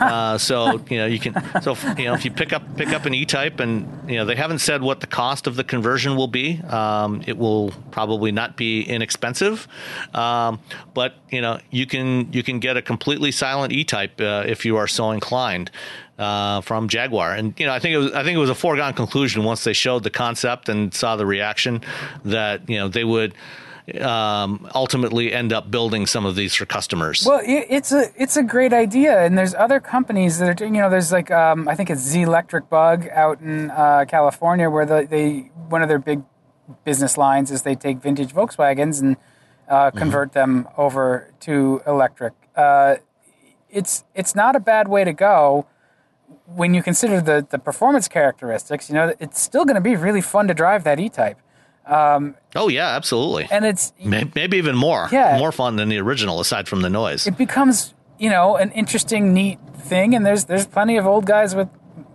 Uh, 0.00 0.38
so 0.48 0.80
you 0.88 0.98
know 0.98 1.06
you 1.06 1.18
can 1.18 1.34
so 1.62 1.76
you 1.96 2.04
know 2.04 2.14
if 2.14 2.24
you 2.24 2.30
pick 2.30 2.52
up 2.52 2.62
pick 2.76 2.88
up 2.88 3.06
an 3.06 3.14
E-Type 3.14 3.60
and 3.60 4.10
you 4.10 4.16
know 4.16 4.24
they 4.24 4.36
haven't 4.36 4.60
said 4.60 4.82
what 4.82 5.00
the 5.00 5.06
cost 5.06 5.46
of 5.46 5.56
the 5.56 5.64
conversion 5.64 6.16
will 6.16 6.28
be. 6.28 6.60
Um, 6.62 7.22
it 7.26 7.36
will 7.36 7.70
probably 7.90 8.32
not 8.32 8.56
be 8.56 8.82
inexpensive, 8.82 9.68
um, 10.14 10.60
but 10.94 11.14
you 11.30 11.40
know 11.40 11.58
you 11.70 11.86
can 11.86 12.32
you 12.32 12.42
can 12.42 12.58
get 12.58 12.76
a 12.76 12.82
completely 12.82 13.32
silent 13.32 13.72
E-Type 13.72 14.20
uh, 14.20 14.44
if 14.46 14.64
you 14.64 14.76
are 14.76 14.86
so 14.86 15.10
inclined. 15.10 15.70
Uh, 16.18 16.60
from 16.60 16.88
Jaguar, 16.88 17.34
and 17.34 17.58
you 17.58 17.66
know, 17.66 17.72
I 17.72 17.80
think 17.80 17.94
it 17.94 17.98
was 17.98 18.12
I 18.12 18.22
think 18.22 18.36
it 18.36 18.38
was 18.38 18.50
a 18.50 18.54
foregone 18.54 18.92
conclusion 18.92 19.42
once 19.42 19.64
they 19.64 19.72
showed 19.72 20.04
the 20.04 20.10
concept 20.10 20.68
and 20.68 20.94
saw 20.94 21.16
the 21.16 21.26
reaction 21.26 21.80
that 22.24 22.68
you 22.68 22.76
know 22.76 22.86
they 22.86 23.02
would 23.02 23.34
um, 24.00 24.68
ultimately 24.74 25.32
end 25.32 25.52
up 25.52 25.70
building 25.70 26.06
some 26.06 26.24
of 26.24 26.36
these 26.36 26.54
for 26.54 26.66
customers. 26.66 27.24
Well, 27.26 27.40
it's 27.44 27.92
a 27.92 28.10
it's 28.16 28.36
a 28.36 28.42
great 28.42 28.72
idea, 28.72 29.24
and 29.24 29.36
there's 29.36 29.54
other 29.54 29.80
companies 29.80 30.38
that 30.38 30.48
are 30.48 30.54
doing. 30.54 30.74
You 30.74 30.82
know, 30.82 30.90
there's 30.90 31.12
like 31.12 31.30
um, 31.30 31.68
I 31.68 31.74
think 31.74 31.90
it's 31.90 32.14
Zelectric 32.14 32.68
Bug 32.68 33.08
out 33.08 33.40
in 33.40 33.70
uh, 33.70 34.04
California, 34.08 34.70
where 34.70 34.86
the, 34.86 35.06
they 35.08 35.50
one 35.68 35.82
of 35.82 35.88
their 35.88 35.98
big 35.98 36.22
business 36.84 37.18
lines 37.18 37.50
is 37.50 37.62
they 37.62 37.74
take 37.74 37.98
vintage 37.98 38.32
Volkswagens 38.32 39.00
and 39.00 39.16
uh, 39.68 39.88
mm-hmm. 39.88 39.98
convert 39.98 40.30
mm-hmm. 40.30 40.62
them 40.64 40.68
over 40.76 41.32
to 41.40 41.82
electric. 41.86 42.34
Uh, 42.54 42.96
it's 43.68 44.04
it's 44.14 44.34
not 44.34 44.54
a 44.54 44.60
bad 44.60 44.88
way 44.88 45.02
to 45.02 45.12
go 45.12 45.66
when 46.46 46.74
you 46.74 46.82
consider 46.82 47.20
the 47.20 47.46
the 47.48 47.58
performance 47.58 48.06
characteristics. 48.06 48.88
You 48.88 48.94
know, 48.94 49.14
it's 49.18 49.40
still 49.40 49.64
going 49.64 49.74
to 49.74 49.80
be 49.80 49.96
really 49.96 50.20
fun 50.20 50.46
to 50.48 50.54
drive 50.54 50.84
that 50.84 51.00
E-Type. 51.00 51.38
Um, 51.86 52.36
oh 52.54 52.68
yeah, 52.68 52.88
absolutely. 52.88 53.48
And 53.50 53.64
it's 53.64 53.92
maybe 54.04 54.56
even 54.56 54.76
more, 54.76 55.08
yeah, 55.10 55.38
more 55.38 55.52
fun 55.52 55.76
than 55.76 55.88
the 55.88 55.98
original, 55.98 56.40
aside 56.40 56.68
from 56.68 56.82
the 56.82 56.90
noise. 56.90 57.26
It 57.26 57.36
becomes 57.36 57.94
you 58.18 58.30
know 58.30 58.56
an 58.56 58.70
interesting, 58.72 59.34
neat 59.34 59.58
thing, 59.76 60.14
and 60.14 60.24
there's 60.24 60.44
there's 60.44 60.66
plenty 60.66 60.96
of 60.96 61.06
old 61.06 61.26
guys 61.26 61.54
with, 61.54 61.68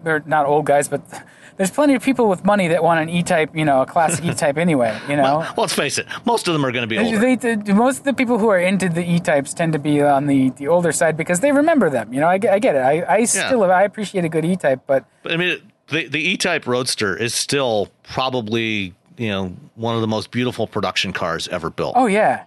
or 0.05 0.23
not 0.25 0.45
old 0.45 0.65
guys, 0.65 0.87
but 0.87 1.01
there's 1.57 1.71
plenty 1.71 1.95
of 1.95 2.03
people 2.03 2.29
with 2.29 2.45
money 2.45 2.69
that 2.69 2.83
want 2.83 3.01
an 3.01 3.09
E-type, 3.09 3.55
you 3.55 3.65
know, 3.65 3.81
a 3.81 3.85
classic 3.85 4.23
E-type 4.31 4.57
anyway. 4.57 4.97
You 5.09 5.17
know, 5.17 5.39
well, 5.39 5.53
let's 5.57 5.73
face 5.73 5.97
it, 5.97 6.07
most 6.25 6.47
of 6.47 6.53
them 6.53 6.65
are 6.65 6.71
going 6.71 6.83
to 6.83 6.87
be 6.87 6.97
older. 6.97 7.19
They, 7.19 7.35
they, 7.35 7.73
most 7.73 7.99
of 7.99 8.03
the 8.05 8.13
people 8.13 8.37
who 8.37 8.47
are 8.49 8.59
into 8.59 8.87
the 8.89 9.03
E-types 9.03 9.53
tend 9.53 9.73
to 9.73 9.79
be 9.79 10.01
on 10.01 10.27
the, 10.27 10.51
the 10.51 10.67
older 10.67 10.91
side 10.91 11.17
because 11.17 11.41
they 11.41 11.51
remember 11.51 11.89
them. 11.89 12.13
You 12.13 12.21
know, 12.21 12.27
I, 12.27 12.35
I 12.35 12.59
get 12.59 12.75
it. 12.75 12.79
I, 12.79 13.15
I 13.15 13.25
still 13.25 13.67
yeah. 13.67 13.73
I 13.73 13.83
appreciate 13.83 14.23
a 14.23 14.29
good 14.29 14.45
E-type, 14.45 14.81
but, 14.87 15.05
but 15.23 15.33
I 15.33 15.37
mean. 15.37 15.59
The, 15.89 16.05
the 16.05 16.19
E-Type 16.19 16.67
Roadster 16.67 17.15
is 17.15 17.33
still 17.33 17.87
probably 18.03 18.93
you 19.17 19.29
know 19.29 19.55
one 19.75 19.95
of 19.95 20.01
the 20.01 20.07
most 20.07 20.31
beautiful 20.31 20.67
production 20.67 21.13
cars 21.13 21.47
ever 21.49 21.69
built. 21.69 21.93
Oh 21.97 22.05
yeah, 22.05 22.45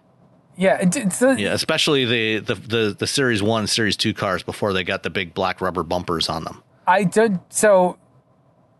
yeah, 0.56 0.84
the, 0.84 1.36
yeah. 1.38 1.52
Especially 1.52 2.04
the, 2.04 2.38
the 2.40 2.54
the 2.54 2.96
the 2.98 3.06
Series 3.06 3.42
One, 3.42 3.66
Series 3.66 3.96
Two 3.96 4.14
cars 4.14 4.42
before 4.42 4.72
they 4.72 4.84
got 4.84 5.02
the 5.02 5.10
big 5.10 5.34
black 5.34 5.60
rubber 5.60 5.82
bumpers 5.82 6.28
on 6.28 6.44
them. 6.44 6.62
I 6.86 7.04
did 7.04 7.40
so. 7.48 7.98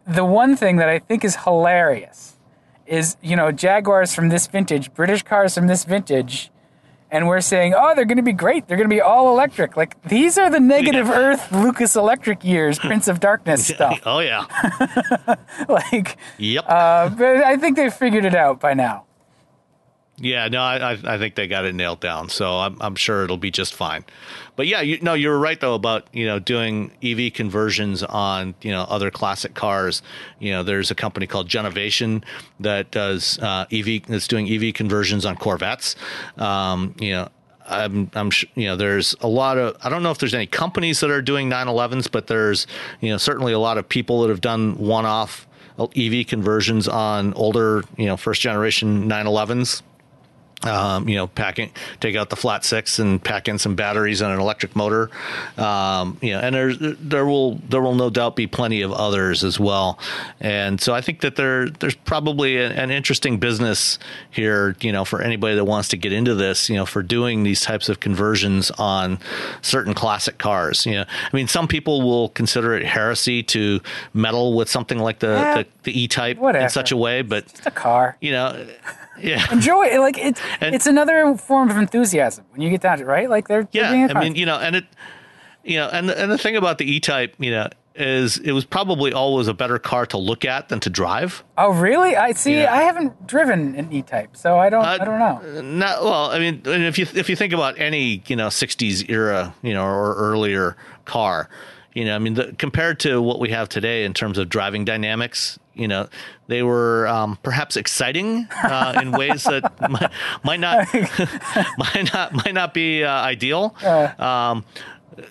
The 0.07 0.24
one 0.24 0.57
thing 0.57 0.76
that 0.76 0.88
I 0.88 0.99
think 0.99 1.24
is 1.24 1.36
hilarious 1.36 2.36
is 2.86 3.16
you 3.22 3.36
know 3.36 3.53
Jaguars 3.53 4.14
from 4.14 4.28
this 4.28 4.47
vintage, 4.47 4.93
British 4.95 5.22
cars 5.22 5.55
from 5.55 5.68
this 5.68 5.84
vintage 5.84 6.51
and 7.11 7.26
we're 7.26 7.40
saying, 7.40 7.74
oh, 7.76 7.94
they're 7.94 8.04
going 8.04 8.16
to 8.16 8.22
be 8.22 8.32
great. 8.32 8.68
They're 8.68 8.76
going 8.76 8.88
to 8.88 8.94
be 8.94 9.00
all 9.00 9.30
electric. 9.30 9.76
Like 9.76 10.00
these 10.04 10.38
are 10.38 10.50
the 10.50 10.61
negative 10.61 11.06
yeah. 11.06 11.18
Earth 11.18 11.52
Lucas 11.52 11.96
Electric 11.96 12.44
years, 12.44 12.78
Prince 12.78 13.08
of 13.08 13.20
Darkness 13.20 13.66
stuff. 13.74 14.00
oh 14.06 14.20
yeah. 14.20 14.46
like. 15.68 16.16
Yep. 16.38 16.64
Uh, 16.66 17.08
but 17.11 17.36
I 17.38 17.56
think 17.56 17.76
they've 17.76 17.92
figured 17.92 18.24
it 18.24 18.34
out 18.34 18.61
by 18.61 18.74
now. 18.74 19.04
Yeah, 20.20 20.48
no, 20.48 20.60
I 20.60 20.92
I 20.92 21.18
think 21.18 21.34
they 21.34 21.48
got 21.48 21.64
it 21.64 21.74
nailed 21.74 22.00
down. 22.00 22.28
So 22.28 22.58
I'm 22.58 22.76
I'm 22.80 22.94
sure 22.94 23.24
it'll 23.24 23.38
be 23.38 23.50
just 23.50 23.74
fine. 23.74 24.04
But 24.54 24.66
yeah, 24.66 24.82
you 24.82 24.98
no, 25.00 25.14
you 25.14 25.30
were 25.30 25.38
right 25.38 25.58
though 25.58 25.74
about 25.74 26.06
you 26.12 26.26
know 26.26 26.38
doing 26.38 26.92
EV 27.02 27.32
conversions 27.32 28.02
on 28.02 28.54
you 28.60 28.70
know 28.70 28.82
other 28.82 29.10
classic 29.10 29.54
cars. 29.54 30.02
You 30.38 30.52
know, 30.52 30.62
there's 30.62 30.90
a 30.90 30.94
company 30.94 31.26
called 31.26 31.48
Genovation 31.48 32.22
that 32.60 32.90
does 32.90 33.38
uh, 33.38 33.64
EV 33.72 34.02
that's 34.06 34.28
doing 34.28 34.50
EV 34.50 34.74
conversions 34.74 35.24
on 35.24 35.36
Corvettes. 35.36 35.96
Um, 36.36 36.94
you 37.00 37.12
know, 37.12 37.28
I'm, 37.66 38.10
I'm, 38.14 38.30
you 38.54 38.66
know, 38.66 38.76
there's 38.76 39.14
a 39.22 39.28
lot 39.28 39.56
of, 39.56 39.76
I 39.82 39.88
don't 39.88 40.02
know 40.02 40.10
if 40.10 40.18
there's 40.18 40.34
any 40.34 40.46
companies 40.46 41.00
that 41.00 41.10
are 41.10 41.22
doing 41.22 41.48
911s, 41.48 42.10
but 42.10 42.26
there's, 42.26 42.66
you 43.00 43.10
know, 43.10 43.16
certainly 43.16 43.52
a 43.52 43.60
lot 43.60 43.78
of 43.78 43.88
people 43.88 44.22
that 44.22 44.28
have 44.28 44.40
done 44.40 44.76
one 44.76 45.06
off 45.06 45.46
EV 45.96 46.26
conversions 46.26 46.88
on 46.88 47.32
older, 47.34 47.84
you 47.96 48.06
know, 48.06 48.16
first 48.16 48.40
generation 48.42 49.08
911s 49.08 49.82
um, 50.62 51.08
you 51.08 51.16
know, 51.16 51.26
packing, 51.26 51.70
take 52.00 52.16
out 52.16 52.28
the 52.30 52.36
flat 52.36 52.64
six 52.64 52.98
and 52.98 53.22
pack 53.22 53.48
in 53.48 53.58
some 53.58 53.74
batteries 53.74 54.20
and 54.20 54.32
an 54.32 54.38
electric 54.40 54.76
motor. 54.76 55.11
Um, 55.56 56.18
you 56.20 56.32
know, 56.32 56.40
and 56.40 56.54
there 56.54 56.74
there 56.74 57.24
will 57.26 57.56
there 57.68 57.80
will 57.80 57.94
no 57.94 58.11
doubt 58.11 58.36
be 58.36 58.46
plenty 58.46 58.82
of 58.82 58.92
others 58.92 59.42
as 59.44 59.58
well. 59.58 59.98
And 60.40 60.80
so 60.80 60.94
I 60.94 61.00
think 61.00 61.20
that 61.22 61.36
there 61.36 61.68
there's 61.70 61.94
probably 61.94 62.56
a, 62.58 62.70
an 62.70 62.90
interesting 62.90 63.38
business 63.38 63.98
here. 64.30 64.76
You 64.80 64.92
know, 64.92 65.04
for 65.04 65.22
anybody 65.22 65.54
that 65.56 65.64
wants 65.64 65.88
to 65.88 65.96
get 65.96 66.12
into 66.12 66.34
this. 66.34 66.68
You 66.68 66.76
know, 66.76 66.86
for 66.86 67.02
doing 67.02 67.42
these 67.42 67.61
types 67.62 67.88
of 67.88 68.00
conversions 68.00 68.70
on 68.72 69.18
certain 69.62 69.94
classic 69.94 70.38
cars. 70.38 70.84
You 70.86 70.92
know, 70.96 71.04
I 71.32 71.36
mean, 71.36 71.48
some 71.48 71.68
people 71.68 72.02
will 72.02 72.28
consider 72.30 72.74
it 72.74 72.84
heresy 72.84 73.42
to 73.44 73.80
meddle 74.12 74.54
with 74.54 74.68
something 74.68 74.98
like 74.98 75.20
the 75.20 75.28
Yeah. 75.30 75.54
the, 75.62 75.66
the 75.84 76.00
E 76.02 76.08
type 76.08 76.38
in 76.38 76.68
such 76.68 76.92
a 76.92 76.96
way, 76.96 77.22
but 77.22 77.44
It's 77.44 77.66
a 77.66 77.70
car. 77.70 78.16
you 78.20 78.32
know. 78.32 78.66
Yeah. 79.22 79.44
Enjoy 79.52 79.84
it. 79.86 80.00
Like 80.00 80.18
it's 80.18 80.40
And- 80.60 80.74
it's 80.74 80.86
another 80.86 81.34
form 81.36 81.70
of 81.70 81.76
enthusiasm 81.76 82.44
when 82.50 82.60
you 82.60 82.70
get 82.70 82.80
down 82.80 82.98
to 82.98 83.04
it, 83.04 83.06
right? 83.06 83.28
Like 83.30 83.48
they're, 83.48 83.64
they're 83.72 83.82
Yeah, 83.94 84.06
a 84.06 84.14
I 84.14 84.20
mean, 84.20 84.34
you 84.36 84.46
know, 84.46 84.56
and 84.58 84.76
it, 84.76 84.84
you 85.64 85.76
know, 85.78 85.88
and 85.88 86.10
and 86.10 86.30
the 86.30 86.38
thing 86.38 86.56
about 86.56 86.78
the 86.78 86.90
E-Type, 86.90 87.34
you 87.38 87.50
know, 87.50 87.68
is 87.94 88.38
it 88.38 88.52
was 88.52 88.64
probably 88.64 89.12
always 89.12 89.46
a 89.48 89.52
better 89.52 89.78
car 89.78 90.06
to 90.06 90.16
look 90.16 90.44
at 90.44 90.68
than 90.70 90.80
to 90.80 90.88
drive. 90.88 91.44
oh, 91.58 91.70
really? 91.72 92.16
I 92.16 92.32
see. 92.32 92.60
Yeah. 92.60 92.72
I 92.72 92.82
haven't 92.82 93.26
driven 93.26 93.74
an 93.74 93.92
E-Type, 93.92 94.36
so 94.36 94.58
I 94.58 94.70
don't. 94.70 94.84
Uh, 94.84 94.88
I 95.00 95.04
don't 95.04 95.18
know. 95.18 95.60
Not 95.60 96.02
well. 96.02 96.30
I 96.30 96.38
mean, 96.38 96.62
if 96.64 96.98
you 96.98 97.06
if 97.14 97.28
you 97.28 97.36
think 97.36 97.52
about 97.52 97.78
any 97.78 98.22
you 98.26 98.36
know 98.36 98.46
'60s 98.46 99.10
era, 99.10 99.54
you 99.62 99.74
know, 99.74 99.84
or 99.84 100.14
earlier 100.14 100.76
car, 101.04 101.50
you 101.92 102.04
know, 102.06 102.14
I 102.14 102.18
mean, 102.20 102.34
the, 102.34 102.54
compared 102.58 103.00
to 103.00 103.20
what 103.20 103.38
we 103.40 103.50
have 103.50 103.68
today 103.68 104.04
in 104.04 104.14
terms 104.14 104.38
of 104.38 104.48
driving 104.48 104.84
dynamics, 104.86 105.58
you 105.81 105.89
know, 105.89 106.09
they 106.47 106.62
were 106.62 107.09
um, 107.09 107.39
perhaps 107.43 107.76
exciting 107.76 108.47
uh, 108.62 109.01
in 109.01 109.12
ways 109.12 109.45
that 109.45 109.72
might, 109.91 110.11
might 110.45 110.61
not 110.61 110.87
might 111.78 112.12
not 112.12 112.33
might 112.35 112.53
not 112.53 112.74
be 112.74 113.03
uh, 113.03 113.11
ideal. 113.11 113.74
Um, 114.18 114.64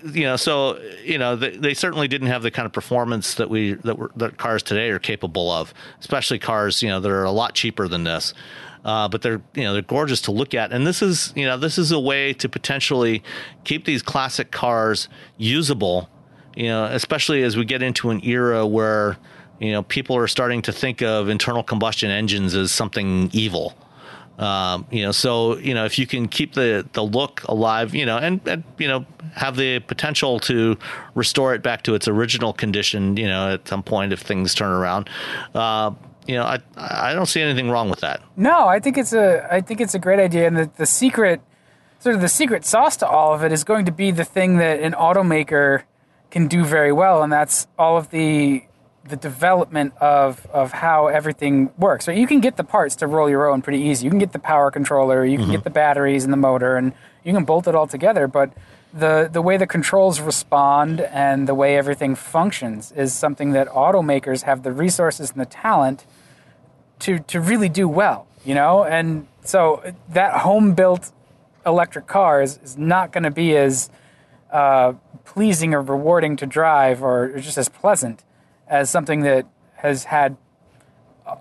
you 0.04 0.24
know, 0.24 0.36
so 0.36 0.80
you 1.04 1.20
know 1.20 1.36
they, 1.36 1.52
they 1.52 1.74
certainly 1.76 2.08
didn't 2.08 2.28
have 2.28 2.42
the 2.42 2.50
kind 2.50 2.66
of 2.66 2.74
performance 2.74 3.36
that 3.36 3.50
we 3.50 3.74
that 3.76 3.98
were 3.98 4.12
that 4.16 4.38
cars 4.38 4.64
today 4.64 4.90
are 4.90 5.00
capable 5.00 5.52
of, 5.52 5.72
especially 6.00 6.40
cars 6.40 6.82
you 6.82 6.90
know 6.90 7.00
that 7.00 7.12
are 7.12 7.24
a 7.24 7.32
lot 7.32 7.54
cheaper 7.54 7.88
than 7.88 8.04
this. 8.04 8.34
Uh, 8.84 9.08
but 9.08 9.22
they're 9.22 9.42
you 9.54 9.64
know 9.64 9.74
they're 9.74 9.82
gorgeous 9.84 10.22
to 10.22 10.32
look 10.32 10.56
at, 10.56 10.72
and 10.72 10.88
this 10.88 11.04
is 11.04 11.32
you 11.36 11.46
know 11.46 11.58
this 11.58 11.78
is 11.78 11.92
a 11.92 12.00
way 12.00 12.34
to 12.34 12.50
potentially 12.50 13.22
keep 13.66 13.86
these 13.86 14.02
classic 14.02 14.52
cars 14.52 15.10
usable. 15.38 16.10
You 16.56 16.70
know, 16.70 16.86
especially 16.86 17.44
as 17.44 17.56
we 17.56 17.66
get 17.66 17.84
into 17.84 18.10
an 18.10 18.22
era 18.24 18.66
where 18.66 19.18
you 19.60 19.72
know 19.72 19.84
people 19.84 20.16
are 20.16 20.28
starting 20.28 20.62
to 20.64 20.72
think 20.72 21.02
of 21.02 21.30
internal 21.30 21.64
combustion 21.64 22.10
engines 22.10 22.56
as 22.56 22.72
something 22.72 23.30
evil. 23.34 23.76
Um, 24.40 24.86
you 24.90 25.04
know, 25.04 25.12
so 25.12 25.58
you 25.58 25.74
know 25.74 25.84
if 25.84 26.00
you 26.00 26.08
can 26.08 26.28
keep 26.28 26.54
the 26.54 26.88
the 26.94 27.04
look 27.04 27.44
alive, 27.44 27.94
you 27.94 28.06
know, 28.06 28.18
and, 28.18 28.40
and 28.48 28.64
you 28.78 28.88
know 28.88 29.06
have 29.34 29.58
the 29.58 29.80
potential 29.82 30.40
to 30.40 30.78
restore 31.14 31.54
it 31.54 31.62
back 31.62 31.84
to 31.84 31.94
its 31.94 32.08
original 32.08 32.54
condition, 32.54 33.18
you 33.18 33.28
know, 33.28 33.54
at 33.54 33.68
some 33.68 33.84
point 33.84 34.14
if 34.14 34.22
things 34.22 34.56
turn 34.56 34.72
around, 34.72 35.10
uh, 35.54 35.92
you 36.26 36.36
know, 36.36 36.44
I 36.44 36.60
I 36.78 37.14
don't 37.14 37.26
see 37.26 37.42
anything 37.42 37.70
wrong 37.70 37.90
with 37.90 38.00
that. 38.00 38.22
No, 38.38 38.68
I 38.68 38.80
think 38.80 38.98
it's 38.98 39.14
a 39.14 39.46
I 39.52 39.62
think 39.62 39.82
it's 39.82 39.96
a 39.96 40.00
great 40.00 40.20
idea, 40.20 40.48
and 40.48 40.56
the, 40.56 40.70
the 40.78 40.86
secret, 40.86 41.42
sort 42.00 42.16
of 42.16 42.22
the 42.22 42.30
secret 42.30 42.64
sauce 42.66 42.96
to 42.98 43.08
all 43.08 43.34
of 43.34 43.44
it 43.44 43.52
is 43.52 43.64
going 43.64 43.86
to 43.86 43.92
be 43.92 44.12
the 44.12 44.24
thing 44.24 44.58
that 44.60 44.80
an 44.80 44.94
automaker 44.94 45.84
can 46.32 46.48
do 46.48 46.64
very 46.64 46.92
well, 46.92 47.24
and 47.24 47.34
that's 47.34 47.68
all 47.78 47.98
of 47.98 48.12
the 48.12 48.64
the 49.04 49.16
development 49.16 49.94
of 49.98 50.46
of 50.48 50.72
how 50.72 51.08
everything 51.08 51.72
works. 51.78 52.06
So 52.06 52.12
you 52.12 52.28
can 52.28 52.42
get 52.42 52.58
the 52.58 52.64
parts 52.64 52.96
to 52.98 53.08
roll 53.08 53.30
your 53.30 53.50
own 53.50 53.62
pretty 53.62 53.80
easy. 53.80 54.06
You 54.06 54.10
can 54.10 54.20
get 54.20 54.34
the 54.34 54.40
power 54.40 54.72
controller, 54.72 55.26
you 55.26 55.38
can 55.38 55.52
get 55.52 55.64
the 55.64 55.70
batteries 55.70 56.24
and 56.24 56.34
the 56.34 56.38
motor, 56.38 56.76
and 56.76 56.94
you 57.24 57.34
can 57.34 57.46
bolt 57.46 57.68
it 57.68 57.76
all 57.76 57.88
together. 57.88 58.28
But 58.28 58.52
the 58.94 59.30
the 59.32 59.42
way 59.42 59.58
the 59.58 59.68
controls 59.68 60.20
respond 60.20 61.02
and 61.02 61.48
the 61.48 61.56
way 61.56 61.78
everything 61.78 62.16
functions 62.16 62.92
is 62.92 63.14
something 63.14 63.52
that 63.52 63.68
automakers 63.70 64.44
have 64.44 64.64
the 64.64 64.72
resources 64.72 65.32
and 65.32 65.40
the 65.40 65.46
talent 65.46 66.06
to 67.00 67.20
to 67.20 67.40
really 67.40 67.70
do 67.70 67.88
well, 67.88 68.28
you 68.44 68.54
know. 68.54 68.84
And 68.84 69.28
so 69.44 69.94
that 70.10 70.42
home 70.42 70.74
built 70.74 71.12
electric 71.66 72.08
car 72.08 72.42
is, 72.42 72.60
is 72.64 72.78
not 72.78 73.12
going 73.12 73.24
to 73.24 73.32
be 73.32 73.56
as 73.56 73.90
uh, 74.52 74.94
pleasing 75.24 75.74
or 75.74 75.82
rewarding 75.82 76.36
to 76.38 76.46
drive, 76.46 77.04
or 77.04 77.40
just 77.40 77.58
as 77.58 77.70
pleasant 77.70 78.24
as 78.70 78.90
something 78.90 79.22
that 79.22 79.46
has 79.78 80.06
had 80.06 80.38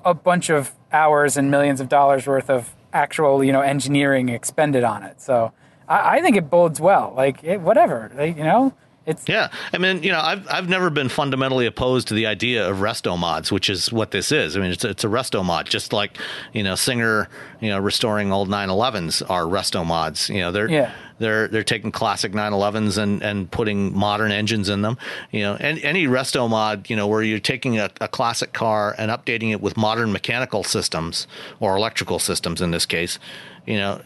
a- 0.05 0.15
bunch 0.15 0.51
of 0.51 0.73
hours 0.93 1.37
and 1.37 1.51
millions 1.51 1.81
of 1.81 1.89
dollars 1.89 2.27
worth 2.27 2.49
of 2.51 2.75
actual, 2.93 3.45
you 3.45 3.53
know, 3.53 3.61
engineering 3.61 4.29
expended 4.29 4.83
on 4.85 5.03
it. 5.03 5.21
So 5.21 5.53
I, 5.89 6.19
I 6.19 6.21
think 6.21 6.37
it 6.37 6.49
bodes 6.51 6.81
well. 6.81 7.13
Like 7.17 7.45
it, 7.45 7.61
whatever, 7.61 8.11
you 8.19 8.45
know, 8.45 8.75
it's 9.09 9.29
Yeah, 9.29 9.49
I 9.73 9.79
mean, 9.79 10.03
you 10.03 10.13
know, 10.13 10.21
I've 10.21 10.47
I've 10.49 10.69
never 10.69 10.91
been 10.91 11.09
fundamentally 11.09 11.67
opposed 11.67 12.09
to 12.09 12.15
the 12.15 12.27
idea 12.27 12.69
of 12.69 12.77
resto 12.79 13.19
mods, 13.19 13.51
which 13.51 13.69
is 13.69 13.93
what 13.93 14.11
this 14.13 14.31
is. 14.31 14.57
I 14.57 14.61
mean, 14.61 14.71
it's 14.71 14.85
it's 14.85 15.05
a 15.05 15.09
resto 15.09 15.45
mod, 15.45 15.67
just 15.67 15.93
like 15.93 16.17
you 16.53 16.63
know, 16.63 16.75
Singer, 16.75 17.29
you 17.61 17.71
know, 17.71 17.79
restoring 17.79 18.33
old 18.33 18.49
911s 18.49 19.23
are 19.29 19.43
resto 19.45 19.85
mods. 19.85 20.29
You 20.29 20.41
know, 20.41 20.53
they're 20.53 20.71
Yeah. 20.71 20.93
they're 21.19 21.49
they're 21.49 21.65
taking 21.65 21.91
classic 21.91 22.33
911s 22.33 22.99
and 22.99 23.23
and 23.23 23.51
putting 23.51 23.97
modern 23.97 24.31
engines 24.31 24.69
in 24.69 24.83
them. 24.83 24.97
You 25.33 25.41
know, 25.41 25.57
and 25.59 25.79
any 25.83 26.07
resto 26.07 26.49
mod, 26.49 26.89
you 26.91 26.97
know, 26.97 27.07
where 27.07 27.23
you're 27.23 27.41
taking 27.41 27.79
a, 27.79 27.91
a 28.01 28.09
classic 28.09 28.53
car 28.53 28.95
and 28.99 29.11
updating 29.11 29.51
it 29.53 29.61
with 29.61 29.77
modern 29.77 30.13
mechanical 30.13 30.63
systems 30.65 31.27
or 31.61 31.77
electrical 31.77 32.19
systems 32.19 32.61
in 32.61 32.71
this 32.71 32.87
case, 32.87 33.19
you 33.67 33.77
know, 33.79 34.01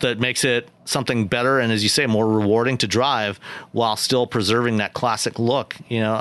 that 0.00 0.18
makes 0.18 0.44
it 0.44 0.68
something 0.84 1.26
better 1.26 1.58
and, 1.58 1.72
as 1.72 1.82
you 1.82 1.88
say, 1.88 2.06
more 2.06 2.26
rewarding 2.26 2.78
to 2.78 2.86
drive 2.86 3.38
while 3.72 3.96
still 3.96 4.26
preserving 4.26 4.78
that 4.78 4.94
classic 4.94 5.38
look. 5.38 5.76
You 5.88 6.00
know, 6.00 6.14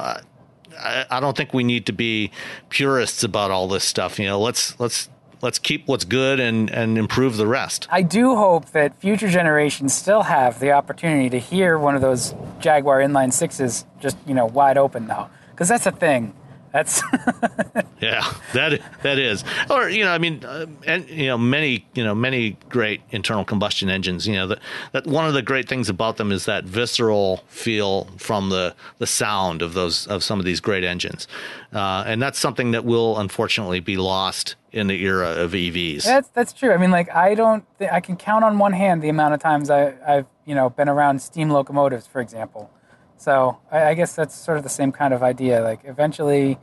I, 0.80 1.05
I 1.09 1.19
don't 1.19 1.36
think 1.36 1.53
we 1.53 1.63
need 1.63 1.86
to 1.88 1.93
be 1.93 2.32
purists 2.69 3.23
about 3.23 3.51
all 3.51 3.67
this 3.67 3.84
stuff. 3.84 4.19
You 4.19 4.25
know, 4.25 4.39
let's 4.39 4.80
let's 4.80 5.09
let's 5.41 5.59
keep 5.59 5.88
what's 5.88 6.05
good 6.05 6.39
and 6.39 6.69
and 6.69 6.97
improve 6.97 7.38
the 7.38 7.47
rest. 7.47 7.88
I 7.91 8.01
do 8.01 8.36
hope 8.36 8.71
that 8.71 8.99
future 8.99 9.30
generations 9.30 9.93
still 9.93 10.23
have 10.23 10.59
the 10.59 10.71
opportunity 10.71 11.30
to 11.30 11.39
hear 11.39 11.78
one 11.78 11.95
of 11.95 12.01
those 12.01 12.34
Jaguar 12.59 12.99
inline 12.99 13.34
sixes 13.34 13.86
just 13.99 14.17
you 14.25 14.34
know 14.34 14.45
wide 14.45 14.78
open 14.78 15.07
though, 15.07 15.30
because 15.51 15.67
that's 15.67 15.86
a 15.86 15.91
thing. 15.91 16.34
That's 16.72 17.01
Yeah, 18.01 18.32
that 18.53 18.80
that 19.01 19.18
is, 19.18 19.43
or 19.72 19.89
you 19.89 20.05
know, 20.05 20.11
I 20.11 20.20
mean, 20.20 20.45
uh, 20.45 20.68
and 20.86 21.09
you 21.09 21.28
know, 21.28 21.38
many 21.38 21.88
you 21.95 22.03
know, 22.03 22.13
many 22.13 22.51
great 22.70 23.01
internal 23.09 23.43
combustion 23.43 23.89
engines. 23.89 24.28
You 24.28 24.36
know, 24.36 24.47
that 24.47 24.59
that 24.91 25.07
one 25.07 25.26
of 25.26 25.34
the 25.34 25.41
great 25.41 25.68
things 25.68 25.89
about 25.89 26.18
them 26.18 26.32
is 26.32 26.45
that 26.45 26.63
visceral 26.65 27.38
feel 27.47 28.05
from 28.18 28.49
the 28.49 28.76
the 28.99 29.07
sound 29.07 29.61
of 29.63 29.74
those 29.74 30.05
of 30.07 30.24
some 30.24 30.38
of 30.38 30.45
these 30.45 30.59
great 30.59 30.84
engines, 30.84 31.28
uh, 31.74 32.03
and 32.05 32.22
that's 32.22 32.38
something 32.38 32.72
that 32.72 32.86
will 32.86 33.18
unfortunately 33.18 33.80
be 33.80 33.97
lost 33.97 34.55
in 34.72 34.86
the 34.88 35.01
era 35.03 35.30
of 35.30 35.53
EVs. 35.53 36.03
that's 36.03 36.30
that's 36.30 36.53
true. 36.53 36.72
I 36.72 36.78
mean, 36.78 36.91
like 36.91 37.09
I 37.15 37.34
don't 37.34 37.65
thi- 37.80 37.89
I 37.89 37.99
can 37.99 38.15
count 38.15 38.43
on 38.43 38.59
one 38.59 38.74
hand 38.74 39.01
the 39.01 39.09
amount 39.09 39.34
of 39.34 39.39
times 39.39 39.72
I 39.72 39.95
I've 40.05 40.28
you 40.45 40.53
know 40.53 40.70
been 40.70 40.89
around 40.89 41.20
steam 41.22 41.49
locomotives, 41.49 42.05
for 42.05 42.22
example. 42.22 42.70
So 43.18 43.57
I, 43.72 43.88
I 43.88 43.93
guess 43.93 44.15
that's 44.15 44.36
sort 44.36 44.57
of 44.57 44.63
the 44.63 44.70
same 44.70 44.91
kind 44.91 45.13
of 45.13 45.24
idea. 45.24 45.61
Like 45.61 45.82
eventually, 45.84 46.57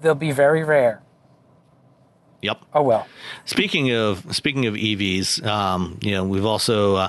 they'll 0.00 0.14
be 0.14 0.32
very 0.32 0.62
rare. 0.62 1.02
Yep. 2.44 2.60
Oh 2.74 2.82
well. 2.82 3.06
Speaking 3.46 3.90
of 3.92 4.36
speaking 4.36 4.66
of 4.66 4.74
EVs, 4.74 5.42
um, 5.46 5.98
you 6.02 6.10
know, 6.10 6.24
we've 6.24 6.44
also 6.44 6.96
uh, 6.96 7.08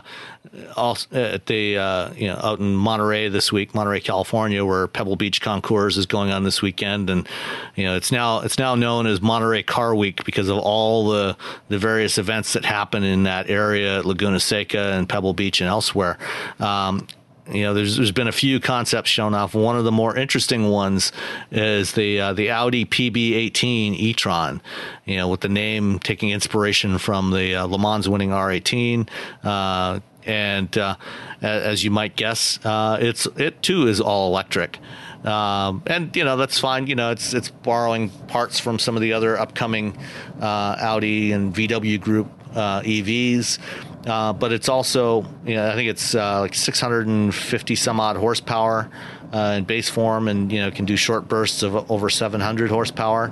also 0.77 1.13
at 1.13 1.47
the 1.47 1.77
uh, 1.77 2.13
you 2.13 2.27
know 2.27 2.39
out 2.41 2.59
in 2.59 2.73
Monterey 2.73 3.27
this 3.27 3.51
week, 3.51 3.75
Monterey, 3.75 3.99
California, 3.99 4.63
where 4.63 4.87
Pebble 4.87 5.17
Beach 5.17 5.41
Concours 5.41 5.97
is 5.97 6.05
going 6.05 6.31
on 6.31 6.45
this 6.45 6.61
weekend, 6.61 7.09
and 7.09 7.27
you 7.75 7.83
know 7.83 7.97
it's 7.97 8.13
now 8.13 8.39
it's 8.39 8.57
now 8.57 8.75
known 8.75 9.07
as 9.07 9.21
Monterey 9.21 9.61
Car 9.61 9.93
Week 9.93 10.23
because 10.23 10.47
of 10.47 10.57
all 10.57 11.09
the 11.09 11.35
the 11.67 11.77
various 11.77 12.17
events 12.17 12.53
that 12.53 12.63
happen 12.63 13.03
in 13.03 13.23
that 13.23 13.49
area 13.49 13.99
at 13.99 14.05
Laguna 14.05 14.39
Seca 14.39 14.93
and 14.93 15.09
Pebble 15.09 15.33
Beach 15.33 15.59
and 15.59 15.69
elsewhere. 15.69 16.17
Um, 16.61 17.07
you 17.51 17.61
know, 17.61 17.73
there's 17.73 17.97
there's 17.97 18.11
been 18.11 18.27
a 18.27 18.31
few 18.33 18.59
concepts 18.59 19.09
shown 19.09 19.33
off. 19.33 19.53
One 19.53 19.77
of 19.77 19.83
the 19.83 19.91
more 19.91 20.17
interesting 20.17 20.69
ones 20.69 21.11
is 21.51 21.93
the 21.93 22.19
uh, 22.19 22.33
the 22.33 22.49
Audi 22.51 22.85
PB18 22.85 23.93
e-tron. 23.97 24.61
You 25.05 25.17
know, 25.17 25.29
with 25.29 25.41
the 25.41 25.49
name 25.49 25.99
taking 25.99 26.31
inspiration 26.31 26.97
from 26.97 27.31
the 27.31 27.55
uh, 27.55 27.65
Le 27.65 27.77
Mans 27.77 28.09
winning 28.09 28.29
R18. 28.29 29.07
Uh, 29.43 29.99
and 30.25 30.75
uh, 30.75 30.95
as 31.41 31.83
you 31.83 31.91
might 31.91 32.15
guess, 32.15 32.59
uh, 32.65 32.97
it's 32.99 33.27
it 33.37 33.61
too 33.61 33.87
is 33.87 34.01
all 34.01 34.27
electric. 34.27 34.79
Um, 35.23 35.81
and 35.87 36.15
you 36.15 36.23
know 36.23 36.37
that's 36.37 36.59
fine. 36.59 36.87
You 36.87 36.95
know 36.95 37.11
it's 37.11 37.33
it's 37.33 37.49
borrowing 37.49 38.09
parts 38.27 38.59
from 38.59 38.79
some 38.79 38.95
of 38.95 39.01
the 39.01 39.13
other 39.13 39.37
upcoming 39.39 39.97
uh, 40.41 40.77
Audi 40.79 41.31
and 41.31 41.53
VW 41.53 41.99
Group 41.99 42.27
uh, 42.55 42.81
EVs, 42.81 43.59
uh, 44.05 44.33
but 44.33 44.51
it's 44.51 44.69
also 44.69 45.25
you 45.45 45.55
know 45.55 45.69
I 45.69 45.75
think 45.75 45.89
it's 45.89 46.13
uh, 46.15 46.41
like 46.41 46.53
650 46.53 47.75
some 47.75 47.99
odd 47.99 48.17
horsepower 48.17 48.89
uh, 49.33 49.55
in 49.57 49.63
base 49.63 49.89
form, 49.89 50.27
and 50.27 50.51
you 50.51 50.61
know 50.61 50.71
can 50.71 50.85
do 50.85 50.95
short 50.95 51.27
bursts 51.27 51.63
of 51.63 51.89
over 51.91 52.09
700 52.09 52.69
horsepower. 52.69 53.31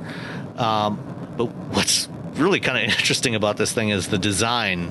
Um, 0.57 0.99
but 1.37 1.45
what's 1.45 2.07
really 2.33 2.59
kind 2.59 2.77
of 2.77 2.83
interesting 2.97 3.35
about 3.35 3.57
this 3.57 3.71
thing 3.71 3.89
is 3.89 4.07
the 4.07 4.17
design, 4.17 4.87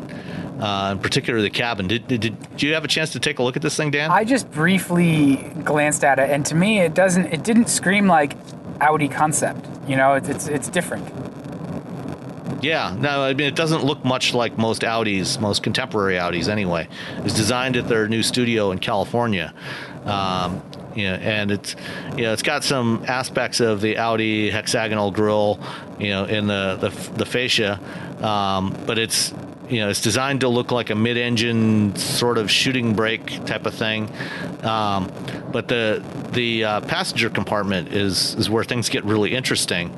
uh, 0.61 0.91
in 0.93 0.99
particular 0.99 1.41
the 1.41 1.51
cabin. 1.51 1.89
Did, 1.89 2.07
did, 2.07 2.21
did 2.21 2.63
you 2.63 2.75
have 2.75 2.85
a 2.85 2.89
chance 2.89 3.11
to 3.13 3.21
take 3.21 3.39
a 3.39 3.43
look 3.43 3.57
at 3.57 3.63
this 3.63 3.77
thing, 3.77 3.91
Dan? 3.91 4.11
I 4.11 4.25
just 4.25 4.51
briefly 4.51 5.37
glanced 5.65 6.05
at 6.05 6.19
it, 6.19 6.31
and 6.31 6.47
to 6.47 6.55
me, 6.55 6.81
it 6.81 6.95
doesn't. 6.95 7.27
It 7.27 7.43
didn't 7.43 7.69
scream 7.69 8.07
like 8.07 8.37
Audi 8.81 9.09
concept. 9.09 9.67
You 9.89 9.97
know, 9.97 10.15
it's 10.15 10.29
it's, 10.29 10.47
it's 10.49 10.69
different. 10.69 11.09
Yeah, 12.63 12.97
no, 12.97 13.25
I 13.25 13.35
mean 13.35 13.49
it 13.49 13.57
doesn't 13.57 13.85
look 13.85 14.05
much 14.05 14.35
like 14.35 14.57
most 14.57 14.83
Audis, 14.83 15.41
most 15.41 15.65
contemporary 15.65 16.15
Audis 16.15 16.49
anyway. 16.49 16.89
It's 17.19 17.35
designed 17.35 17.77
at 17.77 17.89
their 17.89 18.07
new 18.07 18.23
studio 18.23 18.71
in 18.71 18.79
California. 18.79 19.53
Um, 20.05 20.63
you 20.95 21.05
know, 21.05 21.15
and 21.15 21.51
it's 21.51 21.75
you 22.17 22.23
know 22.23 22.33
it's 22.33 22.43
got 22.43 22.63
some 22.63 23.05
aspects 23.09 23.59
of 23.59 23.81
the 23.81 23.99
Audi 23.99 24.51
hexagonal 24.51 25.11
grille, 25.11 25.59
you 25.99 26.11
know, 26.11 26.25
in 26.25 26.47
the 26.47 26.77
the, 26.81 26.89
the 27.19 27.27
fascia, 27.27 27.81
um, 28.25 28.77
but 28.87 28.97
it's 28.97 29.35
you 29.69 29.81
know 29.81 29.89
it's 29.89 30.01
designed 30.01 30.43
to 30.43 30.49
look 30.49 30.71
like 30.71 30.91
a 30.91 30.95
mid-engine 30.95 31.97
sort 31.97 32.39
of 32.39 32.49
shooting 32.49 32.95
brake 32.95 33.45
type 33.45 33.67
of 33.67 33.75
thing. 33.75 34.09
Um, 34.63 35.11
but 35.51 35.67
the 35.67 36.05
the 36.33 36.65
uh, 36.65 36.81
passenger 36.83 37.29
compartment 37.29 37.89
is 37.93 38.35
is 38.37 38.49
where 38.49 38.63
things 38.63 38.89
get 38.89 39.05
really 39.05 39.35
interesting 39.35 39.97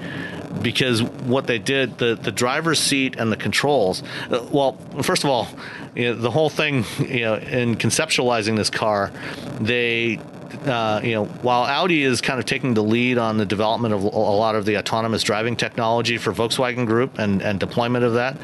because 0.63 1.03
what 1.03 1.47
they 1.47 1.59
did 1.59 1.99
the 1.99 2.15
the 2.15 2.33
driver's 2.33 2.79
seat 2.79 3.17
and 3.19 3.31
the 3.31 3.37
controls 3.37 4.03
uh, 4.31 4.47
well 4.51 4.77
first 5.03 5.25
of 5.25 5.31
all 5.31 5.49
you 5.95 6.05
know, 6.05 6.15
the 6.15 6.31
whole 6.31 6.51
thing 6.51 6.85
you 6.99 7.21
know 7.21 7.35
in 7.35 7.77
conceptualizing 7.77 8.57
this 8.57 8.71
car 8.71 9.13
they 9.61 10.19
uh, 10.67 11.01
you 11.03 11.13
know, 11.13 11.25
while 11.25 11.65
Audi 11.65 12.03
is 12.03 12.21
kind 12.21 12.39
of 12.39 12.47
taking 12.47 12.75
the 12.75 12.83
lead 12.83 13.19
on 13.19 13.37
the 13.37 13.47
development 13.47 13.95
of 13.95 14.05
a 14.05 14.09
lot 14.09 14.55
of 14.55 14.65
the 14.65 14.79
autonomous 14.79 15.23
driving 15.23 15.57
technology 15.57 16.17
for 16.17 16.33
Volkswagen 16.33 16.87
Group 16.87 17.19
and, 17.19 17.43
and 17.43 17.61
deployment 17.61 18.05
of 18.05 18.15
that, 18.15 18.39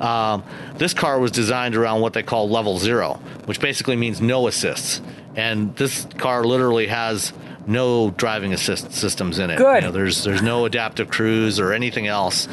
um, 0.00 0.42
this 0.76 0.94
car 0.94 1.18
was 1.18 1.30
designed 1.30 1.76
around 1.76 2.00
what 2.00 2.12
they 2.12 2.22
call 2.22 2.48
level 2.48 2.78
zero, 2.78 3.14
which 3.44 3.60
basically 3.60 3.96
means 3.96 4.20
no 4.20 4.46
assists. 4.46 5.00
And 5.36 5.74
this 5.76 6.06
car 6.16 6.44
literally 6.44 6.88
has 6.88 7.32
no 7.66 8.10
driving 8.10 8.52
assist 8.52 8.92
systems 8.92 9.38
in 9.38 9.50
it. 9.50 9.58
Good. 9.58 9.82
You 9.82 9.88
know, 9.88 9.92
there's 9.92 10.24
there's 10.24 10.42
no 10.42 10.64
adaptive 10.64 11.10
cruise 11.10 11.60
or 11.60 11.72
anything 11.72 12.06
else. 12.06 12.48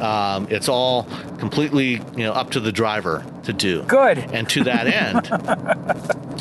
Um, 0.00 0.46
it's 0.50 0.68
all 0.68 1.04
completely 1.38 1.92
you 2.16 2.24
know 2.24 2.32
up 2.32 2.50
to 2.52 2.60
the 2.60 2.72
driver 2.72 3.24
to 3.44 3.52
do. 3.52 3.82
Good. 3.82 4.18
And 4.18 4.48
to 4.50 4.64
that 4.64 4.86
end, 4.86 5.30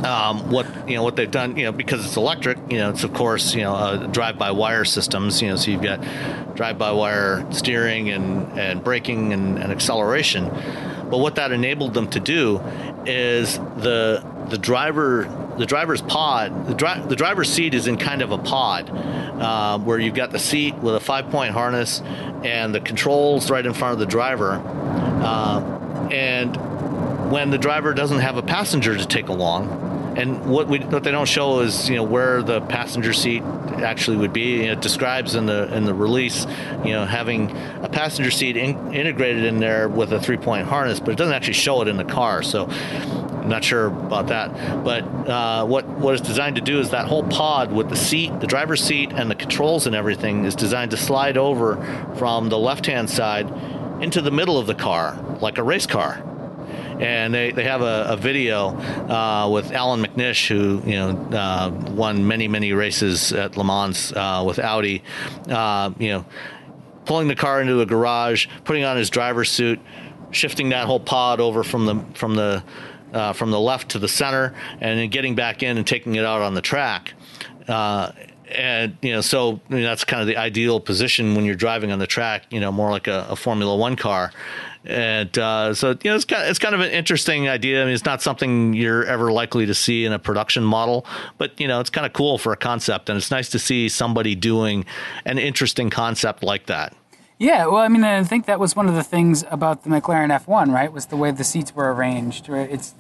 um, 0.06 0.50
what 0.52 0.68
you 0.90 0.96
know 0.96 1.04
what 1.04 1.16
they've 1.16 1.30
done 1.30 1.56
you 1.58 1.66
know 1.66 1.72
because 1.72 2.06
it's 2.06 2.18
electric 2.18 2.58
you 2.70 2.78
know 2.78 2.90
it's 2.90 3.04
of 3.04 3.14
course 3.14 3.54
you 3.54 3.62
know 3.62 3.76
uh, 3.76 4.08
drive-by-wire 4.08 4.86
systems 4.86 5.42
you 5.42 5.50
know 5.50 5.56
so 5.56 5.72
you've 5.72 5.84
got 5.84 6.02
drive-by-wire 6.56 7.46
steering 7.52 8.10
and 8.10 8.60
and 8.60 8.84
braking 8.84 9.34
and, 9.34 9.58
and 9.58 9.72
acceleration. 9.72 10.50
But 11.10 11.20
what 11.20 11.36
that 11.36 11.52
enabled 11.52 11.94
them 11.94 12.10
to 12.10 12.20
do 12.20 12.60
is 13.06 13.58
the 13.58 14.24
the 14.50 14.58
driver 14.58 15.54
the 15.58 15.66
driver's 15.66 16.02
pod 16.02 16.68
the, 16.68 16.74
dri- 16.74 17.02
the 17.08 17.16
driver's 17.16 17.50
seat 17.50 17.74
is 17.74 17.88
in 17.88 17.98
kind 17.98 18.22
of 18.22 18.32
a 18.32 18.38
pod 18.38 18.90
uh, 18.90 19.78
where 19.80 20.00
you've 20.00 20.16
got 20.16 20.32
the 20.32 20.40
seat 20.40 20.76
with 20.76 20.96
a 20.96 21.00
five 21.00 21.30
point 21.30 21.54
harness 21.54 22.02
and 22.44 22.74
the 22.74 22.80
controls 22.80 23.50
right 23.50 23.66
in 23.66 23.74
front 23.74 23.94
of 23.94 24.00
the 24.00 24.06
driver 24.06 24.62
uh, 25.24 26.10
and 26.12 26.56
when 27.32 27.50
the 27.50 27.58
driver 27.58 27.94
doesn't 27.94 28.20
have 28.20 28.38
a 28.38 28.44
passenger 28.44 28.96
to 28.98 29.06
take 29.06 29.30
along 29.30 30.14
and 30.18 30.46
what 30.46 30.68
we 30.68 30.80
what 30.80 31.04
they 31.04 31.12
don't 31.12 31.28
show 31.28 31.60
is 31.60 31.90
you 31.90 31.96
know 31.96 32.04
where 32.04 32.42
the 32.42 32.62
passenger 32.62 33.14
seat 33.14 33.44
actually 33.84 34.18
would 34.18 34.34
be. 34.34 34.64
it 34.64 34.82
describes 34.82 35.36
in 35.36 35.46
the 35.46 35.74
in 35.76 35.86
the 35.86 35.94
release, 35.94 36.46
you 36.84 36.92
know, 36.92 37.06
having 37.06 37.52
a 37.82 37.90
passenger 37.90 38.32
seat 38.32 38.58
in, 38.58 38.94
integrated 38.94 39.44
in 39.44 39.60
there 39.60 39.88
with 39.90 40.14
a 40.14 40.20
three 40.20 40.38
point 40.38 40.68
harness, 40.68 41.00
but 41.00 41.10
it 41.10 41.18
doesn't 41.18 41.34
actually 41.34 41.54
show 41.54 41.82
it 41.82 41.88
in 41.88 41.98
the 41.98 42.06
car. 42.06 42.44
So 42.44 42.68
I'm 43.46 43.52
not 43.52 43.64
sure 43.64 43.86
about 43.86 44.28
that. 44.28 44.84
But 44.84 45.04
uh, 45.04 45.66
what 45.68 45.88
what 45.88 46.16
it's 46.16 46.28
designed 46.28 46.56
to 46.56 46.64
do 46.64 46.80
is 46.80 46.90
that 46.90 47.06
whole 47.06 47.22
pod 47.22 47.72
with 47.72 47.90
the 47.90 47.96
seat, 47.96 48.40
the 48.40 48.48
driver's 48.48 48.84
seat, 48.84 49.14
and 49.14 49.30
the 49.30 49.36
controls 49.36 49.86
and 49.86 49.96
everything 49.96 50.46
is 50.46 50.56
designed 50.56 50.90
to 50.92 50.98
slide 50.98 51.38
over 51.38 51.76
from 52.18 52.50
the 52.50 52.58
left 52.58 52.88
hand 52.88 53.08
side 53.08 53.48
into 54.02 54.20
the 54.20 54.32
middle 54.32 54.58
of 54.58 54.66
the 54.66 54.74
car 54.74 55.24
like 55.42 55.60
a 55.60 55.64
race 55.64 55.86
car 55.86 56.24
and 57.00 57.34
they, 57.34 57.52
they 57.52 57.64
have 57.66 57.82
a, 57.82 58.08
a 58.10 58.18
video 58.18 58.70
uh, 58.70 59.48
with 59.52 59.72
Allan 59.72 60.02
McNish, 60.02 60.48
who 60.48 60.82
you 60.90 60.96
know 60.96 61.10
uh, 61.38 61.70
won 61.92 62.28
many 62.28 62.48
many 62.48 62.74
races 62.74 63.32
at 63.32 63.58
Le 63.58 63.64
Mans 63.64 64.14
uh, 64.14 64.44
with 64.46 64.60
Audi. 64.60 65.04
Uh, 65.48 65.92
you 66.00 66.10
know, 66.10 66.26
pulling 67.06 67.28
the 67.28 67.36
car 67.36 67.62
into 67.62 67.82
a 67.82 67.86
garage, 67.86 68.48
putting 68.64 68.86
on 68.86 68.98
his 68.98 69.10
driver's 69.10 69.52
suit, 69.52 69.80
shifting 70.32 70.70
that 70.70 70.86
whole 70.86 71.00
pod 71.00 71.40
over 71.40 71.64
from 71.64 71.86
the 71.86 72.18
from 72.18 72.36
the 72.36 72.64
uh, 73.16 73.34
from 73.34 73.50
the 73.50 73.60
left 73.60 73.90
to 73.90 74.00
the 74.00 74.08
center, 74.08 74.54
and 74.80 75.00
then 75.00 75.10
getting 75.10 75.34
back 75.34 75.64
in 75.64 75.78
and 75.78 75.88
taking 75.88 76.14
it 76.16 76.26
out 76.26 76.42
on 76.42 76.54
the 76.54 76.62
track 76.62 77.14
uh, 77.68 78.12
and 78.50 78.98
you 79.02 79.12
know, 79.12 79.22
so 79.22 79.60
I 79.70 79.74
mean, 79.74 79.84
that's 79.84 80.04
kind 80.04 80.22
of 80.22 80.28
the 80.28 80.38
ideal 80.38 80.80
position 80.80 81.36
when 81.36 81.46
you're 81.46 81.56
driving 81.56 81.92
on 81.92 82.00
the 82.00 82.08
track. 82.08 82.46
You 82.52 82.60
know, 82.60 82.72
more 82.72 82.92
like 82.92 83.08
a, 83.08 83.26
a 83.30 83.36
Formula 83.36 83.76
One 83.76 83.96
car. 83.96 84.32
And 84.88 85.36
uh, 85.40 85.74
so, 85.74 85.98
you 86.04 86.12
know, 86.12 86.16
it's 86.16 86.26
kind, 86.26 86.44
of, 86.44 86.50
it's 86.50 86.60
kind 86.60 86.76
of 86.76 86.82
an 86.82 86.92
interesting 86.92 87.50
idea. 87.50 87.82
I 87.82 87.86
mean, 87.86 87.96
it's 87.96 88.06
not 88.06 88.22
something 88.22 88.76
you're 88.76 89.04
ever 89.06 89.32
likely 89.32 89.66
to 89.66 89.74
see 89.74 90.06
in 90.06 90.14
a 90.14 90.20
production 90.20 90.64
model, 90.64 91.08
but, 91.40 91.60
you 91.60 91.68
know, 91.68 91.80
it's 91.80 91.90
kind 91.90 92.06
of 92.06 92.14
cool 92.14 92.38
for 92.38 92.54
a 92.54 92.56
concept. 92.56 93.10
And 93.10 93.18
it's 93.18 93.32
nice 93.32 93.50
to 93.50 93.58
see 93.58 93.90
somebody 93.90 94.36
doing 94.36 94.86
an 95.26 95.40
interesting 95.40 95.90
concept 95.90 96.44
like 96.44 96.68
that. 96.68 96.96
Yeah, 97.40 97.66
well, 97.66 97.78
I 97.78 97.88
mean, 97.88 98.04
I 98.04 98.24
think 98.26 98.46
that 98.46 98.60
was 98.60 98.76
one 98.76 98.88
of 98.88 98.94
the 98.94 99.02
things 99.02 99.44
about 99.50 99.86
the 99.86 99.90
McLaren 99.90 100.30
F1, 100.30 100.72
right? 100.72 100.94
Was 100.94 101.08
the 101.08 101.18
way 101.18 101.32
the 101.32 101.44
seats 101.44 101.74
were 101.74 101.92
arranged. 101.92 102.48
Right? 102.48 102.70
It's, 102.70 102.94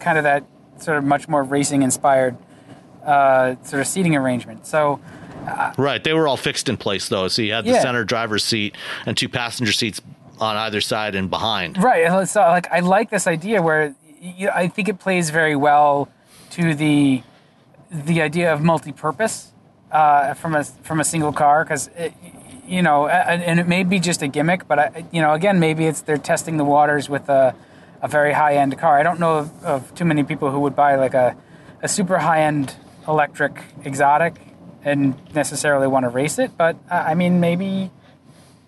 kind 0.00 0.18
of 0.18 0.24
that 0.24 0.44
sort 0.78 0.98
of 0.98 1.04
much 1.04 1.28
more 1.28 1.42
racing 1.42 1.82
inspired 1.82 2.36
uh, 3.04 3.56
sort 3.62 3.80
of 3.80 3.86
seating 3.86 4.16
arrangement. 4.16 4.66
So, 4.66 5.00
uh, 5.46 5.72
right, 5.76 6.02
they 6.02 6.14
were 6.14 6.26
all 6.26 6.36
fixed 6.36 6.68
in 6.68 6.76
place 6.76 7.08
though. 7.08 7.28
So 7.28 7.42
you 7.42 7.52
had 7.52 7.64
the 7.64 7.72
yeah. 7.72 7.82
center 7.82 8.04
driver's 8.04 8.44
seat 8.44 8.76
and 9.06 9.16
two 9.16 9.28
passenger 9.28 9.72
seats 9.72 10.00
on 10.40 10.56
either 10.56 10.80
side 10.80 11.14
and 11.14 11.30
behind. 11.30 11.82
Right. 11.82 12.26
So 12.28 12.40
like 12.40 12.70
I 12.72 12.80
like 12.80 13.10
this 13.10 13.26
idea 13.26 13.62
where 13.62 13.94
you, 14.20 14.48
I 14.48 14.68
think 14.68 14.88
it 14.88 14.98
plays 14.98 15.30
very 15.30 15.56
well 15.56 16.08
to 16.50 16.74
the 16.74 17.22
the 17.90 18.22
idea 18.22 18.52
of 18.52 18.62
multi-purpose 18.62 19.52
uh, 19.92 20.34
from 20.34 20.54
a 20.54 20.64
from 20.64 21.00
a 21.00 21.04
single 21.04 21.32
car 21.32 21.64
because 21.64 21.90
you 22.66 22.82
know 22.82 23.06
and 23.06 23.60
it 23.60 23.68
may 23.68 23.84
be 23.84 24.00
just 24.00 24.22
a 24.22 24.28
gimmick, 24.28 24.66
but 24.66 24.78
I, 24.78 25.04
you 25.12 25.20
know 25.20 25.32
again 25.34 25.60
maybe 25.60 25.86
it's 25.86 26.00
they're 26.00 26.16
testing 26.16 26.56
the 26.56 26.64
waters 26.64 27.08
with 27.08 27.28
a 27.28 27.54
a 28.04 28.08
very 28.08 28.32
high 28.32 28.54
end 28.54 28.78
car. 28.78 29.00
I 29.00 29.02
don't 29.02 29.18
know 29.18 29.38
of, 29.38 29.64
of 29.64 29.94
too 29.96 30.04
many 30.04 30.22
people 30.22 30.52
who 30.52 30.60
would 30.60 30.76
buy 30.76 30.94
like 30.94 31.14
a 31.14 31.36
a 31.82 31.88
super 31.88 32.18
high 32.18 32.42
end 32.42 32.76
electric 33.08 33.54
exotic 33.84 34.34
and 34.84 35.16
necessarily 35.34 35.88
want 35.88 36.04
to 36.04 36.10
race 36.10 36.38
it, 36.38 36.56
but 36.56 36.76
uh, 36.90 37.04
I 37.10 37.14
mean 37.14 37.40
maybe 37.40 37.90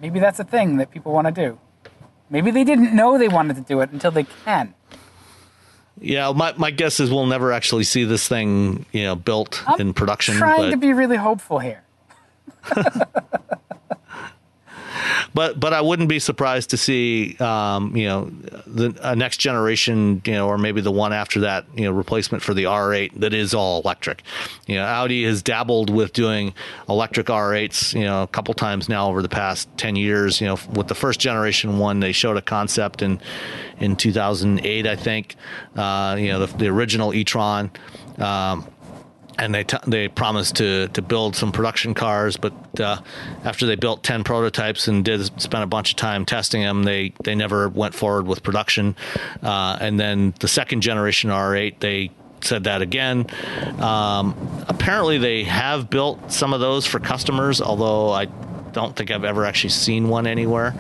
Maybe 0.01 0.21
that's 0.21 0.39
a 0.39 0.45
thing 0.45 0.77
that 0.77 0.91
people 0.91 1.13
want 1.13 1.27
to 1.27 1.33
do. 1.33 1.59
Maybe 2.29 2.51
they 2.51 2.65
didn't 2.65 2.95
know 2.95 3.19
they 3.19 3.29
wanted 3.29 3.57
to 3.57 3.63
do 3.63 3.81
it 3.81 3.91
until 3.91 4.11
they 4.11 4.25
can. 4.45 4.75
Yeah, 5.99 6.33
my, 6.33 6.53
my 6.57 6.71
guess 6.71 7.01
is 7.01 7.11
we'll 7.11 7.27
never 7.27 7.53
actually 7.53 7.85
see 7.85 8.05
this 8.05 8.29
thing, 8.29 8.85
you 8.93 9.05
know, 9.05 9.17
built 9.17 9.63
I'm 9.67 9.81
in 9.81 9.95
production. 9.95 10.35
Trying 10.35 10.63
but... 10.63 10.71
to 10.73 10.77
be 10.77 10.93
really 10.93 11.17
hopeful 11.17 11.59
here. 11.59 11.83
but 15.35 15.59
but 15.59 15.73
I 15.73 15.81
wouldn't 15.81 16.09
be 16.09 16.19
surprised 16.19 16.71
to 16.71 16.77
see 16.77 17.37
um, 17.39 17.97
you 17.97 18.07
know 18.07 18.31
the 18.67 19.15
next 19.15 19.39
generation 19.39 20.23
you 20.25 20.33
know 20.33 20.49
or 20.49 20.59
maybe 20.59 20.81
the 20.81 20.93
one 20.93 21.13
after 21.13 21.41
that 21.41 21.67
you 21.75 21.85
know 21.85 21.93
replacement 21.93 22.43
for 22.43 22.55
the 22.55 22.65
R8 22.65 23.21
that 23.21 23.35
is 23.35 23.55
all 23.55 23.81
electric. 23.83 24.23
You 24.67 24.77
know 24.77 24.85
Audi 24.85 25.25
has 25.25 25.43
dabbled 25.43 25.91
with 25.91 26.13
doing 26.13 26.55
electric 26.89 27.27
R8s 27.27 27.95
you 27.95 28.05
know 28.05 28.23
a 28.23 28.29
couple 28.29 28.55
times 28.55 28.89
now 28.89 29.09
over 29.09 29.23
the 29.23 29.29
past 29.29 29.69
10 29.77 29.97
years. 29.97 30.41
You 30.41 30.49
know 30.49 30.59
with 30.75 30.89
the 30.89 30.95
first 30.95 31.21
generation 31.21 31.79
one 31.79 32.01
they 32.01 32.13
showed 32.13 32.37
a 32.37 32.43
concept 32.43 33.03
in 33.03 33.21
in 33.79 33.97
2008 33.97 34.87
I 34.87 34.97
think. 34.97 35.37
Uh, 35.75 36.17
you 36.19 36.29
know 36.29 36.47
the, 36.47 36.57
the 36.57 36.69
original 36.69 37.15
e-tron. 37.15 37.71
Um, 38.19 38.67
and 39.39 39.55
they 39.55 39.65
t- 39.65 39.79
they 39.87 40.09
promised 40.09 40.57
to 40.57 40.89
to 40.89 41.03
build 41.03 41.37
some 41.37 41.53
production 41.53 41.95
cars, 41.95 42.37
but 42.37 42.53
uh, 42.81 43.01
after 43.45 43.67
they 43.67 43.77
built 43.77 44.03
ten 44.03 44.25
prototypes 44.25 44.89
and 44.89 45.05
did 45.05 45.25
spend 45.41 45.63
a 45.63 45.67
bunch 45.67 45.91
of 45.91 45.97
time 45.97 46.25
testing 46.25 46.63
them, 46.63 46.83
they 46.85 47.13
they 47.25 47.35
never 47.35 47.69
went 47.69 47.95
forward 47.95 48.27
with 48.27 48.43
production. 48.43 48.97
Uh, 49.43 49.77
and 49.81 49.99
then 49.99 50.35
the 50.41 50.49
second 50.49 50.81
generation 50.81 51.31
R8, 51.31 51.81
they 51.81 52.11
said 52.41 52.65
that 52.65 52.83
again. 52.83 53.27
Um, 53.81 54.35
apparently, 54.69 55.19
they 55.19 55.45
have 55.45 55.91
built 55.91 56.33
some 56.33 56.53
of 56.53 56.61
those 56.61 56.87
for 56.87 57.01
customers, 57.01 57.61
although 57.61 58.11
I 58.11 58.27
don't 58.73 58.95
think 58.95 59.11
I've 59.11 59.25
ever 59.25 59.45
actually 59.45 59.71
seen 59.71 60.09
one 60.09 60.27
anywhere. 60.27 60.75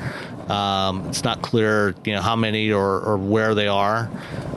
Um, 0.49 1.09
it's 1.09 1.25
not 1.25 1.43
clear, 1.43 1.95
you 2.05 2.13
know, 2.13 2.21
how 2.21 2.37
many 2.37 2.71
or, 2.71 3.01
or 3.01 3.17
where 3.17 3.55
they 3.55 3.67
are. 3.67 4.11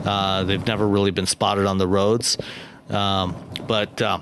Uh, 0.04 0.44
they've 0.44 0.64
never 0.66 0.86
really 0.86 1.10
been 1.10 1.26
spotted 1.26 1.66
on 1.66 1.78
the 1.78 1.88
roads. 1.88 2.38
Um, 2.90 3.36
but 3.66 4.00
uh, 4.02 4.20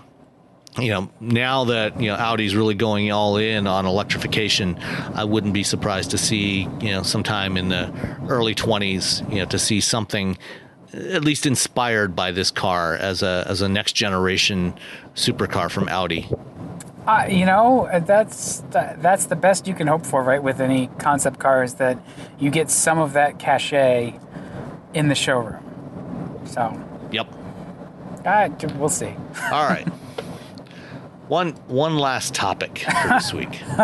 you 0.79 0.91
know, 0.91 1.11
now 1.21 1.65
that 1.65 2.01
you 2.01 2.09
know 2.09 2.17
Audi's 2.17 2.55
really 2.55 2.75
going 2.75 3.11
all 3.11 3.37
in 3.37 3.67
on 3.67 3.87
electrification, 3.87 4.79
I 5.15 5.25
wouldn't 5.25 5.55
be 5.55 5.63
surprised 5.63 6.11
to 6.13 6.19
see 6.19 6.69
you 6.81 6.91
know 6.91 7.03
sometime 7.03 7.57
in 7.57 7.69
the 7.69 7.93
early 8.29 8.55
20s, 8.55 9.29
you 9.31 9.41
know, 9.41 9.47
to 9.47 9.59
see 9.59 9.81
something 9.81 10.39
at 10.95 11.23
least 11.23 11.47
inspired 11.47 12.17
by 12.17 12.33
this 12.33 12.51
car 12.51 12.95
as 12.97 13.23
a 13.23 13.45
as 13.49 13.63
a 13.63 13.69
next 13.69 13.93
generation 13.93 14.75
supercar 15.15 15.71
from 15.71 15.89
Audi. 15.89 16.29
Uh, 17.07 17.27
you 17.29 17.47
know, 17.47 17.89
that's 18.05 18.63
that's 18.71 19.27
the 19.27 19.37
best 19.37 19.67
you 19.67 19.75
can 19.75 19.87
hope 19.87 20.05
for, 20.05 20.23
right? 20.23 20.43
With 20.43 20.61
any 20.61 20.89
concept 20.99 21.39
car, 21.39 21.63
is 21.63 21.75
that 21.75 21.99
you 22.39 22.51
get 22.51 22.71
some 22.71 22.99
of 22.99 23.15
that 23.15 23.39
cachet 23.39 24.19
in 24.93 25.09
the 25.09 25.15
showroom. 25.15 25.65
So. 26.47 26.85
Yep. 27.11 27.38
Uh, 28.25 28.49
we'll 28.77 28.89
see. 28.89 29.15
All 29.53 29.65
right. 29.65 29.87
One 31.29 31.53
one 31.67 31.99
last 31.99 32.35
topic 32.35 32.79
for 32.79 33.09
this 33.09 33.35
week. 33.35 33.61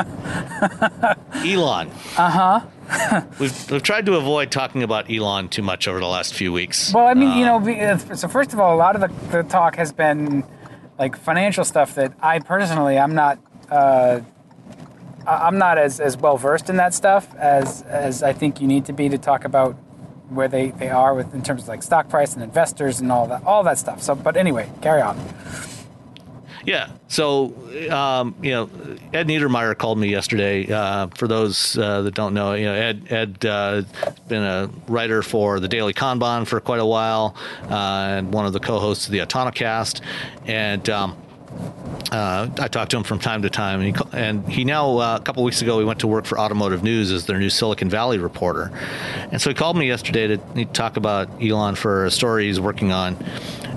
Elon. 1.44 1.90
Uh 2.16 2.30
huh. 2.30 2.60
we've, 3.38 3.70
we've 3.70 3.82
tried 3.82 4.06
to 4.06 4.16
avoid 4.16 4.50
talking 4.50 4.82
about 4.82 5.10
Elon 5.10 5.48
too 5.48 5.62
much 5.62 5.88
over 5.88 6.00
the 6.00 6.06
last 6.06 6.34
few 6.34 6.52
weeks. 6.52 6.92
Well, 6.92 7.06
I 7.06 7.14
mean, 7.14 7.30
uh, 7.30 7.36
you 7.36 7.44
know, 7.44 7.92
uh, 7.92 7.98
so 8.14 8.28
first 8.28 8.52
of 8.52 8.60
all, 8.60 8.74
a 8.74 8.78
lot 8.78 8.94
of 8.94 9.00
the, 9.02 9.30
the, 9.30 9.42
talk 9.42 9.76
has 9.76 9.92
been 9.92 10.44
like 10.98 11.16
financial 11.16 11.64
stuff 11.64 11.94
that 11.94 12.12
I 12.20 12.38
personally, 12.38 12.98
I'm 12.98 13.14
not, 13.14 13.38
uh, 13.70 14.20
I'm 15.26 15.58
not 15.58 15.78
as, 15.78 16.00
as 16.00 16.16
well 16.16 16.36
versed 16.36 16.68
in 16.68 16.76
that 16.76 16.94
stuff 16.94 17.34
as 17.36 17.82
as 17.82 18.22
I 18.22 18.32
think 18.32 18.60
you 18.60 18.66
need 18.66 18.84
to 18.86 18.92
be 18.92 19.08
to 19.08 19.18
talk 19.18 19.44
about 19.44 19.76
where 20.30 20.48
they, 20.48 20.70
they 20.70 20.88
are 20.88 21.14
with 21.14 21.34
in 21.34 21.42
terms 21.42 21.62
of 21.62 21.68
like 21.68 21.82
stock 21.82 22.08
price 22.08 22.34
and 22.34 22.42
investors 22.42 23.00
and 23.00 23.12
all 23.12 23.26
that 23.28 23.44
all 23.44 23.62
that 23.64 23.78
stuff. 23.78 24.02
So, 24.02 24.14
but 24.14 24.36
anyway, 24.36 24.70
carry 24.80 25.02
on. 25.02 25.18
Yeah. 26.66 26.90
So, 27.08 27.54
um, 27.90 28.34
you 28.42 28.52
know, 28.52 28.70
Ed 29.12 29.28
Niedermeyer 29.28 29.76
called 29.76 29.98
me 29.98 30.08
yesterday. 30.08 30.70
Uh, 30.70 31.08
for 31.08 31.28
those 31.28 31.76
uh, 31.76 32.02
that 32.02 32.14
don't 32.14 32.32
know, 32.32 32.54
you 32.54 32.64
know, 32.64 32.74
Ed 32.74 33.06
Ed 33.10 33.44
uh, 33.44 33.82
been 34.28 34.42
a 34.42 34.70
writer 34.88 35.22
for 35.22 35.60
the 35.60 35.68
Daily 35.68 35.92
Kanban 35.92 36.46
for 36.46 36.60
quite 36.60 36.80
a 36.80 36.86
while, 36.86 37.36
uh, 37.64 37.74
and 37.74 38.32
one 38.32 38.46
of 38.46 38.52
the 38.52 38.60
co-hosts 38.60 39.06
of 39.06 39.12
the 39.12 39.18
Autonocast, 39.18 40.00
and. 40.46 40.88
Um, 40.88 41.16
uh, 42.10 42.48
I 42.58 42.68
talk 42.68 42.88
to 42.90 42.96
him 42.96 43.02
from 43.02 43.18
time 43.18 43.42
to 43.42 43.50
time, 43.50 43.80
and 43.80 43.96
he, 43.96 44.02
and 44.12 44.48
he 44.48 44.64
now 44.64 44.98
uh, 44.98 45.18
a 45.20 45.24
couple 45.24 45.42
weeks 45.42 45.62
ago 45.62 45.78
he 45.78 45.84
went 45.84 46.00
to 46.00 46.06
work 46.06 46.26
for 46.26 46.38
Automotive 46.38 46.82
News 46.82 47.10
as 47.10 47.26
their 47.26 47.38
new 47.38 47.50
Silicon 47.50 47.88
Valley 47.88 48.18
reporter, 48.18 48.70
and 49.32 49.40
so 49.40 49.50
he 49.50 49.54
called 49.54 49.76
me 49.76 49.86
yesterday 49.88 50.36
to, 50.36 50.64
talk 50.66 50.96
about 50.96 51.28
Elon 51.42 51.74
for 51.74 52.04
a 52.04 52.10
story 52.10 52.46
he's 52.46 52.60
working 52.60 52.92
on, 52.92 53.16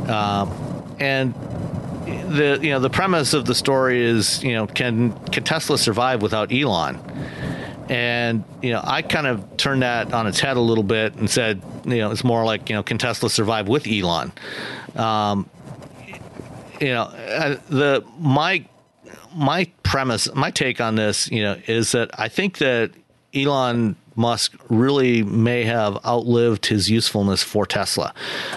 um, 0.09 0.95
and 0.99 1.33
the 2.05 2.59
you 2.61 2.69
know 2.69 2.79
the 2.79 2.89
premise 2.89 3.33
of 3.33 3.45
the 3.45 3.55
story 3.55 4.03
is 4.03 4.43
you 4.43 4.53
know 4.53 4.67
can 4.67 5.17
can 5.29 5.43
Tesla 5.43 5.77
survive 5.77 6.21
without 6.21 6.51
Elon? 6.51 6.99
And 7.89 8.43
you 8.61 8.71
know 8.71 8.81
I 8.83 9.01
kind 9.01 9.27
of 9.27 9.57
turned 9.57 9.81
that 9.81 10.13
on 10.13 10.27
its 10.27 10.39
head 10.39 10.57
a 10.57 10.61
little 10.61 10.83
bit 10.83 11.15
and 11.15 11.29
said 11.29 11.61
you 11.85 11.97
know 11.97 12.11
it's 12.11 12.23
more 12.23 12.43
like 12.45 12.69
you 12.69 12.75
know 12.75 12.83
can 12.83 12.97
Tesla 12.97 13.29
survive 13.29 13.67
with 13.67 13.87
Elon? 13.87 14.31
Um, 14.95 15.49
you 16.79 16.89
know 16.89 17.03
uh, 17.03 17.57
the 17.69 18.03
my 18.19 18.65
my 19.35 19.69
premise 19.83 20.33
my 20.33 20.51
take 20.51 20.81
on 20.81 20.95
this 20.95 21.29
you 21.31 21.41
know 21.41 21.59
is 21.67 21.91
that 21.91 22.09
I 22.19 22.27
think 22.27 22.57
that 22.59 22.91
Elon 23.33 23.95
Musk 24.15 24.55
really 24.69 25.21
may 25.23 25.63
have 25.63 26.03
outlived 26.05 26.65
his 26.65 26.89
usefulness 26.89 27.43
for 27.43 27.65
Tesla 27.67 28.13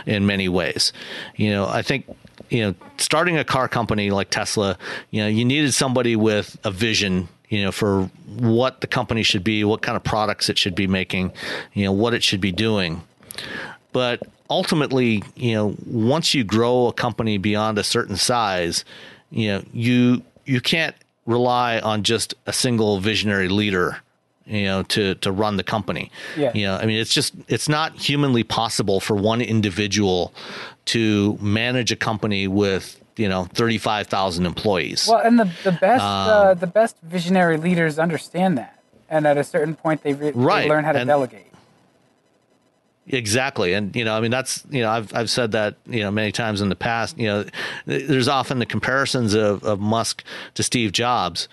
in 0.07 0.25
many 0.25 0.49
ways. 0.49 0.93
You 1.37 1.51
know, 1.51 1.69
I 1.69 1.83
think 1.83 2.07
you 2.51 2.63
know, 2.63 2.75
starting 2.99 3.39
a 3.39 3.45
car 3.45 3.69
company 3.69 4.11
like 4.11 4.31
Tesla, 4.31 4.77
you 5.11 5.23
know, 5.23 5.29
you 5.29 5.45
needed 5.45 5.73
somebody 5.73 6.17
with 6.17 6.59
a 6.65 6.71
vision, 6.71 7.29
you 7.49 7.63
know, 7.63 7.73
for 7.73 8.11
what 8.27 8.81
the 8.81 8.87
company 8.87 9.23
should 9.23 9.45
be, 9.45 9.63
what 9.63 9.83
kind 9.83 9.97
of 9.97 10.03
products 10.03 10.49
it 10.49 10.59
should 10.59 10.75
be 10.75 10.87
making, 10.87 11.33
you 11.75 11.85
know, 11.85 11.93
what 11.93 12.13
it 12.13 12.25
should 12.25 12.41
be 12.41 12.53
doing. 12.53 13.03
But 13.93 14.23
ultimately, 14.51 15.23
you 15.37 15.55
know, 15.55 15.75
once 15.87 16.35
you 16.35 16.45
grow 16.45 16.89
a 16.89 16.93
company 16.93 17.39
beyond 17.39 17.79
a 17.79 17.85
certain 17.85 18.17
size, 18.17 18.85
you 19.31 19.49
know, 19.49 19.63
you 19.73 20.23
you 20.45 20.61
can't 20.61 20.97
rely 21.27 21.79
on 21.79 22.03
just 22.03 22.35
a 22.47 22.53
single 22.53 22.99
visionary 22.99 23.49
leader 23.49 23.99
you 24.47 24.65
know 24.65 24.83
to 24.83 25.15
to 25.17 25.31
run 25.31 25.59
the 25.59 25.63
company 25.63 26.11
yeah. 26.37 26.51
you 26.55 26.67
know 26.67 26.77
i 26.77 26.87
mean 26.87 26.99
it's 26.99 27.13
just 27.13 27.35
it's 27.47 27.69
not 27.69 27.95
humanly 27.97 28.43
possible 28.43 28.99
for 28.99 29.15
one 29.15 29.43
individual 29.43 30.33
to 30.87 31.39
manage 31.41 31.93
a 31.93 31.97
company 31.97 32.49
with 32.49 33.01
you 33.21 33.29
know 33.29 33.45
35,000 33.45 34.47
employees. 34.47 35.07
Well, 35.09 35.21
and 35.21 35.39
the 35.39 35.51
the 35.63 35.73
best 35.73 36.03
um, 36.03 36.29
uh, 36.29 36.55
the 36.55 36.67
best 36.67 36.97
visionary 37.03 37.59
leaders 37.59 37.99
understand 37.99 38.59
that, 38.59 38.83
and 39.09 39.27
at 39.27 39.37
a 39.37 39.45
certain 39.45 39.75
point 39.75 40.03
they, 40.03 40.15
re- 40.15 40.33
right. 40.35 40.63
they 40.63 40.69
learn 40.69 40.85
how 40.85 40.93
to 40.93 41.01
and, 41.01 41.09
delegate. 41.09 41.47
Exactly, 43.13 43.73
and 43.73 43.95
you 43.97 44.05
know, 44.05 44.17
I 44.17 44.21
mean, 44.21 44.31
that's 44.31 44.65
you 44.71 44.83
know, 44.83 44.91
I've 44.91 45.15
I've 45.15 45.31
said 45.31 45.53
that 45.53 45.77
you 45.87 46.01
know 46.01 46.11
many 46.11 46.33
times 46.33 46.61
in 46.61 46.69
the 46.69 46.77
past. 46.77 47.19
You 47.19 47.27
know, 47.27 47.45
there's 47.87 48.29
often 48.29 48.59
the 48.59 48.67
comparisons 48.67 49.35
of, 49.35 49.63
of 49.65 49.81
Musk 49.81 50.23
to 50.55 50.63
Steve 50.63 50.93
Jobs, 50.93 51.49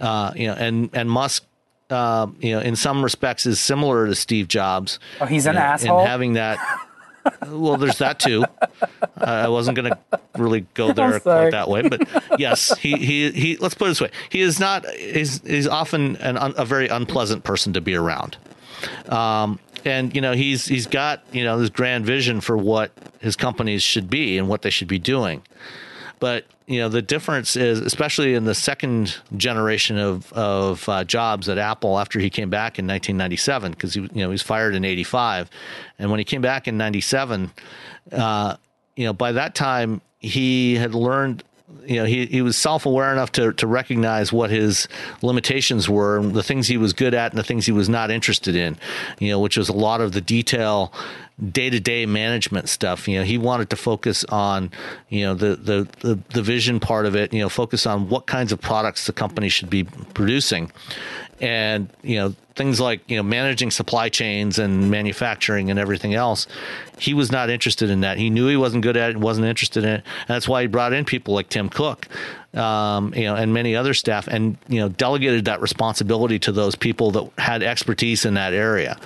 uh, 0.00 0.32
you 0.36 0.46
know, 0.46 0.54
and 0.54 0.90
and 0.92 1.10
Musk 1.10 1.44
uh, 1.90 2.28
you 2.40 2.52
know, 2.52 2.60
in 2.60 2.76
some 2.76 3.02
respects 3.02 3.46
is 3.46 3.60
similar 3.60 4.06
to 4.06 4.14
Steve 4.14 4.48
Jobs. 4.48 4.98
Oh, 5.20 5.26
he's 5.26 5.46
an 5.46 5.56
asshole. 5.56 6.00
And 6.00 6.08
having 6.08 6.32
that, 6.34 6.58
well, 7.48 7.76
there's 7.76 7.98
that 7.98 8.18
too. 8.18 8.44
Uh, 8.62 8.86
I 9.24 9.48
wasn't 9.48 9.76
going 9.76 9.92
to 9.92 10.20
really 10.36 10.66
go 10.74 10.92
there 10.92 11.20
quite 11.20 11.50
that 11.50 11.68
way, 11.68 11.82
but 11.82 12.08
yes, 12.38 12.76
he, 12.78 12.94
he, 12.96 13.30
he, 13.32 13.56
let's 13.56 13.74
put 13.74 13.86
it 13.86 13.88
this 13.90 14.00
way. 14.00 14.10
He 14.28 14.40
is 14.40 14.60
not, 14.60 14.88
he's, 14.90 15.40
he's 15.42 15.66
often 15.66 16.16
an, 16.16 16.36
a 16.36 16.64
very 16.64 16.88
unpleasant 16.88 17.44
person 17.44 17.72
to 17.72 17.80
be 17.80 17.94
around. 17.94 18.36
Um, 19.08 19.58
and 19.84 20.14
you 20.14 20.20
know 20.20 20.32
he's 20.32 20.66
he's 20.66 20.86
got 20.86 21.22
you 21.32 21.44
know 21.44 21.58
this 21.58 21.70
grand 21.70 22.06
vision 22.06 22.40
for 22.40 22.56
what 22.56 22.92
his 23.20 23.36
companies 23.36 23.82
should 23.82 24.08
be 24.10 24.38
and 24.38 24.48
what 24.48 24.62
they 24.62 24.70
should 24.70 24.88
be 24.88 24.98
doing. 24.98 25.42
But 26.18 26.44
you 26.66 26.78
know 26.78 26.88
the 26.88 27.02
difference 27.02 27.56
is 27.56 27.80
especially 27.80 28.34
in 28.34 28.44
the 28.44 28.54
second 28.54 29.18
generation 29.36 29.98
of 29.98 30.32
of 30.32 30.88
uh, 30.88 31.04
jobs 31.04 31.48
at 31.48 31.58
Apple 31.58 31.98
after 31.98 32.20
he 32.20 32.30
came 32.30 32.48
back 32.48 32.78
in 32.78 32.86
1997 32.86 33.72
because 33.72 33.94
he 33.94 34.00
you 34.00 34.08
know 34.14 34.28
he 34.28 34.32
was 34.32 34.42
fired 34.42 34.74
in 34.74 34.84
85 34.84 35.50
and 35.98 36.10
when 36.10 36.18
he 36.18 36.24
came 36.24 36.40
back 36.40 36.68
in 36.68 36.78
97 36.78 37.50
uh, 38.12 38.56
you 38.94 39.04
know 39.04 39.12
by 39.12 39.32
that 39.32 39.56
time 39.56 40.00
he 40.20 40.76
had 40.76 40.94
learned 40.94 41.42
you 41.86 41.96
know 41.96 42.04
he, 42.04 42.26
he 42.26 42.42
was 42.42 42.56
self-aware 42.56 43.12
enough 43.12 43.32
to, 43.32 43.52
to 43.54 43.66
recognize 43.66 44.32
what 44.32 44.50
his 44.50 44.88
limitations 45.22 45.88
were 45.88 46.18
and 46.18 46.34
the 46.34 46.42
things 46.42 46.66
he 46.66 46.76
was 46.76 46.92
good 46.92 47.14
at 47.14 47.32
and 47.32 47.38
the 47.38 47.44
things 47.44 47.66
he 47.66 47.72
was 47.72 47.88
not 47.88 48.10
interested 48.10 48.54
in 48.54 48.76
you 49.18 49.28
know 49.28 49.40
which 49.40 49.56
was 49.56 49.68
a 49.68 49.72
lot 49.72 50.00
of 50.00 50.12
the 50.12 50.20
detail 50.20 50.92
day-to-day 51.40 52.06
management 52.06 52.68
stuff. 52.68 53.08
You 53.08 53.18
know 53.18 53.24
he 53.24 53.38
wanted 53.38 53.70
to 53.70 53.76
focus 53.76 54.24
on 54.24 54.70
you 55.08 55.24
know 55.24 55.34
the, 55.34 55.56
the 55.56 55.88
the 56.00 56.18
the 56.34 56.42
vision 56.42 56.80
part 56.80 57.06
of 57.06 57.16
it 57.16 57.32
you 57.32 57.40
know 57.40 57.48
focus 57.48 57.86
on 57.86 58.08
what 58.08 58.26
kinds 58.26 58.52
of 58.52 58.60
products 58.60 59.06
the 59.06 59.12
company 59.12 59.48
should 59.48 59.70
be 59.70 59.84
producing. 59.84 60.70
And 61.40 61.88
you 62.02 62.16
know 62.16 62.34
things 62.60 62.78
like 62.78 63.00
you 63.08 63.16
know 63.16 63.22
managing 63.22 63.70
supply 63.70 64.10
chains 64.10 64.58
and 64.58 64.90
manufacturing 64.90 65.70
and 65.70 65.78
everything 65.78 66.14
else 66.14 66.46
he 67.00 67.14
was 67.14 67.32
not 67.32 67.48
interested 67.48 67.88
in 67.88 68.02
that. 68.02 68.18
He 68.18 68.28
knew 68.28 68.46
he 68.46 68.56
wasn't 68.56 68.82
good 68.82 68.96
at 68.96 69.10
it 69.10 69.16
wasn't 69.16 69.46
interested 69.46 69.84
in 69.84 69.90
it. 69.90 70.02
And 70.20 70.28
that's 70.28 70.46
why 70.46 70.60
he 70.62 70.68
brought 70.68 70.92
in 70.92 71.04
people 71.04 71.34
like 71.34 71.48
tim 71.48 71.68
cook 71.70 72.06
um, 72.54 73.14
you 73.14 73.24
know 73.24 73.36
and 73.36 73.52
many 73.52 73.76
other 73.76 73.94
staff 73.94 74.26
and 74.26 74.56
you 74.68 74.80
know 74.80 74.88
delegated 74.88 75.44
that 75.44 75.60
responsibility 75.60 76.38
to 76.38 76.52
those 76.52 76.74
people 76.74 77.10
that 77.12 77.30
had 77.38 77.62
expertise 77.62 78.24
in 78.24 78.34
that 78.34 78.52
area 78.52 78.98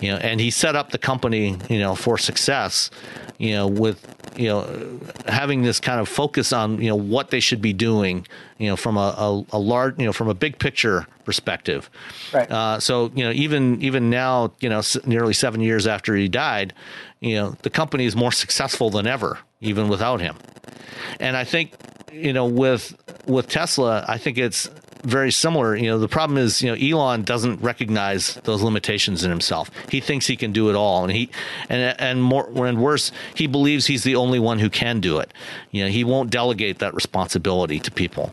you 0.00 0.10
know 0.10 0.18
and 0.18 0.40
he 0.40 0.50
set 0.50 0.76
up 0.76 0.90
the 0.90 0.98
company 0.98 1.56
you 1.70 1.78
know 1.78 1.94
for 1.94 2.18
success 2.18 2.90
you 3.38 3.52
know 3.52 3.66
with 3.66 4.14
you 4.36 4.48
know 4.48 5.00
having 5.26 5.62
this 5.62 5.80
kind 5.80 6.00
of 6.00 6.08
focus 6.08 6.52
on 6.52 6.80
you 6.80 6.88
know 6.88 6.96
what 6.96 7.30
they 7.30 7.40
should 7.40 7.62
be 7.62 7.72
doing 7.72 8.26
you 8.58 8.68
know 8.68 8.76
from 8.76 8.96
a, 8.96 9.14
a, 9.16 9.44
a 9.56 9.58
large 9.58 9.98
you 9.98 10.04
know 10.04 10.12
from 10.12 10.28
a 10.28 10.34
big 10.34 10.58
picture 10.58 11.06
perspective 11.24 11.88
right 12.32 12.50
uh, 12.50 12.78
so 12.78 13.10
you 13.14 13.24
know 13.24 13.32
even 13.32 13.80
even 13.80 14.10
now 14.10 14.52
you 14.60 14.68
know 14.68 14.82
nearly 15.06 15.32
seven 15.32 15.60
years 15.60 15.86
after 15.86 16.14
he 16.14 16.28
died 16.28 16.74
you 17.20 17.36
know 17.36 17.56
the 17.62 17.70
company 17.70 18.04
is 18.04 18.14
more 18.14 18.32
successful 18.32 18.90
than 18.90 19.06
ever 19.06 19.38
even 19.60 19.88
without 19.88 20.20
him 20.20 20.36
and 21.20 21.36
i 21.36 21.44
think 21.44 21.72
you 22.12 22.32
know 22.32 22.46
with 22.46 22.94
with 23.26 23.48
tesla 23.48 24.04
i 24.08 24.18
think 24.18 24.38
it's 24.38 24.68
very 25.04 25.32
similar. 25.32 25.74
You 25.76 25.88
know, 25.88 25.98
the 25.98 26.08
problem 26.08 26.38
is, 26.38 26.62
you 26.62 26.70
know, 26.70 26.76
Elon 26.80 27.22
doesn't 27.22 27.60
recognize 27.60 28.34
those 28.44 28.62
limitations 28.62 29.24
in 29.24 29.30
himself. 29.30 29.70
He 29.88 30.00
thinks 30.00 30.26
he 30.26 30.36
can 30.36 30.52
do 30.52 30.70
it 30.70 30.76
all, 30.76 31.02
and 31.02 31.12
he 31.12 31.30
and 31.68 32.00
and 32.00 32.22
more 32.22 32.48
and 32.66 32.80
worse, 32.80 33.12
he 33.34 33.46
believes 33.46 33.86
he's 33.86 34.04
the 34.04 34.16
only 34.16 34.38
one 34.38 34.58
who 34.58 34.70
can 34.70 35.00
do 35.00 35.18
it. 35.18 35.32
You 35.70 35.84
know, 35.84 35.90
he 35.90 36.04
won't 36.04 36.30
delegate 36.30 36.78
that 36.78 36.94
responsibility 36.94 37.78
to 37.80 37.90
people. 37.90 38.32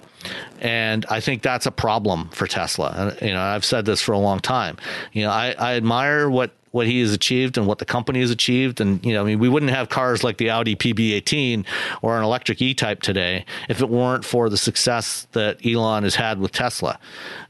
And 0.60 1.06
I 1.10 1.20
think 1.20 1.42
that's 1.42 1.66
a 1.66 1.72
problem 1.72 2.30
for 2.30 2.48
Tesla. 2.48 3.16
You 3.22 3.32
know, 3.32 3.42
I've 3.42 3.66
said 3.66 3.86
this 3.86 4.02
for 4.02 4.12
a 4.12 4.20
long 4.20 4.40
time. 4.40 4.78
You 5.14 5.24
know, 5.24 5.32
I, 5.32 5.56
I 5.58 5.76
admire 5.76 6.30
what 6.30 6.52
what 6.72 6.86
he 6.86 7.02
has 7.02 7.14
achieved 7.14 7.58
and 7.58 7.66
what 7.66 7.80
the 7.80 7.86
company 7.86 8.20
has 8.20 8.30
achieved. 8.30 8.80
And 8.80 9.04
you 9.06 9.14
know, 9.14 9.22
I 9.22 9.26
mean, 9.26 9.40
we 9.40 9.50
wouldn't 9.50 9.72
have 9.72 9.90
cars 9.90 10.24
like 10.24 10.38
the 10.38 10.50
Audi 10.52 10.76
PB18 10.76 11.66
or 12.02 12.18
an 12.18 12.24
electric 12.24 12.62
E-Type 12.62 13.02
today 13.02 13.46
if 13.70 13.82
it 13.82 13.90
weren't 13.90 14.24
for 14.24 14.50
the 14.50 14.58
success 14.58 15.28
that 15.32 15.66
Elon 15.66 16.04
has 16.04 16.16
had 16.16 16.40
with 16.40 16.52
Tesla. 16.52 17.00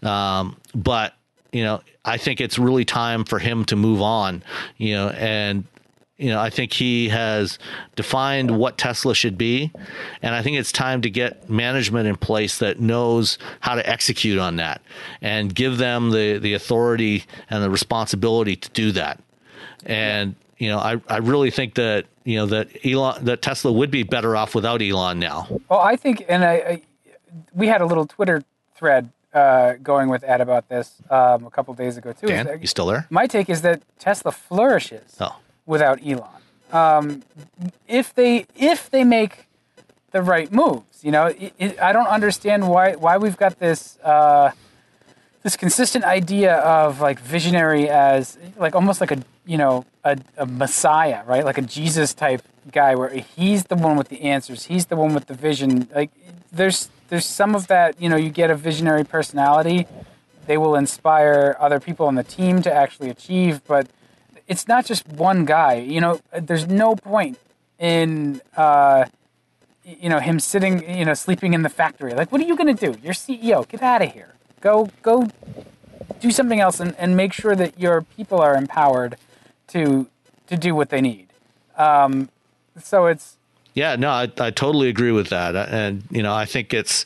Um, 0.03 0.55
but 0.73 1.15
you 1.51 1.63
know, 1.63 1.81
I 2.05 2.17
think 2.17 2.39
it's 2.39 2.59
really 2.59 2.85
time 2.85 3.25
for 3.25 3.39
him 3.39 3.65
to 3.65 3.75
move 3.75 4.01
on. 4.01 4.43
You 4.77 4.93
know, 4.95 5.09
and 5.09 5.65
you 6.19 6.29
know, 6.29 6.39
I 6.39 6.49
think 6.49 6.73
he 6.73 7.07
has 7.09 7.57
defined 7.95 8.51
what 8.51 8.77
Tesla 8.77 9.15
should 9.15 9.37
be, 9.37 9.71
and 10.21 10.35
I 10.35 10.41
think 10.41 10.57
it's 10.57 10.73
time 10.73 11.01
to 11.03 11.09
get 11.09 11.49
management 11.49 12.09
in 12.09 12.17
place 12.17 12.59
that 12.59 12.81
knows 12.81 13.37
how 13.61 13.75
to 13.75 13.89
execute 13.89 14.37
on 14.37 14.57
that 14.57 14.81
and 15.21 15.55
give 15.55 15.77
them 15.77 16.11
the 16.11 16.37
the 16.37 16.53
authority 16.53 17.23
and 17.49 17.63
the 17.63 17.69
responsibility 17.69 18.57
to 18.57 18.69
do 18.71 18.91
that. 18.91 19.23
And 19.85 20.35
you 20.57 20.67
know, 20.67 20.77
I 20.77 21.01
I 21.07 21.17
really 21.17 21.51
think 21.51 21.75
that 21.75 22.05
you 22.25 22.35
know 22.35 22.47
that 22.47 22.85
Elon 22.85 23.23
that 23.23 23.41
Tesla 23.41 23.71
would 23.71 23.89
be 23.89 24.03
better 24.03 24.35
off 24.35 24.53
without 24.53 24.81
Elon 24.81 25.19
now. 25.19 25.47
Well, 25.69 25.79
I 25.79 25.95
think, 25.95 26.25
and 26.27 26.43
I, 26.43 26.53
I 26.53 26.81
we 27.53 27.67
had 27.67 27.79
a 27.79 27.85
little 27.85 28.05
Twitter 28.05 28.43
thread 28.75 29.09
uh, 29.33 29.75
going 29.81 30.09
with 30.09 30.25
Ed 30.25 30.41
about 30.41 30.67
this 30.67 31.01
um, 31.09 31.45
a 31.45 31.49
couple 31.49 31.73
days 31.75 31.95
ago 31.95 32.11
too. 32.11 32.27
Dan, 32.27 32.59
you 32.59 32.67
still 32.67 32.87
there? 32.87 33.07
My 33.09 33.25
take 33.25 33.49
is 33.49 33.61
that 33.61 33.83
Tesla 33.99 34.33
flourishes. 34.33 35.15
Oh 35.21 35.37
without 35.69 35.99
Elon. 36.05 36.41
Um, 36.73 37.23
if 37.87 38.13
they 38.13 38.45
if 38.57 38.89
they 38.89 39.03
make 39.03 39.45
the 40.11 40.21
right 40.21 40.51
moves, 40.51 41.03
you 41.03 41.11
know, 41.11 41.27
it, 41.27 41.53
it, 41.57 41.79
I 41.79 41.93
don't 41.93 42.07
understand 42.07 42.67
why 42.67 42.95
why 42.95 43.17
we've 43.17 43.37
got 43.37 43.59
this 43.59 43.97
uh, 44.03 44.51
this 45.43 45.55
consistent 45.55 46.03
idea 46.03 46.55
of 46.57 46.99
like 46.99 47.19
visionary 47.19 47.87
as 47.87 48.37
like 48.57 48.75
almost 48.75 48.99
like 48.99 49.11
a 49.11 49.19
you 49.45 49.57
know 49.57 49.85
a, 50.03 50.17
a 50.37 50.45
messiah, 50.45 51.23
right? 51.25 51.45
Like 51.45 51.59
a 51.59 51.67
Jesus 51.77 52.13
type 52.13 52.41
guy 52.71 52.95
where 52.95 53.09
he's 53.09 53.65
the 53.65 53.75
one 53.75 53.95
with 53.95 54.09
the 54.09 54.21
answers, 54.23 54.65
he's 54.65 54.87
the 54.87 54.95
one 54.95 55.13
with 55.13 55.27
the 55.27 55.35
vision. 55.35 55.87
Like 55.93 56.11
there's 56.51 56.89
there's 57.09 57.25
some 57.25 57.55
of 57.55 57.67
that, 57.67 58.01
you 58.01 58.09
know, 58.09 58.15
you 58.15 58.29
get 58.29 58.49
a 58.49 58.55
visionary 58.55 59.03
personality, 59.03 59.87
they 60.47 60.57
will 60.57 60.75
inspire 60.75 61.55
other 61.59 61.79
people 61.79 62.07
on 62.07 62.15
the 62.15 62.23
team 62.23 62.61
to 62.63 62.73
actually 62.73 63.09
achieve, 63.09 63.61
but 63.67 63.87
it's 64.49 64.67
not 64.67 64.85
just 64.85 65.07
one 65.07 65.45
guy. 65.45 65.75
You 65.75 66.01
know, 66.01 66.19
there's 66.37 66.67
no 66.67 66.95
point 66.95 67.37
in 67.77 68.41
uh, 68.57 69.05
you 69.85 70.09
know 70.09 70.19
him 70.19 70.39
sitting, 70.39 70.97
you 70.97 71.05
know, 71.05 71.13
sleeping 71.13 71.53
in 71.53 71.61
the 71.61 71.69
factory. 71.69 72.13
Like, 72.13 72.31
what 72.31 72.41
are 72.41 72.45
you 72.45 72.57
going 72.57 72.75
to 72.75 72.91
do? 72.91 72.99
You're 73.01 73.13
CEO. 73.13 73.65
Get 73.65 73.81
out 73.81 74.01
of 74.01 74.11
here. 74.11 74.33
Go, 74.59 74.89
go, 75.03 75.29
do 76.19 76.31
something 76.31 76.59
else, 76.59 76.81
and, 76.81 76.93
and 76.97 77.15
make 77.15 77.31
sure 77.31 77.55
that 77.55 77.79
your 77.79 78.01
people 78.01 78.41
are 78.41 78.55
empowered 78.55 79.15
to 79.67 80.07
to 80.47 80.57
do 80.57 80.75
what 80.75 80.89
they 80.89 80.99
need. 80.99 81.27
Um, 81.77 82.29
so 82.81 83.05
it's 83.05 83.37
yeah, 83.75 83.95
no, 83.95 84.09
I, 84.09 84.23
I 84.39 84.51
totally 84.51 84.89
agree 84.89 85.11
with 85.11 85.29
that, 85.29 85.55
and 85.55 86.03
you 86.09 86.23
know, 86.23 86.33
I 86.33 86.45
think 86.45 86.73
it's 86.73 87.05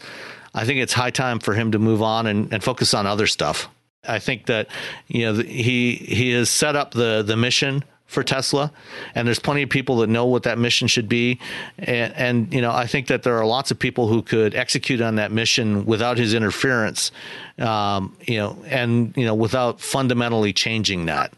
I 0.56 0.66
think 0.66 0.80
it's 0.80 0.94
high 0.94 1.12
time 1.12 1.40
for 1.40 1.54
him 1.54 1.72
to 1.74 1.80
move 1.80 2.02
on 2.02 2.26
and, 2.26 2.52
and 2.54 2.64
focus 2.64 2.94
on 2.94 3.06
other 3.06 3.28
stuff. 3.28 3.70
I 4.06 4.20
think 4.20 4.48
that 4.48 4.68
you 5.08 5.26
know 5.26 5.42
he 5.42 5.96
he 5.96 6.32
has 6.32 6.50
set 6.50 6.76
up 6.76 6.92
the 6.94 7.24
the 7.24 7.38
mission 7.38 7.84
for 8.06 8.24
Tesla, 8.24 8.72
and 9.16 9.28
there's 9.28 9.40
plenty 9.40 9.64
of 9.64 9.70
people 9.70 9.98
that 9.98 10.08
know 10.08 10.26
what 10.26 10.44
that 10.44 10.60
mission 10.60 10.88
should 10.88 11.10
be, 11.10 11.40
and, 11.80 12.14
and, 12.14 12.54
you 12.54 12.62
know 12.62 12.72
I 12.72 12.86
think 12.86 13.08
that 13.08 13.24
there 13.24 13.38
are 13.38 13.46
lots 13.46 13.72
of 13.72 13.80
people 13.80 14.08
who 14.08 14.22
could 14.22 14.54
execute 14.54 15.02
on 15.02 15.16
that 15.16 15.32
mission 15.32 15.86
without 15.86 16.18
his 16.18 16.34
interference, 16.34 17.12
um, 17.58 18.16
you 18.22 18.38
know, 18.38 18.64
and 18.68 19.16
you 19.18 19.26
know 19.26 19.36
without 19.36 19.82
fundamentally 19.82 20.54
changing 20.54 21.08
that. 21.08 21.34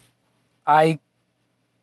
I 0.67 0.99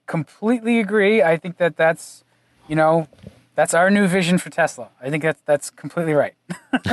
completely 0.07 0.79
agree. 0.81 1.23
I 1.23 1.37
think 1.37 1.57
that 1.59 1.77
that's 1.77 2.25
you 2.69 2.77
know 2.77 3.09
that's 3.55 3.75
our 3.75 3.91
new 3.91 4.07
vision 4.07 4.39
for 4.39 4.51
Tesla. 4.51 4.89
I 5.01 5.11
think 5.11 5.23
that's 5.23 5.41
that's 5.45 5.71
completely 5.71 6.15
right. 6.15 6.35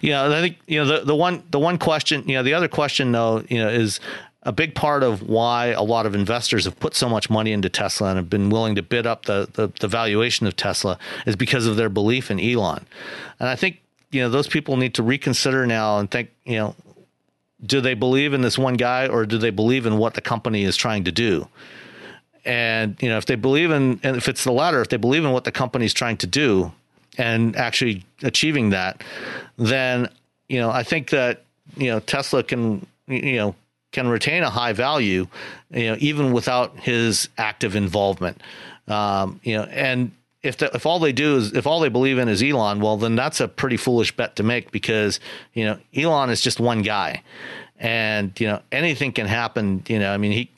yeah, 0.00 0.26
I 0.26 0.40
think 0.40 0.58
you 0.66 0.78
know 0.78 0.86
the 0.86 1.04
the 1.04 1.16
one 1.16 1.42
the 1.50 1.58
one 1.58 1.78
question, 1.78 2.28
you 2.28 2.36
know, 2.36 2.42
the 2.42 2.54
other 2.54 2.68
question 2.68 3.12
though, 3.12 3.44
you 3.48 3.58
know, 3.58 3.68
is 3.68 4.00
a 4.46 4.52
big 4.52 4.76
part 4.76 5.02
of 5.02 5.28
why 5.28 5.66
a 5.66 5.82
lot 5.82 6.06
of 6.06 6.14
investors 6.14 6.64
have 6.64 6.78
put 6.78 6.94
so 6.94 7.08
much 7.08 7.28
money 7.28 7.50
into 7.50 7.68
Tesla 7.68 8.10
and 8.10 8.16
have 8.16 8.30
been 8.30 8.48
willing 8.48 8.76
to 8.76 8.82
bid 8.82 9.04
up 9.04 9.24
the, 9.26 9.48
the, 9.54 9.72
the 9.80 9.88
valuation 9.88 10.46
of 10.46 10.54
Tesla 10.54 10.98
is 11.26 11.34
because 11.34 11.66
of 11.66 11.74
their 11.74 11.88
belief 11.88 12.30
in 12.30 12.38
Elon. 12.38 12.86
And 13.40 13.48
I 13.48 13.56
think, 13.56 13.80
you 14.12 14.20
know, 14.20 14.30
those 14.30 14.46
people 14.46 14.76
need 14.76 14.94
to 14.94 15.02
reconsider 15.02 15.66
now 15.66 15.98
and 15.98 16.08
think, 16.08 16.30
you 16.44 16.58
know, 16.58 16.76
do 17.64 17.80
they 17.80 17.94
believe 17.94 18.34
in 18.34 18.42
this 18.42 18.56
one 18.56 18.74
guy 18.74 19.08
or 19.08 19.26
do 19.26 19.36
they 19.36 19.50
believe 19.50 19.84
in 19.84 19.98
what 19.98 20.14
the 20.14 20.20
company 20.20 20.62
is 20.62 20.76
trying 20.76 21.02
to 21.04 21.12
do? 21.12 21.48
And 22.46 22.96
you 23.02 23.08
know, 23.08 23.18
if 23.18 23.26
they 23.26 23.34
believe 23.34 23.70
in, 23.70 24.00
and 24.02 24.16
if 24.16 24.28
it's 24.28 24.44
the 24.44 24.52
latter, 24.52 24.80
if 24.80 24.88
they 24.88 24.96
believe 24.96 25.24
in 25.24 25.32
what 25.32 25.44
the 25.44 25.52
company's 25.52 25.92
trying 25.92 26.16
to 26.18 26.26
do 26.26 26.72
and 27.18 27.56
actually 27.56 28.04
achieving 28.22 28.70
that, 28.70 29.02
then 29.58 30.08
you 30.48 30.60
know, 30.60 30.70
I 30.70 30.84
think 30.84 31.10
that 31.10 31.42
you 31.76 31.90
know 31.90 32.00
Tesla 32.00 32.42
can 32.42 32.86
you 33.08 33.36
know 33.36 33.54
can 33.92 34.08
retain 34.08 34.42
a 34.42 34.50
high 34.50 34.72
value, 34.72 35.26
you 35.70 35.90
know, 35.90 35.96
even 35.98 36.32
without 36.32 36.78
his 36.78 37.28
active 37.38 37.74
involvement. 37.74 38.42
Um, 38.88 39.40
you 39.42 39.56
know, 39.56 39.64
and 39.64 40.12
if 40.42 40.58
the, 40.58 40.70
if 40.74 40.86
all 40.86 40.98
they 40.98 41.12
do 41.12 41.36
is 41.36 41.52
if 41.52 41.66
all 41.66 41.80
they 41.80 41.88
believe 41.88 42.18
in 42.18 42.28
is 42.28 42.42
Elon, 42.42 42.80
well, 42.80 42.96
then 42.96 43.16
that's 43.16 43.40
a 43.40 43.48
pretty 43.48 43.76
foolish 43.76 44.14
bet 44.14 44.36
to 44.36 44.42
make 44.42 44.70
because 44.70 45.18
you 45.52 45.64
know 45.64 45.78
Elon 45.96 46.30
is 46.30 46.40
just 46.40 46.60
one 46.60 46.82
guy, 46.82 47.22
and 47.78 48.38
you 48.38 48.46
know 48.46 48.62
anything 48.70 49.12
can 49.12 49.26
happen. 49.26 49.82
You 49.88 49.98
know, 49.98 50.12
I 50.12 50.16
mean 50.16 50.32
he 50.32 50.50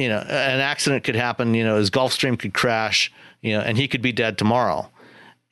you 0.00 0.08
know, 0.08 0.18
an 0.18 0.60
accident 0.60 1.04
could 1.04 1.14
happen, 1.14 1.52
you 1.52 1.62
know, 1.62 1.76
his 1.76 1.90
Gulfstream 1.90 2.38
could 2.38 2.54
crash, 2.54 3.12
you 3.42 3.52
know, 3.52 3.60
and 3.60 3.76
he 3.76 3.86
could 3.86 4.00
be 4.00 4.12
dead 4.12 4.38
tomorrow. 4.38 4.88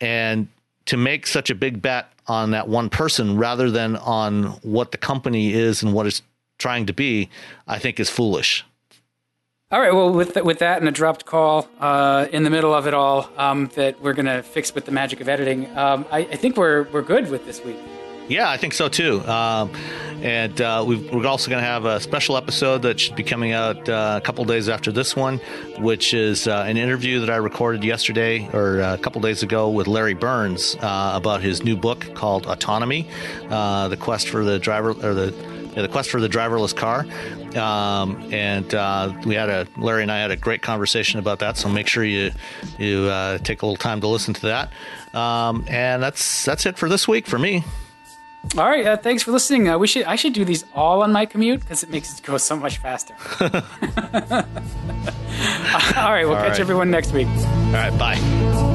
And 0.01 0.49
to 0.87 0.97
make 0.97 1.27
such 1.27 1.51
a 1.51 1.55
big 1.55 1.83
bet 1.83 2.11
on 2.27 2.53
that 2.53 2.67
one 2.67 2.89
person 2.89 3.37
rather 3.37 3.71
than 3.71 3.97
on 3.97 4.45
what 4.63 4.91
the 4.91 4.97
company 4.97 5.53
is 5.53 5.83
and 5.83 5.93
what 5.93 6.07
it's 6.07 6.23
trying 6.57 6.87
to 6.87 6.95
be, 6.95 7.29
I 7.67 7.79
think 7.79 8.01
is 8.01 8.09
foolish. 8.09 8.65
All 9.71 9.81
right. 9.81 9.93
Well, 9.93 10.11
with 10.11 10.35
with 10.37 10.61
that 10.61 10.79
and 10.79 10.89
a 10.89 10.91
dropped 10.91 11.27
call 11.27 11.69
uh, 11.79 12.27
in 12.33 12.43
the 12.43 12.49
middle 12.49 12.73
of 12.73 12.87
it 12.87 12.95
all, 12.95 13.29
um, 13.37 13.71
that 13.75 14.01
we're 14.01 14.15
gonna 14.15 14.43
fix 14.43 14.75
with 14.75 14.87
the 14.87 14.93
magic 14.93 15.21
of 15.21 15.29
editing. 15.29 15.67
Um, 15.77 16.07
I, 16.11 16.21
I 16.21 16.37
think 16.37 16.57
we're 16.57 16.85
we're 16.85 17.03
good 17.03 17.31
with 17.31 17.45
this 17.45 17.63
week. 17.63 17.77
Yeah, 18.29 18.51
I 18.51 18.59
think 18.59 18.75
so 18.75 18.89
too. 18.89 19.21
Um, 19.23 19.71
and 20.23 20.61
uh, 20.61 20.85
we 20.87 21.09
are 21.11 21.27
also 21.27 21.49
going 21.49 21.63
to 21.63 21.67
have 21.67 21.85
a 21.85 22.01
special 22.01 22.37
episode 22.37 22.83
that 22.83 22.99
should 22.99 23.17
be 23.17 23.23
coming 23.23 23.53
out 23.53 23.89
uh, 23.89 24.19
a 24.19 24.25
couple 24.25 24.45
days 24.45 24.69
after 24.69 24.91
this 24.91 25.15
one, 25.15 25.39
which 25.79 26.13
is 26.13 26.49
uh, 26.49 26.65
an 26.67 26.77
interview 26.77 27.21
that 27.21 27.31
I 27.31 27.37
recorded 27.37 27.85
yesterday 27.85 28.49
or 28.53 28.83
uh, 28.83 28.95
a 28.95 28.99
couple 28.99 29.21
days 29.21 29.43
ago 29.43 29.71
with 29.71 29.87
Larry 29.87 30.15
Burns 30.15 30.77
uh, 30.81 31.13
about 31.15 31.41
his 31.41 31.63
new 31.63 31.77
book 31.77 32.15
called 32.15 32.47
Autonomy: 32.47 33.09
uh, 33.49 33.89
The 33.89 33.97
Quest 33.97 34.29
for 34.29 34.45
the 34.45 34.59
Driver 34.59 34.91
or 34.91 35.15
the 35.15 35.59
the 35.75 35.87
quest 35.87 36.11
for 36.11 36.21
the 36.21 36.29
driverless 36.29 36.75
car. 36.75 37.07
Um, 37.57 38.33
and 38.33 38.75
uh, 38.75 39.13
we 39.25 39.37
had 39.37 39.49
a 39.49 39.69
Larry 39.77 40.03
and 40.03 40.11
I 40.11 40.19
had 40.19 40.33
a 40.33 40.37
great 40.37 40.61
conversation 40.61 41.21
about 41.21 41.39
that. 41.39 41.57
So 41.57 41.69
make 41.69 41.87
sure 41.87 42.03
you 42.03 42.33
you 42.79 43.05
uh, 43.05 43.39
take 43.39 43.63
a 43.63 43.67
little 43.67 43.77
time 43.77 44.01
to 44.01 44.09
listen 44.09 44.35
to 44.35 44.41
that. 44.43 44.73
Um, 45.15 45.65
and 45.69 46.03
that's 46.03 46.45
that's 46.45 46.67
it 46.67 46.79
for 46.79 46.89
this 46.89 47.07
week 47.07 47.29
for 47.29 47.39
me. 47.39 47.63
All 48.57 48.65
right. 48.65 48.87
Uh, 48.87 48.97
thanks 48.97 49.23
for 49.23 49.31
listening. 49.31 49.69
Uh, 49.69 49.79
we 49.79 49.87
should 49.87 50.05
I 50.05 50.17
should 50.17 50.33
do 50.33 50.45
these 50.45 50.65
all 50.75 51.03
on 51.03 51.13
my 51.13 51.27
commute 51.27 51.61
because 51.61 51.83
it 51.83 51.91
makes 51.91 52.19
it 52.19 52.25
go 52.25 52.39
so 52.39 52.57
much 52.57 52.79
faster. 52.79 53.15
all 53.41 53.51
right. 56.13 56.25
We'll 56.25 56.35
all 56.35 56.43
catch 56.43 56.53
right. 56.53 56.61
everyone 56.61 56.91
next 56.91 57.13
week. 57.13 57.29
All 57.29 57.73
right. 57.73 57.99
Bye. 57.99 58.75